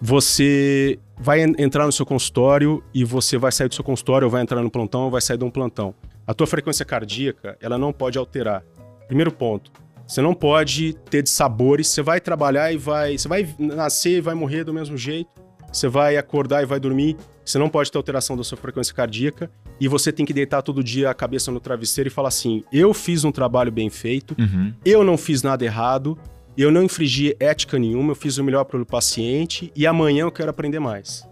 Você 0.00 0.98
vai 1.16 1.42
en- 1.44 1.54
entrar 1.58 1.86
no 1.86 1.92
seu 1.92 2.04
consultório 2.04 2.82
e 2.92 3.04
você 3.04 3.38
vai 3.38 3.52
sair 3.52 3.68
do 3.68 3.74
seu 3.74 3.84
consultório, 3.84 4.26
ou 4.26 4.30
vai 4.30 4.42
entrar 4.42 4.60
no 4.60 4.70
plantão, 4.70 5.02
ou 5.04 5.10
vai 5.10 5.20
sair 5.20 5.38
de 5.38 5.44
um 5.44 5.50
plantão. 5.50 5.94
A 6.26 6.34
tua 6.34 6.46
frequência 6.46 6.84
cardíaca, 6.84 7.56
ela 7.60 7.78
não 7.78 7.92
pode 7.92 8.18
alterar. 8.18 8.62
Primeiro 9.06 9.30
ponto. 9.30 9.70
Você 10.12 10.20
não 10.20 10.34
pode 10.34 10.92
ter 11.08 11.22
de 11.22 11.30
sabores. 11.30 11.88
Você 11.88 12.02
vai 12.02 12.20
trabalhar 12.20 12.70
e 12.70 12.76
vai. 12.76 13.16
Você 13.16 13.26
vai 13.26 13.48
nascer 13.58 14.18
e 14.18 14.20
vai 14.20 14.34
morrer 14.34 14.62
do 14.62 14.70
mesmo 14.74 14.94
jeito. 14.94 15.30
Você 15.72 15.88
vai 15.88 16.18
acordar 16.18 16.62
e 16.62 16.66
vai 16.66 16.78
dormir. 16.78 17.16
Você 17.42 17.58
não 17.58 17.70
pode 17.70 17.90
ter 17.90 17.96
alteração 17.96 18.36
da 18.36 18.44
sua 18.44 18.58
frequência 18.58 18.94
cardíaca. 18.94 19.50
E 19.80 19.88
você 19.88 20.12
tem 20.12 20.26
que 20.26 20.34
deitar 20.34 20.60
todo 20.60 20.84
dia 20.84 21.08
a 21.08 21.14
cabeça 21.14 21.50
no 21.50 21.58
travesseiro 21.58 22.08
e 22.08 22.10
falar 22.10 22.28
assim: 22.28 22.62
eu 22.70 22.92
fiz 22.92 23.24
um 23.24 23.32
trabalho 23.32 23.72
bem 23.72 23.88
feito, 23.88 24.36
Uhum. 24.38 24.74
eu 24.84 25.02
não 25.02 25.16
fiz 25.16 25.42
nada 25.42 25.64
errado, 25.64 26.18
eu 26.58 26.70
não 26.70 26.82
infringi 26.82 27.34
ética 27.40 27.78
nenhuma, 27.78 28.10
eu 28.10 28.14
fiz 28.14 28.36
o 28.36 28.44
melhor 28.44 28.64
pelo 28.64 28.84
paciente 28.84 29.72
e 29.74 29.86
amanhã 29.86 30.24
eu 30.24 30.30
quero 30.30 30.50
aprender 30.50 30.78
mais. 30.78 31.26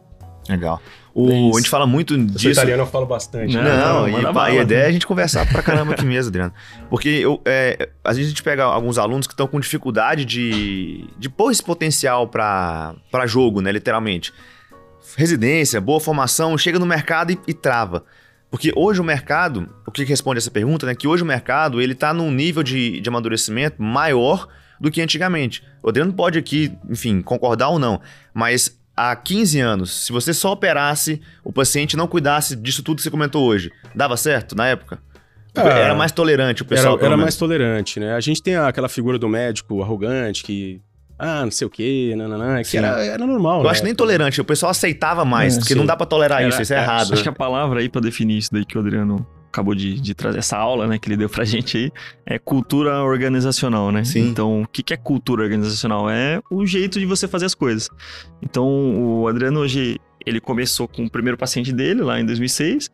Legal. 0.51 0.83
O, 1.15 1.29
É 1.31 1.51
a 1.51 1.59
gente 1.59 1.69
fala 1.71 1.87
muito 1.87 2.15
sou 2.15 2.25
disso. 2.25 2.51
italiano, 2.51 2.83
eu 2.83 2.87
falo 2.87 3.07
bastante. 3.07 3.55
Não, 3.57 3.63
né? 3.63 3.77
Não, 3.77 4.01
não, 4.01 4.09
e, 4.09 4.13
manda 4.13 4.27
pá, 4.29 4.33
bala. 4.33 4.51
e 4.51 4.59
a 4.59 4.63
ideia 4.63 4.83
é 4.85 4.87
a 4.87 4.93
gente 4.93 5.07
conversar 5.07 5.47
pra 5.51 5.63
caramba 5.63 5.93
aqui 5.95 6.05
mesmo, 6.07 6.29
Adriano. 6.29 6.53
Porque 6.89 7.09
eu, 7.09 7.41
é, 7.45 7.89
às 8.05 8.17
vezes 8.17 8.31
a 8.31 8.35
gente 8.35 8.43
pega 8.43 8.65
alguns 8.65 8.97
alunos 8.99 9.27
que 9.27 9.33
estão 9.33 9.47
com 9.47 9.59
dificuldade 9.59 10.25
de, 10.25 11.05
de 11.19 11.29
pôr 11.29 11.51
esse 11.51 11.63
potencial 11.63 12.29
pra, 12.29 12.95
pra 13.11 13.27
jogo, 13.27 13.61
né, 13.61 13.73
literalmente. 13.73 14.33
Residência, 15.17 15.81
boa 15.81 15.99
formação, 15.99 16.57
chega 16.57 16.79
no 16.79 16.87
mercado 16.87 17.33
e, 17.33 17.39
e 17.49 17.55
trava. 17.55 18.05
Porque 18.51 18.73
hoje 18.75 19.01
o 19.01 19.05
mercado, 19.05 19.69
o 19.87 19.91
que 19.91 20.05
responde 20.05 20.39
essa 20.39 20.51
pergunta, 20.51 20.87
né, 20.87 20.95
que 20.95 21.07
hoje 21.09 21.23
o 21.23 21.27
mercado 21.27 21.81
ele 21.81 21.95
tá 21.95 22.13
num 22.13 22.31
nível 22.31 22.63
de, 22.63 23.01
de 23.01 23.09
amadurecimento 23.09 23.83
maior 23.83 24.49
do 24.81 24.91
que 24.91 25.01
antigamente. 25.03 25.63
O 25.83 25.89
Adriano 25.89 26.13
pode 26.13 26.39
aqui, 26.39 26.73
enfim, 26.89 27.21
concordar 27.21 27.69
ou 27.69 27.79
não, 27.79 28.01
mas 28.33 28.80
há 29.11 29.17
15 29.17 29.61
anos, 29.61 30.05
se 30.07 30.13
você 30.13 30.35
só 30.35 30.53
operasse, 30.53 31.21
o 31.45 31.53
paciente 31.53 31.97
não 31.97 32.07
cuidasse 32.07 32.55
disso 32.55 32.83
tudo 32.83 32.97
que 32.99 33.03
você 33.03 33.11
comentou 33.11 33.47
hoje, 33.47 33.71
dava 33.95 34.17
certo 34.17 34.55
na 34.55 34.67
época? 34.67 34.99
Ah, 35.57 35.63
era 35.69 35.95
mais 35.95 36.13
tolerante 36.13 36.63
o 36.63 36.65
pessoal. 36.65 36.97
Era, 36.97 37.07
era 37.07 37.17
mais 37.17 37.37
tolerante, 37.37 37.99
né? 37.99 38.15
A 38.15 38.21
gente 38.21 38.43
tem 38.43 38.57
aquela 38.57 38.89
figura 38.89 39.19
do 39.19 39.29
médico 39.29 39.83
arrogante 39.83 40.45
que. 40.45 40.81
Ah, 41.19 41.43
não 41.45 41.51
sei 41.51 41.67
o 41.67 41.71
quê, 41.71 42.15
nananã, 42.17 42.63
que 42.63 42.79
era, 42.79 43.05
era 43.05 43.27
normal. 43.27 43.59
Eu 43.59 43.65
né? 43.65 43.71
acho 43.71 43.85
nem 43.85 43.95
tolerante, 43.95 44.41
o 44.41 44.45
pessoal 44.45 44.71
aceitava 44.71 45.23
mais, 45.25 45.57
É, 45.57 45.59
porque 45.59 45.75
sim. 45.75 45.79
não 45.79 45.85
dá 45.85 45.95
pra 45.97 46.07
tolerar 46.07 46.41
Era- 46.41 46.49
isso, 46.49 46.63
isso 46.63 46.73
é, 46.73 46.77
é, 46.77 46.81
errado. 46.81 47.13
Acho 47.13 47.23
que 47.23 47.29
a 47.29 47.33
palavra 47.33 47.81
aí 47.81 47.89
pra 47.91 48.01
definir 48.01 48.39
isso 48.39 48.51
daí 48.53 48.65
que 48.65 48.79
o 48.79 48.81
Adriano 48.81 49.27
acabou 49.51 49.75
de, 49.75 50.01
de 50.01 50.15
trazer, 50.15 50.39
essa 50.39 50.57
aula, 50.57 50.87
né, 50.87 50.99
que 50.99 51.09
ele 51.09 51.17
deu 51.17 51.29
pra 51.29 51.45
gente 51.45 51.77
aí, 51.77 51.93
é 52.25 52.39
cultura 52.39 53.03
organizacional, 53.03 53.91
né? 53.91 54.05
Sim. 54.05 54.29
Então, 54.29 54.63
o 54.63 54.67
que, 54.67 54.95
é 54.95 54.97
cultura 54.97 55.43
organizacional? 55.43 56.09
É 56.09 56.41
o 56.51 56.65
jeito 56.65 56.99
de 56.99 57.05
você 57.05 57.29
fazer 57.29 57.47
as 57.47 57.55
coisas. 57.55 57.91
Então, 58.41 58.67
o 58.67 59.29
Adriano 59.29 59.61
hoje, 59.61 60.01
ele 60.25 60.41
começou 60.41 60.89
com 60.89 61.05
o 61.05 61.11
primeiro 61.11 61.37
paciente 61.37 61.73
dele 61.73 62.03
lá 62.03 62.21
em 62.21 62.25
2006. 62.25 62.91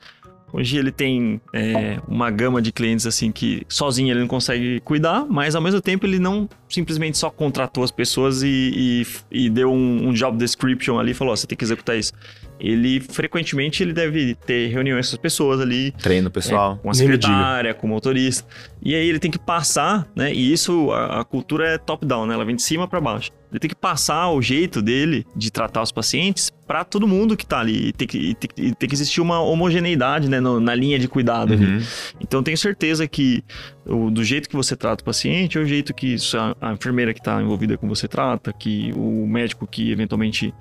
Hoje 0.52 0.78
ele 0.78 0.92
tem 0.92 1.40
é, 1.52 1.98
uma 2.06 2.30
gama 2.30 2.62
de 2.62 2.70
clientes 2.70 3.04
assim 3.04 3.32
que 3.32 3.62
sozinho 3.68 4.12
ele 4.12 4.20
não 4.20 4.28
consegue 4.28 4.80
cuidar, 4.80 5.26
mas 5.28 5.56
ao 5.56 5.60
mesmo 5.60 5.80
tempo 5.80 6.06
ele 6.06 6.20
não 6.20 6.48
simplesmente 6.68 7.18
só 7.18 7.28
contratou 7.30 7.82
as 7.82 7.90
pessoas 7.90 8.42
e, 8.42 9.04
e, 9.30 9.46
e 9.46 9.50
deu 9.50 9.72
um, 9.72 10.08
um, 10.08 10.12
job 10.12 10.38
description 10.38 11.00
ali 11.00 11.10
e 11.10 11.14
falou: 11.14 11.34
oh, 11.34 11.36
você 11.36 11.48
tem 11.48 11.58
que 11.58 11.64
executar 11.64 11.98
isso 11.98 12.12
ele 12.58 13.00
frequentemente 13.00 13.82
ele 13.82 13.92
deve 13.92 14.34
ter 14.34 14.68
reuniões 14.68 15.08
com 15.08 15.16
as 15.16 15.20
pessoas 15.20 15.60
ali. 15.60 15.92
Treino 15.92 16.30
pessoal. 16.30 16.76
É, 16.78 16.82
com 16.82 16.90
a 16.90 16.94
secretária, 16.94 17.74
com 17.74 17.86
o 17.86 17.90
motorista. 17.90 18.46
E 18.82 18.94
aí 18.94 19.08
ele 19.08 19.18
tem 19.18 19.30
que 19.30 19.38
passar, 19.38 20.06
né? 20.14 20.32
E 20.32 20.52
isso, 20.52 20.90
a, 20.92 21.20
a 21.20 21.24
cultura 21.24 21.68
é 21.68 21.78
top-down, 21.78 22.26
né? 22.26 22.34
Ela 22.34 22.44
vem 22.44 22.56
de 22.56 22.62
cima 22.62 22.86
para 22.86 23.00
baixo. 23.00 23.30
Ele 23.50 23.60
tem 23.60 23.68
que 23.68 23.76
passar 23.76 24.30
o 24.30 24.42
jeito 24.42 24.82
dele 24.82 25.26
de 25.34 25.50
tratar 25.50 25.82
os 25.82 25.92
pacientes 25.92 26.50
para 26.66 26.84
todo 26.84 27.06
mundo 27.06 27.36
que 27.36 27.46
tá 27.46 27.60
ali. 27.60 27.88
E 27.88 27.92
tem 27.92 28.06
que, 28.06 28.34
tem, 28.34 28.72
tem 28.74 28.88
que 28.88 28.94
existir 28.94 29.20
uma 29.20 29.40
homogeneidade, 29.40 30.28
né? 30.28 30.40
No, 30.40 30.60
na 30.60 30.74
linha 30.74 30.98
de 30.98 31.08
cuidado 31.08 31.54
uhum. 31.54 31.76
ali. 31.76 31.86
Então 32.20 32.42
tenho 32.42 32.58
certeza 32.58 33.06
que 33.06 33.42
o, 33.86 34.10
do 34.10 34.24
jeito 34.24 34.48
que 34.48 34.56
você 34.56 34.76
trata 34.76 35.02
o 35.02 35.04
paciente 35.04 35.58
é 35.58 35.60
o 35.60 35.64
jeito 35.64 35.94
que 35.94 36.16
a, 36.34 36.70
a 36.70 36.72
enfermeira 36.72 37.14
que 37.14 37.20
está 37.20 37.40
envolvida 37.40 37.76
com 37.76 37.88
você 37.88 38.08
trata, 38.08 38.52
que 38.52 38.92
o 38.96 39.26
médico 39.26 39.66
que 39.66 39.90
eventualmente 39.90 40.52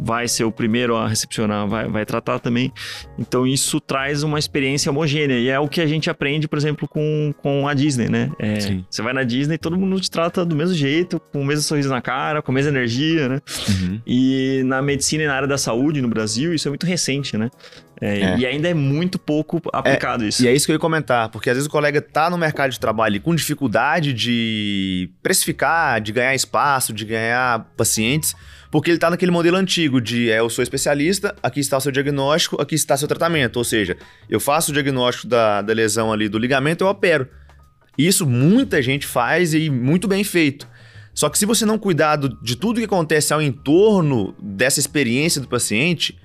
vai 0.00 0.28
ser 0.28 0.44
o 0.44 0.52
primeiro 0.52 0.96
a 0.96 1.08
recepcionar, 1.08 1.66
vai, 1.66 1.88
vai 1.88 2.06
tratar 2.06 2.38
também. 2.38 2.72
Então 3.18 3.46
isso 3.46 3.80
traz 3.80 4.22
uma 4.22 4.38
experiência 4.38 4.90
homogênea 4.90 5.38
e 5.38 5.48
é 5.48 5.58
o 5.58 5.68
que 5.68 5.80
a 5.80 5.86
gente 5.86 6.08
aprende, 6.08 6.46
por 6.46 6.56
exemplo, 6.56 6.86
com, 6.86 7.34
com 7.38 7.66
a 7.66 7.74
Disney, 7.74 8.08
né? 8.08 8.30
É, 8.38 8.78
você 8.88 9.02
vai 9.02 9.12
na 9.12 9.24
Disney, 9.24 9.58
todo 9.58 9.76
mundo 9.76 10.00
te 10.00 10.10
trata 10.10 10.44
do 10.44 10.54
mesmo 10.54 10.74
jeito, 10.74 11.20
com 11.32 11.40
o 11.40 11.44
mesmo 11.44 11.62
sorriso 11.62 11.88
na 11.88 12.00
cara, 12.00 12.40
com 12.40 12.52
a 12.52 12.54
mesma 12.54 12.70
energia, 12.70 13.28
né? 13.28 13.40
Uhum. 13.68 14.00
E 14.06 14.62
na 14.64 14.80
medicina 14.80 15.24
e 15.24 15.26
na 15.26 15.34
área 15.34 15.48
da 15.48 15.58
saúde 15.58 16.00
no 16.00 16.08
Brasil, 16.08 16.54
isso 16.54 16.68
é 16.68 16.70
muito 16.70 16.86
recente, 16.86 17.36
né? 17.36 17.50
É, 18.00 18.20
é. 18.20 18.38
E 18.38 18.46
ainda 18.46 18.68
é 18.68 18.74
muito 18.74 19.18
pouco 19.18 19.60
aplicado 19.72 20.24
é, 20.24 20.28
isso. 20.28 20.42
E 20.42 20.48
é 20.48 20.54
isso 20.54 20.66
que 20.66 20.72
eu 20.72 20.74
ia 20.74 20.80
comentar, 20.80 21.28
porque 21.28 21.50
às 21.50 21.56
vezes 21.56 21.66
o 21.66 21.70
colega 21.70 22.00
tá 22.00 22.30
no 22.30 22.38
mercado 22.38 22.70
de 22.70 22.78
trabalho 22.78 23.20
com 23.20 23.34
dificuldade 23.34 24.12
de 24.12 25.10
precificar, 25.22 26.00
de 26.00 26.12
ganhar 26.12 26.34
espaço, 26.34 26.92
de 26.92 27.04
ganhar 27.04 27.66
pacientes, 27.76 28.34
porque 28.70 28.90
ele 28.90 28.98
está 28.98 29.10
naquele 29.10 29.32
modelo 29.32 29.56
antigo 29.56 30.00
de 30.00 30.30
é, 30.30 30.38
eu 30.38 30.50
sou 30.50 30.62
especialista, 30.62 31.34
aqui 31.42 31.60
está 31.60 31.76
o 31.76 31.80
seu 31.80 31.90
diagnóstico, 31.90 32.60
aqui 32.60 32.74
está 32.74 32.94
o 32.94 32.98
seu 32.98 33.08
tratamento. 33.08 33.56
Ou 33.56 33.64
seja, 33.64 33.96
eu 34.28 34.38
faço 34.38 34.70
o 34.70 34.74
diagnóstico 34.74 35.26
da, 35.26 35.62
da 35.62 35.72
lesão 35.72 36.12
ali 36.12 36.28
do 36.28 36.38
ligamento, 36.38 36.84
eu 36.84 36.88
opero. 36.88 37.28
Isso 37.96 38.24
muita 38.24 38.80
gente 38.80 39.06
faz 39.06 39.54
e 39.54 39.68
muito 39.68 40.06
bem 40.06 40.22
feito. 40.22 40.68
Só 41.12 41.28
que 41.28 41.36
se 41.36 41.44
você 41.44 41.66
não 41.66 41.78
cuidar 41.78 42.16
de 42.16 42.56
tudo 42.56 42.78
que 42.78 42.84
acontece 42.84 43.34
ao 43.34 43.42
entorno 43.42 44.36
dessa 44.40 44.78
experiência 44.78 45.40
do 45.40 45.48
paciente, 45.48 46.16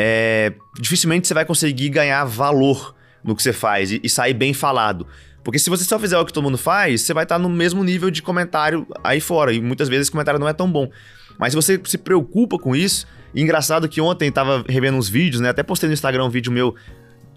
é, 0.00 0.52
dificilmente 0.80 1.26
você 1.26 1.34
vai 1.34 1.44
conseguir 1.44 1.88
ganhar 1.88 2.24
valor 2.24 2.94
no 3.24 3.34
que 3.34 3.42
você 3.42 3.52
faz 3.52 3.90
e, 3.90 4.00
e, 4.00 4.08
sair 4.08 4.32
bem 4.32 4.54
falado. 4.54 5.04
Porque 5.42 5.58
se 5.58 5.68
você 5.68 5.82
só 5.82 5.98
fizer 5.98 6.16
o 6.16 6.24
que 6.24 6.32
todo 6.32 6.44
mundo 6.44 6.56
faz, 6.56 7.02
você 7.02 7.12
vai 7.12 7.24
estar 7.24 7.36
no 7.36 7.48
mesmo 7.48 7.82
nível 7.82 8.08
de 8.08 8.22
comentário 8.22 8.86
aí 9.02 9.20
fora. 9.20 9.52
E 9.52 9.60
muitas 9.60 9.88
vezes 9.88 10.06
o 10.06 10.12
comentário 10.12 10.38
não 10.38 10.48
é 10.48 10.52
tão 10.52 10.70
bom. 10.70 10.88
Mas 11.36 11.52
se 11.52 11.56
você 11.56 11.80
se 11.84 11.98
preocupa 11.98 12.56
com 12.60 12.76
isso, 12.76 13.08
e 13.34 13.42
engraçado 13.42 13.88
que 13.88 14.00
ontem 14.00 14.30
tava 14.30 14.64
revendo 14.68 14.96
uns 14.96 15.08
vídeos, 15.08 15.40
né? 15.40 15.48
Até 15.48 15.64
postei 15.64 15.88
no 15.88 15.92
Instagram 15.92 16.26
um 16.26 16.30
vídeo 16.30 16.52
meu 16.52 16.76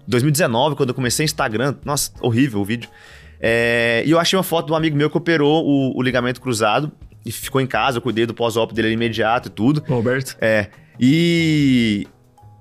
2019, 0.06 0.76
quando 0.76 0.90
eu 0.90 0.94
comecei 0.94 1.24
Instagram. 1.24 1.74
Nossa, 1.84 2.12
horrível 2.20 2.60
o 2.60 2.64
vídeo. 2.64 2.88
É, 3.40 4.04
e 4.06 4.10
eu 4.12 4.20
achei 4.20 4.36
uma 4.36 4.44
foto 4.44 4.66
de 4.66 4.72
um 4.72 4.76
amigo 4.76 4.96
meu 4.96 5.10
que 5.10 5.16
operou 5.16 5.66
o, 5.66 5.98
o 5.98 6.00
ligamento 6.00 6.40
cruzado 6.40 6.92
e 7.26 7.32
ficou 7.32 7.60
em 7.60 7.66
casa, 7.66 7.98
eu 7.98 8.02
cuidei 8.02 8.24
do 8.24 8.32
pós-op 8.32 8.72
dele 8.72 8.92
imediato 8.92 9.48
e 9.48 9.50
tudo. 9.50 9.82
Roberto. 9.88 10.36
É. 10.40 10.68
E 11.00 12.06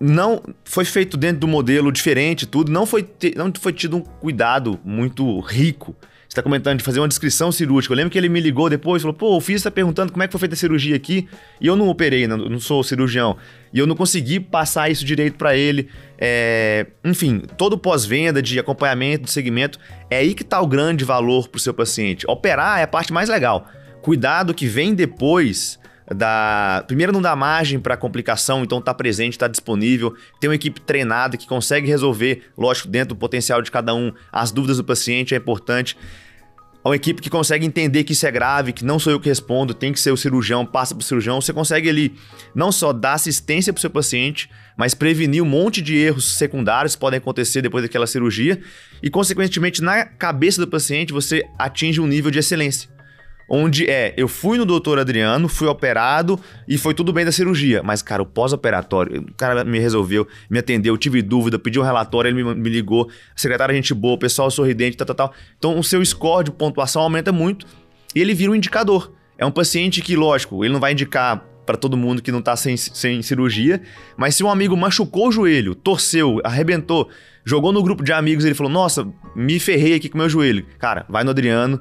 não 0.02 0.42
foi 0.66 0.84
feito 0.84 1.16
dentro 1.16 1.42
do 1.42 1.48
modelo 1.48 1.92
diferente 1.92 2.46
tudo, 2.46 2.72
não 2.72 2.86
foi, 2.86 3.08
não 3.36 3.54
foi 3.60 3.72
tido 3.72 3.98
um 3.98 4.02
cuidado 4.02 4.80
muito 4.84 5.40
rico 5.40 5.96
você 6.32 6.36
está 6.36 6.44
comentando 6.44 6.78
de 6.78 6.86
fazer 6.86 7.02
uma 7.02 7.10
descrição 7.10 7.52
cirúrgica. 7.52 7.92
Eu 7.92 7.98
lembro 7.98 8.10
que 8.10 8.18
ele 8.18 8.30
me 8.30 8.40
ligou 8.40 8.70
depois 8.70 9.02
e 9.02 9.04
falou: 9.04 9.14
pô, 9.14 9.36
o 9.36 9.42
filho 9.42 9.58
está 9.58 9.70
perguntando 9.70 10.14
como 10.14 10.24
é 10.24 10.28
que 10.28 10.32
foi 10.32 10.40
feita 10.40 10.56
a 10.56 10.58
cirurgia 10.58 10.96
aqui 10.96 11.28
e 11.60 11.68
eu 11.68 11.76
não 11.76 11.90
operei, 11.90 12.26
não, 12.26 12.38
não 12.38 12.58
sou 12.58 12.82
cirurgião. 12.86 13.36
E 13.74 13.80
eu 13.80 13.86
não 13.86 13.98
consegui 13.98 14.40
passar 14.40 14.90
isso 14.90 15.04
direito 15.04 15.38
para 15.38 15.58
ele. 15.58 15.90
É... 16.18 16.88
Enfim, 17.04 17.42
todo 17.58 17.78
pós-venda 17.78 18.42
de 18.42 18.58
acompanhamento 18.58 19.26
do 19.26 19.30
segmento, 19.30 19.78
é 20.10 20.20
aí 20.20 20.34
que 20.34 20.44
está 20.44 20.62
o 20.62 20.68
grande 20.68 21.04
valor 21.04 21.50
para 21.50 21.58
o 21.58 21.62
seu 21.62 21.74
paciente. 21.74 22.26
Operar 22.30 22.80
é 22.80 22.84
a 22.84 22.88
parte 22.88 23.12
mais 23.12 23.28
legal. 23.28 23.68
Cuidado 24.02 24.54
que 24.54 24.68
vem 24.68 24.96
depois 24.96 25.81
da 26.14 26.84
primeiro 26.88 27.12
não 27.12 27.22
dá 27.22 27.36
margem 27.36 27.80
para 27.80 27.96
complicação, 27.96 28.64
então 28.64 28.82
tá 28.82 28.94
presente, 28.94 29.34
está 29.34 29.48
disponível, 29.48 30.16
tem 30.40 30.50
uma 30.50 30.56
equipe 30.56 30.82
treinada 30.82 31.38
que 31.38 31.48
consegue 31.48 31.88
resolver, 31.88 32.52
lógico, 32.58 32.88
dentro 32.88 33.16
do 33.16 33.20
potencial 33.20 33.62
de 33.62 33.72
cada 33.72 33.94
um, 33.94 34.12
as 34.32 34.52
dúvidas 34.52 34.78
do 34.78 34.84
paciente 34.84 35.34
é 35.34 35.38
importante. 35.38 35.98
Uma 36.84 36.96
equipe 36.96 37.22
que 37.22 37.30
consegue 37.30 37.64
entender 37.64 38.04
que 38.04 38.14
isso 38.14 38.26
é 38.26 38.32
grave, 38.32 38.74
que 38.74 38.84
não 38.84 38.98
sou 38.98 39.14
eu 39.14 39.20
que 39.20 39.30
respondo, 39.30 39.72
tem 39.72 39.94
que 39.94 40.00
ser 40.00 40.10
o 40.10 40.18
cirurgião, 40.18 40.66
passa 40.66 40.96
para 40.96 41.02
o 41.02 41.06
cirurgião. 41.06 41.40
Você 41.40 41.54
consegue 41.54 41.88
ali 41.88 42.16
não 42.56 42.72
só 42.72 42.92
dar 42.92 43.14
assistência 43.14 43.72
para 43.72 43.78
o 43.78 43.82
seu 43.82 43.90
paciente, 43.92 44.50
mas 44.76 44.96
prevenir 44.96 45.44
um 45.44 45.46
monte 45.46 45.80
de 45.80 45.96
erros 45.96 46.40
secundários 46.40 46.96
que 46.96 47.00
podem 47.00 47.20
acontecer 47.20 47.62
depois 47.62 47.84
daquela 47.84 48.08
cirurgia. 48.08 48.60
E, 49.04 49.12
consequentemente, 49.12 49.80
na 49.80 50.06
cabeça 50.06 50.60
do 50.60 50.68
paciente, 50.68 51.14
você 51.14 51.44
atinge 51.60 52.02
um 52.02 52.08
nível 52.08 52.32
de 52.32 52.40
excelência 52.40 52.90
onde 53.54 53.90
é, 53.90 54.14
eu 54.16 54.30
fui 54.30 54.58
no 54.58 54.66
doutor 54.66 54.98
Adriano, 54.98 55.50
fui 55.50 55.68
operado 55.68 56.40
e 56.66 56.78
foi 56.78 56.94
tudo 56.94 57.12
bem 57.12 57.26
da 57.26 57.34
cirurgia. 57.34 57.84
Mas, 57.84 58.02
cara, 58.02 58.24
o 58.24 58.26
pós-operatório, 58.26 59.24
o 59.24 59.34
cara 59.34 59.66
me 59.66 59.78
resolveu, 59.78 60.26
me 60.50 60.58
atendeu, 60.58 60.98
tive 60.98 61.22
dúvida, 61.22 61.60
pediu 61.60 61.82
um 61.82 61.86
relatório, 61.86 62.30
ele 62.30 62.42
me, 62.42 62.56
me 62.56 62.70
ligou, 62.70 63.10
secretária 63.36 63.76
gente 63.76 63.94
boa, 63.94 64.18
pessoal 64.18 64.50
sorridente, 64.50 64.96
tal, 64.96 65.06
tal, 65.06 65.16
tal. 65.16 65.34
Então, 65.58 65.78
o 65.78 65.84
seu 65.84 66.04
score 66.06 66.46
de 66.46 66.52
pontuação 66.52 67.02
aumenta 67.02 67.34
muito 67.34 67.66
e 68.16 68.22
ele 68.22 68.34
vira 68.34 68.54
um 68.54 68.56
indicador. 68.56 69.12
É 69.38 69.46
um 69.46 69.52
paciente 69.52 70.02
que, 70.02 70.16
lógico, 70.16 70.64
ele 70.64 70.72
não 70.72 70.80
vai 70.80 70.94
indicar 70.94 71.46
para 71.66 71.76
todo 71.76 71.98
mundo 71.98 72.22
que 72.22 72.32
não 72.32 72.42
tá 72.42 72.56
sem, 72.56 72.78
sem 72.78 73.22
cirurgia, 73.22 73.82
mas 74.16 74.36
se 74.36 74.44
um 74.46 74.50
amigo 74.50 74.78
machucou 74.78 75.28
o 75.28 75.32
joelho, 75.32 75.76
torceu, 75.76 76.40
arrebentou, 76.44 77.10
jogou 77.44 77.74
no 77.74 77.84
grupo 77.84 78.02
de 78.04 78.14
amigos, 78.14 78.46
ele 78.46 78.56
falou: 78.56 78.72
Nossa, 78.72 79.08
me 79.36 79.60
ferrei 79.60 79.96
aqui 79.96 80.10
com 80.10 80.18
meu 80.18 80.30
joelho. 80.30 80.66
Cara, 80.80 81.06
vai 81.10 81.24
no 81.24 81.32
Adriano, 81.32 81.80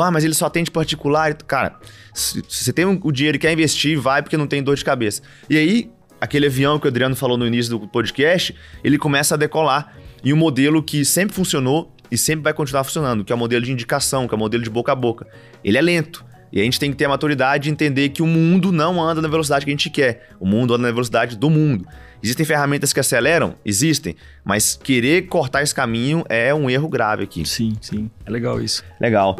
ah, 0.00 0.10
mas 0.10 0.24
ele 0.24 0.34
só 0.34 0.46
atende 0.46 0.70
particular. 0.70 1.34
Cara, 1.34 1.76
se 2.12 2.42
você 2.48 2.72
tem 2.72 2.84
o 2.84 3.12
dinheiro 3.12 3.36
e 3.36 3.38
quer 3.38 3.52
investir, 3.52 3.98
vai 3.98 4.22
porque 4.22 4.36
não 4.36 4.46
tem 4.46 4.62
dor 4.62 4.76
de 4.76 4.84
cabeça. 4.84 5.22
E 5.48 5.56
aí, 5.56 5.90
aquele 6.20 6.46
avião 6.46 6.78
que 6.78 6.86
o 6.86 6.88
Adriano 6.88 7.14
falou 7.14 7.36
no 7.36 7.46
início 7.46 7.78
do 7.78 7.88
podcast, 7.88 8.54
ele 8.82 8.98
começa 8.98 9.34
a 9.34 9.38
decolar. 9.38 9.94
E 10.22 10.32
um 10.32 10.36
modelo 10.36 10.82
que 10.82 11.04
sempre 11.04 11.34
funcionou 11.34 11.92
e 12.10 12.16
sempre 12.16 12.44
vai 12.44 12.54
continuar 12.54 12.84
funcionando, 12.84 13.24
que 13.24 13.32
é 13.32 13.36
o 13.36 13.38
modelo 13.38 13.64
de 13.64 13.72
indicação, 13.72 14.26
que 14.26 14.34
é 14.34 14.36
o 14.36 14.38
modelo 14.38 14.62
de 14.62 14.70
boca 14.70 14.92
a 14.92 14.94
boca. 14.94 15.26
Ele 15.62 15.76
é 15.76 15.82
lento. 15.82 16.24
E 16.52 16.60
a 16.60 16.64
gente 16.64 16.78
tem 16.78 16.90
que 16.92 16.96
ter 16.96 17.06
a 17.06 17.08
maturidade 17.08 17.64
de 17.64 17.70
entender 17.70 18.10
que 18.10 18.22
o 18.22 18.26
mundo 18.26 18.70
não 18.70 19.02
anda 19.02 19.20
na 19.20 19.26
velocidade 19.26 19.64
que 19.64 19.70
a 19.70 19.74
gente 19.74 19.90
quer. 19.90 20.30
O 20.38 20.46
mundo 20.46 20.72
anda 20.72 20.84
na 20.84 20.92
velocidade 20.92 21.36
do 21.36 21.50
mundo. 21.50 21.84
Existem 22.22 22.46
ferramentas 22.46 22.92
que 22.92 23.00
aceleram? 23.00 23.56
Existem. 23.64 24.14
Mas 24.44 24.78
querer 24.80 25.22
cortar 25.26 25.62
esse 25.62 25.74
caminho 25.74 26.24
é 26.28 26.54
um 26.54 26.70
erro 26.70 26.88
grave 26.88 27.24
aqui. 27.24 27.44
Sim, 27.44 27.76
sim. 27.80 28.08
É 28.24 28.30
legal 28.30 28.62
isso. 28.62 28.84
Legal. 29.00 29.36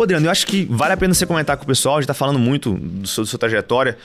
Pô, 0.00 0.04
Adriano, 0.04 0.24
eu 0.24 0.30
acho 0.30 0.46
que 0.46 0.64
vale 0.64 0.94
a 0.94 0.96
pena 0.96 1.12
você 1.12 1.26
comentar 1.26 1.58
com 1.58 1.64
o 1.64 1.66
pessoal, 1.66 1.98
a 1.98 2.00
gente 2.00 2.06
tá 2.06 2.14
falando 2.14 2.38
muito 2.38 2.72
do 2.72 3.06
seu, 3.06 3.22
da 3.22 3.28
sua 3.28 3.38
trajetória. 3.38 3.98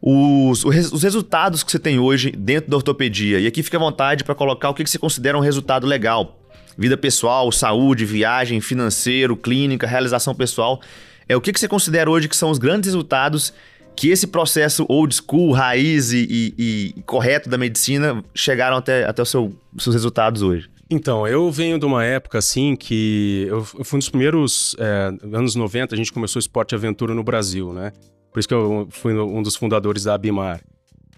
Os, 0.00 0.64
os, 0.64 1.02
resultados 1.02 1.62
que 1.62 1.70
você 1.70 1.78
tem 1.78 1.98
hoje 1.98 2.30
dentro 2.30 2.70
da 2.70 2.76
ortopedia. 2.78 3.38
E 3.38 3.46
aqui 3.46 3.62
fica 3.62 3.76
à 3.76 3.80
vontade 3.80 4.24
para 4.24 4.34
colocar 4.34 4.70
o 4.70 4.74
que, 4.74 4.82
que 4.82 4.88
você 4.88 4.98
considera 4.98 5.36
um 5.36 5.42
resultado 5.42 5.86
legal. 5.86 6.40
Vida 6.78 6.96
pessoal, 6.96 7.52
saúde, 7.52 8.06
viagem, 8.06 8.58
financeiro, 8.62 9.36
clínica, 9.36 9.86
realização 9.86 10.34
pessoal. 10.34 10.80
É 11.28 11.36
o 11.36 11.42
que, 11.42 11.52
que 11.52 11.60
você 11.60 11.68
considera 11.68 12.10
hoje 12.10 12.26
que 12.26 12.34
são 12.34 12.48
os 12.48 12.56
grandes 12.56 12.86
resultados 12.86 13.52
que 13.94 14.08
esse 14.08 14.28
processo 14.28 14.86
old 14.88 15.14
school, 15.14 15.52
raiz 15.52 16.10
e, 16.10 16.26
e, 16.58 16.94
e 16.96 17.02
correto 17.02 17.50
da 17.50 17.58
medicina 17.58 18.24
chegaram 18.34 18.78
até, 18.78 19.04
até 19.04 19.20
os 19.20 19.28
seu, 19.28 19.54
seus 19.76 19.94
resultados 19.94 20.40
hoje? 20.40 20.70
Então, 20.90 21.26
eu 21.26 21.50
venho 21.50 21.78
de 21.78 21.84
uma 21.84 22.02
época 22.02 22.38
assim 22.38 22.74
que 22.74 23.46
eu, 23.48 23.58
eu 23.78 23.84
fui 23.84 23.96
um 23.96 23.98
dos 23.98 24.08
primeiros 24.08 24.74
é, 24.78 25.12
anos 25.34 25.54
90, 25.54 25.94
a 25.94 25.98
gente 25.98 26.12
começou 26.12 26.40
esporte 26.40 26.74
aventura 26.74 27.14
no 27.14 27.22
Brasil, 27.22 27.72
né? 27.74 27.92
Por 28.32 28.40
isso 28.40 28.48
que 28.48 28.54
eu 28.54 28.86
fui 28.90 29.12
um 29.14 29.42
dos 29.42 29.54
fundadores 29.54 30.04
da 30.04 30.14
Abimar. 30.14 30.62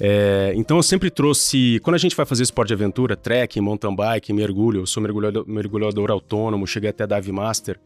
É, 0.03 0.53
então 0.57 0.79
eu 0.79 0.83
sempre 0.83 1.11
trouxe, 1.11 1.79
quando 1.83 1.95
a 1.95 1.99
gente 1.99 2.17
vai 2.17 2.25
fazer 2.25 2.43
esporte 2.43 2.69
de 2.69 2.75
aventura, 2.75 3.17
trek, 3.17 3.61
mountain 3.61 3.95
bike, 3.95 4.33
mergulho, 4.33 4.81
eu 4.81 4.87
sou 4.87 5.03
mergulhador, 5.03 5.45
mergulhador 5.47 6.11
autônomo, 6.11 6.67
cheguei 6.67 6.89
até 6.89 7.07
Dive 7.07 7.31
Master, 7.31 7.79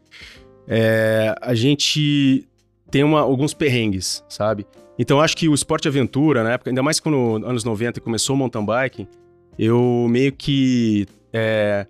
é, 0.67 1.35
a 1.41 1.53
gente 1.53 2.47
tem 2.89 3.03
uma, 3.03 3.19
alguns 3.19 3.53
perrengues, 3.53 4.23
sabe? 4.29 4.65
Então 4.97 5.19
acho 5.19 5.35
que 5.35 5.49
o 5.49 5.53
esporte 5.53 5.87
aventura, 5.87 6.41
na 6.41 6.53
época, 6.53 6.71
ainda 6.71 6.81
mais 6.81 6.99
quando 7.01 7.45
anos 7.45 7.65
90 7.65 7.99
começou 7.99 8.35
o 8.35 8.39
mountain 8.39 8.65
bike, 8.65 9.07
eu 9.59 10.07
meio 10.09 10.31
que 10.31 11.05
é, 11.35 11.85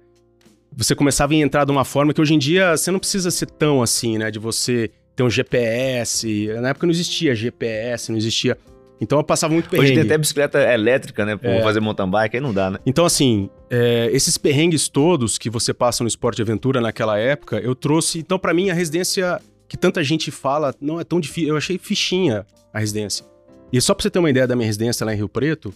você 0.75 0.95
começava 0.95 1.33
a 1.33 1.35
entrar 1.35 1.65
de 1.65 1.71
uma 1.71 1.85
forma 1.85 2.13
que 2.13 2.19
hoje 2.19 2.33
em 2.33 2.39
dia 2.39 2.75
você 2.75 2.89
não 2.89 2.99
precisa 2.99 3.29
ser 3.29 3.45
tão 3.45 3.81
assim, 3.83 4.17
né? 4.17 4.31
De 4.31 4.39
você 4.39 4.89
tem 5.15 5.25
um 5.25 5.29
GPS. 5.29 6.47
Na 6.61 6.69
época 6.69 6.87
não 6.87 6.91
existia 6.91 7.35
GPS, 7.35 8.11
não 8.11 8.17
existia. 8.17 8.57
Então 8.99 9.19
eu 9.19 9.23
passava 9.23 9.53
muito 9.53 9.69
perrengue. 9.69 9.91
Hoje 9.91 9.99
tem 10.01 10.03
até 10.05 10.17
bicicleta 10.17 10.59
elétrica, 10.73 11.25
né? 11.25 11.35
Pra 11.35 11.51
É. 11.51 11.61
fazer 11.61 11.79
mountain 11.79 12.09
bike, 12.09 12.37
aí 12.37 12.41
não 12.41 12.53
dá, 12.53 12.71
né? 12.71 12.79
Então, 12.85 13.05
assim, 13.05 13.49
é, 13.69 14.09
esses 14.11 14.37
perrengues 14.37 14.87
todos 14.89 15.37
que 15.37 15.49
você 15.49 15.73
passa 15.73 16.03
no 16.03 16.07
esporte 16.07 16.37
de 16.37 16.41
aventura 16.41 16.81
naquela 16.81 17.17
época, 17.19 17.59
eu 17.59 17.75
trouxe. 17.75 18.19
Então, 18.19 18.39
pra 18.39 18.53
mim, 18.53 18.69
a 18.69 18.73
residência 18.73 19.39
que 19.67 19.77
tanta 19.77 20.03
gente 20.03 20.31
fala 20.31 20.73
não 20.81 20.99
é 20.99 21.03
tão 21.03 21.19
difícil. 21.19 21.49
Eu 21.49 21.57
achei 21.57 21.77
fichinha 21.77 22.45
a 22.73 22.79
residência. 22.79 23.25
E 23.71 23.81
só 23.81 23.93
pra 23.93 24.03
você 24.03 24.09
ter 24.09 24.19
uma 24.19 24.29
ideia 24.29 24.47
da 24.47 24.55
minha 24.55 24.65
residência 24.65 25.05
lá 25.05 25.13
em 25.13 25.17
Rio 25.17 25.27
Preto, 25.27 25.73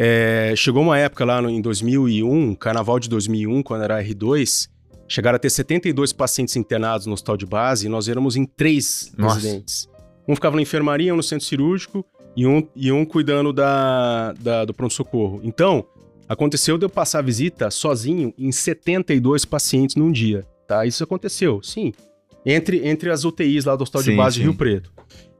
é, 0.00 0.54
chegou 0.56 0.82
uma 0.84 0.96
época 0.96 1.24
lá 1.24 1.42
no- 1.42 1.50
em 1.50 1.60
2001, 1.60 2.54
carnaval 2.54 3.00
de 3.00 3.08
2001, 3.08 3.62
quando 3.64 3.82
era 3.82 4.00
R2, 4.00 4.68
chegaram 5.08 5.34
a 5.34 5.38
ter 5.40 5.50
72 5.50 6.12
pacientes 6.12 6.54
internados 6.54 7.04
no 7.06 7.14
hospital 7.14 7.36
de 7.36 7.44
base 7.46 7.86
e 7.86 7.88
nós 7.88 8.06
éramos 8.08 8.36
em 8.36 8.44
três 8.44 9.12
Nossa. 9.18 9.34
residentes. 9.34 9.88
Um 10.28 10.34
ficava 10.36 10.54
na 10.54 10.62
enfermaria, 10.62 11.12
um 11.12 11.16
no 11.16 11.22
centro 11.22 11.44
cirúrgico 11.46 12.04
e 12.36 12.46
um, 12.46 12.62
e 12.76 12.92
um 12.92 13.04
cuidando 13.04 13.52
da, 13.52 14.32
da- 14.34 14.64
do 14.64 14.72
pronto-socorro. 14.72 15.40
Então, 15.42 15.84
aconteceu 16.28 16.78
de 16.78 16.84
eu 16.84 16.90
passar 16.90 17.18
a 17.18 17.22
visita 17.22 17.68
sozinho 17.70 18.32
em 18.38 18.52
72 18.52 19.44
pacientes 19.44 19.96
num 19.96 20.12
dia, 20.12 20.46
tá? 20.68 20.86
Isso 20.86 21.02
aconteceu, 21.02 21.60
sim. 21.62 21.92
Entre, 22.46 22.86
entre 22.86 23.10
as 23.10 23.24
UTIs 23.24 23.64
lá 23.64 23.74
do 23.74 23.82
Hospital 23.82 24.02
de 24.02 24.10
Sim, 24.10 24.16
Base 24.16 24.36
de 24.36 24.42
sim. 24.42 24.48
Rio 24.48 24.54
Preto. 24.56 24.92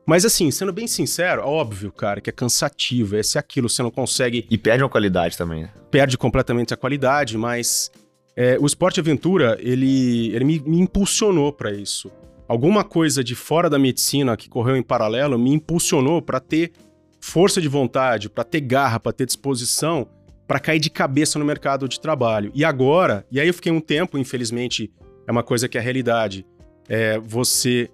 Mas 0.09 0.25
assim, 0.25 0.51
sendo 0.51 0.73
bem 0.73 0.87
sincero, 0.87 1.43
óbvio, 1.43 1.93
cara, 1.93 2.19
que 2.19 2.31
é 2.31 2.33
cansativo, 2.33 3.15
esse 3.15 3.37
e 3.37 3.39
aquilo, 3.39 3.69
você 3.69 3.83
não 3.83 3.91
consegue 3.91 4.47
E 4.51 4.57
perde 4.57 4.83
uma 4.83 4.89
qualidade 4.89 5.37
também, 5.37 5.65
né? 5.65 5.71
perde 5.91 6.17
completamente 6.17 6.73
a 6.73 6.79
qualidade, 6.79 7.37
mas 7.37 7.91
é, 8.35 8.57
o 8.59 8.65
esporte 8.65 9.01
aventura, 9.01 9.59
ele, 9.61 10.35
ele 10.35 10.47
me, 10.47 10.61
me 10.61 10.81
impulsionou 10.81 11.53
para 11.53 11.73
isso. 11.73 12.11
Alguma 12.49 12.85
coisa 12.85 13.23
de 13.23 13.35
fora 13.35 13.69
da 13.69 13.79
medicina 13.79 14.35
que 14.35 14.49
correu 14.49 14.79
em 14.79 14.83
paralelo 14.83 15.39
me 15.39 15.53
impulsionou 15.53 16.23
para 16.23 16.41
ter 16.41 16.73
força 17.21 17.61
de 17.61 17.69
vontade, 17.69 18.31
para 18.31 18.45
ter 18.45 18.63
garra, 18.63 18.99
para 18.99 19.13
ter 19.13 19.27
disposição, 19.27 20.09
para 20.47 20.59
cair 20.59 20.81
de 20.81 20.89
cabeça 20.89 21.39
no 21.39 21.45
mercado 21.45 21.87
de 21.87 22.01
trabalho. 22.01 22.51
E 22.55 22.65
agora, 22.65 23.27
e 23.31 23.39
aí 23.39 23.47
eu 23.47 23.53
fiquei 23.53 23.71
um 23.71 23.81
tempo, 23.81 24.17
infelizmente, 24.17 24.91
é 25.27 25.31
uma 25.31 25.43
coisa 25.43 25.69
que 25.69 25.77
é 25.77 25.83
a 25.83 25.85
realidade. 25.85 26.47
É, 26.89 27.19
você 27.19 27.91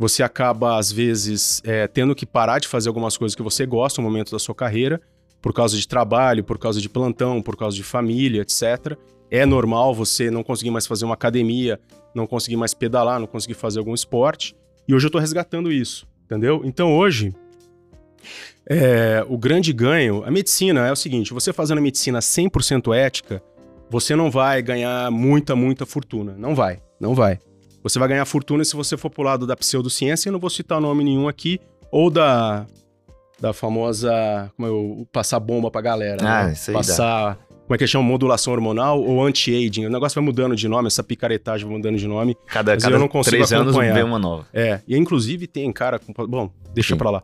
você 0.00 0.22
acaba 0.22 0.78
às 0.78 0.90
vezes 0.90 1.60
é, 1.62 1.86
tendo 1.86 2.14
que 2.14 2.24
parar 2.24 2.58
de 2.58 2.66
fazer 2.66 2.88
algumas 2.88 3.18
coisas 3.18 3.36
que 3.36 3.42
você 3.42 3.66
gosta 3.66 4.00
no 4.00 4.08
momento 4.08 4.32
da 4.32 4.38
sua 4.38 4.54
carreira 4.54 4.98
por 5.42 5.52
causa 5.52 5.76
de 5.76 5.86
trabalho, 5.86 6.42
por 6.42 6.58
causa 6.58 6.80
de 6.80 6.88
plantão, 6.88 7.42
por 7.42 7.54
causa 7.54 7.76
de 7.76 7.82
família, 7.82 8.40
etc. 8.40 8.96
É 9.30 9.44
normal 9.44 9.94
você 9.94 10.30
não 10.30 10.42
conseguir 10.42 10.70
mais 10.70 10.86
fazer 10.86 11.04
uma 11.04 11.12
academia, 11.12 11.78
não 12.14 12.26
conseguir 12.26 12.56
mais 12.56 12.72
pedalar, 12.72 13.20
não 13.20 13.26
conseguir 13.26 13.52
fazer 13.52 13.78
algum 13.78 13.92
esporte. 13.92 14.56
E 14.88 14.94
hoje 14.94 15.06
eu 15.06 15.10
tô 15.10 15.18
resgatando 15.18 15.70
isso, 15.70 16.08
entendeu? 16.24 16.62
Então 16.64 16.96
hoje, 16.96 17.34
é, 18.66 19.22
o 19.28 19.36
grande 19.36 19.70
ganho, 19.70 20.24
a 20.24 20.30
medicina 20.30 20.86
é 20.86 20.92
o 20.92 20.96
seguinte: 20.96 21.34
você 21.34 21.52
fazendo 21.52 21.76
a 21.76 21.82
medicina 21.82 22.20
100% 22.20 22.96
ética, 22.96 23.42
você 23.90 24.16
não 24.16 24.30
vai 24.30 24.62
ganhar 24.62 25.10
muita, 25.10 25.54
muita 25.54 25.84
fortuna. 25.84 26.34
Não 26.38 26.54
vai, 26.54 26.78
não 26.98 27.14
vai. 27.14 27.38
Você 27.82 27.98
vai 27.98 28.08
ganhar 28.08 28.24
fortuna 28.26 28.64
se 28.64 28.76
você 28.76 28.96
for 28.96 29.10
pro 29.10 29.22
lado 29.22 29.46
da 29.46 29.56
pseudociência, 29.56 30.28
eu 30.28 30.32
não 30.32 30.40
vou 30.40 30.50
citar 30.50 30.80
nome 30.80 31.02
nenhum 31.04 31.28
aqui, 31.28 31.58
ou 31.90 32.10
da 32.10 32.66
da 33.40 33.54
famosa, 33.54 34.52
como 34.54 34.68
é 34.68 34.70
o, 34.70 35.06
passar 35.10 35.40
bomba 35.40 35.70
pra 35.70 35.80
galera, 35.80 36.18
Ah, 36.20 36.46
né? 36.48 36.52
isso 36.52 36.70
aí 36.70 36.74
dá. 36.74 36.78
Passar, 36.78 37.38
como 37.62 37.74
é 37.74 37.78
que 37.78 37.86
chama, 37.86 38.04
modulação 38.04 38.52
hormonal 38.52 39.02
ou 39.02 39.24
anti-aging. 39.24 39.86
O 39.86 39.90
negócio 39.90 40.14
vai 40.14 40.22
mudando 40.22 40.54
de 40.54 40.68
nome, 40.68 40.88
essa 40.88 41.02
picaretagem 41.02 41.66
vai 41.66 41.74
mudando 41.74 41.96
de 41.96 42.06
nome. 42.06 42.36
Cada, 42.46 42.74
Mas 42.74 42.82
cada 42.82 42.96
eu 42.96 43.00
não 43.00 43.08
consigo 43.08 43.36
três 43.36 43.50
anos 43.52 43.68
acompanhar. 43.68 43.94
vem 43.94 44.02
uma 44.02 44.18
nova. 44.18 44.46
É, 44.52 44.80
e 44.86 44.94
inclusive 44.94 45.46
tem 45.46 45.72
cara 45.72 45.98
com. 45.98 46.12
Bom, 46.26 46.50
deixa 46.74 46.92
Sim. 46.94 46.98
pra 46.98 47.08
lá. 47.10 47.22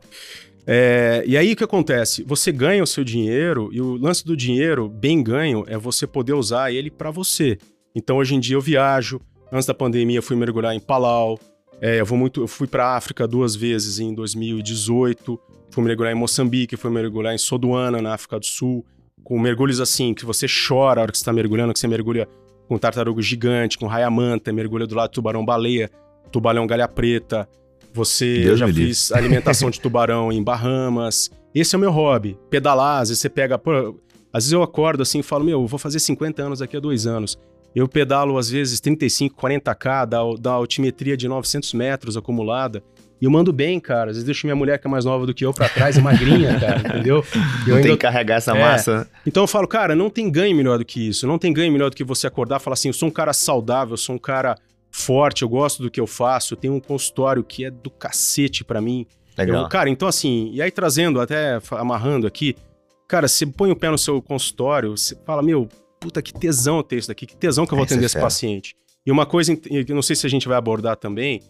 É, 0.67 1.23
e 1.27 1.37
aí 1.37 1.53
o 1.53 1.57
que 1.57 1.63
acontece? 1.65 2.25
Você 2.25 2.51
ganha 2.51 2.83
o 2.83 2.87
seu 2.87 3.05
dinheiro 3.05 3.69
e 3.73 3.81
o 3.81 3.97
lance 3.97 4.25
do 4.25 4.35
dinheiro, 4.37 4.89
bem 4.89 5.23
ganho, 5.23 5.65
é 5.69 5.77
você 5.77 6.07
poder 6.07 6.33
usar 6.33 6.73
ele 6.73 6.91
pra 6.91 7.11
você. 7.11 7.59
Então 7.95 8.17
hoje 8.17 8.35
em 8.35 8.41
dia 8.41 8.57
eu 8.57 8.61
viajo. 8.61 9.21
Antes 9.51 9.67
da 9.67 9.75
pandemia 9.75 10.19
eu 10.19 10.23
fui 10.23 10.37
mergulhar 10.37 10.75
em 10.75 10.81
Palau. 10.81 11.39
É, 11.81 12.01
eu 12.01 12.07
vou 12.07 12.17
muito, 12.17 12.43
eu 12.43 12.49
fui 12.49 12.67
pra 12.67 12.97
África 12.97 13.27
duas 13.27 13.55
vezes 13.55 13.99
em 13.99 14.15
2018. 14.15 15.39
Fui 15.71 15.85
mergulhar 15.85 16.13
em 16.13 16.17
Moçambique, 16.17 16.77
fui 16.77 16.91
mergulhar 16.91 17.35
em 17.35 17.39
Soduana, 17.39 18.01
na 18.01 18.15
África 18.15 18.39
do 18.39 18.47
Sul. 18.47 18.85
Com 19.23 19.39
mergulhos 19.39 19.81
assim, 19.81 20.15
que 20.15 20.25
você 20.25 20.47
chora 20.47 21.01
a 21.01 21.03
hora 21.03 21.13
que 21.13 21.19
você 21.19 21.25
tá 21.25 21.33
mergulhando, 21.33 21.73
que 21.73 21.79
você 21.79 21.89
mergulha 21.89 22.29
com 22.69 22.79
tartaruga 22.79 23.23
gigante, 23.23 23.79
com 23.79 23.87
raia-manta, 23.87 24.53
mergulha 24.53 24.87
do 24.87 24.95
lado 24.95 25.11
do 25.11 25.15
tubarão-baleia, 25.15 25.91
tubarão 26.31 26.67
galha 26.67 26.89
preta. 26.89 27.49
Você 27.93 28.41
Deus 28.41 28.59
já 28.59 28.67
livre. 28.67 28.87
fiz 28.87 29.13
alimentação 29.13 29.71
de 29.71 29.81
tubarão 29.81 30.31
em 30.31 30.43
Bahamas. 30.43 31.31
Esse 31.55 31.75
é 31.75 31.79
o 31.79 31.81
meu 31.81 31.91
hobby. 31.91 32.37
Pedalar, 32.51 33.01
às 33.01 33.09
vezes 33.09 33.23
você 33.23 33.29
pega. 33.31 33.59
pô, 33.59 33.97
às 34.33 34.45
vezes 34.45 34.53
eu 34.53 34.63
acordo 34.63 35.03
assim 35.03 35.21
e 35.21 35.23
falo, 35.23 35.45
meu, 35.45 35.63
eu 35.63 35.67
vou 35.67 35.79
fazer 35.79 35.99
50 35.99 36.43
anos 36.43 36.59
daqui 36.59 36.77
a 36.77 36.81
dois 36.81 37.07
anos. 37.07 37.39
Eu 37.77 37.87
pedalo, 37.87 38.39
às 38.39 38.49
vezes, 38.49 38.81
35, 38.81 39.37
40k, 39.41 40.07
da, 40.07 40.19
da 40.41 40.53
altimetria 40.53 41.17
de 41.17 41.29
900 41.29 41.75
metros 41.75 42.17
acumulada. 42.17 42.83
E 43.21 43.25
eu 43.27 43.31
mando 43.31 43.53
bem, 43.53 43.79
cara. 43.79 44.11
Às 44.11 44.17
vezes 44.17 44.25
deixo 44.25 44.47
minha 44.47 44.57
mulher, 44.57 44.79
que 44.79 44.87
é 44.87 44.91
mais 44.91 45.05
nova 45.05 45.27
do 45.27 45.35
que 45.35 45.45
eu, 45.45 45.53
pra 45.53 45.69
trás, 45.69 45.97
é 45.99 46.01
magrinha, 46.01 46.57
cara, 46.61 46.79
entendeu? 46.81 47.17
Eu 47.17 47.41
Não 47.41 47.65
tem 47.65 47.75
ainda 47.77 47.89
que 47.91 47.97
carregar 47.99 48.37
essa 48.37 48.57
É. 48.57 48.61
massa. 48.61 49.07
então 49.27 49.43
eu 49.43 49.47
falo, 49.47 49.69
cara, 49.69 49.95
não 49.95 50.09
tem 50.09 50.31
ganho 50.31 50.57
melhor 50.57 50.79
do 50.79 50.85
que 50.87 51.07
isso. 51.09 51.27
Não 51.27 51.39
tem 51.39 51.53
ganho 51.53 51.71
melhor 51.71 51.91
do 51.91 51.97
que 51.97 52.03
você 52.05 52.27
acordar 52.27 52.59
e 52.61 52.63
falar 52.63 52.75
assim: 52.75 52.89
eu 52.89 52.95
sou 52.95 53.09
um 53.09 53.13
cara 53.13 53.33
saudável, 53.35 53.93
eu 53.93 53.99
sou 53.99 54.15
um 54.15 54.19
cara 54.19 54.57
forte, 54.91 55.43
eu 55.43 55.49
gosto 55.49 55.83
do 55.83 55.91
que 55.91 56.01
eu 56.01 56.07
faço, 56.07 56.55
eu 56.55 56.59
tenho 56.59 56.73
um 56.75 56.81
consultório 56.81 57.45
que 57.45 57.65
é 57.67 57.71
do 57.71 57.91
cacete 57.91 58.65
pra 58.65 58.81
mim. 58.81 59.07
Legal. 59.37 59.63
Eu- 59.65 59.69
cara, 59.69 59.91
então 59.91 60.09
assim, 60.09 60.51
e 60.53 60.63
aí 60.63 60.71
trazendo, 60.71 61.21
até 61.21 61.59
amarrando 61.73 62.27
aqui, 62.27 62.57
cara, 63.07 63.29
você 63.29 63.45
põe 63.47 63.71
o 63.71 63.77
pé 63.77 63.91
no 63.91 63.99
seu 63.99 64.23
consultório, 64.23 64.91
você 64.97 65.15
fala, 65.27 65.43
meu, 65.43 65.69
puta 66.07 66.23
que 66.23 66.33
tesão 66.33 66.77
eu 66.77 66.83
ter 66.85 66.99
isso 66.99 67.09
daqui, 67.09 67.27
que 67.27 67.37
tesão 67.37 67.67
que 67.67 67.73
eu 67.73 67.77
vou 67.77 67.85
Essa 67.85 67.95
atender 67.95 68.05
é 68.05 68.07
esse 68.07 68.21
paciente. 68.21 68.77
E 69.05 69.11
uma 69.11 69.27
coisa, 69.27 69.57
que 69.57 69.85
eu 69.89 69.95
não 69.95 70.03
sei 70.03 70.15
se 70.15 70.25
a 70.25 70.31
gente 70.31 70.47
vai 70.47 70.57
abordar 70.57 70.97
também, 70.97 71.43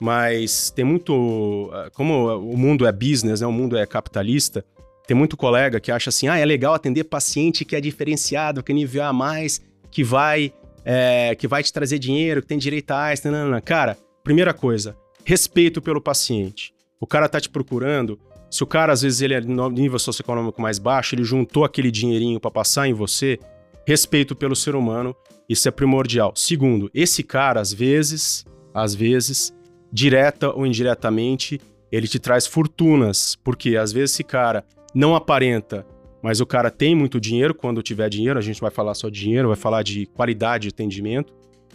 mas 0.00 0.70
tem 0.70 0.84
muito. 0.84 1.70
ah, 1.72 1.90
Como 1.92 2.26
o 2.38 2.56
mundo 2.56 2.86
é 2.86 2.92
business, 2.92 3.40
né? 3.40 3.46
O 3.46 3.52
mundo 3.52 3.76
é 3.76 3.84
capitalista, 3.84 4.64
tem 5.06 5.16
muito 5.16 5.36
colega 5.36 5.80
que 5.80 5.90
acha 5.90 6.10
assim: 6.10 6.28
ah, 6.28 6.38
é 6.38 6.44
legal 6.44 6.74
atender 6.74 7.04
paciente 7.04 7.64
que 7.64 7.74
é 7.74 7.80
diferenciado, 7.80 8.62
que 8.62 8.70
é 8.70 8.74
nível 8.74 9.02
A, 9.02 9.12
mais, 9.12 9.60
que 9.90 10.04
vai, 10.04 10.52
é, 10.84 11.34
que 11.34 11.48
vai 11.48 11.62
te 11.62 11.72
trazer 11.72 11.98
dinheiro, 11.98 12.42
que 12.42 12.48
tem 12.48 12.58
direito 12.58 12.92
a 12.92 13.04
AIS, 13.06 13.22
nanana. 13.22 13.60
Cara, 13.60 13.98
primeira 14.22 14.54
coisa, 14.54 14.96
respeito 15.24 15.82
pelo 15.82 16.00
paciente. 16.00 16.72
O 17.00 17.06
cara 17.06 17.28
tá 17.28 17.40
te 17.40 17.48
procurando. 17.48 18.18
Se 18.48 18.62
o 18.62 18.66
cara, 18.66 18.92
às 18.92 19.02
vezes, 19.02 19.20
ele 19.20 19.34
é 19.34 19.40
no 19.40 19.68
nível 19.68 19.98
socioeconômico 19.98 20.62
mais 20.62 20.78
baixo, 20.78 21.14
ele 21.14 21.24
juntou 21.24 21.64
aquele 21.64 21.90
dinheirinho 21.90 22.38
pra 22.38 22.50
passar 22.50 22.86
em 22.86 22.92
você, 22.94 23.38
respeito 23.86 24.34
pelo 24.34 24.56
ser 24.56 24.74
humano, 24.74 25.14
isso 25.48 25.68
é 25.68 25.70
primordial. 25.70 26.32
Segundo, 26.34 26.90
esse 26.92 27.22
cara, 27.22 27.60
às 27.60 27.72
vezes, 27.72 28.44
às 28.74 28.94
vezes, 28.94 29.54
direta 29.92 30.50
ou 30.50 30.66
indiretamente, 30.66 31.60
ele 31.90 32.08
te 32.08 32.18
traz 32.18 32.46
fortunas, 32.46 33.36
porque 33.44 33.76
às 33.76 33.92
vezes 33.92 34.12
esse 34.14 34.24
cara 34.24 34.64
não 34.94 35.14
aparenta, 35.14 35.86
mas 36.22 36.40
o 36.40 36.46
cara 36.46 36.70
tem 36.70 36.94
muito 36.94 37.20
dinheiro, 37.20 37.54
quando 37.54 37.82
tiver 37.82 38.08
dinheiro, 38.08 38.38
a 38.38 38.42
gente 38.42 38.60
vai 38.60 38.70
falar 38.70 38.94
só 38.94 39.08
de 39.08 39.20
dinheiro, 39.20 39.48
vai 39.48 39.56
falar 39.56 39.82
de 39.82 40.06
qualidade 40.06 40.62
de 40.62 40.68
atendimento, 40.74 41.32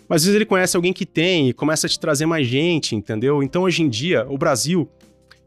mas 0.09 0.21
às 0.21 0.25
vezes 0.25 0.35
ele 0.35 0.45
conhece 0.45 0.75
alguém 0.75 0.91
que 0.91 1.05
tem 1.05 1.47
e 1.47 1.53
começa 1.53 1.87
a 1.87 1.89
te 1.89 1.97
trazer 1.97 2.25
mais 2.25 2.45
gente, 2.45 2.93
entendeu? 2.95 3.41
Então 3.41 3.63
hoje 3.63 3.81
em 3.81 3.89
dia, 3.89 4.25
o 4.29 4.37
Brasil, 4.37 4.89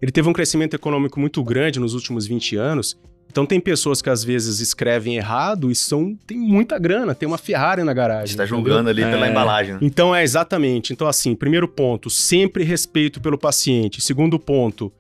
ele 0.01 0.11
teve 0.11 0.29
um 0.29 0.33
crescimento 0.33 0.75
econômico 0.75 1.21
muito 1.21 1.45
grande 1.45 1.79
nos 1.79 1.93
últimos 1.93 2.27
20 2.27 2.57
anos, 2.57 2.99
então 3.35 3.45
tem 3.45 3.59
pessoas 3.59 4.01
que 4.01 4.09
às 4.09 4.23
vezes 4.23 4.61
escrevem 4.61 5.17
errado 5.17 5.69
e 5.69 5.75
são 5.75 6.17
tem 6.25 6.39
muita 6.39 6.79
grana, 6.79 7.17
tem 7.17 7.27
uma 7.27 7.37
Ferrari 7.37 7.83
na 7.83 7.93
garagem. 7.93 8.37
tá 8.37 8.45
entendeu? 8.45 8.47
julgando 8.59 8.89
ali 8.91 9.03
pela 9.03 9.27
É. 9.27 9.31
embalagem. 9.31 9.73
né? 9.75 9.81
Então 9.83 10.15
é 10.15 10.23
exatamente. 10.23 10.93
Então, 10.93 11.09
assim, 11.09 11.35
primeiro 11.35 11.67
ponto, 11.67 12.09
sempre 12.09 12.63
respeito 12.63 13.21
pelo 13.21 13.37
paciente. 13.37 14.01
Segundo 14.01 14.39
ponto, 14.39 14.93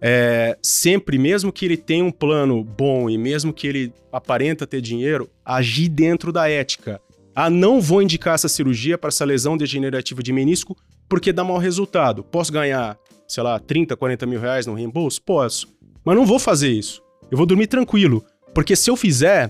é, 0.00 0.56
sempre, 0.62 1.18
mesmo 1.18 1.52
que 1.52 1.66
ele 1.66 1.76
tenha 1.76 2.02
um 2.02 2.10
plano 2.10 2.64
bom 2.64 3.10
e 3.10 3.18
mesmo 3.18 3.52
que 3.52 3.66
ele 3.66 3.92
aparenta 4.10 4.66
ter 4.66 4.80
dinheiro, 4.80 5.28
agir 5.44 5.90
dentro 5.90 6.32
da 6.32 6.48
ética. 6.48 6.98
Ah, 7.34 7.50
não 7.50 7.82
vou 7.82 8.00
indicar 8.00 8.34
essa 8.34 8.48
cirurgia 8.48 8.96
para 8.96 9.08
essa 9.08 9.26
lesão 9.26 9.58
degenerativa 9.58 10.22
de 10.22 10.32
menisco 10.32 10.74
porque 11.06 11.34
dá 11.34 11.44
mau 11.44 11.58
resultado. 11.58 12.24
Posso 12.24 12.50
ganhar, 12.50 12.96
sei 13.28 13.42
lá, 13.42 13.58
30, 13.58 13.94
40 13.94 14.24
mil 14.24 14.40
reais 14.40 14.66
no 14.66 14.72
reembolso? 14.72 15.20
Posso. 15.20 15.68
Mas 16.02 16.16
não 16.16 16.24
vou 16.24 16.38
fazer 16.38 16.70
isso. 16.70 17.03
Eu 17.30 17.36
vou 17.36 17.46
dormir 17.46 17.66
tranquilo. 17.66 18.24
Porque 18.54 18.76
se 18.76 18.90
eu 18.90 18.96
fizer, 18.96 19.48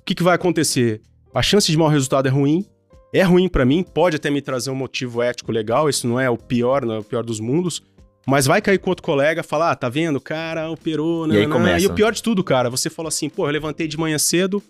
o 0.00 0.04
que, 0.04 0.14
que 0.14 0.22
vai 0.22 0.34
acontecer? 0.34 1.00
A 1.34 1.42
chance 1.42 1.70
de 1.70 1.76
mau 1.76 1.88
resultado 1.88 2.26
é 2.26 2.30
ruim, 2.30 2.64
é 3.12 3.22
ruim 3.22 3.48
pra 3.48 3.64
mim, 3.64 3.82
pode 3.82 4.16
até 4.16 4.30
me 4.30 4.40
trazer 4.40 4.70
um 4.70 4.74
motivo 4.74 5.22
ético 5.22 5.52
legal, 5.52 5.88
isso 5.88 6.06
não 6.08 6.18
é 6.18 6.28
o 6.30 6.36
pior, 6.38 6.84
não 6.84 6.94
é 6.94 6.98
o 6.98 7.04
pior 7.04 7.22
dos 7.22 7.38
mundos, 7.40 7.82
mas 8.26 8.46
vai 8.46 8.60
cair 8.62 8.78
com 8.78 8.90
outro 8.90 9.02
colega, 9.04 9.42
falar, 9.42 9.72
ah, 9.72 9.76
tá 9.76 9.88
vendo, 9.88 10.20
cara 10.20 10.70
operou, 10.70 11.26
E 11.28 11.32
aí 11.32 11.42
nananã. 11.42 11.52
começa. 11.54 11.84
E 11.84 11.86
o 11.86 11.92
pior 11.94 12.12
de 12.12 12.22
tudo, 12.22 12.42
cara, 12.42 12.70
você 12.70 12.88
falou 12.88 13.08
assim, 13.08 13.28
pô, 13.28 13.46
eu 13.46 13.52
levantei 13.52 13.86
de 13.86 13.98
manhã 13.98 14.18
cedo, 14.18 14.62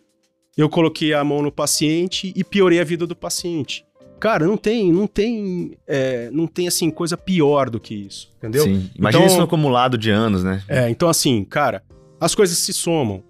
eu 0.57 0.69
coloquei 0.69 1.15
a 1.15 1.23
mão 1.23 1.41
no 1.43 1.53
paciente 1.53 2.33
e 2.35 2.43
piorei 2.43 2.81
a 2.81 2.85
vida 2.85 3.07
do 3.07 3.15
paciente. 3.15 3.85
Cara, 4.19 4.47
não 4.47 4.57
tem, 4.57 4.91
não 4.91 5.07
tem, 5.07 5.77
é, 5.87 6.31
não 6.33 6.47
tem 6.47 6.67
assim 6.67 6.91
coisa 6.91 7.17
pior 7.17 7.69
do 7.71 7.79
que 7.79 7.95
isso, 7.95 8.33
entendeu? 8.39 8.65
Sim. 8.65 8.91
Imagina 8.99 9.23
Então- 9.23 9.27
isso 9.27 9.37
no 9.39 9.45
acumulado 9.45 9.97
de 9.99 10.11
anos, 10.11 10.43
né? 10.43 10.63
É, 10.67 10.89
então 10.91 11.09
assim, 11.09 11.45
cara, 11.45 11.83
as 12.21 12.35
coisas 12.35 12.59
se 12.59 12.73
somam. 12.73 13.23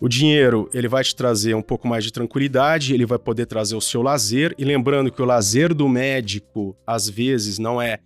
O 0.00 0.08
dinheiro, 0.08 0.70
ele 0.72 0.88
vai 0.88 1.04
te 1.04 1.14
trazer 1.14 1.54
um 1.54 1.60
pouco 1.60 1.86
mais 1.86 2.02
de 2.02 2.10
tranquilidade, 2.10 2.94
ele 2.94 3.04
vai 3.04 3.18
poder 3.18 3.44
trazer 3.44 3.76
o 3.76 3.80
seu 3.80 4.00
lazer, 4.00 4.54
e 4.56 4.64
lembrando 4.64 5.12
que 5.12 5.20
o 5.20 5.26
lazer 5.26 5.74
do 5.74 5.86
médico, 5.88 6.74
às 6.86 7.08
vezes, 7.08 7.58
não 7.58 7.82
é 7.82 7.98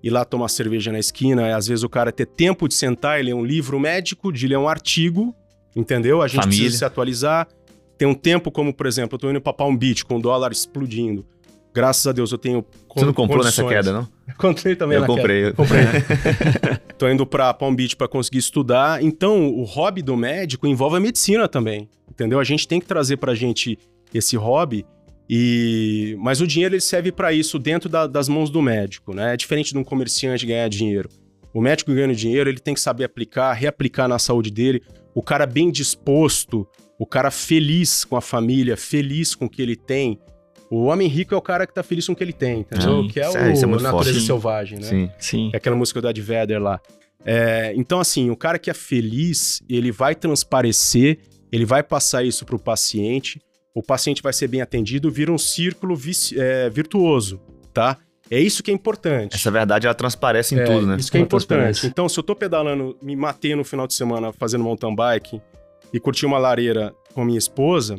ir 0.00 0.10
lá 0.10 0.24
tomar 0.24 0.48
cerveja 0.48 0.92
na 0.92 0.98
esquina, 0.98 1.46
é 1.48 1.54
às 1.54 1.66
vezes 1.66 1.82
o 1.82 1.88
cara 1.88 2.12
ter 2.12 2.26
tempo 2.26 2.68
de 2.68 2.74
sentar 2.74 3.18
e 3.18 3.22
ler 3.24 3.34
um 3.34 3.44
livro 3.44 3.80
médico, 3.80 4.30
de 4.30 4.46
ler 4.46 4.58
um 4.58 4.68
artigo, 4.68 5.34
entendeu? 5.74 6.22
A 6.22 6.28
gente 6.28 6.42
Família. 6.42 6.60
precisa 6.60 6.78
se 6.78 6.84
atualizar. 6.84 7.48
Tem 7.96 8.06
um 8.06 8.14
tempo 8.14 8.50
como, 8.50 8.72
por 8.72 8.86
exemplo, 8.86 9.16
eu 9.16 9.18
tô 9.18 9.30
indo 9.30 9.40
pra 9.40 9.52
Palm 9.52 9.74
Beach 9.74 10.04
com 10.04 10.18
o 10.18 10.20
dólar 10.20 10.52
explodindo. 10.52 11.26
Graças 11.74 12.06
a 12.06 12.12
Deus 12.12 12.30
eu 12.30 12.38
tenho 12.38 12.64
Você 12.94 13.04
não 13.04 13.12
comprou 13.12 13.42
nessa 13.44 13.62
condições. 13.62 13.84
queda, 13.84 13.92
não? 13.92 14.08
Comprei 14.38 14.76
também 14.76 14.94
Eu 14.94 15.00
na 15.00 15.06
comprei. 15.08 15.42
queda. 15.44 15.54
Comprei. 15.56 15.84
Tô 16.96 17.08
indo 17.08 17.26
pra 17.26 17.52
Palm 17.52 17.74
Beach 17.74 17.96
pra 17.96 18.06
conseguir 18.06 18.38
estudar. 18.38 19.02
Então, 19.02 19.48
o 19.48 19.64
hobby 19.64 20.00
do 20.00 20.16
médico 20.16 20.66
envolve 20.68 20.96
a 20.96 21.00
medicina 21.00 21.48
também, 21.48 21.88
entendeu? 22.08 22.38
A 22.38 22.44
gente 22.44 22.66
tem 22.68 22.78
que 22.80 22.86
trazer 22.86 23.16
pra 23.16 23.34
gente 23.34 23.76
esse 24.14 24.36
hobby 24.36 24.86
e 25.28 26.16
mas 26.20 26.40
o 26.40 26.46
dinheiro 26.46 26.74
ele 26.74 26.80
serve 26.80 27.10
pra 27.10 27.32
isso 27.32 27.58
dentro 27.58 27.88
da- 27.88 28.06
das 28.06 28.28
mãos 28.28 28.50
do 28.50 28.62
médico, 28.62 29.12
né? 29.14 29.34
É 29.34 29.36
diferente 29.36 29.72
de 29.72 29.78
um 29.78 29.84
comerciante 29.84 30.46
ganhar 30.46 30.68
dinheiro. 30.68 31.08
O 31.52 31.60
médico 31.60 31.92
ganhando 31.92 32.14
dinheiro, 32.14 32.48
ele 32.48 32.58
tem 32.60 32.74
que 32.74 32.80
saber 32.80 33.04
aplicar, 33.04 33.52
reaplicar 33.52 34.08
na 34.08 34.18
saúde 34.18 34.50
dele. 34.50 34.82
O 35.14 35.22
cara 35.22 35.46
bem 35.46 35.70
disposto, 35.70 36.66
o 36.98 37.06
cara 37.06 37.30
feliz 37.30 38.04
com 38.04 38.16
a 38.16 38.20
família, 38.20 38.76
feliz 38.76 39.34
com 39.34 39.46
o 39.46 39.50
que 39.50 39.62
ele 39.62 39.76
tem. 39.76 40.18
O 40.70 40.84
homem 40.84 41.06
rico 41.08 41.34
é 41.34 41.36
o 41.36 41.42
cara 41.42 41.66
que 41.66 41.74
tá 41.74 41.82
feliz 41.82 42.06
com 42.06 42.12
o 42.12 42.16
que 42.16 42.24
ele 42.24 42.32
tem, 42.32 42.60
entendeu? 42.60 43.02
Sim. 43.02 43.08
que 43.08 43.20
é 43.20 43.28
o 43.28 43.36
é- 43.36 43.52
isso 43.52 43.64
é 43.64 43.66
muito 43.68 43.82
natureza 43.82 44.12
forte. 44.12 44.26
selvagem, 44.26 44.78
né? 44.78 44.84
Sim. 44.86 45.10
Sim. 45.18 45.50
É 45.52 45.56
aquela 45.56 45.76
música 45.76 46.00
do 46.00 46.08
Ed 46.08 46.20
Vedder 46.20 46.60
lá. 46.60 46.80
É, 47.24 47.72
então, 47.76 48.00
assim, 48.00 48.30
o 48.30 48.36
cara 48.36 48.58
que 48.58 48.70
é 48.70 48.74
feliz, 48.74 49.62
ele 49.68 49.90
vai 49.90 50.14
transparecer, 50.14 51.18
ele 51.50 51.64
vai 51.64 51.82
passar 51.82 52.22
isso 52.24 52.44
pro 52.44 52.58
paciente, 52.58 53.40
o 53.74 53.82
paciente 53.82 54.22
vai 54.22 54.32
ser 54.32 54.48
bem 54.48 54.60
atendido, 54.60 55.10
vira 55.10 55.32
um 55.32 55.38
círculo 55.38 55.98
é, 56.36 56.68
virtuoso, 56.70 57.40
tá? 57.72 57.96
É 58.30 58.40
isso 58.40 58.62
que 58.62 58.70
é 58.70 58.74
importante. 58.74 59.34
Essa 59.34 59.50
verdade, 59.50 59.86
ela 59.86 59.94
transparece 59.94 60.54
em 60.54 60.58
É, 60.58 60.64
tudo, 60.64 60.86
né? 60.86 60.96
Isso 60.96 61.10
que 61.10 61.18
é 61.18 61.20
importante. 61.20 61.86
Então, 61.86 62.08
se 62.08 62.18
eu 62.18 62.22
tô 62.22 62.34
pedalando, 62.34 62.96
me 63.02 63.14
matei 63.14 63.54
no 63.54 63.64
final 63.64 63.86
de 63.86 63.94
semana 63.94 64.32
fazendo 64.32 64.64
mountain 64.64 64.94
bike 64.94 65.40
e 65.92 66.00
curti 66.00 66.24
uma 66.24 66.38
lareira 66.38 66.94
com 67.12 67.24
minha 67.24 67.38
esposa, 67.38 67.96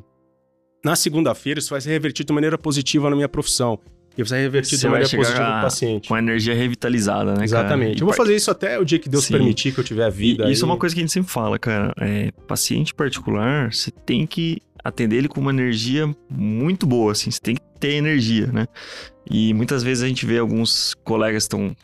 na 0.85 0.95
segunda-feira 0.95 1.59
isso 1.59 1.71
vai 1.71 1.81
ser 1.81 1.89
revertido 1.89 2.27
de 2.27 2.33
maneira 2.33 2.57
positiva 2.57 3.09
na 3.09 3.15
minha 3.15 3.27
profissão. 3.27 3.79
E 4.17 4.21
vai 4.23 4.29
ser 4.29 4.37
revertido 4.37 4.77
Você 4.77 4.85
de 4.85 4.91
vai 4.91 5.01
maneira 5.01 5.17
positiva 5.17 5.55
no 5.55 5.61
paciente. 5.61 6.07
Com 6.07 6.15
a 6.15 6.19
energia 6.19 6.53
revitalizada, 6.53 7.33
né? 7.33 7.43
Exatamente. 7.43 7.97
E 7.97 8.01
Eu 8.01 8.05
vou 8.05 8.15
fazer 8.15 8.35
isso 8.35 8.49
até 8.49 8.79
o 8.79 8.85
dia 8.85 8.97
que 8.99 9.09
Deus 9.09 9.25
Sim. 9.25 9.33
permitir 9.33 9.73
que 9.73 9.79
eu 9.79 9.83
tiver 9.83 10.07
E 10.07 10.11
vida. 10.11 10.49
isso 10.49 10.63
é 10.63 10.67
uma 10.67 10.77
coisa 10.77 10.95
que 10.95 11.01
a 11.01 11.03
gente 11.03 11.11
sempre 11.11 11.29
fala, 11.31 11.59
cara. 11.59 11.91
É, 11.99 12.31
paciente 12.47 12.93
particular, 12.93 13.73
você 13.73 13.91
tem 13.91 14.25
que 14.25 14.61
atender 14.83 15.17
ele 15.17 15.27
com 15.27 15.41
uma 15.41 15.51
energia 15.51 16.07
muito 16.29 16.85
boa, 16.85 17.11
assim. 17.11 17.29
Você 17.31 17.41
tem 17.41 17.55
que 17.55 17.61
ter 17.79 17.93
energia, 17.93 18.47
né? 18.47 18.67
E 19.29 19.53
muitas 19.55 19.81
vezes 19.83 20.03
a 20.03 20.07
gente 20.07 20.25
vê 20.25 20.37
alguns 20.37 20.93
colegas 21.03 21.43
que 21.43 21.55
estão 21.55 21.75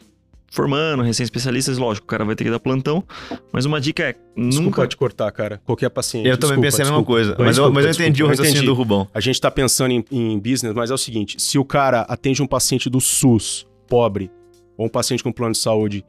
formando, 0.52 1.02
recém-especialistas, 1.02 1.78
lógico, 1.78 2.06
o 2.06 2.08
cara 2.08 2.26
vai 2.26 2.36
ter 2.36 2.44
que 2.44 2.52
dar 2.52 2.60
plantão. 2.60 3.04
Mas 3.52 3.66
uma 3.66 3.80
dica 3.80 4.04
é, 4.04 4.16
Desculpa 4.36 4.62
nunca... 4.62 4.88
te 4.88 4.98
cortar, 4.98 5.32
cara. 5.32 5.62
Qualquer 5.66 5.90
paciente. 5.90 6.28
Eu 6.28 6.38
também 6.38 6.60
Desculpa, 6.60 6.68
pensei 6.68 6.84
a 6.84 6.86
mesma 6.86 6.98
desculpa. 6.98 7.12
coisa. 7.12 7.30
Mas, 7.32 7.40
eu, 7.40 7.46
Desculpa, 7.64 7.74
mas 7.74 7.86
eu 7.86 7.90
desculpa, 7.90 8.10
entendi 8.10 8.24
o 8.24 8.28
raciocínio 8.28 8.58
entendi. 8.58 8.68
do 8.68 8.74
Rubão. 8.74 9.08
A 9.14 9.20
gente 9.22 9.40
tá 9.40 9.50
pensando 9.50 9.92
em, 9.92 10.06
em 10.12 10.38
business, 10.38 10.74
mas 10.76 10.92
é 10.92 10.94
o 10.94 10.98
seguinte: 10.98 11.42
se 11.42 11.58
o 11.58 11.64
cara 11.66 12.02
atende 12.02 12.44
um 12.44 12.48
paciente 12.48 12.90
do 12.90 13.00
SUS, 13.00 13.66
pobre, 13.88 14.30
ou 14.78 14.86
um 14.88 14.90
paciente 14.90 15.24
com 15.24 15.32
plano 15.32 15.54
de 15.54 15.60
saúde, 15.60 16.04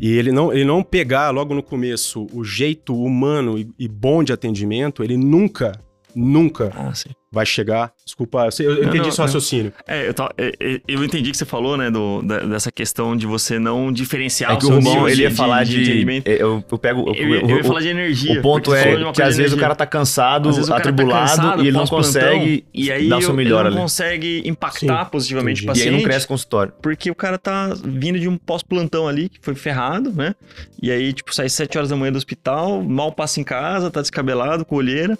e 0.00 0.12
ele 0.12 0.32
não, 0.32 0.52
ele 0.52 0.64
não 0.64 0.82
pegar 0.82 1.30
logo 1.30 1.54
no 1.54 1.62
começo 1.62 2.26
o 2.32 2.44
jeito 2.44 2.94
humano 2.94 3.56
e, 3.58 3.68
e 3.78 3.88
bom 3.88 4.22
de 4.24 4.32
atendimento, 4.32 5.02
ele 5.02 5.16
nunca, 5.16 5.72
nunca 6.14 6.70
Ah, 6.74 6.92
sim. 6.92 7.10
Vai 7.36 7.46
chegar. 7.46 7.92
Desculpa, 8.04 8.48
eu, 8.58 8.64
eu 8.70 8.74
Não, 8.76 8.82
entendi 8.84 8.98
não, 8.98 9.08
esse 9.10 9.20
raciocínio. 9.20 9.72
É, 9.86 10.08
eu, 10.08 10.14
tava- 10.14 10.32
é, 10.38 10.52
é, 10.58 10.80
eu 10.88 11.04
entendi 11.04 11.30
que 11.30 11.36
você 11.36 11.44
falou, 11.44 11.76
né, 11.76 11.90
do, 11.90 12.22
da- 12.22 12.40
dessa 12.40 12.72
questão 12.72 13.14
de 13.16 13.26
você 13.26 13.58
não 13.58 13.92
diferenciar 13.92 14.52
É 14.52 14.56
que 14.56 14.64
o 14.64 14.68
seu 14.68 14.78
nível 14.80 15.08
ele 15.08 15.22
ia 15.22 15.28
de- 15.30 15.36
falar 15.36 15.64
de, 15.64 15.76
de. 15.76 15.82
entendimento. 15.90 16.26
eu, 16.28 16.64
eu 16.70 16.78
pego. 16.78 17.12
Eu, 17.14 17.34
eu, 17.34 17.46
o- 17.46 17.50
ia 17.58 17.64
falar 17.64 17.80
de 17.80 17.88
energia. 17.88 18.38
o 18.38 18.42
ponto 18.42 18.70
de 18.72 18.76
é 18.78 18.82
que 18.84 18.88
às 18.90 19.04
coisa 19.14 19.30
de 19.32 19.36
vezes 19.42 19.52
o 19.52 19.60
cara 19.60 19.74
tá 19.74 19.86
cansado, 19.86 20.48
Às 20.48 20.56
vezes 20.56 20.68
o 20.68 20.72
cara 20.72 20.82
tá 20.84 20.90
atribulado, 20.90 21.30
cansado, 21.30 21.64
e 21.64 21.68
ele 21.68 21.76
não 21.76 21.86
consegue 21.86 22.64
e 22.72 22.90
aí 22.90 23.08
dar 23.08 23.20
seu 23.20 23.30
eu- 23.30 23.36
melhor 23.36 23.60
ele 23.60 23.66
ali. 23.68 23.74
não 23.76 23.82
consegue 23.82 24.42
impactar 24.46 25.04
Sim, 25.04 25.10
positivamente 25.10 25.62
entendi. 25.62 25.78
o 25.78 25.78
E 25.78 25.82
aí 25.82 25.86
paciente. 25.88 26.02
não 26.02 26.08
cresce 26.10 26.26
consultório. 26.26 26.72
Porque 26.82 27.10
o 27.10 27.14
cara 27.14 27.36
tá 27.38 27.72
vindo 27.84 28.18
de 28.18 28.28
um 28.28 28.36
pós-plantão 28.36 29.06
ali, 29.06 29.28
que 29.28 29.38
foi 29.42 29.54
ferrado, 29.54 30.10
né? 30.12 30.34
E 30.82 30.90
aí, 30.90 31.12
tipo, 31.12 31.34
sai 31.34 31.48
7 31.48 31.76
horas 31.76 31.90
da 31.90 31.96
manhã 31.96 32.12
do 32.12 32.16
hospital, 32.18 32.82
mal 32.82 33.12
passa 33.12 33.40
em 33.40 33.44
casa, 33.44 33.90
tá 33.90 34.00
descabelado, 34.00 34.64
com 34.64 34.76
olheira, 34.76 35.18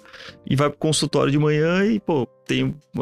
e 0.49 0.55
vai 0.55 0.69
pro 0.69 0.77
consultório 0.77 1.31
de 1.31 1.37
manhã 1.37 1.85
e, 1.85 1.99
pô, 2.07 2.25
tem 2.47 2.63
um 2.63 3.01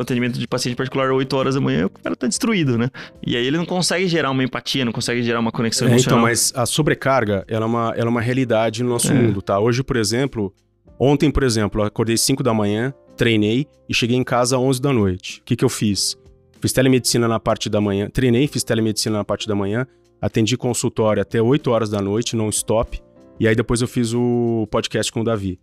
atendimento 0.00 0.38
de 0.38 0.46
paciente 0.46 0.76
particular 0.76 1.10
8 1.10 1.36
horas 1.36 1.56
da 1.56 1.60
manhã, 1.60 1.86
o 1.86 1.90
cara 1.90 2.14
tá 2.14 2.28
destruído, 2.28 2.78
né? 2.78 2.88
E 3.26 3.36
aí 3.36 3.44
ele 3.44 3.56
não 3.56 3.66
consegue 3.66 4.06
gerar 4.06 4.30
uma 4.30 4.44
empatia, 4.44 4.84
não 4.84 4.92
consegue 4.92 5.20
gerar 5.22 5.40
uma 5.40 5.50
conexão 5.50 5.86
É, 5.86 5.90
então, 5.90 5.96
emocional. 5.98 6.22
mas 6.22 6.52
a 6.54 6.64
sobrecarga, 6.64 7.44
ela 7.48 7.64
é 7.64 7.68
uma, 7.68 7.92
ela 7.96 8.06
é 8.06 8.08
uma 8.08 8.20
realidade 8.20 8.84
no 8.84 8.88
nosso 8.90 9.10
É. 9.10 9.14
mundo, 9.14 9.42
tá? 9.42 9.58
Hoje, 9.58 9.82
por 9.82 9.96
exemplo, 9.96 10.54
ontem, 10.98 11.28
por 11.28 11.42
exemplo, 11.42 11.80
eu 11.82 11.86
acordei 11.86 12.16
5 12.16 12.40
da 12.44 12.54
manhã, 12.54 12.94
treinei 13.16 13.66
e 13.88 13.92
cheguei 13.94 14.16
em 14.16 14.22
casa 14.24 14.56
às 14.56 14.62
11 14.62 14.80
da 14.80 14.92
noite. 14.92 15.40
O 15.40 15.44
que 15.44 15.56
que 15.56 15.64
eu 15.64 15.68
fiz? 15.68 16.16
Fiz 16.60 16.72
telemedicina 16.72 17.26
na 17.26 17.40
parte 17.40 17.68
da 17.68 17.80
manhã, 17.80 18.08
treinei, 18.08 18.46
fiz 18.46 18.62
telemedicina 18.62 19.18
na 19.18 19.24
parte 19.24 19.48
da 19.48 19.54
manhã, 19.56 19.86
atendi 20.20 20.56
consultório 20.56 21.20
até 21.20 21.42
8 21.42 21.68
horas 21.70 21.90
da 21.90 22.00
noite, 22.00 22.36
não 22.36 22.48
stop, 22.48 23.00
e 23.40 23.46
aí 23.48 23.54
depois 23.56 23.82
eu 23.82 23.88
fiz 23.88 24.14
o 24.14 24.66
podcast 24.70 25.10
com 25.12 25.20
o 25.20 25.24
Davi. 25.24 25.58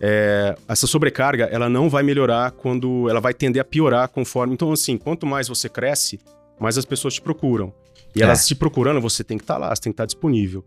É, 0.00 0.56
essa 0.68 0.86
sobrecarga, 0.86 1.44
ela 1.46 1.68
não 1.68 1.88
vai 1.88 2.02
melhorar 2.02 2.52
quando... 2.52 3.08
Ela 3.08 3.20
vai 3.20 3.34
tender 3.34 3.60
a 3.60 3.64
piorar 3.64 4.08
conforme... 4.08 4.54
Então, 4.54 4.70
assim, 4.72 4.96
quanto 4.96 5.26
mais 5.26 5.48
você 5.48 5.68
cresce, 5.68 6.20
mais 6.58 6.78
as 6.78 6.84
pessoas 6.84 7.14
te 7.14 7.20
procuram. 7.20 7.72
E 8.14 8.20
É. 8.20 8.24
elas 8.24 8.46
te 8.46 8.54
procurando, 8.54 9.00
você 9.00 9.22
tem 9.24 9.36
que 9.36 9.44
estar 9.44 9.58
lá, 9.58 9.74
você 9.74 9.82
tem 9.82 9.92
que 9.92 9.94
estar 9.94 10.06
disponível. 10.06 10.64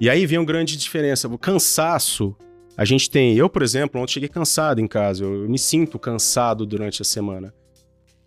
E 0.00 0.10
aí 0.10 0.26
vem 0.26 0.38
uma 0.38 0.44
grande 0.44 0.76
diferença. 0.76 1.28
O 1.28 1.38
cansaço, 1.38 2.36
a 2.76 2.84
gente 2.84 3.08
tem. 3.10 3.36
Eu, 3.36 3.48
por 3.48 3.62
exemplo, 3.62 4.00
ontem 4.00 4.12
cheguei 4.12 4.28
cansado 4.28 4.80
em 4.80 4.86
casa. 4.86 5.24
Eu, 5.24 5.42
eu 5.44 5.48
me 5.48 5.58
sinto 5.58 5.98
cansado 5.98 6.66
durante 6.66 7.00
a 7.00 7.04
semana. 7.04 7.54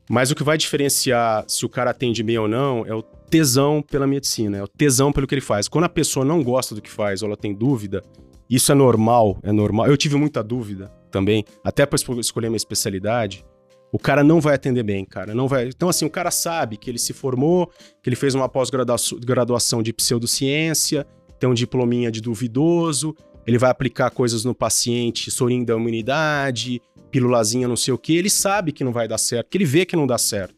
Mas 0.10 0.32
o 0.32 0.36
que 0.36 0.44
vai 0.44 0.58
diferenciar 0.58 1.44
se 1.48 1.66
o 1.66 1.70
cara 1.70 1.92
atende 1.92 2.24
bem 2.24 2.38
ou 2.38 2.48
não 2.48 2.86
é 2.86 2.96
o 2.96 3.02
tesão 3.02 3.82
pela 3.82 4.08
medicina, 4.08 4.58
é 4.58 4.64
o 4.64 4.68
tesão 4.68 5.12
pelo 5.12 5.28
que 5.28 5.36
ele 5.36 5.42
faz. 5.42 5.68
Quando 5.68 5.84
a 5.84 5.90
pessoa 5.90 6.26
não 6.26 6.42
gosta 6.42 6.74
do 6.74 6.82
que 6.82 6.90
faz 6.90 7.22
ou 7.22 7.28
ela 7.28 7.36
tem 7.36 7.54
dúvida, 7.54 8.02
isso 8.50 8.72
é 8.72 8.76
normal, 8.76 9.40
é 9.44 9.52
normal. 9.52 9.88
Eu 9.88 9.98
tive 9.98 10.16
muita 10.16 10.44
dúvida 10.44 10.92
também, 11.12 11.44
até 11.64 11.86
para 11.86 11.98
escolher 12.20 12.50
minha 12.50 12.58
especialidade. 12.58 13.46
O 13.92 13.98
cara 13.98 14.24
não 14.24 14.42
vai 14.42 14.56
atender 14.56 14.84
bem, 14.84 15.06
cara. 15.06 15.34
Não 15.34 15.48
vai. 15.48 15.68
Então, 15.68 15.90
assim, 15.90 16.06
o 16.06 16.10
cara 16.10 16.30
sabe 16.30 16.78
que 16.78 16.90
ele 16.90 17.00
se 17.00 17.14
formou, 17.14 17.72
que 18.02 18.10
ele 18.10 18.16
fez 18.16 18.36
uma 18.36 18.50
pós-graduação 18.50 19.82
de 19.82 19.94
pseudociência, 19.94 21.06
tem 21.40 21.50
um 21.50 21.54
diplominha 21.54 22.12
de 22.12 22.22
duvidoso, 22.22 23.16
ele 23.46 23.58
vai 23.58 23.70
aplicar 23.70 24.10
coisas 24.12 24.44
no 24.44 24.54
paciente, 24.54 25.32
sorinho 25.32 25.66
da 25.66 25.76
imunidade, 25.76 26.82
pílulazinha 27.10 27.68
não 27.68 27.78
sei 27.78 27.94
o 27.94 27.98
quê. 27.98 28.14
Ele 28.14 28.30
sabe 28.30 28.74
que 28.74 28.84
não 28.84 28.92
vai 28.92 29.08
dar 29.08 29.18
certo, 29.18 29.50
que 29.50 29.58
ele 29.58 29.66
vê 29.66 29.86
que 29.86 29.96
não 29.96 30.06
dá 30.06 30.18
certo. 30.18 30.56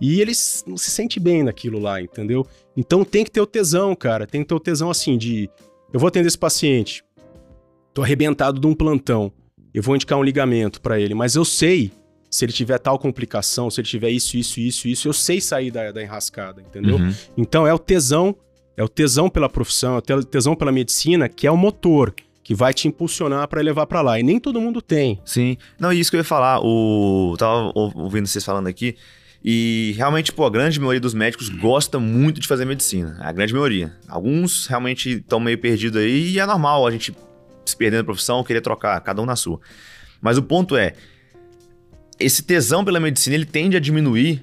E 0.00 0.20
ele 0.20 0.32
não 0.66 0.76
se 0.76 0.90
sente 0.90 1.20
bem 1.20 1.42
naquilo 1.42 1.78
lá, 1.78 2.00
entendeu? 2.00 2.46
Então 2.76 3.04
tem 3.04 3.22
que 3.22 3.30
ter 3.30 3.40
o 3.40 3.46
tesão, 3.46 3.94
cara. 3.94 4.26
Tem 4.26 4.40
que 4.40 4.48
ter 4.48 4.54
o 4.54 4.60
tesão 4.60 4.90
assim 4.90 5.16
de. 5.16 5.48
Eu 5.92 6.00
vou 6.00 6.08
atender 6.08 6.26
esse 6.26 6.38
paciente. 6.38 7.04
Tô 7.94 8.02
arrebentado 8.02 8.60
de 8.60 8.66
um 8.66 8.74
plantão. 8.74 9.32
Eu 9.74 9.82
vou 9.82 9.94
indicar 9.96 10.18
um 10.18 10.22
ligamento 10.22 10.80
pra 10.80 10.98
ele, 11.00 11.14
mas 11.14 11.34
eu 11.34 11.44
sei 11.44 11.90
se 12.30 12.44
ele 12.44 12.52
tiver 12.52 12.78
tal 12.78 12.98
complicação, 12.98 13.70
se 13.70 13.80
ele 13.80 13.88
tiver 13.88 14.10
isso, 14.10 14.36
isso, 14.36 14.58
isso, 14.60 14.88
isso, 14.88 15.08
eu 15.08 15.12
sei 15.12 15.40
sair 15.40 15.70
da, 15.70 15.92
da 15.92 16.02
enrascada, 16.02 16.62
entendeu? 16.62 16.96
Uhum. 16.96 17.14
Então 17.36 17.66
é 17.66 17.74
o 17.74 17.78
tesão, 17.78 18.34
é 18.76 18.82
o 18.82 18.88
tesão 18.88 19.28
pela 19.28 19.48
profissão, 19.48 19.94
é 19.96 19.98
o 19.98 20.00
te- 20.02 20.26
tesão 20.26 20.54
pela 20.54 20.72
medicina 20.72 21.28
que 21.28 21.46
é 21.46 21.50
o 21.50 21.56
motor 21.56 22.14
que 22.42 22.54
vai 22.54 22.72
te 22.74 22.88
impulsionar 22.88 23.46
pra 23.48 23.60
levar 23.60 23.86
pra 23.86 24.00
lá. 24.00 24.18
E 24.18 24.22
nem 24.22 24.40
todo 24.40 24.60
mundo 24.60 24.80
tem. 24.82 25.20
Sim. 25.24 25.56
Não, 25.78 25.92
e 25.92 26.00
isso 26.00 26.10
que 26.10 26.16
eu 26.16 26.20
ia 26.20 26.24
falar, 26.24 26.60
o... 26.62 27.34
tava 27.38 27.70
ou- 27.74 27.92
ouvindo 27.96 28.26
vocês 28.26 28.44
falando 28.44 28.66
aqui, 28.66 28.96
e 29.44 29.92
realmente, 29.96 30.32
pô, 30.32 30.44
a 30.46 30.50
grande 30.50 30.78
maioria 30.80 31.00
dos 31.00 31.14
médicos 31.14 31.48
gosta 31.48 31.98
muito 31.98 32.40
de 32.40 32.46
fazer 32.48 32.64
medicina. 32.64 33.16
A 33.20 33.30
grande 33.32 33.52
maioria. 33.52 33.92
Alguns 34.08 34.66
realmente 34.66 35.10
estão 35.18 35.38
meio 35.40 35.58
perdidos 35.58 36.00
aí, 36.00 36.30
e 36.30 36.38
é 36.38 36.46
normal 36.46 36.86
a 36.86 36.90
gente 36.90 37.14
se 37.64 37.76
perder 37.76 37.98
na 37.98 38.04
profissão, 38.04 38.42
querer 38.44 38.60
trocar, 38.60 39.00
cada 39.00 39.20
um 39.22 39.26
na 39.26 39.36
sua. 39.36 39.60
Mas 40.20 40.38
o 40.38 40.42
ponto 40.42 40.76
é, 40.76 40.94
esse 42.18 42.42
tesão 42.42 42.84
pela 42.84 43.00
medicina, 43.00 43.34
ele 43.34 43.46
tende 43.46 43.76
a 43.76 43.80
diminuir 43.80 44.42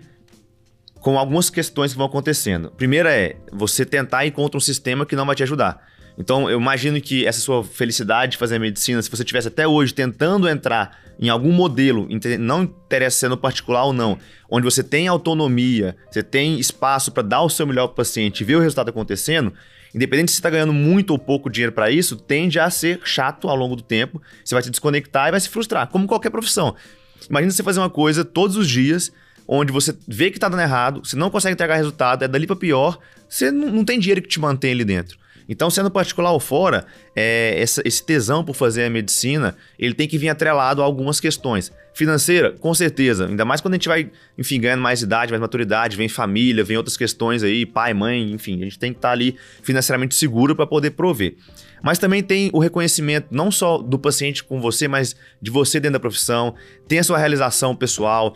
com 1.00 1.18
algumas 1.18 1.50
questões 1.50 1.92
que 1.92 1.98
vão 1.98 2.08
acontecendo. 2.08 2.72
Primeira 2.72 3.12
é 3.12 3.38
você 3.52 3.86
tentar 3.86 4.26
ir 4.26 4.32
contra 4.32 4.58
um 4.58 4.62
sistema 4.62 5.06
que 5.06 5.16
não 5.16 5.26
vai 5.26 5.36
te 5.36 5.44
ajudar. 5.44 5.88
Então, 6.18 6.50
eu 6.50 6.60
imagino 6.60 7.00
que 7.00 7.26
essa 7.26 7.40
sua 7.40 7.64
felicidade 7.64 8.34
de 8.34 8.38
fazer 8.38 8.60
medicina, 8.60 9.02
se 9.02 9.10
você 9.10 9.24
tivesse 9.24 9.48
até 9.48 9.66
hoje 9.66 9.94
tentando 9.94 10.50
entrar 10.50 11.00
em 11.18 11.30
algum 11.30 11.52
modelo, 11.52 12.08
não 12.38 12.64
interessa 12.64 13.20
sendo 13.20 13.38
particular 13.38 13.86
ou 13.86 13.94
não, 13.94 14.18
onde 14.50 14.66
você 14.66 14.84
tem 14.84 15.08
autonomia, 15.08 15.96
você 16.12 16.22
tem 16.22 16.60
espaço 16.60 17.14
para 17.14 17.24
dar 17.24 17.42
o 17.42 17.50
seu 17.50 17.66
melhor 17.66 17.88
para 17.88 17.94
o 17.94 17.96
paciente 17.96 18.42
e 18.42 18.44
ver 18.44 18.58
o 18.58 18.60
resultado 18.60 18.90
acontecendo, 18.90 19.54
independente 19.94 20.32
se 20.32 20.36
você 20.36 20.40
está 20.40 20.50
ganhando 20.50 20.74
muito 20.74 21.12
ou 21.12 21.20
pouco 21.20 21.50
dinheiro 21.50 21.72
para 21.72 21.90
isso, 21.90 22.16
tende 22.16 22.60
a 22.60 22.70
ser 22.70 23.02
chato 23.04 23.48
ao 23.50 23.56
longo 23.56 23.76
do 23.76 23.82
tempo. 23.82 24.22
Você 24.44 24.56
vai 24.56 24.64
se 24.64 24.70
desconectar 24.70 25.28
e 25.28 25.32
vai 25.32 25.40
se 25.40 25.50
frustrar, 25.50 25.88
como 25.88 26.08
qualquer 26.08 26.30
profissão. 26.30 26.76
Imagina 27.30 27.52
você 27.52 27.64
fazer 27.64 27.80
uma 27.80 27.90
coisa 27.90 28.24
todos 28.24 28.56
os 28.56 28.70
dias, 28.70 29.12
onde 29.48 29.72
você 29.72 29.96
vê 30.08 30.30
que 30.30 30.38
está 30.38 30.48
dando 30.48 30.62
errado, 30.62 31.02
você 31.04 31.16
não 31.16 31.30
consegue 31.30 31.54
entregar 31.54 31.76
resultado, 31.76 32.24
é 32.24 32.28
dali 32.28 32.46
para 32.46 32.56
pior, 32.56 33.00
você 33.28 33.52
não, 33.52 33.70
não 33.72 33.86
tem 33.86 34.00
dinheiro 34.00 34.22
que 34.22 34.28
te 34.28 34.40
mantém 34.40 34.72
ali 34.72 34.86
dentro. 34.86 35.18
Então, 35.50 35.68
sendo 35.72 35.90
particular 35.90 36.32
ou 36.32 36.40
fora, 36.40 36.86
é, 37.16 37.60
essa, 37.60 37.82
esse 37.84 38.04
tesão 38.04 38.46
por 38.46 38.56
fazer 38.56 38.84
a 38.84 38.90
medicina, 38.90 39.58
ele 39.80 39.96
tem 39.96 40.08
que 40.08 40.16
vir 40.16 40.30
atrelado 40.30 40.84
a 40.84 40.86
algumas 40.86 41.20
questões. 41.20 41.72
Financeira, 41.92 42.52
com 42.52 42.72
certeza. 42.74 43.26
Ainda 43.26 43.44
mais 43.44 43.60
quando 43.60 43.74
a 43.74 43.78
gente 43.78 43.88
vai, 43.88 44.12
enfim, 44.38 44.62
ganhando 44.62 44.82
mais 44.82 45.02
idade, 45.02 45.32
mais 45.32 45.42
maturidade, 45.42 45.98
vem 45.98 46.08
família, 46.08 46.64
vem 46.64 46.78
outras 46.78 46.96
questões 46.96 47.42
aí, 47.42 47.66
pai, 47.66 47.96
mãe, 47.96 48.32
enfim, 48.32 48.62
a 48.62 48.64
gente 48.66 48.78
tem 48.78 48.94
que 48.94 49.00
estar 49.00 49.10
tá 49.10 49.14
ali 49.14 49.36
financeiramente 49.64 50.14
seguro 50.14 50.56
para 50.56 50.68
poder 50.68 50.92
prover. 50.92 51.36
Mas 51.82 51.98
também 51.98 52.22
tem 52.22 52.50
o 52.54 52.60
reconhecimento 52.60 53.28
não 53.32 53.50
só 53.50 53.78
do 53.78 53.98
paciente 53.98 54.44
com 54.44 54.62
você, 54.62 54.88
mas 54.88 55.16
de 55.42 55.50
você 55.50 55.80
dentro 55.80 55.94
da 55.94 56.00
profissão, 56.00 56.54
tem 56.88 57.00
a 57.00 57.04
sua 57.04 57.18
realização 57.18 57.76
pessoal, 57.76 58.36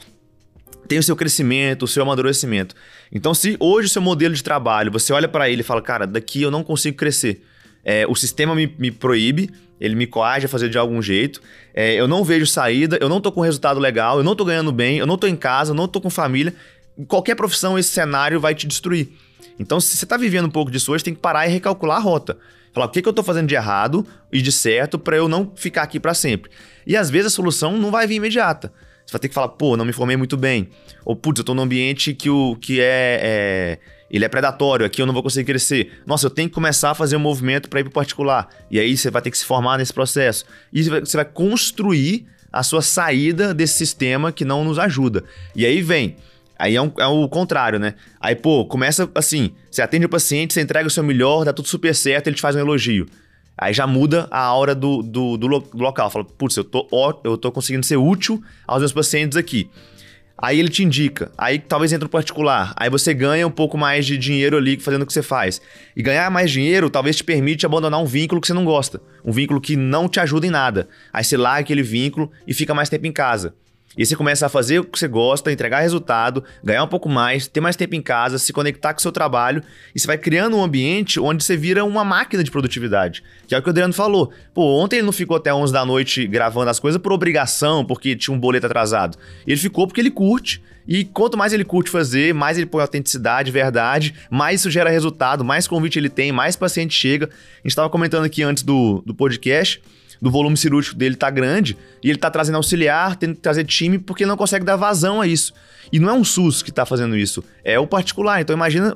tem 0.87 0.99
o 0.99 1.03
seu 1.03 1.15
crescimento, 1.15 1.83
o 1.83 1.87
seu 1.87 2.03
amadurecimento. 2.03 2.75
Então, 3.11 3.33
se 3.33 3.55
hoje 3.59 3.87
o 3.87 3.89
seu 3.89 4.01
modelo 4.01 4.33
de 4.33 4.43
trabalho, 4.43 4.91
você 4.91 5.13
olha 5.13 5.27
para 5.27 5.49
ele 5.49 5.61
e 5.61 5.63
fala, 5.63 5.81
cara, 5.81 6.05
daqui 6.05 6.41
eu 6.41 6.51
não 6.51 6.63
consigo 6.63 6.97
crescer. 6.97 7.43
É, 7.83 8.05
o 8.07 8.15
sistema 8.15 8.55
me, 8.55 8.73
me, 8.77 8.91
proíbe, 8.91 9.49
ele 9.79 9.95
me 9.95 10.07
coage 10.07 10.45
a 10.45 10.49
fazer 10.49 10.69
de 10.69 10.77
algum 10.77 11.01
jeito. 11.01 11.41
É, 11.73 11.93
eu 11.93 12.07
não 12.07 12.23
vejo 12.23 12.45
saída, 12.45 12.97
eu 13.01 13.09
não 13.09 13.19
tô 13.19 13.31
com 13.31 13.41
resultado 13.41 13.79
legal, 13.79 14.17
eu 14.17 14.23
não 14.23 14.35
tô 14.35 14.45
ganhando 14.45 14.71
bem, 14.71 14.97
eu 14.97 15.05
não 15.05 15.17
tô 15.17 15.27
em 15.27 15.35
casa, 15.35 15.71
eu 15.71 15.75
não 15.75 15.87
tô 15.87 15.99
com 15.99 16.09
família. 16.09 16.53
Em 16.97 17.03
qualquer 17.03 17.35
profissão, 17.35 17.77
esse 17.77 17.89
cenário 17.89 18.39
vai 18.39 18.55
te 18.55 18.67
destruir. 18.67 19.09
Então, 19.59 19.79
se 19.79 19.95
você 19.95 20.05
tá 20.05 20.17
vivendo 20.17 20.45
um 20.45 20.51
pouco 20.51 20.71
disso 20.71 20.91
hoje, 20.91 21.03
tem 21.03 21.13
que 21.13 21.19
parar 21.19 21.47
e 21.47 21.51
recalcular 21.51 21.97
a 21.97 22.01
rota. 22.01 22.37
Falar 22.73 22.87
o 22.87 22.89
que, 22.89 23.01
que 23.01 23.09
eu 23.09 23.13
tô 23.13 23.21
fazendo 23.21 23.47
de 23.47 23.55
errado 23.55 24.05
e 24.31 24.41
de 24.41 24.51
certo 24.51 24.97
para 24.97 25.15
eu 25.15 25.27
não 25.27 25.51
ficar 25.55 25.83
aqui 25.83 25.99
para 25.99 26.13
sempre. 26.13 26.49
E 26.87 26.97
às 26.97 27.09
vezes 27.09 27.27
a 27.27 27.35
solução 27.35 27.77
não 27.77 27.91
vai 27.91 28.07
vir 28.07 28.15
imediata. 28.15 28.73
Você 29.05 29.11
vai 29.11 29.19
ter 29.19 29.27
que 29.27 29.33
falar, 29.33 29.49
pô, 29.49 29.75
não 29.75 29.85
me 29.85 29.93
formei 29.93 30.17
muito 30.17 30.37
bem. 30.37 30.69
Ou, 31.05 31.15
putz, 31.15 31.39
eu 31.39 31.43
tô 31.43 31.53
num 31.53 31.63
ambiente 31.63 32.13
que, 32.13 32.29
o, 32.29 32.55
que 32.55 32.79
é, 32.79 33.19
é 33.21 33.79
ele 34.13 34.23
é 34.23 34.29
predatório, 34.29 34.85
aqui 34.85 35.01
eu 35.01 35.07
não 35.07 35.13
vou 35.13 35.23
conseguir 35.23 35.45
crescer. 35.45 35.91
Nossa, 36.05 36.27
eu 36.27 36.29
tenho 36.29 36.47
que 36.47 36.53
começar 36.53 36.91
a 36.91 36.93
fazer 36.95 37.15
um 37.15 37.19
movimento 37.19 37.67
para 37.67 37.79
ir 37.79 37.83
para 37.83 37.91
particular. 37.91 38.47
E 38.69 38.79
aí 38.79 38.95
você 38.95 39.09
vai 39.09 39.23
ter 39.23 39.31
que 39.31 39.37
se 39.37 39.43
formar 39.43 39.79
nesse 39.79 39.91
processo. 39.91 40.45
E 40.71 40.83
você 40.83 41.17
vai 41.17 41.25
construir 41.25 42.27
a 42.51 42.61
sua 42.61 42.83
saída 42.83 43.55
desse 43.55 43.73
sistema 43.73 44.31
que 44.31 44.45
não 44.45 44.63
nos 44.63 44.77
ajuda. 44.77 45.23
E 45.55 45.65
aí 45.65 45.81
vem. 45.81 46.15
Aí 46.59 46.75
é, 46.75 46.81
um, 46.81 46.91
é 46.99 47.07
o 47.07 47.27
contrário, 47.27 47.79
né? 47.79 47.95
Aí, 48.21 48.35
pô, 48.35 48.65
começa 48.65 49.09
assim: 49.15 49.51
você 49.71 49.81
atende 49.81 50.05
o 50.05 50.09
paciente, 50.09 50.53
você 50.53 50.61
entrega 50.61 50.87
o 50.87 50.91
seu 50.91 51.03
melhor, 51.03 51.43
dá 51.43 51.51
tudo 51.51 51.67
super 51.67 51.95
certo, 51.95 52.27
ele 52.27 52.35
te 52.35 52.41
faz 52.41 52.55
um 52.55 52.59
elogio. 52.59 53.07
Aí 53.57 53.73
já 53.73 53.85
muda 53.85 54.27
a 54.31 54.39
aura 54.39 54.73
do, 54.73 55.03
do, 55.03 55.37
do, 55.37 55.47
do 55.59 55.83
local. 55.83 56.09
Fala, 56.09 56.25
putz, 56.25 56.57
eu 56.57 56.63
tô, 56.63 56.87
ó, 56.91 57.13
eu 57.23 57.37
tô 57.37 57.51
conseguindo 57.51 57.85
ser 57.85 57.97
útil 57.97 58.41
aos 58.67 58.79
meus 58.79 58.93
pacientes 58.93 59.37
aqui. 59.37 59.69
Aí 60.37 60.59
ele 60.59 60.67
te 60.67 60.83
indica, 60.83 61.31
aí 61.37 61.59
talvez 61.59 61.93
entre 61.93 62.05
no 62.05 62.09
particular, 62.09 62.73
aí 62.75 62.89
você 62.89 63.13
ganha 63.13 63.47
um 63.47 63.51
pouco 63.51 63.77
mais 63.77 64.05
de 64.05 64.17
dinheiro 64.17 64.57
ali 64.57 64.77
fazendo 64.77 65.03
o 65.03 65.05
que 65.05 65.13
você 65.13 65.21
faz. 65.21 65.61
E 65.95 66.01
ganhar 66.01 66.29
mais 66.31 66.51
dinheiro 66.51 66.89
talvez 66.89 67.15
te 67.15 67.23
permite 67.23 67.65
abandonar 67.65 68.01
um 68.01 68.05
vínculo 68.05 68.41
que 68.41 68.47
você 68.47 68.53
não 68.53 68.65
gosta, 68.65 68.99
um 69.23 69.31
vínculo 69.31 69.61
que 69.61 69.77
não 69.77 70.09
te 70.09 70.19
ajuda 70.19 70.47
em 70.47 70.49
nada. 70.49 70.89
Aí 71.13 71.23
você 71.23 71.37
larga 71.37 71.61
aquele 71.61 71.83
vínculo 71.83 72.31
e 72.47 72.53
fica 72.53 72.73
mais 72.73 72.89
tempo 72.89 73.05
em 73.05 73.11
casa. 73.11 73.55
E 73.97 74.05
você 74.05 74.15
começa 74.15 74.45
a 74.45 74.49
fazer 74.49 74.79
o 74.79 74.83
que 74.83 74.97
você 74.97 75.07
gosta, 75.07 75.51
entregar 75.51 75.79
resultado, 75.79 76.43
ganhar 76.63 76.83
um 76.83 76.87
pouco 76.87 77.07
mais, 77.07 77.47
ter 77.47 77.61
mais 77.61 77.75
tempo 77.75 77.95
em 77.95 78.01
casa, 78.01 78.37
se 78.37 78.51
conectar 78.51 78.93
com 78.93 78.99
o 78.99 79.01
seu 79.01 79.11
trabalho. 79.11 79.61
E 79.93 79.99
você 79.99 80.07
vai 80.07 80.17
criando 80.17 80.57
um 80.57 80.63
ambiente 80.63 81.19
onde 81.19 81.43
você 81.43 81.55
vira 81.55 81.85
uma 81.85 82.03
máquina 82.03 82.43
de 82.43 82.51
produtividade. 82.51 83.23
Que 83.47 83.55
é 83.55 83.59
o 83.59 83.61
que 83.61 83.69
o 83.69 83.71
Adriano 83.71 83.93
falou. 83.93 84.31
Pô, 84.53 84.81
ontem 84.81 84.97
ele 84.97 85.05
não 85.05 85.13
ficou 85.13 85.37
até 85.37 85.53
11 85.53 85.71
da 85.71 85.85
noite 85.85 86.25
gravando 86.27 86.69
as 86.69 86.79
coisas 86.79 86.99
por 87.01 87.11
obrigação, 87.11 87.85
porque 87.85 88.15
tinha 88.15 88.35
um 88.35 88.39
boleto 88.39 88.65
atrasado. 88.65 89.17
Ele 89.45 89.57
ficou 89.57 89.85
porque 89.87 90.01
ele 90.01 90.11
curte. 90.11 90.61
E 90.87 91.05
quanto 91.05 91.37
mais 91.37 91.53
ele 91.53 91.63
curte 91.63 91.89
fazer, 91.89 92.33
mais 92.33 92.57
ele 92.57 92.65
põe 92.65 92.81
autenticidade, 92.81 93.51
verdade, 93.51 94.13
mais 94.29 94.59
isso 94.59 94.69
gera 94.69 94.89
resultado, 94.89 95.43
mais 95.43 95.65
convite 95.65 95.97
ele 95.97 96.09
tem, 96.09 96.31
mais 96.31 96.57
paciente 96.57 96.93
chega. 96.93 97.27
A 97.27 97.57
gente 97.57 97.67
estava 97.67 97.89
comentando 97.89 98.25
aqui 98.25 98.43
antes 98.43 98.63
do, 98.63 99.01
do 99.05 99.13
podcast 99.15 99.81
do 100.23 100.31
volume 100.31 100.55
cirúrgico 100.55 100.95
dele 100.95 101.17
tá 101.17 101.29
grande 101.29 101.75
e 102.01 102.09
ele 102.09 102.17
tá 102.17 102.31
trazendo 102.31 102.55
auxiliar, 102.55 103.17
tendo 103.17 103.35
que 103.35 103.41
trazer 103.41 103.65
time 103.65 103.99
porque 103.99 104.25
não 104.25 104.37
consegue 104.37 104.63
dar 104.63 104.77
vazão 104.77 105.19
a 105.19 105.27
isso. 105.27 105.53
E 105.91 105.99
não 105.99 106.09
é 106.09 106.13
um 106.13 106.23
SUS 106.23 106.63
que 106.63 106.71
tá 106.71 106.85
fazendo 106.85 107.17
isso, 107.17 107.43
é 107.61 107.77
o 107.77 107.85
particular. 107.85 108.39
Então 108.39 108.55
imagina 108.55 108.95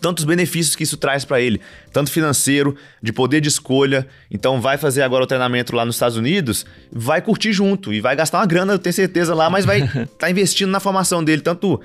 tantos 0.00 0.24
benefícios 0.24 0.74
que 0.74 0.82
isso 0.82 0.96
traz 0.96 1.26
para 1.26 1.42
ele, 1.42 1.60
tanto 1.92 2.10
financeiro, 2.10 2.74
de 3.02 3.12
poder 3.12 3.42
de 3.42 3.48
escolha. 3.48 4.08
Então 4.30 4.62
vai 4.62 4.78
fazer 4.78 5.02
agora 5.02 5.24
o 5.24 5.26
treinamento 5.26 5.76
lá 5.76 5.84
nos 5.84 5.96
Estados 5.96 6.16
Unidos, 6.16 6.64
vai 6.90 7.20
curtir 7.20 7.52
junto 7.52 7.92
e 7.92 8.00
vai 8.00 8.16
gastar 8.16 8.38
uma 8.38 8.46
grana, 8.46 8.72
eu 8.72 8.78
tenho 8.78 8.94
certeza 8.94 9.34
lá, 9.34 9.50
mas 9.50 9.66
vai 9.66 9.82
estar 9.82 10.06
tá 10.18 10.30
investindo 10.30 10.70
na 10.70 10.80
formação 10.80 11.22
dele, 11.22 11.42
tanto 11.42 11.78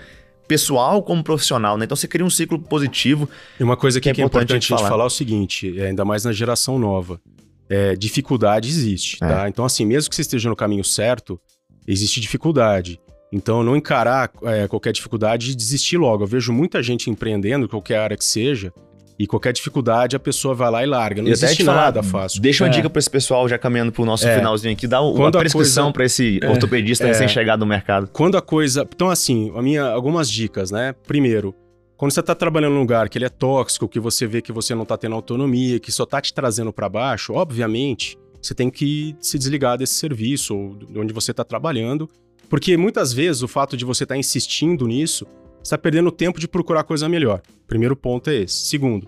pessoal 0.48 1.04
como 1.04 1.22
profissional, 1.22 1.78
né? 1.78 1.84
Então 1.84 1.96
você 1.98 2.08
cria 2.08 2.26
um 2.26 2.30
ciclo 2.30 2.58
positivo. 2.58 3.30
E 3.60 3.64
uma 3.64 3.76
coisa 3.76 4.00
que, 4.00 4.14
que 4.14 4.22
é, 4.22 4.24
importante, 4.24 4.54
a 4.54 4.56
gente 4.56 4.70
falar. 4.70 4.88
falar 4.88 5.04
é 5.04 5.08
o 5.08 5.10
seguinte, 5.10 5.78
é, 5.78 5.88
ainda 5.88 6.06
mais 6.06 6.24
na 6.24 6.32
geração 6.32 6.80
nova 6.80 7.20
é, 7.70 7.96
dificuldade 7.96 8.68
existe, 8.68 9.18
é. 9.22 9.28
tá? 9.28 9.50
Então, 9.50 9.64
assim, 9.64 9.86
mesmo 9.86 10.10
que 10.10 10.16
você 10.16 10.22
esteja 10.22 10.50
no 10.50 10.56
caminho 10.56 10.84
certo, 10.84 11.40
existe 11.88 12.20
dificuldade. 12.20 13.00
Então, 13.32 13.64
não 13.64 13.76
encarar 13.76 14.32
é, 14.44 14.68
qualquer 14.68 14.92
dificuldade 14.92 15.52
e 15.52 15.56
desistir 15.56 15.98
logo. 15.98 16.24
Eu 16.24 16.28
vejo 16.28 16.52
muita 16.52 16.82
gente 16.82 17.10
empreendendo, 17.10 17.70
qualquer 17.70 18.00
área 18.00 18.18
que 18.18 18.26
seja, 18.26 18.74
e 19.20 19.28
qualquer 19.28 19.52
dificuldade 19.54 20.16
a 20.16 20.20
pessoa 20.20 20.56
vai 20.56 20.72
lá 20.72 20.84
e 20.84 20.88
larga. 20.88 21.22
Não 21.22 21.30
e 21.30 21.32
existe 21.32 21.62
nada 21.62 22.02
fácil. 22.02 22.42
Deixa 22.42 22.64
uma 22.64 22.70
é. 22.70 22.74
dica 22.74 22.90
para 22.90 23.00
esse 23.00 23.10
pessoal, 23.10 23.48
já 23.48 23.58
caminhando 23.58 23.92
pro 23.92 24.06
nosso 24.06 24.28
é. 24.28 24.36
finalzinho 24.36 24.74
aqui, 24.74 24.88
dá 24.88 25.02
uma 25.02 25.30
prescrição 25.30 25.86
coisa... 25.86 25.94
para 25.94 26.06
esse 26.06 26.40
é. 26.42 26.50
ortopedista 26.50 27.04
é. 27.04 27.08
recém-chegado 27.08 27.60
no 27.60 27.66
mercado. 27.66 28.10
Quando 28.12 28.38
a 28.38 28.42
coisa... 28.42 28.88
Então, 28.96 29.10
assim, 29.10 29.52
a 29.56 29.62
minha, 29.62 29.84
algumas 29.84 30.30
dicas, 30.32 30.72
né? 30.72 30.96
Primeiro, 31.06 31.54
quando 32.00 32.14
você 32.14 32.22
está 32.22 32.34
trabalhando 32.34 32.76
num 32.76 32.80
lugar 32.80 33.10
que 33.10 33.18
ele 33.18 33.26
é 33.26 33.30
tóxico, 33.30 33.86
que 33.86 34.00
você 34.00 34.26
vê 34.26 34.42
que 34.42 34.54
você 34.54 34.74
não 34.74 34.84
está 34.84 34.98
tendo 34.98 35.16
autonomia, 35.16 35.82
que 35.82 35.92
só 35.92 36.04
está 36.04 36.22
te 36.22 36.34
trazendo 36.34 36.72
para 36.72 36.88
baixo, 36.88 37.34
obviamente, 37.34 38.18
você 38.42 38.56
tem 38.56 38.70
que 38.70 39.18
se 39.20 39.38
desligar 39.38 39.78
desse 39.78 39.96
serviço 39.96 40.56
ou 40.56 40.76
de 40.76 40.98
onde 40.98 41.12
você 41.12 41.32
está 41.32 41.44
trabalhando, 41.44 42.10
porque 42.48 42.78
muitas 42.78 43.12
vezes 43.12 43.42
o 43.42 43.50
fato 43.50 43.76
de 43.76 43.84
você 43.84 44.06
estar 44.06 44.16
tá 44.16 44.18
insistindo 44.18 44.88
nisso, 44.88 45.28
está 45.62 45.78
perdendo 45.78 46.10
tempo 46.10 46.40
de 46.40 46.48
procurar 46.48 46.86
coisa 46.86 47.10
melhor. 47.10 47.42
Primeiro 47.68 47.98
ponto 47.98 48.30
é 48.30 48.44
esse. 48.44 48.68
Segundo, 48.68 49.06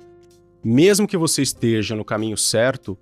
mesmo 0.62 1.08
que 1.08 1.16
você 1.16 1.42
esteja 1.42 1.96
no 1.96 2.04
caminho 2.04 2.36
certo, 2.36 2.98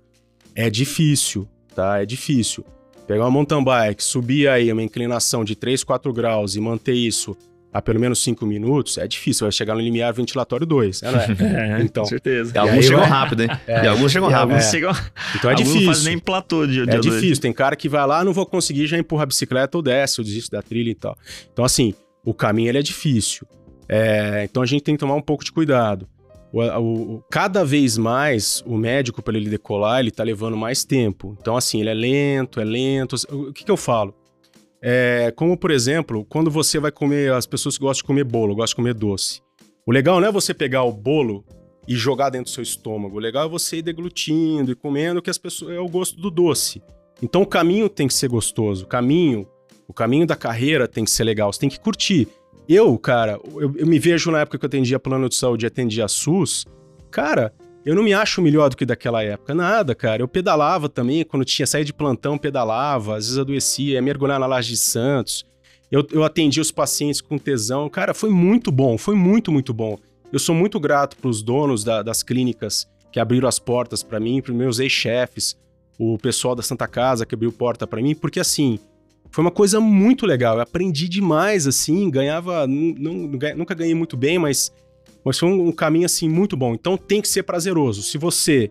é 0.54 0.70
difícil, 0.70 1.48
tá? 1.74 2.00
É 2.00 2.06
difícil. 2.06 2.64
Pegar 3.08 3.24
uma 3.24 3.30
mountain 3.32 3.64
bike, 3.64 4.04
subir 4.04 4.46
aí 4.46 4.72
uma 4.72 4.84
inclinação 4.84 5.42
de 5.42 5.56
3, 5.56 5.82
4 5.82 6.12
graus 6.12 6.54
e 6.54 6.60
manter 6.60 6.94
isso 6.94 7.36
a 7.72 7.80
pelo 7.80 8.00
menos 8.00 8.22
5 8.22 8.44
minutos, 8.44 8.98
é 8.98 9.06
difícil, 9.06 9.44
vai 9.44 9.52
chegar 9.52 9.74
no 9.74 9.80
limiar 9.80 10.12
ventilatório 10.12 10.66
2, 10.66 11.02
né? 11.02 11.10
É, 11.60 11.82
então, 11.82 12.02
com 12.02 12.08
certeza. 12.08 12.52
E, 12.54 12.58
alguns 12.58 12.84
chegam 12.84 13.00
vai... 13.00 13.08
rápido, 13.08 13.42
hein? 13.42 13.48
É, 13.66 13.84
e 13.84 13.88
alguns 13.88 14.12
chegam 14.12 14.28
rápido. 14.28 14.52
Alguns 14.52 14.70
chegam... 14.70 14.92
Então 15.36 15.50
é 15.50 15.54
difícil. 15.54 15.92
Não 15.92 16.02
nem 16.02 16.18
platô 16.18 16.66
de, 16.66 16.84
de 16.84 16.90
É 16.90 16.98
difícil, 16.98 17.40
tem 17.40 17.52
cara 17.52 17.76
que 17.76 17.88
vai 17.88 18.06
lá, 18.06 18.24
não 18.24 18.32
vou 18.32 18.46
conseguir, 18.46 18.86
já 18.86 18.98
empurra 18.98 19.22
a 19.22 19.26
bicicleta 19.26 19.78
ou 19.78 19.82
desce, 19.82 20.20
ou 20.20 20.24
desiste 20.24 20.50
da 20.50 20.62
trilha 20.62 20.90
e 20.90 20.94
tal. 20.94 21.16
Então 21.52 21.64
assim, 21.64 21.94
o 22.24 22.34
caminho 22.34 22.68
ele 22.68 22.78
é 22.78 22.82
difícil. 22.82 23.46
É, 23.88 24.44
então 24.44 24.62
a 24.62 24.66
gente 24.66 24.82
tem 24.82 24.94
que 24.94 25.00
tomar 25.00 25.14
um 25.14 25.22
pouco 25.22 25.44
de 25.44 25.52
cuidado. 25.52 26.08
O, 26.52 26.62
o, 26.62 27.24
cada 27.30 27.64
vez 27.64 27.96
mais 27.96 28.62
o 28.66 28.76
médico, 28.76 29.22
para 29.22 29.36
ele 29.36 29.48
decolar, 29.48 30.00
ele 30.00 30.10
tá 30.10 30.24
levando 30.24 30.56
mais 30.56 30.84
tempo. 30.84 31.36
Então 31.40 31.56
assim, 31.56 31.80
ele 31.80 31.90
é 31.90 31.94
lento, 31.94 32.60
é 32.60 32.64
lento. 32.64 33.16
O 33.30 33.52
que, 33.52 33.64
que 33.64 33.70
eu 33.70 33.76
falo? 33.76 34.14
É, 34.82 35.32
como, 35.36 35.56
por 35.56 35.70
exemplo, 35.70 36.24
quando 36.24 36.50
você 36.50 36.78
vai 36.78 36.90
comer, 36.90 37.32
as 37.32 37.46
pessoas 37.46 37.76
gostam 37.76 38.02
de 38.02 38.06
comer 38.06 38.24
bolo, 38.24 38.54
gostam 38.54 38.72
de 38.72 38.76
comer 38.76 38.94
doce. 38.94 39.42
O 39.86 39.92
legal 39.92 40.20
não 40.20 40.28
é 40.28 40.32
você 40.32 40.54
pegar 40.54 40.84
o 40.84 40.92
bolo 40.92 41.44
e 41.86 41.94
jogar 41.94 42.30
dentro 42.30 42.50
do 42.50 42.54
seu 42.54 42.62
estômago. 42.62 43.16
O 43.16 43.20
legal 43.20 43.46
é 43.46 43.48
você 43.48 43.78
ir 43.78 43.82
deglutindo 43.82 44.72
e 44.72 44.74
comendo, 44.74 45.20
que 45.20 45.30
as 45.30 45.38
pessoas 45.38 45.74
é 45.74 45.80
o 45.80 45.88
gosto 45.88 46.20
do 46.20 46.30
doce. 46.30 46.82
Então 47.22 47.42
o 47.42 47.46
caminho 47.46 47.88
tem 47.88 48.06
que 48.06 48.14
ser 48.14 48.28
gostoso. 48.28 48.84
O 48.84 48.88
caminho, 48.88 49.46
o 49.86 49.92
caminho 49.92 50.26
da 50.26 50.36
carreira 50.36 50.88
tem 50.88 51.04
que 51.04 51.10
ser 51.10 51.24
legal. 51.24 51.52
Você 51.52 51.60
tem 51.60 51.68
que 51.68 51.80
curtir. 51.80 52.28
Eu, 52.68 52.96
cara, 52.98 53.40
eu, 53.56 53.74
eu 53.76 53.86
me 53.86 53.98
vejo 53.98 54.30
na 54.30 54.40
época 54.40 54.58
que 54.58 54.64
eu 54.64 54.68
atendia 54.68 54.98
plano 54.98 55.28
de 55.28 55.34
saúde 55.34 55.66
e 55.66 55.68
atendia 55.68 56.06
SUS. 56.08 56.64
Cara, 57.10 57.52
eu 57.84 57.94
não 57.94 58.02
me 58.02 58.12
acho 58.12 58.42
melhor 58.42 58.68
do 58.68 58.76
que 58.76 58.84
daquela 58.84 59.22
época. 59.22 59.54
Nada, 59.54 59.94
cara. 59.94 60.22
Eu 60.22 60.28
pedalava 60.28 60.88
também, 60.88 61.24
quando 61.24 61.44
tinha 61.44 61.66
saído 61.66 61.86
de 61.86 61.94
plantão, 61.94 62.36
pedalava, 62.36 63.16
às 63.16 63.26
vezes 63.26 63.38
adoecia, 63.38 63.94
ia 63.94 64.02
mergulhar 64.02 64.38
na 64.38 64.46
Laje 64.46 64.70
de 64.70 64.76
Santos. 64.76 65.44
Eu, 65.90 66.06
eu 66.12 66.22
atendia 66.22 66.62
os 66.62 66.70
pacientes 66.70 67.20
com 67.20 67.38
tesão. 67.38 67.88
Cara, 67.88 68.14
foi 68.14 68.30
muito 68.30 68.70
bom, 68.70 68.96
foi 68.98 69.14
muito, 69.14 69.50
muito 69.50 69.72
bom. 69.72 69.98
Eu 70.32 70.38
sou 70.38 70.54
muito 70.54 70.78
grato 70.78 71.16
para 71.16 71.28
os 71.28 71.42
donos 71.42 71.82
da, 71.82 72.02
das 72.02 72.22
clínicas 72.22 72.86
que 73.10 73.18
abriram 73.18 73.48
as 73.48 73.58
portas 73.58 74.02
para 74.02 74.20
mim, 74.20 74.40
para 74.40 74.54
meus 74.54 74.78
ex-chefes, 74.78 75.56
o 75.98 76.16
pessoal 76.16 76.54
da 76.54 76.62
Santa 76.62 76.86
Casa 76.86 77.26
que 77.26 77.34
abriu 77.34 77.50
porta 77.50 77.86
para 77.86 78.00
mim, 78.00 78.14
porque 78.14 78.38
assim, 78.38 78.78
foi 79.30 79.42
uma 79.42 79.50
coisa 79.50 79.80
muito 79.80 80.26
legal. 80.26 80.56
Eu 80.56 80.62
aprendi 80.62 81.08
demais, 81.08 81.66
assim, 81.66 82.10
ganhava. 82.10 82.66
Não, 82.66 83.30
nunca 83.56 83.74
ganhei 83.74 83.94
muito 83.94 84.16
bem, 84.16 84.38
mas, 84.38 84.72
mas 85.24 85.38
foi 85.38 85.48
um, 85.48 85.68
um 85.68 85.72
caminho, 85.72 86.06
assim, 86.06 86.28
muito 86.28 86.56
bom. 86.56 86.74
Então 86.74 86.96
tem 86.96 87.20
que 87.20 87.28
ser 87.28 87.42
prazeroso. 87.42 88.02
Se 88.02 88.18
você 88.18 88.70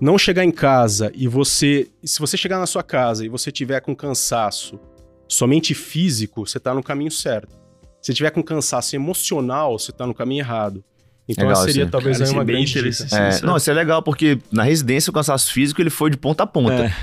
não 0.00 0.18
chegar 0.18 0.44
em 0.44 0.50
casa 0.50 1.12
e 1.14 1.28
você. 1.28 1.88
Se 2.02 2.18
você 2.18 2.36
chegar 2.36 2.58
na 2.58 2.66
sua 2.66 2.82
casa 2.82 3.24
e 3.24 3.28
você 3.28 3.52
tiver 3.52 3.80
com 3.80 3.94
cansaço 3.94 4.80
somente 5.28 5.74
físico, 5.74 6.46
você 6.46 6.58
está 6.58 6.74
no 6.74 6.82
caminho 6.82 7.10
certo. 7.10 7.56
Se 8.00 8.12
tiver 8.12 8.30
com 8.30 8.42
cansaço 8.42 8.96
emocional, 8.96 9.78
você 9.78 9.92
está 9.92 10.04
no 10.06 10.12
caminho 10.12 10.40
errado. 10.40 10.84
Então 11.28 11.46
legal, 11.46 11.64
seria 11.64 11.86
talvez 11.86 12.18
Cara, 12.18 12.30
aí 12.30 12.34
uma 12.34 12.44
grande 12.44 12.70
interessante. 12.70 13.14
É, 13.14 13.40
não, 13.46 13.56
isso 13.56 13.70
é 13.70 13.74
legal 13.74 14.02
porque 14.02 14.40
na 14.50 14.64
residência 14.64 15.10
o 15.10 15.14
cansaço 15.14 15.52
físico 15.52 15.80
ele 15.80 15.88
foi 15.88 16.10
de 16.10 16.16
ponta 16.16 16.42
a 16.42 16.46
ponta. 16.46 16.86
É. 16.86 16.94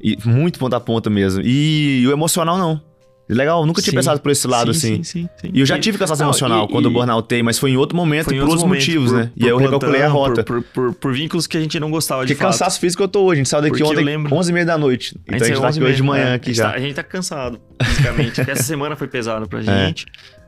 E 0.00 0.18
muito 0.24 0.58
ponta 0.58 0.76
a 0.76 0.80
ponta 0.80 1.08
mesmo. 1.08 1.42
E 1.44 2.04
o 2.06 2.12
emocional 2.12 2.58
não. 2.58 2.82
Legal, 3.28 3.66
nunca 3.66 3.82
tinha 3.82 3.90
sim, 3.90 3.96
pensado 3.96 4.20
por 4.20 4.32
esse 4.32 4.46
lado 4.46 4.72
sim, 4.72 4.94
assim. 4.94 5.04
Sim, 5.04 5.28
sim, 5.36 5.50
E 5.52 5.60
eu 5.60 5.66
já 5.66 5.78
tive 5.78 5.98
cansaço 5.98 6.22
emocional 6.22 6.64
e, 6.64 6.72
quando 6.72 6.86
eu 6.86 6.90
burnoutei, 6.90 7.42
mas 7.42 7.58
foi 7.58 7.70
em 7.70 7.76
outro 7.76 7.94
momento 7.94 8.32
e 8.32 8.38
por 8.38 8.48
outros 8.48 8.64
motivos, 8.64 9.10
por, 9.10 9.18
né? 9.18 9.30
Por, 9.34 9.42
e 9.42 9.44
aí 9.44 9.50
eu 9.50 9.58
recalculei 9.58 10.02
a 10.02 10.08
rota. 10.08 10.42
Por, 10.42 10.62
por, 10.62 10.94
por, 10.94 11.12
vínculos 11.12 11.46
que 11.46 11.56
a 11.56 11.60
gente 11.60 11.78
não 11.78 11.90
gostava 11.90 12.24
de 12.24 12.34
Que 12.34 12.40
cansaço 12.40 12.80
físico 12.80 13.02
eu 13.02 13.08
tô 13.08 13.24
hoje. 13.24 13.32
A 13.32 13.36
gente 13.36 13.48
saiu 13.48 13.62
daqui 13.62 13.78
Porque 13.78 14.00
ontem, 14.00 14.04
11h30 14.04 14.64
da 14.64 14.78
noite. 14.78 15.14
Então 15.26 15.36
a 15.36 15.44
gente, 15.44 15.60
tá 15.60 15.68
aqui 15.68 15.82
hoje 15.82 15.96
de 15.96 16.02
manhã 16.02 16.24
é, 16.24 16.34
aqui 16.34 16.54
já. 16.54 16.70
Tá, 16.70 16.76
a 16.76 16.80
gente 16.80 16.94
tá 16.94 17.02
cansado, 17.02 17.60
fisicamente. 17.82 18.40
Essa 18.40 18.62
semana 18.64 18.96
foi 18.96 19.08
pesado 19.08 19.46
pra 19.46 19.60
é. 19.60 19.62
gente. 19.62 20.06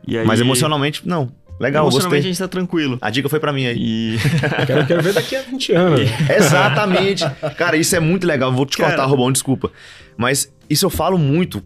É. 0.08 0.20
Aí... 0.20 0.26
Mas 0.26 0.40
emocionalmente, 0.40 1.06
não. 1.06 1.30
Legal, 1.60 1.84
Emocionalmente 1.84 2.20
gostei. 2.20 2.30
a 2.30 2.32
gente 2.32 2.38
tá 2.38 2.48
tranquilo. 2.48 2.96
A 3.02 3.10
dica 3.10 3.28
foi 3.28 3.38
para 3.38 3.52
mim 3.52 3.66
aí. 3.66 3.76
E... 3.78 4.16
quero, 4.66 4.86
quero 4.86 5.02
ver 5.02 5.12
daqui 5.12 5.36
a 5.36 5.42
20 5.42 5.72
anos. 5.74 6.00
Exatamente. 6.34 7.22
Cara, 7.58 7.76
isso 7.76 7.94
é 7.94 8.00
muito 8.00 8.26
legal. 8.26 8.50
Vou 8.50 8.64
te 8.64 8.78
Cara... 8.78 8.92
cortar, 8.92 9.04
Robão, 9.04 9.30
desculpa. 9.30 9.70
Mas 10.16 10.50
isso 10.70 10.86
eu 10.86 10.90
falo 10.90 11.18
muito. 11.18 11.62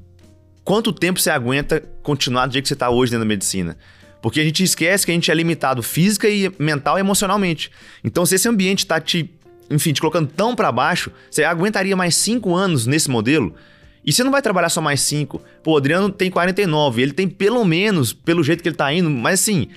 Quanto 0.65 0.93
tempo 0.93 1.20
você 1.20 1.28
aguenta 1.28 1.82
continuar 2.03 2.47
do 2.47 2.53
jeito 2.55 2.65
que 2.65 2.69
você 2.69 2.77
tá 2.77 2.89
hoje 2.89 3.12
dentro 3.12 3.24
da 3.24 3.28
medicina? 3.28 3.77
Porque 4.23 4.41
a 4.41 4.45
gente 4.45 4.65
esquece 4.65 5.05
que 5.05 5.12
a 5.12 5.15
gente 5.15 5.31
é 5.31 5.35
limitado 5.35 5.82
física 5.82 6.27
e 6.27 6.51
mental 6.59 6.97
e 6.97 7.01
emocionalmente. 7.01 7.70
Então, 8.03 8.24
se 8.24 8.36
esse 8.36 8.49
ambiente 8.49 8.86
tá 8.86 8.99
te, 8.99 9.31
enfim, 9.70 9.93
te 9.93 10.01
colocando 10.01 10.31
tão 10.35 10.57
para 10.57 10.73
baixo, 10.73 11.12
você 11.31 11.45
aguentaria 11.45 11.95
mais 11.95 12.16
cinco 12.16 12.55
anos 12.55 12.86
nesse 12.86 13.11
modelo? 13.11 13.55
E 14.03 14.12
você 14.12 14.24
não 14.24 14.31
vai 14.31 14.41
trabalhar 14.41 14.70
só 14.70 14.81
mais 14.81 15.01
5. 15.03 15.43
Pô, 15.62 15.73
o 15.73 15.77
Adriano 15.77 16.09
tem 16.11 16.31
49, 16.31 17.03
ele 17.03 17.12
tem 17.12 17.28
pelo 17.28 17.65
menos, 17.65 18.12
pelo 18.12 18.43
jeito 18.43 18.62
que 18.62 18.69
ele 18.69 18.77
tá 18.77 18.93
indo, 18.93 19.11
mas 19.11 19.41
assim, 19.41 19.69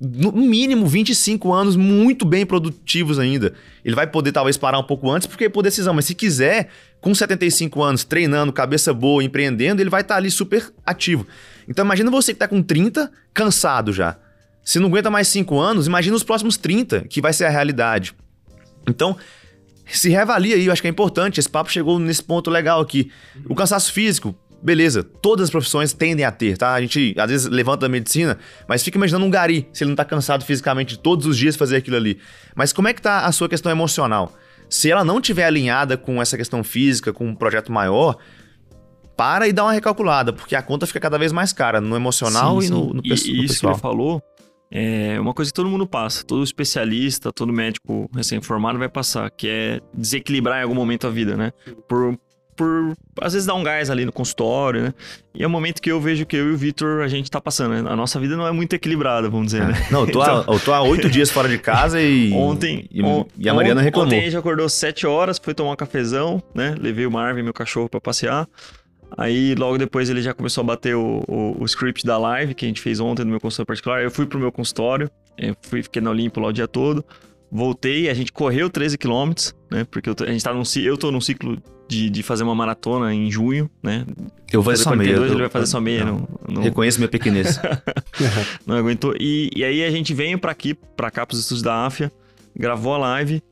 no 0.00 0.32
mínimo 0.32 0.86
25 0.86 1.52
anos 1.52 1.74
muito 1.76 2.24
bem 2.24 2.46
produtivos 2.46 3.18
ainda. 3.18 3.52
Ele 3.84 3.96
vai 3.96 4.06
poder 4.06 4.32
talvez 4.32 4.56
parar 4.56 4.78
um 4.78 4.84
pouco 4.84 5.10
antes 5.10 5.26
porque 5.26 5.44
é 5.44 5.48
por 5.48 5.62
decisão, 5.62 5.92
mas 5.92 6.04
se 6.04 6.14
quiser, 6.14 6.68
com 7.00 7.14
75 7.14 7.82
anos, 7.82 8.04
treinando, 8.04 8.52
cabeça 8.52 8.94
boa, 8.94 9.22
empreendendo, 9.24 9.82
ele 9.82 9.90
vai 9.90 10.02
estar 10.02 10.14
tá 10.14 10.18
ali 10.18 10.30
super 10.30 10.72
ativo. 10.86 11.26
Então 11.68 11.84
imagina 11.84 12.10
você 12.10 12.32
que 12.32 12.38
tá 12.38 12.46
com 12.46 12.62
30, 12.62 13.10
cansado 13.34 13.92
já. 13.92 14.16
Se 14.64 14.78
não 14.78 14.88
aguenta 14.88 15.10
mais 15.10 15.26
5 15.28 15.58
anos, 15.58 15.86
imagina 15.86 16.14
os 16.14 16.22
próximos 16.22 16.56
30, 16.56 17.02
que 17.08 17.20
vai 17.20 17.32
ser 17.32 17.46
a 17.46 17.50
realidade. 17.50 18.14
Então, 18.86 19.16
se 19.86 20.10
reavalia 20.10 20.56
aí, 20.56 20.66
eu 20.66 20.72
acho 20.72 20.82
que 20.82 20.88
é 20.88 20.90
importante. 20.90 21.40
Esse 21.40 21.48
papo 21.48 21.70
chegou 21.70 21.98
nesse 21.98 22.22
ponto 22.22 22.50
legal 22.50 22.80
aqui. 22.80 23.10
O 23.48 23.54
cansaço 23.54 23.92
físico, 23.92 24.34
beleza, 24.62 25.02
todas 25.02 25.44
as 25.44 25.50
profissões 25.50 25.92
tendem 25.92 26.24
a 26.24 26.30
ter, 26.30 26.56
tá? 26.56 26.74
A 26.74 26.80
gente 26.80 27.14
às 27.18 27.30
vezes 27.30 27.46
levanta 27.46 27.86
a 27.86 27.88
medicina, 27.88 28.38
mas 28.68 28.82
fica 28.82 28.98
imaginando 28.98 29.24
um 29.24 29.30
gari, 29.30 29.68
se 29.72 29.84
ele 29.84 29.90
não 29.90 29.96
tá 29.96 30.04
cansado 30.04 30.44
fisicamente 30.44 30.98
todos 30.98 31.26
os 31.26 31.36
dias 31.36 31.56
fazer 31.56 31.76
aquilo 31.76 31.96
ali. 31.96 32.18
Mas 32.54 32.72
como 32.72 32.88
é 32.88 32.94
que 32.94 33.02
tá 33.02 33.24
a 33.24 33.32
sua 33.32 33.48
questão 33.48 33.70
emocional? 33.70 34.32
Se 34.68 34.90
ela 34.90 35.04
não 35.04 35.20
tiver 35.20 35.44
alinhada 35.44 35.96
com 35.96 36.20
essa 36.20 36.36
questão 36.36 36.62
física, 36.62 37.12
com 37.12 37.26
um 37.26 37.34
projeto 37.34 37.72
maior, 37.72 38.16
para 39.16 39.48
e 39.48 39.52
dá 39.52 39.64
uma 39.64 39.72
recalculada, 39.72 40.32
porque 40.32 40.54
a 40.54 40.62
conta 40.62 40.86
fica 40.86 41.00
cada 41.00 41.18
vez 41.18 41.32
mais 41.32 41.52
cara 41.52 41.80
no 41.80 41.96
emocional 41.96 42.60
sim, 42.60 42.68
e 42.68 42.70
no, 42.70 42.86
no, 42.86 42.94
no, 42.94 43.00
e, 43.04 43.08
no 43.08 43.14
pessoal. 43.14 43.44
Isso 43.44 43.60
que 43.60 43.66
ele 43.66 43.74
falou 43.78 44.22
é 44.70 45.18
uma 45.18 45.32
coisa 45.32 45.50
que 45.50 45.54
todo 45.54 45.68
mundo 45.68 45.86
passa, 45.86 46.22
todo 46.24 46.44
especialista, 46.44 47.32
todo 47.32 47.52
médico 47.52 48.08
recém-formado 48.14 48.78
vai 48.78 48.88
passar, 48.88 49.30
que 49.30 49.48
é 49.48 49.80
desequilibrar 49.94 50.60
em 50.60 50.62
algum 50.62 50.74
momento 50.74 51.06
a 51.06 51.10
vida, 51.10 51.36
né? 51.36 51.52
Por, 51.88 52.18
por 52.58 52.96
às 53.20 53.32
vezes 53.32 53.46
dar 53.46 53.54
um 53.54 53.62
gás 53.62 53.88
ali 53.88 54.04
no 54.04 54.12
consultório, 54.12 54.82
né? 54.82 54.94
E 55.32 55.44
é 55.44 55.46
o 55.46 55.50
momento 55.50 55.80
que 55.80 55.90
eu 55.90 56.00
vejo 56.00 56.26
que 56.26 56.36
eu 56.36 56.50
e 56.50 56.52
o 56.52 56.56
Vitor 56.56 57.02
a 57.02 57.08
gente 57.08 57.30
tá 57.30 57.40
passando. 57.40 57.80
Né? 57.80 57.90
A 57.90 57.94
nossa 57.94 58.18
vida 58.18 58.36
não 58.36 58.46
é 58.46 58.50
muito 58.50 58.74
equilibrada, 58.74 59.30
vamos 59.30 59.52
dizer, 59.52 59.64
né? 59.64 59.86
Não, 59.92 60.00
eu 60.00 60.10
tô, 60.10 60.20
então... 60.22 60.44
há, 60.46 60.52
eu 60.52 60.60
tô 60.60 60.74
há 60.74 60.82
oito 60.82 61.08
dias 61.08 61.30
fora 61.30 61.48
de 61.48 61.56
casa 61.56 62.02
e. 62.02 62.32
Ontem. 62.36 62.88
E, 62.90 63.00
on... 63.00 63.24
e 63.38 63.48
a 63.48 63.54
Mariana 63.54 63.80
reclamou. 63.80 64.08
Ontem 64.08 64.20
a 64.20 64.24
gente 64.24 64.36
acordou 64.36 64.68
sete 64.68 65.06
horas, 65.06 65.38
foi 65.38 65.54
tomar 65.54 65.72
um 65.72 65.76
cafezão, 65.76 66.42
né? 66.52 66.74
Levei 66.78 67.06
o 67.06 67.10
Marvin, 67.10 67.42
meu 67.42 67.54
cachorro, 67.54 67.88
para 67.88 68.00
passear. 68.00 68.48
Aí 69.16 69.54
logo 69.54 69.78
depois 69.78 70.10
ele 70.10 70.20
já 70.20 70.34
começou 70.34 70.62
a 70.62 70.64
bater 70.66 70.94
o, 70.94 71.22
o, 71.26 71.62
o, 71.62 71.64
script 71.64 72.04
da 72.04 72.18
live 72.18 72.54
que 72.54 72.66
a 72.66 72.68
gente 72.68 72.80
fez 72.80 73.00
ontem 73.00 73.24
no 73.24 73.30
meu 73.30 73.40
consultório 73.40 73.68
particular. 73.68 74.02
Eu 74.02 74.10
fui 74.10 74.26
pro 74.26 74.38
meu 74.38 74.52
consultório, 74.52 75.10
fui, 75.62 75.82
fiquei 75.82 76.02
no 76.02 76.10
Olimpo 76.10 76.40
lá 76.40 76.48
o 76.48 76.52
dia 76.52 76.68
todo. 76.68 77.04
Voltei, 77.50 78.08
a 78.08 78.14
gente 78.14 78.32
correu 78.32 78.68
13 78.68 78.98
quilômetros, 78.98 79.54
né? 79.70 79.86
Porque 79.90 80.08
eu 80.08 80.14
tô, 80.14 80.24
a 80.24 80.28
gente 80.30 80.44
tá 80.44 80.52
num, 80.52 80.62
eu 80.82 80.96
tô 80.98 81.10
num 81.10 81.20
ciclo 81.20 81.56
de, 81.88 82.10
de 82.10 82.22
fazer 82.22 82.44
uma 82.44 82.54
maratona 82.54 83.14
em 83.14 83.30
junho, 83.30 83.70
né? 83.82 84.04
Eu 84.52 84.62
vou 84.62 84.72
fazer 84.72 84.84
só 84.84 84.94
meia. 84.94 85.16
Ele 85.16 85.34
vai 85.34 85.48
fazer 85.48 85.66
só 85.66 85.80
meia. 85.80 86.04
Não, 86.04 86.28
não... 86.46 86.62
Reconheço 86.62 86.98
minha 86.98 87.08
pequenez. 87.08 87.58
não 88.66 88.76
aguentou. 88.76 89.14
E, 89.18 89.50
e 89.56 89.64
aí 89.64 89.82
a 89.82 89.90
gente 89.90 90.12
veio 90.12 90.38
para 90.38 90.52
aqui, 90.52 90.74
para 90.74 91.10
cá, 91.10 91.24
pros 91.24 91.40
estudos 91.40 91.62
da 91.62 91.86
AFIA, 91.86 92.12
gravou 92.54 92.94
a 92.94 92.98
live. 92.98 93.42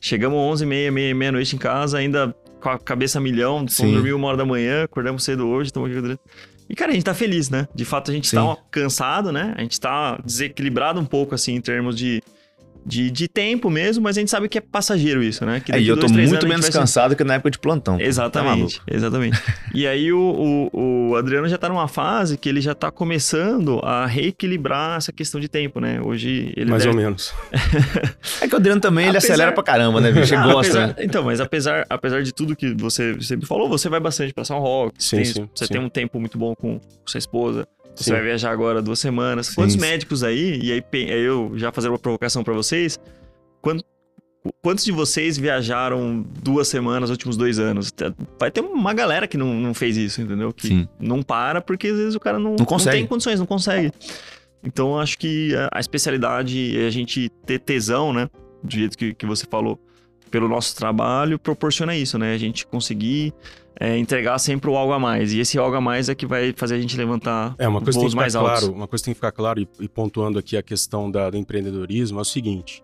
Chegamos 0.00 0.38
11 0.38 0.66
meia, 0.66 0.90
meia, 0.90 1.14
meia-noite 1.14 1.54
em 1.54 1.58
casa, 1.58 1.98
ainda 1.98 2.34
com 2.60 2.68
a 2.68 2.78
cabeça 2.78 3.18
a 3.18 3.20
milhão, 3.20 3.64
fomos 3.68 3.92
dormir 3.92 4.12
uma 4.12 4.26
hora 4.28 4.36
da 4.36 4.44
manhã, 4.44 4.84
acordamos 4.84 5.22
cedo 5.22 5.46
hoje, 5.46 5.68
estamos 5.68 5.90
aqui. 5.90 6.18
E, 6.68 6.74
cara, 6.74 6.90
a 6.90 6.94
gente 6.94 7.04
tá 7.04 7.14
feliz, 7.14 7.48
né? 7.48 7.68
De 7.74 7.84
fato, 7.84 8.10
a 8.10 8.14
gente 8.14 8.28
Sim. 8.28 8.36
tá 8.36 8.56
cansado, 8.70 9.30
né? 9.30 9.54
A 9.56 9.62
gente 9.62 9.80
tá 9.80 10.18
desequilibrado 10.24 10.98
um 10.98 11.04
pouco, 11.04 11.34
assim, 11.34 11.54
em 11.54 11.60
termos 11.60 11.96
de, 11.96 12.22
de, 12.86 13.10
de 13.10 13.26
tempo 13.26 13.68
mesmo, 13.68 14.04
mas 14.04 14.16
a 14.16 14.20
gente 14.20 14.30
sabe 14.30 14.48
que 14.48 14.58
é 14.58 14.60
passageiro 14.60 15.20
isso, 15.22 15.44
né? 15.44 15.58
Que 15.58 15.72
é, 15.72 15.80
e 15.80 15.88
eu 15.88 15.98
tô 15.98 16.08
muito 16.08 16.46
menos 16.46 16.68
cansado 16.68 17.10
ser... 17.10 17.16
que 17.16 17.24
na 17.24 17.34
época 17.34 17.50
de 17.50 17.58
plantão. 17.58 18.00
Exatamente, 18.00 18.78
tá 18.78 18.94
exatamente. 18.94 19.42
e 19.74 19.86
aí 19.86 20.12
o, 20.12 20.70
o, 20.72 21.10
o, 21.10 21.16
Adriano 21.16 21.48
já 21.48 21.58
tá 21.58 21.68
numa 21.68 21.88
fase 21.88 22.38
que 22.38 22.48
ele 22.48 22.60
já 22.60 22.74
tá 22.74 22.90
começando 22.90 23.80
a 23.82 24.06
reequilibrar 24.06 24.98
essa 24.98 25.10
questão 25.10 25.40
de 25.40 25.48
tempo, 25.48 25.80
né? 25.80 26.00
Hoje 26.00 26.52
ele 26.56 26.70
Mais 26.70 26.84
deve... 26.84 26.96
ou 26.96 27.02
menos. 27.02 27.34
é 28.40 28.46
que 28.46 28.54
o 28.54 28.58
Adriano 28.58 28.80
também, 28.80 29.08
ele 29.08 29.16
apesar... 29.16 29.32
acelera 29.32 29.52
pra 29.52 29.64
caramba, 29.64 30.00
né? 30.00 30.10
Ele 30.10 30.20
ah, 30.20 30.46
gosta, 30.46 30.84
apesar... 30.84 30.86
né? 30.86 30.94
Então, 31.00 31.24
mas 31.24 31.40
apesar, 31.40 31.84
apesar 31.90 32.22
de 32.22 32.32
tudo 32.32 32.54
que 32.54 32.72
você 32.74 33.20
sempre 33.20 33.46
falou, 33.46 33.68
você 33.68 33.88
vai 33.88 33.98
bastante 33.98 34.32
pra 34.32 34.44
São 34.44 34.60
Roque, 34.60 35.02
sim, 35.02 35.16
tem, 35.16 35.24
sim, 35.24 35.48
você 35.52 35.66
sim. 35.66 35.72
tem 35.72 35.82
um 35.82 35.88
tempo 35.88 36.20
muito 36.20 36.38
bom 36.38 36.54
com 36.54 36.80
sua 37.04 37.18
esposa, 37.18 37.66
você 37.96 38.12
vai 38.12 38.22
viajar 38.22 38.50
agora 38.50 38.82
duas 38.82 38.98
semanas. 38.98 39.48
Sim. 39.48 39.54
Quantos 39.54 39.76
médicos 39.76 40.22
aí, 40.22 40.60
e 40.62 40.72
aí 40.72 40.82
eu 41.24 41.52
já 41.54 41.72
fazer 41.72 41.88
uma 41.88 41.98
provocação 41.98 42.44
para 42.44 42.52
vocês, 42.52 42.98
quantos 44.62 44.84
de 44.84 44.92
vocês 44.92 45.38
viajaram 45.38 46.24
duas 46.42 46.68
semanas 46.68 47.08
nos 47.08 47.10
últimos 47.10 47.36
dois 47.36 47.58
anos? 47.58 47.92
Vai 48.38 48.50
ter 48.50 48.60
uma 48.60 48.92
galera 48.92 49.26
que 49.26 49.36
não, 49.36 49.54
não 49.54 49.74
fez 49.74 49.96
isso, 49.96 50.20
entendeu? 50.20 50.52
Que 50.52 50.68
Sim. 50.68 50.88
não 51.00 51.22
para 51.22 51.60
porque 51.60 51.88
às 51.88 51.96
vezes 51.96 52.14
o 52.14 52.20
cara 52.20 52.38
não, 52.38 52.56
não, 52.56 52.66
não 52.68 52.78
tem 52.78 53.06
condições, 53.06 53.38
não 53.38 53.46
consegue. 53.46 53.90
Então 54.62 54.98
acho 54.98 55.18
que 55.18 55.54
a, 55.54 55.68
a 55.72 55.80
especialidade 55.80 56.78
é 56.78 56.86
a 56.86 56.90
gente 56.90 57.30
ter 57.44 57.58
tesão, 57.58 58.12
né? 58.12 58.28
Do 58.62 58.72
jeito 58.74 58.96
que, 58.98 59.14
que 59.14 59.26
você 59.26 59.46
falou, 59.48 59.78
pelo 60.36 60.48
nosso 60.48 60.76
trabalho, 60.76 61.38
proporciona 61.38 61.96
isso, 61.96 62.18
né? 62.18 62.34
A 62.34 62.36
gente 62.36 62.66
conseguir 62.66 63.32
é, 63.80 63.96
entregar 63.96 64.38
sempre 64.38 64.68
o 64.68 64.76
algo 64.76 64.92
a 64.92 64.98
mais. 64.98 65.32
E 65.32 65.40
esse 65.40 65.56
algo 65.56 65.74
a 65.74 65.80
mais 65.80 66.10
é 66.10 66.14
que 66.14 66.26
vai 66.26 66.52
fazer 66.54 66.74
a 66.74 66.78
gente 66.78 66.94
levantar 66.94 67.54
é, 67.58 67.66
uma 67.66 67.80
coisa 67.80 67.98
voos 67.98 68.12
que 68.12 68.16
mais 68.16 68.34
claro, 68.34 68.48
altos. 68.50 68.68
Uma 68.68 68.86
coisa 68.86 69.02
tem 69.02 69.14
que 69.14 69.16
ficar 69.16 69.32
claro, 69.32 69.58
e, 69.58 69.66
e 69.80 69.88
pontuando 69.88 70.38
aqui 70.38 70.54
a 70.54 70.62
questão 70.62 71.10
da, 71.10 71.30
do 71.30 71.38
empreendedorismo, 71.38 72.18
é 72.18 72.20
o 72.20 72.24
seguinte. 72.24 72.82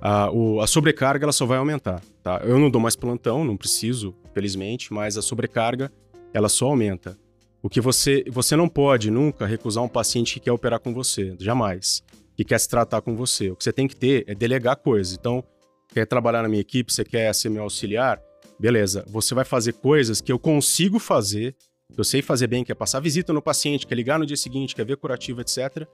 A, 0.00 0.30
o, 0.30 0.62
a 0.62 0.66
sobrecarga 0.66 1.26
ela 1.26 1.32
só 1.32 1.44
vai 1.44 1.58
aumentar. 1.58 2.00
Tá? 2.22 2.40
Eu 2.42 2.58
não 2.58 2.70
dou 2.70 2.80
mais 2.80 2.96
plantão, 2.96 3.44
não 3.44 3.58
preciso, 3.58 4.14
felizmente, 4.32 4.90
mas 4.90 5.18
a 5.18 5.22
sobrecarga 5.22 5.92
ela 6.32 6.48
só 6.48 6.68
aumenta. 6.68 7.18
O 7.62 7.68
que 7.68 7.78
você, 7.78 8.24
você 8.30 8.56
não 8.56 8.70
pode 8.70 9.10
nunca 9.10 9.44
recusar 9.44 9.84
um 9.84 9.88
paciente 9.88 10.32
que 10.32 10.40
quer 10.40 10.52
operar 10.52 10.80
com 10.80 10.94
você, 10.94 11.36
jamais. 11.38 12.02
Que 12.34 12.42
quer 12.42 12.58
se 12.58 12.70
tratar 12.70 13.02
com 13.02 13.14
você. 13.14 13.50
O 13.50 13.56
que 13.56 13.64
você 13.64 13.72
tem 13.72 13.86
que 13.86 13.94
ter 13.94 14.24
é 14.26 14.34
delegar 14.34 14.76
coisas. 14.76 15.14
Então, 15.14 15.44
quer 15.88 16.06
trabalhar 16.06 16.42
na 16.42 16.48
minha 16.48 16.60
equipe, 16.60 16.92
você 16.92 17.04
quer 17.04 17.34
ser 17.34 17.48
meu 17.48 17.62
auxiliar, 17.62 18.20
beleza, 18.58 19.04
você 19.08 19.34
vai 19.34 19.44
fazer 19.44 19.74
coisas 19.74 20.20
que 20.20 20.32
eu 20.32 20.38
consigo 20.38 20.98
fazer, 20.98 21.54
eu 21.96 22.04
sei 22.04 22.22
fazer 22.22 22.46
bem, 22.46 22.64
que 22.64 22.72
é 22.72 22.74
passar 22.74 23.00
visita 23.00 23.32
no 23.32 23.40
paciente, 23.40 23.86
que 23.86 23.94
é 23.94 23.96
ligar 23.96 24.18
no 24.18 24.26
dia 24.26 24.36
seguinte, 24.36 24.74
que 24.74 24.80
é 24.80 24.84
ver 24.84 24.96
curativo, 24.96 25.40
etc. 25.40 25.86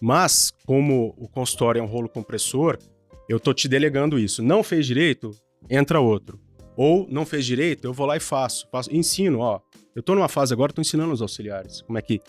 Mas, 0.00 0.52
como 0.66 1.14
o 1.16 1.28
consultório 1.28 1.80
é 1.80 1.82
um 1.82 1.86
rolo 1.86 2.08
compressor, 2.08 2.78
eu 3.28 3.40
tô 3.40 3.52
te 3.52 3.68
delegando 3.68 4.18
isso. 4.18 4.42
Não 4.42 4.62
fez 4.62 4.86
direito, 4.86 5.32
entra 5.68 6.00
outro. 6.00 6.40
Ou 6.76 7.08
não 7.10 7.26
fez 7.26 7.44
direito, 7.44 7.84
eu 7.84 7.92
vou 7.92 8.06
lá 8.06 8.16
e 8.16 8.20
faço. 8.20 8.68
faço 8.70 8.94
ensino, 8.94 9.40
ó. 9.40 9.60
Eu 9.96 10.02
tô 10.02 10.14
numa 10.14 10.28
fase 10.28 10.52
agora, 10.52 10.72
tô 10.72 10.80
ensinando 10.80 11.12
os 11.12 11.20
auxiliares. 11.20 11.82
Como 11.82 11.98
é 11.98 12.02
que 12.02 12.20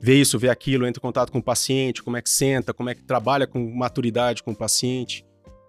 vê 0.00 0.20
isso, 0.20 0.38
vê 0.38 0.50
aquilo, 0.50 0.86
entra 0.86 1.00
em 1.00 1.02
contato 1.02 1.32
com 1.32 1.38
o 1.38 1.42
paciente, 1.42 2.02
como 2.02 2.16
é 2.16 2.22
que 2.22 2.28
senta, 2.28 2.74
como 2.74 2.90
é 2.90 2.94
que 2.94 3.02
trabalha 3.02 3.46
com 3.46 3.58
maturidade 3.74 4.42
com 4.42 4.52
o 4.52 4.56
paciente. 4.56 5.24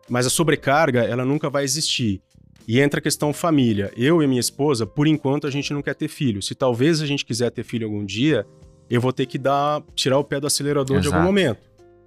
Mas 0.10 0.26
a 0.26 0.30
sobrecarga, 0.30 1.04
ela 1.04 1.26
nunca 1.26 1.50
vai 1.50 1.64
existir. 1.64 2.22
E 2.68 2.80
entra 2.80 3.00
a 3.00 3.04
questão 3.04 3.32
família. 3.32 3.92
Eu 3.96 4.22
e 4.22 4.28
minha 4.28 4.40
esposa, 4.40 4.86
por 4.86 5.08
enquanto, 5.08 5.48
a 5.48 5.52
gente 5.52 5.74
não 5.74 5.82
quer 5.82 5.96
ter 5.96 6.08
filho. 6.08 6.42
Se 6.42 6.54
talvez 6.54 7.02
a 7.02 7.06
gente 7.06 7.26
quiser 7.26 7.50
ter 7.50 7.64
filho 7.64 7.86
algum 7.86 8.06
dia, 8.06 8.46
eu 8.90 9.00
vou 9.00 9.14
ter 9.14 9.26
que 9.26 9.38
dar, 9.38 9.82
tirar 9.96 10.18
o 10.18 10.24
pé 10.24 10.40
do 10.40 10.48
acelerador 10.48 10.98
Exato. 10.98 11.10
de 11.10 11.16
algum 11.16 11.26
momento. 11.26 11.62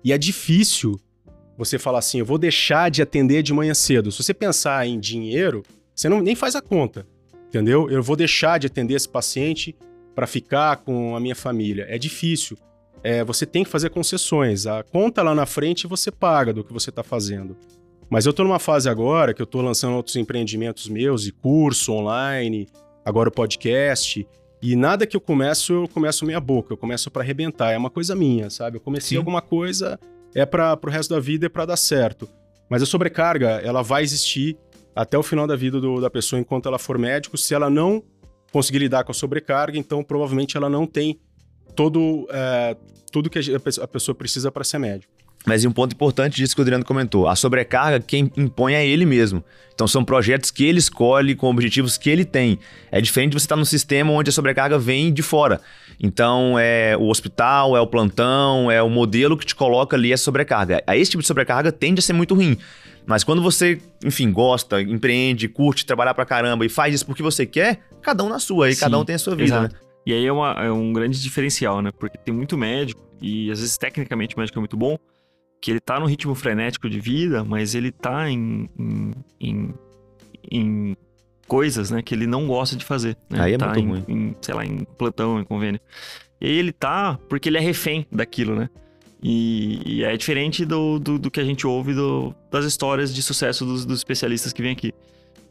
E 0.04 0.12
é 0.12 0.18
difícil 0.18 0.98
você 1.56 1.78
falar 1.78 1.98
assim, 1.98 2.18
eu 2.18 2.24
vou 2.24 2.38
deixar 2.38 2.90
de 2.90 3.02
atender 3.02 3.42
de 3.42 3.52
manhã 3.52 3.74
cedo. 3.74 4.10
Se 4.10 4.22
você 4.22 4.32
pensar 4.32 4.86
em 4.86 4.98
dinheiro, 4.98 5.62
você 5.94 6.08
não, 6.08 6.20
nem 6.20 6.34
faz 6.34 6.54
a 6.56 6.62
conta, 6.62 7.06
entendeu? 7.48 7.90
Eu 7.90 8.02
vou 8.02 8.16
deixar 8.16 8.58
de 8.58 8.66
atender 8.66 8.94
esse 8.94 9.08
paciente 9.08 9.76
para 10.14 10.26
ficar 10.26 10.76
com 10.76 11.14
a 11.14 11.20
minha 11.20 11.34
família. 11.34 11.86
É 11.88 11.98
difícil. 11.98 12.56
É, 13.02 13.22
você 13.24 13.44
tem 13.44 13.64
que 13.64 13.70
fazer 13.70 13.90
concessões. 13.90 14.66
A 14.66 14.82
conta 14.82 15.22
lá 15.22 15.34
na 15.34 15.46
frente 15.46 15.86
você 15.86 16.10
paga 16.10 16.52
do 16.52 16.64
que 16.64 16.72
você 16.72 16.90
está 16.90 17.02
fazendo. 17.02 17.56
Mas 18.10 18.26
eu 18.26 18.30
estou 18.30 18.44
numa 18.44 18.58
fase 18.58 18.88
agora 18.88 19.32
que 19.32 19.40
eu 19.40 19.44
estou 19.44 19.62
lançando 19.62 19.94
outros 19.94 20.16
empreendimentos 20.16 20.88
meus, 20.88 21.26
e 21.26 21.30
curso 21.30 21.92
online, 21.92 22.68
agora 23.04 23.28
o 23.28 23.32
podcast. 23.32 24.26
E 24.60 24.74
nada 24.74 25.06
que 25.06 25.16
eu 25.16 25.20
começo, 25.20 25.72
eu 25.72 25.88
começo 25.88 26.26
meia 26.26 26.40
boca, 26.40 26.72
eu 26.72 26.76
começo 26.76 27.08
para 27.08 27.22
arrebentar. 27.22 27.70
É 27.70 27.78
uma 27.78 27.88
coisa 27.88 28.16
minha, 28.16 28.50
sabe? 28.50 28.78
Eu 28.78 28.80
comecei 28.80 29.10
Sim. 29.10 29.16
alguma 29.16 29.40
coisa, 29.40 29.98
é 30.34 30.44
para 30.44 30.78
o 30.84 30.90
resto 30.90 31.14
da 31.14 31.20
vida, 31.20 31.46
é 31.46 31.48
para 31.48 31.66
dar 31.66 31.76
certo. 31.76 32.28
Mas 32.68 32.82
a 32.82 32.86
sobrecarga, 32.86 33.60
ela 33.62 33.80
vai 33.80 34.02
existir 34.02 34.58
até 34.94 35.16
o 35.16 35.22
final 35.22 35.46
da 35.46 35.54
vida 35.54 35.80
do, 35.80 36.00
da 36.00 36.10
pessoa 36.10 36.40
enquanto 36.40 36.66
ela 36.66 36.80
for 36.80 36.98
médico. 36.98 37.38
Se 37.38 37.54
ela 37.54 37.70
não 37.70 38.02
conseguir 38.52 38.80
lidar 38.80 39.04
com 39.04 39.12
a 39.12 39.14
sobrecarga, 39.14 39.78
então 39.78 40.02
provavelmente 40.02 40.56
ela 40.56 40.68
não 40.68 40.84
tem 40.84 41.20
todo, 41.76 42.26
é, 42.30 42.76
tudo 43.12 43.30
que 43.30 43.38
a 43.38 43.88
pessoa 43.88 44.14
precisa 44.16 44.50
para 44.50 44.64
ser 44.64 44.78
médico. 44.78 45.19
Mas 45.46 45.64
um 45.64 45.72
ponto 45.72 45.94
importante 45.94 46.36
disso 46.36 46.54
que 46.54 46.60
o 46.60 46.62
Adriano 46.62 46.84
comentou: 46.84 47.26
a 47.26 47.34
sobrecarga 47.34 48.00
quem 48.00 48.30
impõe 48.36 48.74
é 48.74 48.86
ele 48.86 49.06
mesmo. 49.06 49.42
Então 49.74 49.88
são 49.88 50.04
projetos 50.04 50.50
que 50.50 50.64
ele 50.64 50.78
escolhe 50.78 51.34
com 51.34 51.48
objetivos 51.48 51.96
que 51.96 52.10
ele 52.10 52.24
tem. 52.24 52.58
É 52.92 53.00
diferente 53.00 53.30
de 53.30 53.40
você 53.40 53.44
estar 53.44 53.56
num 53.56 53.64
sistema 53.64 54.12
onde 54.12 54.28
a 54.28 54.32
sobrecarga 54.32 54.78
vem 54.78 55.12
de 55.12 55.22
fora. 55.22 55.60
Então 55.98 56.58
é 56.58 56.94
o 56.96 57.08
hospital, 57.08 57.74
é 57.76 57.80
o 57.80 57.86
plantão, 57.86 58.70
é 58.70 58.82
o 58.82 58.90
modelo 58.90 59.36
que 59.38 59.46
te 59.46 59.54
coloca 59.54 59.96
ali 59.96 60.12
a 60.12 60.18
sobrecarga. 60.18 60.82
Esse 60.88 61.12
tipo 61.12 61.22
de 61.22 61.26
sobrecarga 61.26 61.72
tende 61.72 62.00
a 62.00 62.02
ser 62.02 62.12
muito 62.12 62.34
ruim. 62.34 62.58
Mas 63.06 63.24
quando 63.24 63.40
você, 63.40 63.80
enfim, 64.04 64.30
gosta, 64.30 64.80
empreende, 64.82 65.48
curte 65.48 65.86
trabalhar 65.86 66.12
pra 66.12 66.26
caramba 66.26 66.66
e 66.66 66.68
faz 66.68 66.94
isso 66.94 67.06
porque 67.06 67.22
você 67.22 67.46
quer, 67.46 67.80
cada 68.02 68.22
um 68.22 68.28
na 68.28 68.38
sua, 68.38 68.66
aí 68.66 68.76
cada 68.76 68.98
um 68.98 69.04
tem 69.04 69.16
a 69.16 69.18
sua 69.18 69.34
vida, 69.34 69.48
exato. 69.48 69.74
né? 69.74 69.80
E 70.06 70.12
aí 70.12 70.26
é, 70.26 70.32
uma, 70.32 70.52
é 70.52 70.70
um 70.70 70.92
grande 70.92 71.20
diferencial, 71.20 71.80
né? 71.80 71.90
Porque 71.98 72.18
tem 72.18 72.32
muito 72.32 72.56
médico, 72.56 73.02
e 73.20 73.50
às 73.50 73.60
vezes 73.60 73.76
tecnicamente 73.76 74.36
o 74.36 74.38
médico 74.38 74.58
é 74.58 74.60
muito 74.60 74.76
bom, 74.76 74.98
que 75.60 75.70
ele 75.70 75.80
tá 75.80 76.00
no 76.00 76.06
ritmo 76.06 76.34
frenético 76.34 76.88
de 76.88 76.98
vida, 77.00 77.44
mas 77.44 77.74
ele 77.74 77.92
tá 77.92 78.30
em, 78.30 78.68
em, 78.78 79.12
em, 79.40 79.74
em 80.50 80.96
coisas, 81.46 81.90
né, 81.90 82.00
que 82.00 82.14
ele 82.14 82.26
não 82.26 82.46
gosta 82.46 82.76
de 82.76 82.84
fazer. 82.84 83.16
Né? 83.28 83.40
Aí 83.40 83.54
é 83.54 83.58
tá 83.58 83.66
muito 83.66 83.80
em, 83.80 83.88
ruim. 83.88 84.04
Em, 84.08 84.36
sei 84.40 84.54
lá, 84.54 84.64
em 84.64 84.84
plantão, 84.96 85.38
em 85.38 85.44
convênio. 85.44 85.80
E 86.40 86.46
aí 86.46 86.56
ele 86.56 86.72
tá 86.72 87.18
porque 87.28 87.48
ele 87.48 87.58
é 87.58 87.60
refém 87.60 88.06
daquilo, 88.10 88.54
né? 88.56 88.70
E, 89.22 89.82
e 89.84 90.04
é 90.04 90.16
diferente 90.16 90.64
do, 90.64 90.98
do, 90.98 91.18
do, 91.18 91.30
que 91.30 91.38
a 91.38 91.44
gente 91.44 91.66
ouve 91.66 91.92
do, 91.92 92.34
das 92.50 92.64
histórias 92.64 93.14
de 93.14 93.22
sucesso 93.22 93.66
dos, 93.66 93.84
dos 93.84 93.98
especialistas 93.98 94.52
que 94.52 94.62
vêm 94.62 94.72
aqui. 94.72 94.94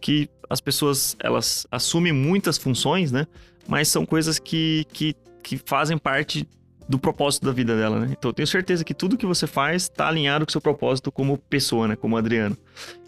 Que 0.02 0.27
as 0.49 0.60
pessoas, 0.60 1.15
elas 1.19 1.68
assumem 1.69 2.11
muitas 2.11 2.57
funções, 2.57 3.11
né? 3.11 3.27
Mas 3.68 3.88
são 3.88 4.07
coisas 4.07 4.40
que, 4.40 4.88
que, 4.91 5.15
que 5.44 5.61
fazem 5.64 5.99
parte 5.99 6.48
do 6.90 6.98
propósito 6.98 7.45
da 7.45 7.52
vida 7.52 7.78
dela, 7.78 7.99
né? 7.99 8.16
Então 8.18 8.30
eu 8.30 8.34
tenho 8.34 8.48
certeza 8.48 8.84
que 8.84 8.95
tudo 8.95 9.16
que 9.16 9.26
você 9.26 9.45
faz 9.45 9.84
está 9.84 10.07
alinhado 10.07 10.44
com 10.44 10.49
o 10.49 10.52
seu 10.52 10.60
propósito 10.60 11.11
como 11.11 11.38
pessoa, 11.38 11.88
né? 11.88 11.95
Como 11.95 12.18
Adriano. 12.18 12.57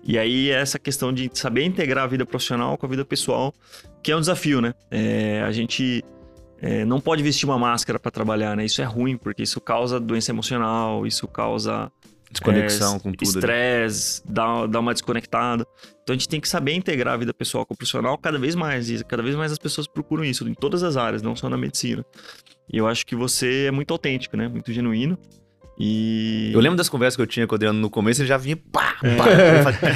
E 0.03 0.19
aí 0.19 0.51
essa 0.51 0.77
questão 0.77 1.11
de 1.11 1.31
saber 1.33 1.65
integrar 1.65 2.03
a 2.03 2.07
vida 2.07 2.23
profissional 2.23 2.77
com 2.77 2.85
a 2.85 2.89
vida 2.89 3.03
pessoal, 3.03 3.51
que 4.03 4.11
é 4.11 4.15
um 4.15 4.19
desafio, 4.19 4.61
né? 4.61 4.75
É, 4.91 5.41
a 5.43 5.51
gente 5.51 6.05
é, 6.61 6.85
não 6.85 7.01
pode 7.01 7.23
vestir 7.23 7.45
uma 7.45 7.57
máscara 7.57 7.99
para 7.99 8.11
trabalhar, 8.11 8.55
né? 8.55 8.63
Isso 8.63 8.83
é 8.83 8.85
ruim, 8.85 9.17
porque 9.17 9.41
isso 9.41 9.59
causa 9.59 9.99
doença 9.99 10.31
emocional, 10.31 11.07
isso 11.07 11.27
causa 11.27 11.91
Desconexão 12.31 12.95
é, 12.95 12.99
com 12.99 13.11
tudo. 13.11 13.27
Estresse, 13.27 14.21
dá, 14.25 14.65
dá 14.65 14.79
uma 14.79 14.93
desconectada. 14.93 15.65
Então 16.03 16.13
a 16.13 16.17
gente 16.17 16.29
tem 16.29 16.39
que 16.39 16.47
saber 16.47 16.73
integrar 16.73 17.15
a 17.15 17.17
vida 17.17 17.33
pessoal 17.33 17.65
com 17.65 17.73
o 17.73 17.77
profissional 17.77 18.17
cada 18.17 18.39
vez 18.39 18.55
mais. 18.55 18.89
E 18.89 19.03
cada 19.03 19.21
vez 19.21 19.35
mais 19.35 19.51
as 19.51 19.57
pessoas 19.57 19.87
procuram 19.87 20.23
isso, 20.23 20.47
em 20.47 20.53
todas 20.53 20.83
as 20.83 20.97
áreas, 20.97 21.21
não 21.21 21.35
só 21.35 21.49
na 21.49 21.57
medicina. 21.57 22.05
E 22.71 22.77
eu 22.77 22.87
acho 22.87 23.05
que 23.05 23.15
você 23.15 23.65
é 23.65 23.71
muito 23.71 23.91
autêntico, 23.91 24.37
né? 24.37 24.47
Muito 24.47 24.71
genuíno. 24.71 25.17
E... 25.83 26.51
Eu 26.53 26.59
lembro 26.59 26.77
das 26.77 26.87
conversas 26.87 27.15
que 27.15 27.21
eu 27.21 27.27
tinha 27.27 27.47
com 27.47 27.53
o 27.53 27.55
Adriano 27.55 27.79
no 27.79 27.89
começo, 27.89 28.21
ele 28.21 28.27
já 28.27 28.37
vinha 28.37 28.55
pá, 28.55 28.97
é. 29.01 29.15
pá. 29.15 29.25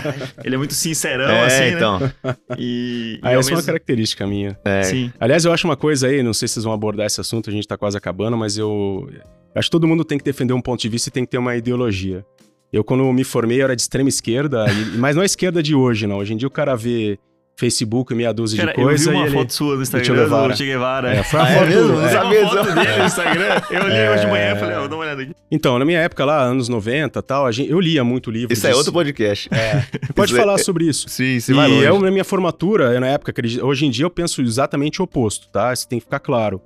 ele 0.43 0.55
é 0.55 0.57
muito 0.57 0.73
sincerão, 0.73 1.29
é, 1.29 1.45
assim, 1.45 1.59
né? 1.59 1.71
então. 1.73 1.99
né? 1.99 2.13
E, 2.57 3.19
ah, 3.21 3.33
e 3.33 3.37
essa 3.37 3.49
mesmo... 3.49 3.53
é 3.53 3.57
uma 3.57 3.63
característica 3.63 4.25
minha. 4.25 4.57
É. 4.65 4.81
Sim. 4.81 5.13
Aliás, 5.19 5.45
eu 5.45 5.53
acho 5.53 5.67
uma 5.67 5.77
coisa 5.77 6.07
aí, 6.07 6.23
não 6.23 6.33
sei 6.33 6.47
se 6.47 6.55
vocês 6.55 6.63
vão 6.63 6.73
abordar 6.73 7.05
esse 7.05 7.21
assunto, 7.21 7.51
a 7.51 7.53
gente 7.53 7.67
tá 7.67 7.77
quase 7.77 7.95
acabando, 7.95 8.35
mas 8.35 8.57
eu 8.57 9.07
acho 9.55 9.67
que 9.67 9.71
todo 9.71 9.87
mundo 9.87 10.03
tem 10.03 10.17
que 10.17 10.23
defender 10.23 10.53
um 10.53 10.61
ponto 10.61 10.81
de 10.81 10.89
vista 10.89 11.09
e 11.09 11.11
tem 11.11 11.25
que 11.25 11.31
ter 11.31 11.37
uma 11.37 11.55
ideologia. 11.55 12.25
Eu, 12.71 12.83
quando 12.83 13.11
me 13.13 13.23
formei, 13.23 13.61
eu 13.61 13.65
era 13.65 13.75
de 13.75 13.81
extrema 13.81 14.09
esquerda, 14.09 14.65
e, 14.69 14.97
mas 14.99 15.15
não 15.15 15.23
a 15.23 15.25
esquerda 15.25 15.63
de 15.63 15.73
hoje, 15.73 16.07
não. 16.07 16.17
Hoje 16.17 16.33
em 16.33 16.37
dia 16.37 16.47
o 16.47 16.51
cara 16.51 16.75
vê 16.75 17.17
Facebook, 17.57 18.13
meia 18.13 18.33
dúzia 18.33 18.59
Cara, 18.59 18.73
de 18.73 18.83
coisa. 18.83 19.09
Eu 19.09 19.13
vi 19.13 19.17
uma 19.17 19.27
e 19.27 19.31
foto 19.31 19.41
ele... 19.43 19.51
sua 19.51 19.75
no 19.77 19.81
Instagram 19.81 20.27
do 20.27 20.57
Che 20.57 20.65
Guevara. 20.65 21.13
É, 21.13 21.23
foi 21.23 21.39
a 21.39 21.43
ah, 21.43 21.49
é 21.49 21.53
foto, 21.55 21.65
é 21.65 21.69
mesmo? 21.69 21.93
Não 21.93 22.05
é. 22.05 22.11
sabia 22.11 22.41
uma 22.41 22.49
foto 22.49 22.75
dele 22.75 22.97
no 22.97 23.05
Instagram. 23.05 23.61
Eu 23.71 23.83
olhei 23.83 23.97
é... 23.97 24.11
hoje 24.11 24.25
de 24.25 24.27
manhã 24.27 24.51
e 24.51 24.59
falei, 24.59 24.75
ó, 24.75 24.83
oh, 24.83 24.87
dá 24.87 24.95
uma 24.95 25.03
olhada 25.03 25.21
aqui. 25.21 25.31
Então, 25.49 25.79
na 25.79 25.85
minha 25.85 25.99
época 25.99 26.25
lá, 26.25 26.43
anos 26.43 26.67
90 26.67 27.17
e 27.17 27.21
tal, 27.21 27.51
gente, 27.51 27.71
eu 27.71 27.79
lia 27.79 28.03
muito 28.03 28.29
livro. 28.29 28.51
Isso 28.51 28.61
disso. 28.61 28.73
é 28.73 28.75
outro 28.75 28.91
podcast. 28.91 29.49
É. 29.53 29.85
Pode 30.13 30.31
isso 30.31 30.39
falar 30.39 30.55
é... 30.55 30.57
sobre 30.57 30.85
isso. 30.85 31.07
Sim, 31.07 31.39
sim, 31.39 31.53
vai 31.53 31.71
E 31.71 31.83
eu, 31.83 31.99
na 31.99 32.11
minha 32.11 32.25
formatura, 32.25 32.99
na 32.99 33.07
época, 33.07 33.33
hoje 33.63 33.85
em 33.85 33.89
dia 33.89 34.03
eu 34.03 34.09
penso 34.09 34.41
exatamente 34.41 35.01
o 35.01 35.05
oposto, 35.05 35.47
tá? 35.47 35.71
Isso 35.71 35.87
tem 35.87 35.99
que 35.99 36.05
ficar 36.05 36.19
claro. 36.19 36.61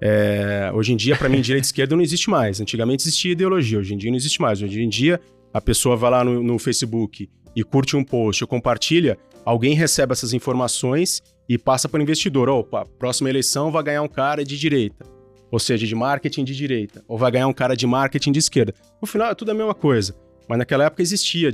É... 0.00 0.70
hoje 0.74 0.92
em 0.92 0.96
dia, 0.96 1.16
para 1.16 1.28
mim, 1.28 1.40
direita 1.42 1.66
e 1.66 1.68
esquerda 1.68 1.94
não 1.94 2.02
existe 2.02 2.30
mais. 2.30 2.60
Antigamente 2.60 3.02
existia 3.02 3.32
ideologia, 3.32 3.78
hoje 3.78 3.94
em 3.94 3.96
dia 3.96 4.10
não 4.10 4.16
existe 4.16 4.40
mais. 4.40 4.62
Hoje 4.62 4.80
em 4.80 4.88
dia, 4.88 5.20
a 5.52 5.60
pessoa 5.60 5.96
vai 5.96 6.10
lá 6.10 6.24
no, 6.24 6.42
no 6.42 6.58
Facebook 6.58 7.28
e 7.54 7.64
curte 7.64 7.96
um 7.96 8.04
post 8.04 8.42
ou 8.44 8.48
compartilha, 8.48 9.18
alguém 9.44 9.74
recebe 9.74 10.12
essas 10.12 10.32
informações 10.32 11.22
e 11.48 11.58
passa 11.58 11.88
para 11.88 11.98
o 11.98 12.02
investidor. 12.02 12.48
Opa, 12.48 12.86
próxima 12.98 13.28
eleição 13.28 13.70
vai 13.70 13.82
ganhar 13.82 14.02
um 14.02 14.08
cara 14.08 14.44
de 14.44 14.56
direita, 14.56 15.04
ou 15.50 15.58
seja, 15.58 15.86
de 15.86 15.94
marketing 15.94 16.44
de 16.44 16.54
direita, 16.54 17.02
ou 17.08 17.18
vai 17.18 17.30
ganhar 17.30 17.48
um 17.48 17.52
cara 17.52 17.76
de 17.76 17.86
marketing 17.86 18.32
de 18.32 18.38
esquerda. 18.38 18.74
No 19.00 19.08
final 19.08 19.30
é 19.30 19.34
tudo 19.34 19.50
a 19.50 19.54
mesma 19.54 19.74
coisa. 19.74 20.14
Mas 20.48 20.58
naquela 20.58 20.84
época 20.84 21.00
existia, 21.00 21.48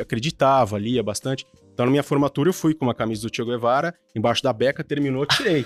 acreditava, 0.00 0.78
lia 0.78 1.02
bastante. 1.02 1.46
Então, 1.78 1.86
na 1.86 1.92
minha 1.92 2.02
formatura, 2.02 2.48
eu 2.48 2.52
fui 2.52 2.74
com 2.74 2.86
uma 2.86 2.92
camisa 2.92 3.22
do 3.22 3.32
Che 3.32 3.44
Guevara, 3.44 3.94
embaixo 4.12 4.42
da 4.42 4.52
beca, 4.52 4.82
terminou, 4.82 5.24
tirei. 5.24 5.64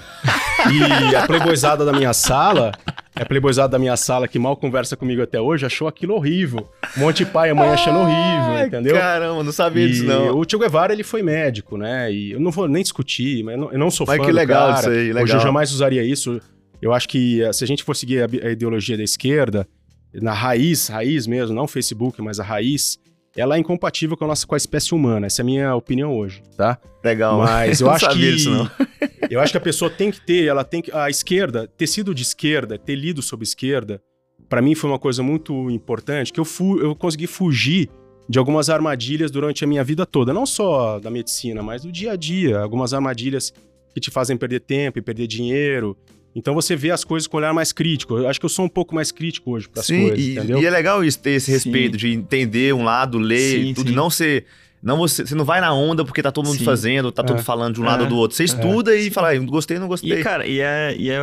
e 1.10 1.16
a 1.16 1.26
playboyzada 1.26 1.86
da 1.86 1.92
minha 1.94 2.12
sala, 2.12 2.70
a 3.16 3.24
playboyzada 3.24 3.70
da 3.70 3.78
minha 3.78 3.96
sala, 3.96 4.28
que 4.28 4.38
mal 4.38 4.54
conversa 4.54 4.94
comigo 4.94 5.22
até 5.22 5.40
hoje, 5.40 5.64
achou 5.64 5.88
aquilo 5.88 6.12
horrível. 6.12 6.68
Um 6.98 7.00
monte 7.00 7.24
de 7.24 7.30
pai 7.30 7.48
e 7.48 7.54
mãe 7.54 7.70
achando 7.70 8.00
horrível, 8.00 8.66
entendeu? 8.66 8.94
Caramba, 8.94 9.42
não 9.42 9.52
sabia 9.52 9.86
e 9.86 9.88
disso, 9.88 10.04
não. 10.04 10.38
O 10.38 10.44
Che 10.46 10.58
Guevara, 10.58 10.92
ele 10.92 11.02
foi 11.02 11.22
médico, 11.22 11.78
né? 11.78 12.12
E 12.12 12.32
eu 12.32 12.40
não 12.40 12.50
vou 12.50 12.68
nem 12.68 12.82
discutir, 12.82 13.42
mas 13.42 13.54
eu 13.54 13.60
não, 13.62 13.72
eu 13.72 13.78
não 13.78 13.90
sou 13.90 14.06
mas 14.06 14.18
fã 14.18 14.26
que 14.26 14.32
legal 14.32 14.68
cara. 14.68 14.80
isso 14.80 14.90
aí, 14.90 15.06
legal. 15.06 15.22
Hoje 15.22 15.32
eu 15.32 15.40
jamais 15.40 15.72
usaria 15.72 16.04
isso. 16.04 16.38
Eu 16.82 16.92
acho 16.92 17.08
que 17.08 17.42
eh, 17.42 17.50
se 17.54 17.64
a 17.64 17.66
gente 17.66 17.82
for 17.82 17.96
seguir 17.96 18.20
a, 18.20 18.48
a 18.48 18.50
ideologia 18.50 18.98
da 18.98 19.02
esquerda, 19.02 19.66
na 20.12 20.34
raiz, 20.34 20.88
raiz 20.88 21.26
mesmo, 21.26 21.54
não 21.54 21.66
Facebook, 21.66 22.20
mas 22.20 22.38
a 22.38 22.44
raiz, 22.44 22.98
ela 23.36 23.56
é 23.56 23.58
incompatível 23.58 24.16
com 24.16 24.24
a 24.24 24.28
nossa 24.28 24.46
com 24.46 24.54
a 24.54 24.58
espécie 24.58 24.94
humana. 24.94 25.26
Essa 25.26 25.40
é 25.40 25.44
a 25.44 25.46
minha 25.46 25.74
opinião 25.74 26.16
hoje, 26.16 26.42
tá? 26.56 26.78
Legal. 27.04 27.38
Mas 27.38 27.80
eu 27.80 27.88
acho 27.90 28.08
que 28.10 28.18
isso, 28.18 28.50
não. 28.50 28.70
eu 29.30 29.40
acho 29.40 29.52
que 29.52 29.58
a 29.58 29.60
pessoa 29.60 29.90
tem 29.90 30.10
que 30.10 30.20
ter, 30.20 30.46
ela 30.46 30.64
tem 30.64 30.82
que 30.82 30.92
a 30.92 31.08
esquerda, 31.08 31.68
ter 31.76 31.86
sido 31.86 32.14
de 32.14 32.22
esquerda, 32.22 32.78
ter 32.78 32.94
lido 32.94 33.22
sobre 33.22 33.44
esquerda, 33.44 34.00
para 34.48 34.60
mim 34.60 34.74
foi 34.74 34.90
uma 34.90 34.98
coisa 34.98 35.22
muito 35.22 35.70
importante, 35.70 36.32
que 36.32 36.38
eu 36.38 36.44
fu, 36.44 36.78
eu 36.78 36.94
consegui 36.94 37.26
fugir 37.26 37.88
de 38.28 38.38
algumas 38.38 38.68
armadilhas 38.68 39.30
durante 39.30 39.64
a 39.64 39.66
minha 39.66 39.82
vida 39.82 40.04
toda, 40.04 40.32
não 40.32 40.44
só 40.44 41.00
da 41.00 41.10
medicina, 41.10 41.62
mas 41.62 41.82
do 41.82 41.90
dia 41.90 42.12
a 42.12 42.16
dia, 42.16 42.60
algumas 42.60 42.92
armadilhas 42.92 43.52
que 43.94 44.00
te 44.00 44.10
fazem 44.10 44.36
perder 44.36 44.60
tempo 44.60 44.98
e 44.98 45.02
perder 45.02 45.26
dinheiro, 45.26 45.96
então 46.34 46.54
você 46.54 46.74
vê 46.74 46.90
as 46.90 47.04
coisas 47.04 47.26
com 47.26 47.36
um 47.36 47.40
olhar 47.40 47.52
mais 47.52 47.72
crítico. 47.72 48.16
Eu 48.16 48.28
acho 48.28 48.40
que 48.40 48.46
eu 48.46 48.50
sou 48.50 48.64
um 48.64 48.68
pouco 48.68 48.94
mais 48.94 49.12
crítico 49.12 49.50
hoje 49.52 49.68
para 49.68 49.80
as 49.80 49.86
coisas, 49.86 50.18
e, 50.18 50.32
entendeu? 50.32 50.60
E 50.60 50.66
é 50.66 50.70
legal 50.70 51.04
isso, 51.04 51.18
ter 51.18 51.32
esse 51.32 51.50
respeito 51.50 51.92
sim. 51.92 51.98
de 51.98 52.12
entender 52.14 52.74
um 52.74 52.84
lado, 52.84 53.18
ler 53.18 53.60
sim, 53.60 53.74
tudo, 53.74 53.88
sim. 53.88 53.92
e 53.92 53.96
não 53.96 54.10
ser 54.10 54.46
não 54.82 54.96
você, 54.98 55.24
você 55.24 55.34
não 55.34 55.44
vai 55.44 55.60
na 55.60 55.72
onda 55.72 56.04
porque 56.04 56.20
tá 56.20 56.32
todo 56.32 56.46
mundo 56.46 56.58
Sim. 56.58 56.64
fazendo, 56.64 57.12
tá 57.12 57.22
é. 57.22 57.24
todo 57.24 57.40
falando 57.40 57.74
de 57.74 57.80
um 57.80 57.84
lado 57.84 58.02
ou 58.02 58.08
do 58.08 58.16
outro. 58.16 58.36
Você 58.36 58.42
é. 58.42 58.46
estuda 58.46 58.96
e 58.96 59.10
fala, 59.10 59.30
ah, 59.30 59.38
gostei, 59.38 59.78
não 59.78 59.86
gostei. 59.86 60.18
E, 60.18 60.24
cara, 60.24 60.44
e 60.44 60.60
é, 60.60 60.96
e 60.98 61.08
é 61.08 61.20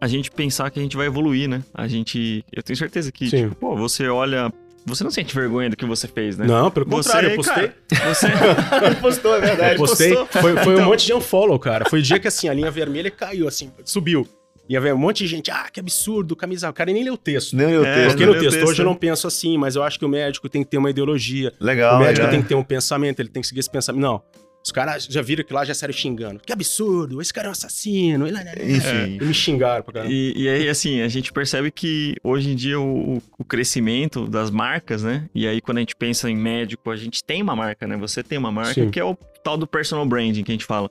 a 0.00 0.08
gente 0.08 0.32
pensar 0.32 0.68
que 0.70 0.80
a 0.80 0.82
gente 0.82 0.96
vai 0.96 1.06
evoluir, 1.06 1.48
né? 1.48 1.62
A 1.72 1.86
gente. 1.86 2.44
Eu 2.52 2.62
tenho 2.64 2.76
certeza 2.76 3.12
que, 3.12 3.28
tipo, 3.28 3.54
pô, 3.54 3.76
você 3.76 4.08
olha 4.08 4.52
você 4.86 5.02
não 5.02 5.10
sente 5.10 5.34
vergonha 5.34 5.68
do 5.68 5.76
que 5.76 5.84
você 5.84 6.06
fez, 6.06 6.38
né? 6.38 6.46
Não, 6.46 6.70
pelo 6.70 6.86
contrário, 6.86 7.30
eu 7.30 7.36
postei. 7.36 7.72
Cara, 7.88 8.14
você 8.14 8.26
postou, 9.00 9.34
é 9.34 9.40
verdade. 9.40 9.72
Eu 9.74 9.78
postei. 9.78 10.14
Postou. 10.14 10.40
Foi, 10.40 10.52
foi 10.56 10.72
então... 10.74 10.84
um 10.84 10.88
monte 10.88 11.04
de 11.04 11.12
unfollow, 11.12 11.58
cara. 11.58 11.84
Foi 11.90 11.98
o 11.98 12.02
dia 12.02 12.18
que 12.18 12.28
assim, 12.28 12.48
a 12.48 12.54
linha 12.54 12.70
vermelha 12.70 13.10
caiu, 13.10 13.48
assim, 13.48 13.72
subiu. 13.84 14.26
Ia 14.68 14.80
ver 14.80 14.94
um 14.94 14.98
monte 14.98 15.18
de 15.18 15.28
gente, 15.28 15.50
ah, 15.50 15.68
que 15.72 15.78
absurdo, 15.78 16.34
camisa. 16.34 16.68
O 16.68 16.72
cara 16.72 16.92
nem 16.92 17.04
leu 17.04 17.14
o 17.14 17.18
texto. 17.18 17.54
Nem 17.56 17.66
leu 17.66 17.82
o 17.82 17.84
É, 17.84 17.94
texto. 17.94 18.08
Porque 18.10 18.26
no 18.26 18.32
texto, 18.32 18.50
texto, 18.54 18.68
hoje 18.68 18.82
eu 18.82 18.86
não 18.86 18.94
penso 18.96 19.26
assim, 19.26 19.56
mas 19.56 19.76
eu 19.76 19.82
acho 19.82 19.98
que 19.98 20.04
o 20.04 20.08
médico 20.08 20.48
tem 20.48 20.64
que 20.64 20.70
ter 20.70 20.78
uma 20.78 20.90
ideologia. 20.90 21.52
Legal, 21.60 21.96
o 21.96 21.98
médico 22.00 22.18
legal. 22.18 22.30
tem 22.30 22.42
que 22.42 22.48
ter 22.48 22.54
um 22.56 22.64
pensamento, 22.64 23.20
ele 23.20 23.28
tem 23.28 23.40
que 23.40 23.46
seguir 23.46 23.60
esse 23.60 23.70
pensamento. 23.70 24.02
Não. 24.02 24.22
Os 24.66 24.72
caras 24.72 25.04
já 25.04 25.22
viram 25.22 25.44
que 25.44 25.54
lá 25.54 25.64
já 25.64 25.72
saíram 25.72 25.96
xingando. 25.96 26.40
Que 26.44 26.52
absurdo, 26.52 27.22
esse 27.22 27.32
cara 27.32 27.46
é 27.46 27.50
um 27.50 27.52
assassino. 27.52 28.26
Ele, 28.26 28.36
Enfim. 28.76 29.16
E 29.20 29.24
me 29.24 29.32
xingaram 29.32 29.84
pra 29.84 29.92
caramba. 29.92 30.12
E, 30.12 30.32
e 30.36 30.48
aí, 30.48 30.68
assim, 30.68 31.02
a 31.02 31.08
gente 31.08 31.32
percebe 31.32 31.70
que 31.70 32.16
hoje 32.20 32.50
em 32.50 32.56
dia 32.56 32.80
o, 32.80 33.22
o 33.38 33.44
crescimento 33.44 34.26
das 34.26 34.50
marcas, 34.50 35.04
né? 35.04 35.30
E 35.32 35.46
aí, 35.46 35.60
quando 35.60 35.76
a 35.76 35.80
gente 35.82 35.94
pensa 35.94 36.28
em 36.28 36.36
médico, 36.36 36.90
a 36.90 36.96
gente 36.96 37.22
tem 37.22 37.40
uma 37.42 37.54
marca, 37.54 37.86
né? 37.86 37.96
Você 37.96 38.24
tem 38.24 38.38
uma 38.38 38.50
marca 38.50 38.74
Sim. 38.74 38.90
que 38.90 38.98
é 38.98 39.04
o 39.04 39.14
tal 39.44 39.56
do 39.56 39.68
personal 39.68 40.04
branding 40.04 40.42
que 40.42 40.50
a 40.50 40.54
gente 40.54 40.64
fala. 40.64 40.90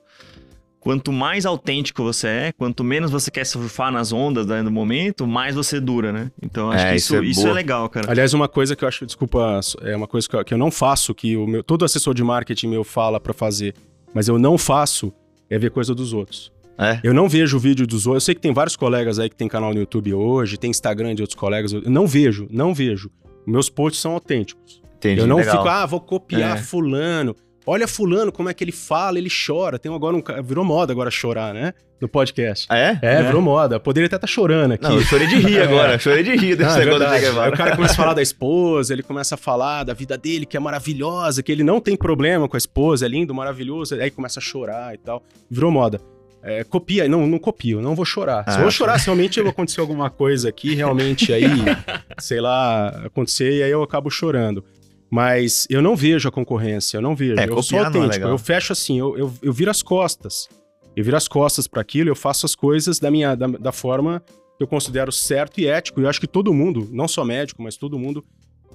Quanto 0.86 1.10
mais 1.10 1.44
autêntico 1.44 2.00
você 2.04 2.28
é, 2.28 2.52
quanto 2.52 2.84
menos 2.84 3.10
você 3.10 3.28
quer 3.28 3.44
surfar 3.44 3.90
nas 3.90 4.12
ondas 4.12 4.46
né, 4.46 4.62
do 4.62 4.70
momento, 4.70 5.26
mais 5.26 5.56
você 5.56 5.80
dura, 5.80 6.12
né? 6.12 6.30
Então, 6.40 6.70
acho 6.70 6.84
É, 6.86 6.90
que 6.90 6.96
isso 6.98 7.12
isso, 7.16 7.24
é 7.24 7.26
isso, 7.26 7.48
é 7.48 7.52
legal, 7.52 7.88
cara. 7.88 8.08
Aliás, 8.08 8.32
uma 8.32 8.46
coisa 8.46 8.76
que 8.76 8.84
eu 8.84 8.88
acho, 8.88 9.04
desculpa, 9.04 9.58
é 9.82 9.96
uma 9.96 10.06
coisa 10.06 10.28
que 10.44 10.54
eu, 10.54 10.56
não 10.56 10.70
faço, 10.70 11.12
que 11.12 11.36
o 11.36 11.44
meu, 11.44 11.64
todo 11.64 11.84
assessor 11.84 12.14
de 12.14 12.22
marketing 12.22 12.68
meu 12.68 12.84
fala 12.84 13.18
pra 13.18 13.34
fazer, 13.34 13.74
mas 14.14 14.28
eu 14.28 14.38
não 14.38 14.56
faço, 14.56 15.12
é 15.50 15.58
ver 15.58 15.72
coisa 15.72 15.92
dos 15.92 16.12
outros. 16.12 16.52
É. 16.78 17.00
Eu 17.02 17.12
não 17.12 17.28
vejo 17.28 17.56
o 17.56 17.60
vídeo 17.60 17.84
dos 17.84 18.06
outros. 18.06 18.22
Eu 18.22 18.26
sei 18.26 18.36
que 18.36 18.40
tem 18.40 18.52
vários 18.54 18.76
colegas 18.76 19.18
aí 19.18 19.28
que 19.28 19.34
tem 19.34 19.48
canal 19.48 19.74
no 19.74 19.80
YouTube 19.80 20.14
hoje, 20.14 20.56
tem 20.56 20.70
Instagram 20.70 21.16
de 21.16 21.22
outros 21.22 21.36
colegas. 21.36 21.72
Eu 21.72 21.82
não 21.86 22.06
vejo, 22.06 22.46
não 22.48 22.72
vejo. 22.72 23.10
Meus 23.44 23.68
posts 23.68 24.00
são 24.00 24.12
autênticos. 24.12 24.80
Entendi. 24.98 25.20
eu 25.20 25.26
não 25.26 25.38
legal. 25.38 25.56
fico, 25.56 25.68
ah, 25.68 25.84
vou 25.84 26.00
copiar 26.00 26.56
É. 26.56 26.60
fulano. 26.60 27.34
Olha 27.66 27.88
fulano, 27.88 28.30
como 28.30 28.48
é 28.48 28.54
que 28.54 28.62
ele 28.62 28.70
fala, 28.72 29.18
ele 29.18 29.28
chora. 29.28 29.78
Tem 29.78 29.92
agora 29.92 30.16
um... 30.16 30.22
Virou 30.42 30.64
moda 30.64 30.92
agora 30.92 31.10
chorar, 31.10 31.52
né? 31.52 31.74
No 32.00 32.08
podcast. 32.08 32.66
Ah, 32.68 32.76
é? 32.78 32.98
É, 33.02 33.22
virou 33.22 33.40
moda. 33.42 33.80
Poderia 33.80 34.06
até 34.06 34.16
estar 34.16 34.26
chorando 34.26 34.72
aqui. 34.72 34.84
Não, 34.84 34.96
eu 34.96 35.02
chorei 35.02 35.26
de 35.26 35.36
rir 35.36 35.60
agora. 35.62 35.98
Chorei 35.98 36.22
de 36.22 36.36
rir 36.36 36.54
desse 36.54 36.70
Não, 36.70 36.76
é 36.82 36.84
negócio 36.84 36.98
do 37.00 37.08
verdade. 37.10 37.20
Che 37.20 37.26
Aí 37.26 37.32
Guevara. 37.32 37.54
o 37.54 37.56
cara 37.56 37.74
começa 37.76 37.94
a 37.94 37.96
falar 37.96 38.14
da 38.14 38.22
esposa, 38.22 38.92
ele 38.92 39.02
começa 39.02 39.34
a 39.34 39.38
falar 39.38 39.82
da 39.82 39.94
vida 39.94 40.16
dele, 40.16 40.46
que 40.46 40.56
é 40.56 40.60
maravilhosa, 40.60 41.42
que 41.42 41.50
ele 41.50 41.64
não 41.64 41.80
tem 41.80 41.96
problema 41.96 42.46
com 42.48 42.56
a 42.56 42.58
esposa, 42.58 43.06
é 43.06 43.08
lindo, 43.08 43.34
maravilhoso, 43.34 43.94
aí 43.94 44.10
começa 44.10 44.38
a 44.38 44.42
chorar 44.42 44.94
e 44.94 44.98
tal. 44.98 45.22
Virou 45.50 45.70
moda. 45.70 46.00
É, 46.42 46.62
copia, 46.62 47.08
não, 47.08 47.26
não 47.26 47.38
copio, 47.40 47.80
não 47.82 47.96
vou 47.96 48.04
chorar. 48.04 48.44
Se 48.44 48.50
Ah, 48.50 48.58
eu 48.58 48.62
vou 48.62 48.70
chorar, 48.70 48.98
se 49.00 49.06
realmente 49.06 49.40
acontecer 49.40 49.80
alguma 49.80 50.08
coisa 50.08 50.48
aqui, 50.50 50.74
realmente 50.76 51.32
aí, 51.32 51.42
sei 52.20 52.40
lá, 52.40 52.88
acontecer, 53.06 53.52
e 53.58 53.62
aí 53.64 53.70
eu 53.70 53.82
acabo 53.82 54.08
chorando. 54.10 54.62
Mas 55.10 55.66
eu 55.70 55.80
não 55.80 55.94
vejo 55.94 56.28
a 56.28 56.32
concorrência, 56.32 56.96
eu 56.96 57.02
não 57.02 57.14
vejo. 57.14 57.38
É, 57.38 57.48
eu 57.48 57.62
sou 57.62 57.78
é 57.78 57.84
autêntico, 57.84 58.12
legal. 58.12 58.30
eu 58.30 58.38
fecho 58.38 58.72
assim, 58.72 58.98
eu, 58.98 59.16
eu, 59.16 59.32
eu 59.40 59.52
viro 59.52 59.70
as 59.70 59.82
costas. 59.82 60.48
Eu 60.96 61.04
viro 61.04 61.16
as 61.16 61.28
costas 61.28 61.66
para 61.66 61.82
aquilo, 61.82 62.08
eu 62.08 62.16
faço 62.16 62.46
as 62.46 62.54
coisas 62.54 62.98
da 62.98 63.10
minha 63.10 63.34
da, 63.34 63.46
da 63.46 63.72
forma 63.72 64.22
que 64.56 64.62
eu 64.62 64.66
considero 64.66 65.12
certo 65.12 65.60
e 65.60 65.66
ético. 65.66 66.00
E 66.00 66.04
eu 66.04 66.08
acho 66.08 66.20
que 66.20 66.26
todo 66.26 66.52
mundo, 66.52 66.88
não 66.90 67.06
só 67.06 67.24
médico, 67.24 67.62
mas 67.62 67.76
todo 67.76 67.98
mundo, 67.98 68.24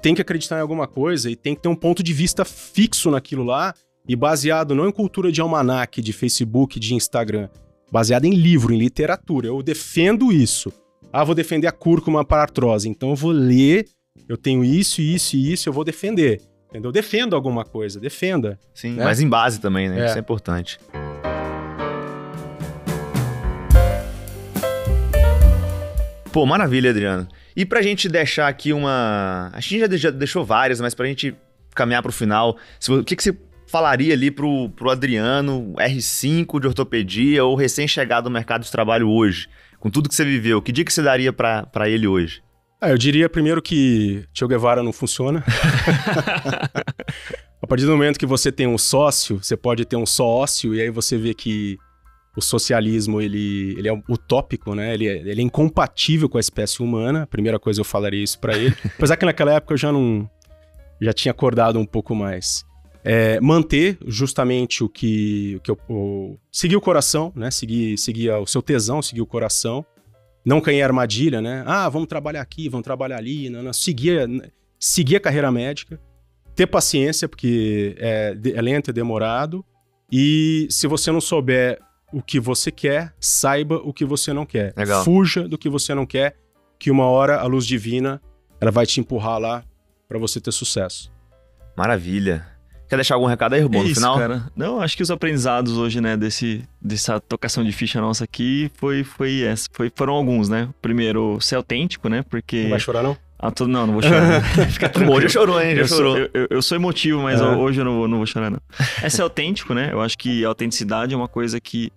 tem 0.02 0.16
que 0.16 0.22
acreditar 0.22 0.58
em 0.58 0.62
alguma 0.62 0.88
coisa 0.88 1.30
e 1.30 1.36
tem 1.36 1.56
que 1.56 1.62
ter 1.62 1.70
um 1.70 1.76
ponto 1.76 2.04
de 2.04 2.14
vista 2.14 2.46
fixo 2.46 3.12
naquilo 3.12 3.44
lá 3.44 3.74
e 4.08 4.16
baseado 4.16 4.74
não 4.74 4.88
em 4.88 4.92
cultura 4.92 5.32
de 5.32 5.42
almanac, 5.42 6.02
de 6.02 6.14
Facebook, 6.14 6.80
de 6.80 6.96
Instagram, 6.96 7.50
baseado 7.92 8.26
em 8.26 8.34
livro, 8.34 8.74
em 8.74 8.78
literatura. 8.78 9.48
Eu 9.48 9.62
defendo 9.62 10.32
isso. 10.32 10.72
Ah, 11.14 11.24
vou 11.24 11.36
defender 11.36 11.68
a 11.68 11.72
cúrcuma 11.72 12.24
para 12.24 12.44
artrose, 12.44 12.88
então 12.88 13.10
eu 13.10 13.16
vou 13.16 13.32
ler, 13.32 13.88
eu 14.28 14.38
tenho 14.38 14.64
isso, 14.64 15.02
isso 15.02 15.36
e 15.36 15.52
isso, 15.54 15.68
eu 15.70 15.74
vou 15.74 15.84
defender. 15.84 16.42
Entendeu? 16.70 16.90
Eu 16.90 16.94
defendo 16.94 17.36
alguma 17.36 17.66
coisa, 17.66 18.00
defenda. 18.00 18.58
Sim, 18.74 18.94
né? 18.94 19.04
mas 19.04 19.20
em 19.20 19.28
base 19.28 19.60
também, 19.60 19.90
né? 19.90 20.02
É. 20.02 20.06
Isso 20.06 20.18
é 20.18 20.20
importante. 20.22 20.80
Pô, 26.32 26.46
maravilha, 26.46 26.92
Adriano. 26.92 27.28
E 27.56 27.66
pra 27.66 27.82
gente 27.82 28.08
deixar 28.08 28.48
aqui 28.48 28.72
uma. 28.72 29.50
A 29.52 29.60
gente 29.60 29.80
já 29.80 29.88
de- 29.88 29.98
já 29.98 30.10
deixou 30.12 30.46
várias, 30.46 30.80
mas 30.80 30.94
pra 30.94 31.06
gente 31.06 31.36
caminhar 31.76 32.02
pro 32.02 32.12
final, 32.12 32.58
o 32.90 33.04
que, 33.04 33.16
que 33.18 33.24
você 33.24 33.38
falaria 33.68 34.14
ali 34.14 34.32
pro, 34.32 34.70
pro 34.70 34.90
Adriano, 34.90 35.74
R5 35.78 36.60
de 36.62 36.68
ortopedia 36.68 37.44
ou 37.44 37.56
recém-chegado 37.56 38.30
no 38.30 38.34
mercado 38.34 38.64
de 38.64 38.72
trabalho 38.72 39.10
hoje? 39.10 39.50
Com 39.80 39.90
tudo 39.90 40.08
que 40.08 40.16
você 40.16 40.24
viveu, 40.24 40.62
que 40.62 40.72
dica 40.72 40.90
você 40.92 41.02
daria 41.02 41.34
pra 41.34 41.90
ele 41.90 42.08
hoje? 42.08 42.42
Ah, 42.84 42.90
eu 42.90 42.98
diria 42.98 43.30
primeiro 43.30 43.62
que 43.62 44.26
Che 44.34 44.48
Guevara 44.48 44.82
não 44.82 44.92
funciona. 44.92 45.44
a 47.62 47.68
partir 47.68 47.86
do 47.86 47.92
momento 47.92 48.18
que 48.18 48.26
você 48.26 48.52
tem 48.52 48.66
um 48.66 48.78
sócio, 48.78 49.38
você 49.42 49.56
pode 49.56 49.86
ter 49.86 49.96
um 49.96 50.06
sócio 50.06 50.74
e 50.74 50.82
aí 50.82 50.90
você 50.90 51.16
vê 51.18 51.34
que 51.34 51.78
o 52.36 52.42
socialismo 52.42 53.22
ele, 53.22 53.76
ele 53.78 53.88
é 53.88 53.94
utópico, 54.10 54.74
né? 54.74 54.94
Ele 54.96 55.08
é, 55.08 55.18
ele 55.18 55.42
é 55.42 55.44
incompatível 55.44 56.28
com 56.28 56.38
a 56.38 56.42
espécie 56.42 56.82
humana. 56.82 57.24
A 57.24 57.28
primeira 57.28 57.60
coisa 57.60 57.82
eu 57.82 57.86
falaria 57.86 58.24
isso 58.24 58.40
pra 58.40 58.58
ele. 58.58 58.76
Apesar 58.98 59.16
que 59.16 59.26
naquela 59.26 59.54
época 59.54 59.74
eu 59.74 59.78
já 59.78 59.92
não 59.92 60.28
já 61.00 61.14
tinha 61.14 61.32
acordado 61.32 61.78
um 61.80 61.86
pouco 61.86 62.16
mais. 62.16 62.64
É, 63.04 63.40
manter 63.42 63.98
justamente 64.08 64.84
o 64.84 64.90
que, 64.90 65.56
o 65.58 65.60
que 65.62 65.72
eu, 65.72 65.78
o- 65.90 66.38
seguir 66.52 66.76
o 66.76 66.82
coração, 66.82 67.32
né? 67.36 67.52
Seguir, 67.52 67.98
seguir 67.98 68.32
o 68.32 68.46
seu 68.48 68.62
tesão, 68.62 69.02
seguir 69.02 69.22
o 69.22 69.26
coração 69.26 69.86
não 70.46 70.62
cair 70.62 70.78
em 70.78 70.82
armadilha, 70.84 71.42
né? 71.42 71.64
Ah, 71.66 71.88
vamos 71.90 72.08
trabalhar 72.08 72.42
aqui, 72.42 72.68
vamos 72.70 72.84
trabalhar 72.84 73.18
ali, 73.18 73.50
não, 73.50 73.62
não. 73.64 73.74
Seguir, 73.74 74.28
seguir 74.80 75.18
a 75.18 75.20
carreira 75.20 75.52
médica, 75.52 76.00
ter 76.56 76.68
paciência, 76.68 77.28
porque 77.28 77.96
é, 78.00 78.36
é 78.54 78.62
lento, 78.62 78.90
é 78.90 78.94
demorado, 78.94 79.64
e 80.12 80.68
se 80.70 80.88
você 80.88 81.12
não 81.12 81.22
souber 81.22 81.80
o 82.12 82.22
que 82.22 82.40
você 82.40 82.72
quer, 82.72 83.14
saiba 83.20 83.78
o 83.78 83.94
que 83.94 84.04
você 84.04 84.34
não 84.34 84.46
quer. 84.46 84.74
Legal. 84.76 85.04
Fuja 85.04 85.48
do 85.48 85.58
que 85.58 85.70
você 85.70 85.94
não 85.96 86.06
quer, 86.06 86.36
que 86.78 86.92
uma 86.92 87.06
hora 87.06 87.40
a 87.40 87.46
luz 87.46 87.66
divina 87.66 88.22
ela 88.60 88.72
vai 88.72 88.86
te 88.86 89.00
empurrar 89.00 89.40
lá 89.40 89.64
para 90.08 90.20
você 90.20 90.42
ter 90.42 90.52
sucesso. 90.52 91.12
Maravilha. 91.76 92.46
Quer 92.92 92.98
deixar 92.98 93.16
algum 93.16 93.26
recado 93.26 93.54
aí, 93.54 93.62
Rubão, 93.62 93.80
é 93.80 93.84
no 93.86 93.90
isso, 93.90 94.02
final? 94.02 94.18
cara. 94.18 94.44
Não, 94.54 94.82
acho 94.82 94.98
que 94.98 95.02
os 95.02 95.10
aprendizados 95.10 95.78
hoje, 95.78 96.02
né, 96.02 96.18
desse, 96.18 96.62
dessa 96.82 97.22
tocação 97.22 97.64
de 97.64 97.72
ficha 97.72 98.02
nossa 98.02 98.26
aqui 98.26 98.70
foi, 98.76 99.06
foi, 99.06 99.44
essa, 99.44 99.70
foi 99.72 99.90
foram 99.96 100.12
alguns, 100.12 100.50
né? 100.50 100.68
Primeiro, 100.82 101.40
ser 101.40 101.56
autêntico, 101.56 102.10
né? 102.10 102.22
Porque. 102.30 102.64
Não 102.64 102.70
vai 102.72 102.80
chorar, 102.82 103.02
não? 103.02 103.16
Ah, 103.40 103.50
todo... 103.50 103.70
Não, 103.70 103.88
não 103.88 103.94
vou 103.94 104.02
chorar. 104.04 104.28
né? 104.28 104.42
Fica 104.70 104.90
tranquilo. 104.90 105.30
chorou, 105.30 105.62
hein? 105.62 105.74
Já 105.78 105.82
Eu 105.84 105.88
sou, 105.88 105.98
chorou. 106.00 106.18
eu, 106.18 106.30
eu- 106.34 106.48
eu 106.50 106.62
sou 106.62 106.76
emotivo, 106.76 107.22
mas 107.22 107.40
É. 107.40 107.44
hoje 107.46 107.80
eu 107.80 107.86
não 107.86 107.96
vou, 107.96 108.08
não 108.10 108.18
vou 108.18 108.26
chorar, 108.26 108.50
não. 108.52 108.60
É 109.02 109.08
ser 109.08 109.22
autêntico, 109.22 109.74
né? 109.74 109.88
Eu 109.94 110.02
acho 110.02 110.18
que 110.18 110.44
a 110.44 110.50
autenticidade 110.50 111.14
é 111.14 111.18
uma 111.18 111.30
coisa 111.30 111.62
que. 111.62 111.94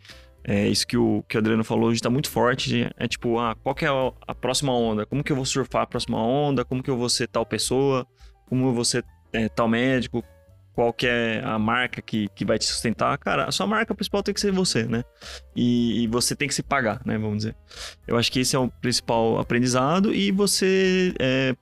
É 0.46 0.68
isso 0.68 0.86
que 0.86 0.96
o, 0.96 1.24
que 1.28 1.36
o 1.36 1.40
Adriano 1.40 1.64
falou 1.64 1.88
hoje 1.88 2.00
tá 2.00 2.08
muito 2.08 2.30
forte. 2.30 2.88
É 2.96 3.08
tipo, 3.08 3.38
ah, 3.40 3.56
qual 3.64 3.74
que 3.74 3.84
é 3.84 3.88
a, 3.88 4.12
a 4.28 4.34
próxima 4.34 4.72
onda? 4.72 5.04
Como 5.04 5.24
que 5.24 5.32
eu 5.32 5.36
vou 5.36 5.44
surfar 5.44 5.82
a 5.82 5.86
próxima 5.86 6.18
onda? 6.22 6.64
Como 6.64 6.82
que 6.84 6.90
eu 6.90 6.96
vou 6.96 7.08
ser 7.08 7.26
tal 7.26 7.44
pessoa? 7.44 8.06
Como 8.46 8.68
eu 8.68 8.72
vou 8.72 8.84
ser 8.84 9.04
é, 9.32 9.48
tal 9.48 9.66
médico? 9.66 10.22
Qual 10.74 10.92
que 10.92 11.06
é 11.06 11.40
a 11.44 11.58
marca 11.58 12.02
que, 12.02 12.28
que 12.34 12.44
vai 12.44 12.58
te 12.58 12.64
sustentar? 12.64 13.16
Cara, 13.18 13.44
a 13.44 13.52
sua 13.52 13.66
marca 13.66 13.94
principal 13.94 14.22
tem 14.22 14.34
que 14.34 14.40
ser 14.40 14.50
você, 14.50 14.84
né? 14.84 15.04
E, 15.54 16.02
e 16.02 16.06
você 16.08 16.34
tem 16.34 16.48
que 16.48 16.54
se 16.54 16.62
pagar, 16.62 17.00
né? 17.04 17.16
Vamos 17.16 17.38
dizer. 17.38 17.56
Eu 18.08 18.16
acho 18.16 18.30
que 18.32 18.40
esse 18.40 18.56
é 18.56 18.58
o 18.58 18.68
principal 18.68 19.38
aprendizado 19.38 20.12
e 20.12 20.32
você 20.32 21.14
é, 21.20 21.54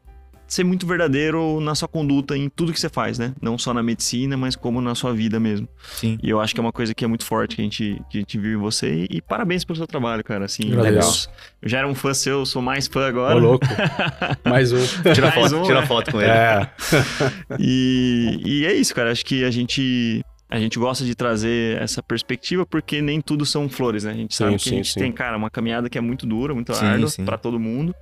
ser 0.52 0.64
muito 0.64 0.86
verdadeiro 0.86 1.60
na 1.60 1.74
sua 1.74 1.88
conduta 1.88 2.36
em 2.36 2.46
tudo 2.50 2.74
que 2.74 2.78
você 2.80 2.90
faz, 2.90 3.18
né? 3.18 3.34
Não 3.40 3.56
só 3.56 3.72
na 3.72 3.82
medicina, 3.82 4.36
mas 4.36 4.54
como 4.54 4.82
na 4.82 4.94
sua 4.94 5.14
vida 5.14 5.40
mesmo. 5.40 5.66
Sim. 5.94 6.18
E 6.22 6.28
eu 6.28 6.40
acho 6.40 6.52
que 6.52 6.60
é 6.60 6.62
uma 6.62 6.72
coisa 6.72 6.94
que 6.94 7.02
é 7.02 7.08
muito 7.08 7.24
forte 7.24 7.56
que 7.56 7.62
a 7.62 7.64
gente, 7.64 8.02
que 8.10 8.18
a 8.18 8.20
gente 8.20 8.38
viu 8.38 8.58
em 8.58 8.60
você. 8.60 9.06
E, 9.10 9.16
e 9.16 9.22
parabéns 9.22 9.64
pelo 9.64 9.78
seu 9.78 9.86
trabalho, 9.86 10.22
cara. 10.22 10.44
Assim, 10.44 10.70
Agradeço. 10.70 11.30
eu, 11.62 11.68
já 11.70 11.78
era 11.78 11.88
um 11.88 11.94
fã 11.94 12.12
seu, 12.12 12.44
sou 12.44 12.60
mais 12.60 12.86
fã 12.86 13.00
Ô, 13.00 13.04
agora. 13.04 13.34
louco. 13.34 13.66
Mais 14.44 14.72
um. 14.72 14.84
Tira 15.14 15.28
Mais 15.28 15.34
foto, 15.34 15.56
um, 15.56 15.62
tira 15.62 15.80
né? 15.80 15.86
foto 15.86 16.12
com 16.12 16.20
ele. 16.20 16.30
É. 16.30 16.70
E, 17.58 18.40
e 18.44 18.66
é 18.66 18.74
isso, 18.74 18.94
cara. 18.94 19.10
Acho 19.10 19.24
que 19.24 19.44
a 19.44 19.50
gente. 19.50 20.22
A 20.50 20.58
gente 20.58 20.78
gosta 20.78 21.02
de 21.02 21.14
trazer 21.14 21.80
essa 21.80 22.02
perspectiva 22.02 22.66
porque 22.66 23.00
nem 23.00 23.22
tudo 23.22 23.46
são 23.46 23.70
flores, 23.70 24.04
né? 24.04 24.10
A 24.10 24.14
gente 24.14 24.34
Sim, 24.34 24.44
sabe 24.44 24.56
que 24.56 24.64
sim, 24.64 24.70
a 24.70 24.74
gente 24.74 24.92
sim. 24.92 25.00
tem, 25.00 25.10
cara, 25.10 25.34
uma 25.38 25.48
caminhada 25.48 25.88
que 25.88 25.96
é 25.96 26.00
muito 26.00 26.26
dura, 26.26 26.52
muito 26.52 26.74
árdua 26.74 27.08
para 27.24 27.38
todo 27.38 27.58
mundo. 27.58 27.94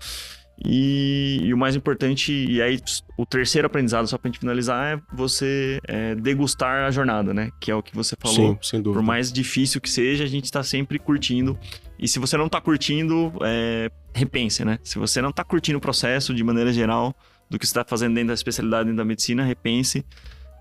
E, 0.65 1.41
e 1.43 1.55
o 1.55 1.57
mais 1.57 1.75
importante, 1.75 2.33
e 2.33 2.61
aí 2.61 2.79
o 3.17 3.25
terceiro 3.25 3.67
aprendizado, 3.67 4.07
só 4.07 4.19
pra 4.19 4.29
gente 4.29 4.41
finalizar, 4.41 4.99
é 4.99 5.03
você 5.13 5.81
é, 5.89 6.15
degustar 6.15 6.87
a 6.87 6.91
jornada, 6.91 7.33
né? 7.33 7.51
Que 7.59 7.71
é 7.71 7.75
o 7.75 7.83
que 7.83 7.95
você 7.95 8.15
falou. 8.19 8.53
Sim, 8.55 8.59
sem 8.63 8.83
dúvida. 8.83 9.01
Por 9.01 9.07
mais 9.07 9.33
difícil 9.33 9.81
que 9.81 9.89
seja, 9.89 10.25
a 10.25 10.27
gente 10.27 10.51
tá 10.51 10.63
sempre 10.63 10.99
curtindo. 10.99 11.59
E 11.99 12.07
se 12.07 12.19
você 12.19 12.37
não 12.37 12.49
tá 12.49 12.61
curtindo, 12.61 13.33
é, 13.43 13.91
repense, 14.13 14.65
né? 14.65 14.79
Se 14.83 14.99
você 14.99 15.23
não 15.23 15.33
tá 15.33 15.45
curtindo 15.45 15.79
o 15.79 15.81
processo 15.81 16.35
de 16.35 16.45
maneira 16.45 16.73
geral 16.73 17.15
do 17.49 17.59
que 17.59 17.67
você 17.67 17.75
tá 17.75 17.85
fazendo 17.85 18.15
dentro 18.15 18.29
da 18.29 18.35
especialidade, 18.35 18.85
dentro 18.85 18.99
da 18.99 19.05
medicina, 19.05 19.43
repense. 19.43 20.05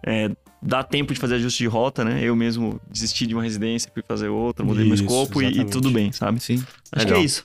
É, 0.06 0.32
dá 0.62 0.82
tempo 0.82 1.14
de 1.14 1.20
fazer 1.20 1.36
ajuste 1.36 1.64
de 1.64 1.68
rota, 1.68 2.06
né? 2.06 2.24
Eu 2.24 2.36
mesmo 2.36 2.80
desisti 2.90 3.28
de 3.28 3.34
uma 3.34 3.44
residência, 3.44 3.92
fui 3.94 4.02
fazer 4.08 4.30
outra, 4.30 4.66
mudei 4.66 4.86
meu 4.86 4.96
escopo 4.96 5.42
e, 5.42 5.60
e 5.60 5.66
tudo 5.66 5.92
bem, 5.92 6.12
sabe? 6.14 6.40
Sim. 6.40 6.64
Acho 6.92 7.06
Legal. 7.06 7.16
que 7.16 7.22
é 7.22 7.26
isso. 7.26 7.44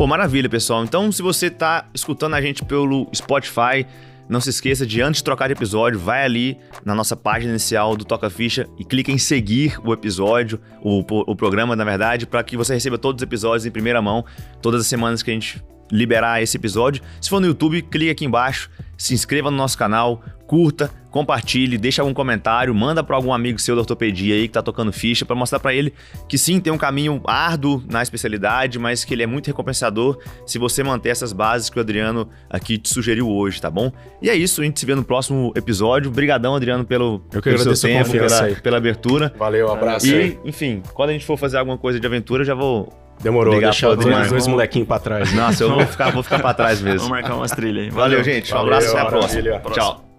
Pô, 0.00 0.06
maravilha, 0.06 0.48
pessoal. 0.48 0.82
Então, 0.82 1.12
se 1.12 1.20
você 1.20 1.50
tá 1.50 1.86
escutando 1.92 2.32
a 2.32 2.40
gente 2.40 2.64
pelo 2.64 3.06
Spotify, 3.14 3.86
não 4.30 4.40
se 4.40 4.48
esqueça 4.48 4.86
de, 4.86 5.02
antes 5.02 5.20
de 5.20 5.24
trocar 5.24 5.48
de 5.48 5.52
episódio, 5.52 6.00
vai 6.00 6.24
ali 6.24 6.56
na 6.86 6.94
nossa 6.94 7.14
página 7.14 7.50
inicial 7.50 7.94
do 7.94 8.02
Toca 8.02 8.30
Ficha 8.30 8.66
e 8.78 8.84
clica 8.86 9.12
em 9.12 9.18
seguir 9.18 9.78
o 9.84 9.92
episódio, 9.92 10.58
o, 10.82 11.00
o 11.00 11.36
programa, 11.36 11.76
na 11.76 11.84
verdade, 11.84 12.26
para 12.26 12.42
que 12.42 12.56
você 12.56 12.72
receba 12.72 12.96
todos 12.96 13.20
os 13.20 13.22
episódios 13.22 13.66
em 13.66 13.70
primeira 13.70 14.00
mão, 14.00 14.24
todas 14.62 14.80
as 14.80 14.86
semanas 14.86 15.22
que 15.22 15.30
a 15.30 15.34
gente 15.34 15.62
liberar 15.92 16.42
esse 16.42 16.56
episódio. 16.56 17.02
Se 17.20 17.28
for 17.28 17.38
no 17.38 17.48
YouTube, 17.48 17.82
clique 17.82 18.10
aqui 18.10 18.24
embaixo, 18.24 18.70
se 18.96 19.12
inscreva 19.12 19.50
no 19.50 19.58
nosso 19.58 19.76
canal, 19.76 20.24
curta, 20.46 20.90
compartilhe, 21.10 21.76
deixa 21.76 22.02
algum 22.02 22.14
comentário, 22.14 22.74
manda 22.74 23.02
para 23.02 23.16
algum 23.16 23.32
amigo 23.32 23.58
seu 23.58 23.74
da 23.74 23.80
ortopedia 23.80 24.34
aí 24.34 24.48
que 24.48 24.54
tá 24.54 24.62
tocando 24.62 24.92
ficha 24.92 25.24
para 25.24 25.34
mostrar 25.36 25.58
para 25.58 25.74
ele 25.74 25.92
que 26.28 26.38
sim, 26.38 26.60
tem 26.60 26.72
um 26.72 26.78
caminho 26.78 27.20
árduo 27.26 27.82
na 27.90 28.02
especialidade, 28.02 28.78
mas 28.78 29.04
que 29.04 29.14
ele 29.14 29.22
é 29.22 29.26
muito 29.26 29.46
recompensador 29.48 30.18
se 30.46 30.58
você 30.58 30.82
manter 30.82 31.10
essas 31.10 31.32
bases 31.32 31.68
que 31.68 31.78
o 31.78 31.80
Adriano 31.80 32.28
aqui 32.48 32.78
te 32.78 32.88
sugeriu 32.88 33.28
hoje, 33.28 33.60
tá 33.60 33.70
bom? 33.70 33.92
E 34.22 34.30
é 34.30 34.34
isso, 34.34 34.60
a 34.60 34.64
gente 34.64 34.78
se 34.78 34.86
vê 34.86 34.94
no 34.94 35.04
próximo 35.04 35.52
episódio. 35.56 36.10
Obrigadão, 36.10 36.54
Adriano, 36.54 36.84
pelo, 36.84 37.22
Eu 37.32 37.42
que 37.42 37.50
pelo 37.50 37.76
seu 37.76 37.88
tempo, 37.88 38.10
pela, 38.10 38.54
pela 38.62 38.76
abertura. 38.76 39.32
Valeu, 39.36 39.70
abraço 39.70 40.06
E, 40.06 40.14
aí. 40.14 40.38
enfim, 40.44 40.82
quando 40.94 41.10
a 41.10 41.12
gente 41.12 41.24
for 41.24 41.36
fazer 41.36 41.58
alguma 41.58 41.76
coisa 41.78 41.98
de 41.98 42.06
aventura, 42.06 42.42
eu 42.42 42.46
já 42.46 42.54
vou 42.54 42.88
Demorou, 43.22 43.54
Ligar 43.54 43.70
deixar 43.70 43.90
os 43.90 43.98
dois, 43.98 44.46
molequinhos 44.46 44.88
pra 44.88 44.98
trás. 44.98 45.32
Nossa, 45.34 45.64
eu 45.64 45.74
vou 45.74 45.84
ficar, 45.86 46.10
vou 46.10 46.22
ficar 46.22 46.38
pra 46.38 46.54
trás 46.54 46.80
mesmo. 46.80 47.00
Vamos 47.00 47.10
marcar 47.10 47.34
umas 47.34 47.50
trilhas 47.50 47.84
aí. 47.84 47.90
Valeu, 47.90 48.24
gente. 48.24 48.50
Um 48.52 48.56
Valeu, 48.56 48.74
abraço 48.74 48.86
e 48.88 48.90
até 48.96 49.00
a 49.00 49.06
próxima. 49.06 49.60
Tchau. 49.72 50.09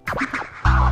Ow! 0.66 0.91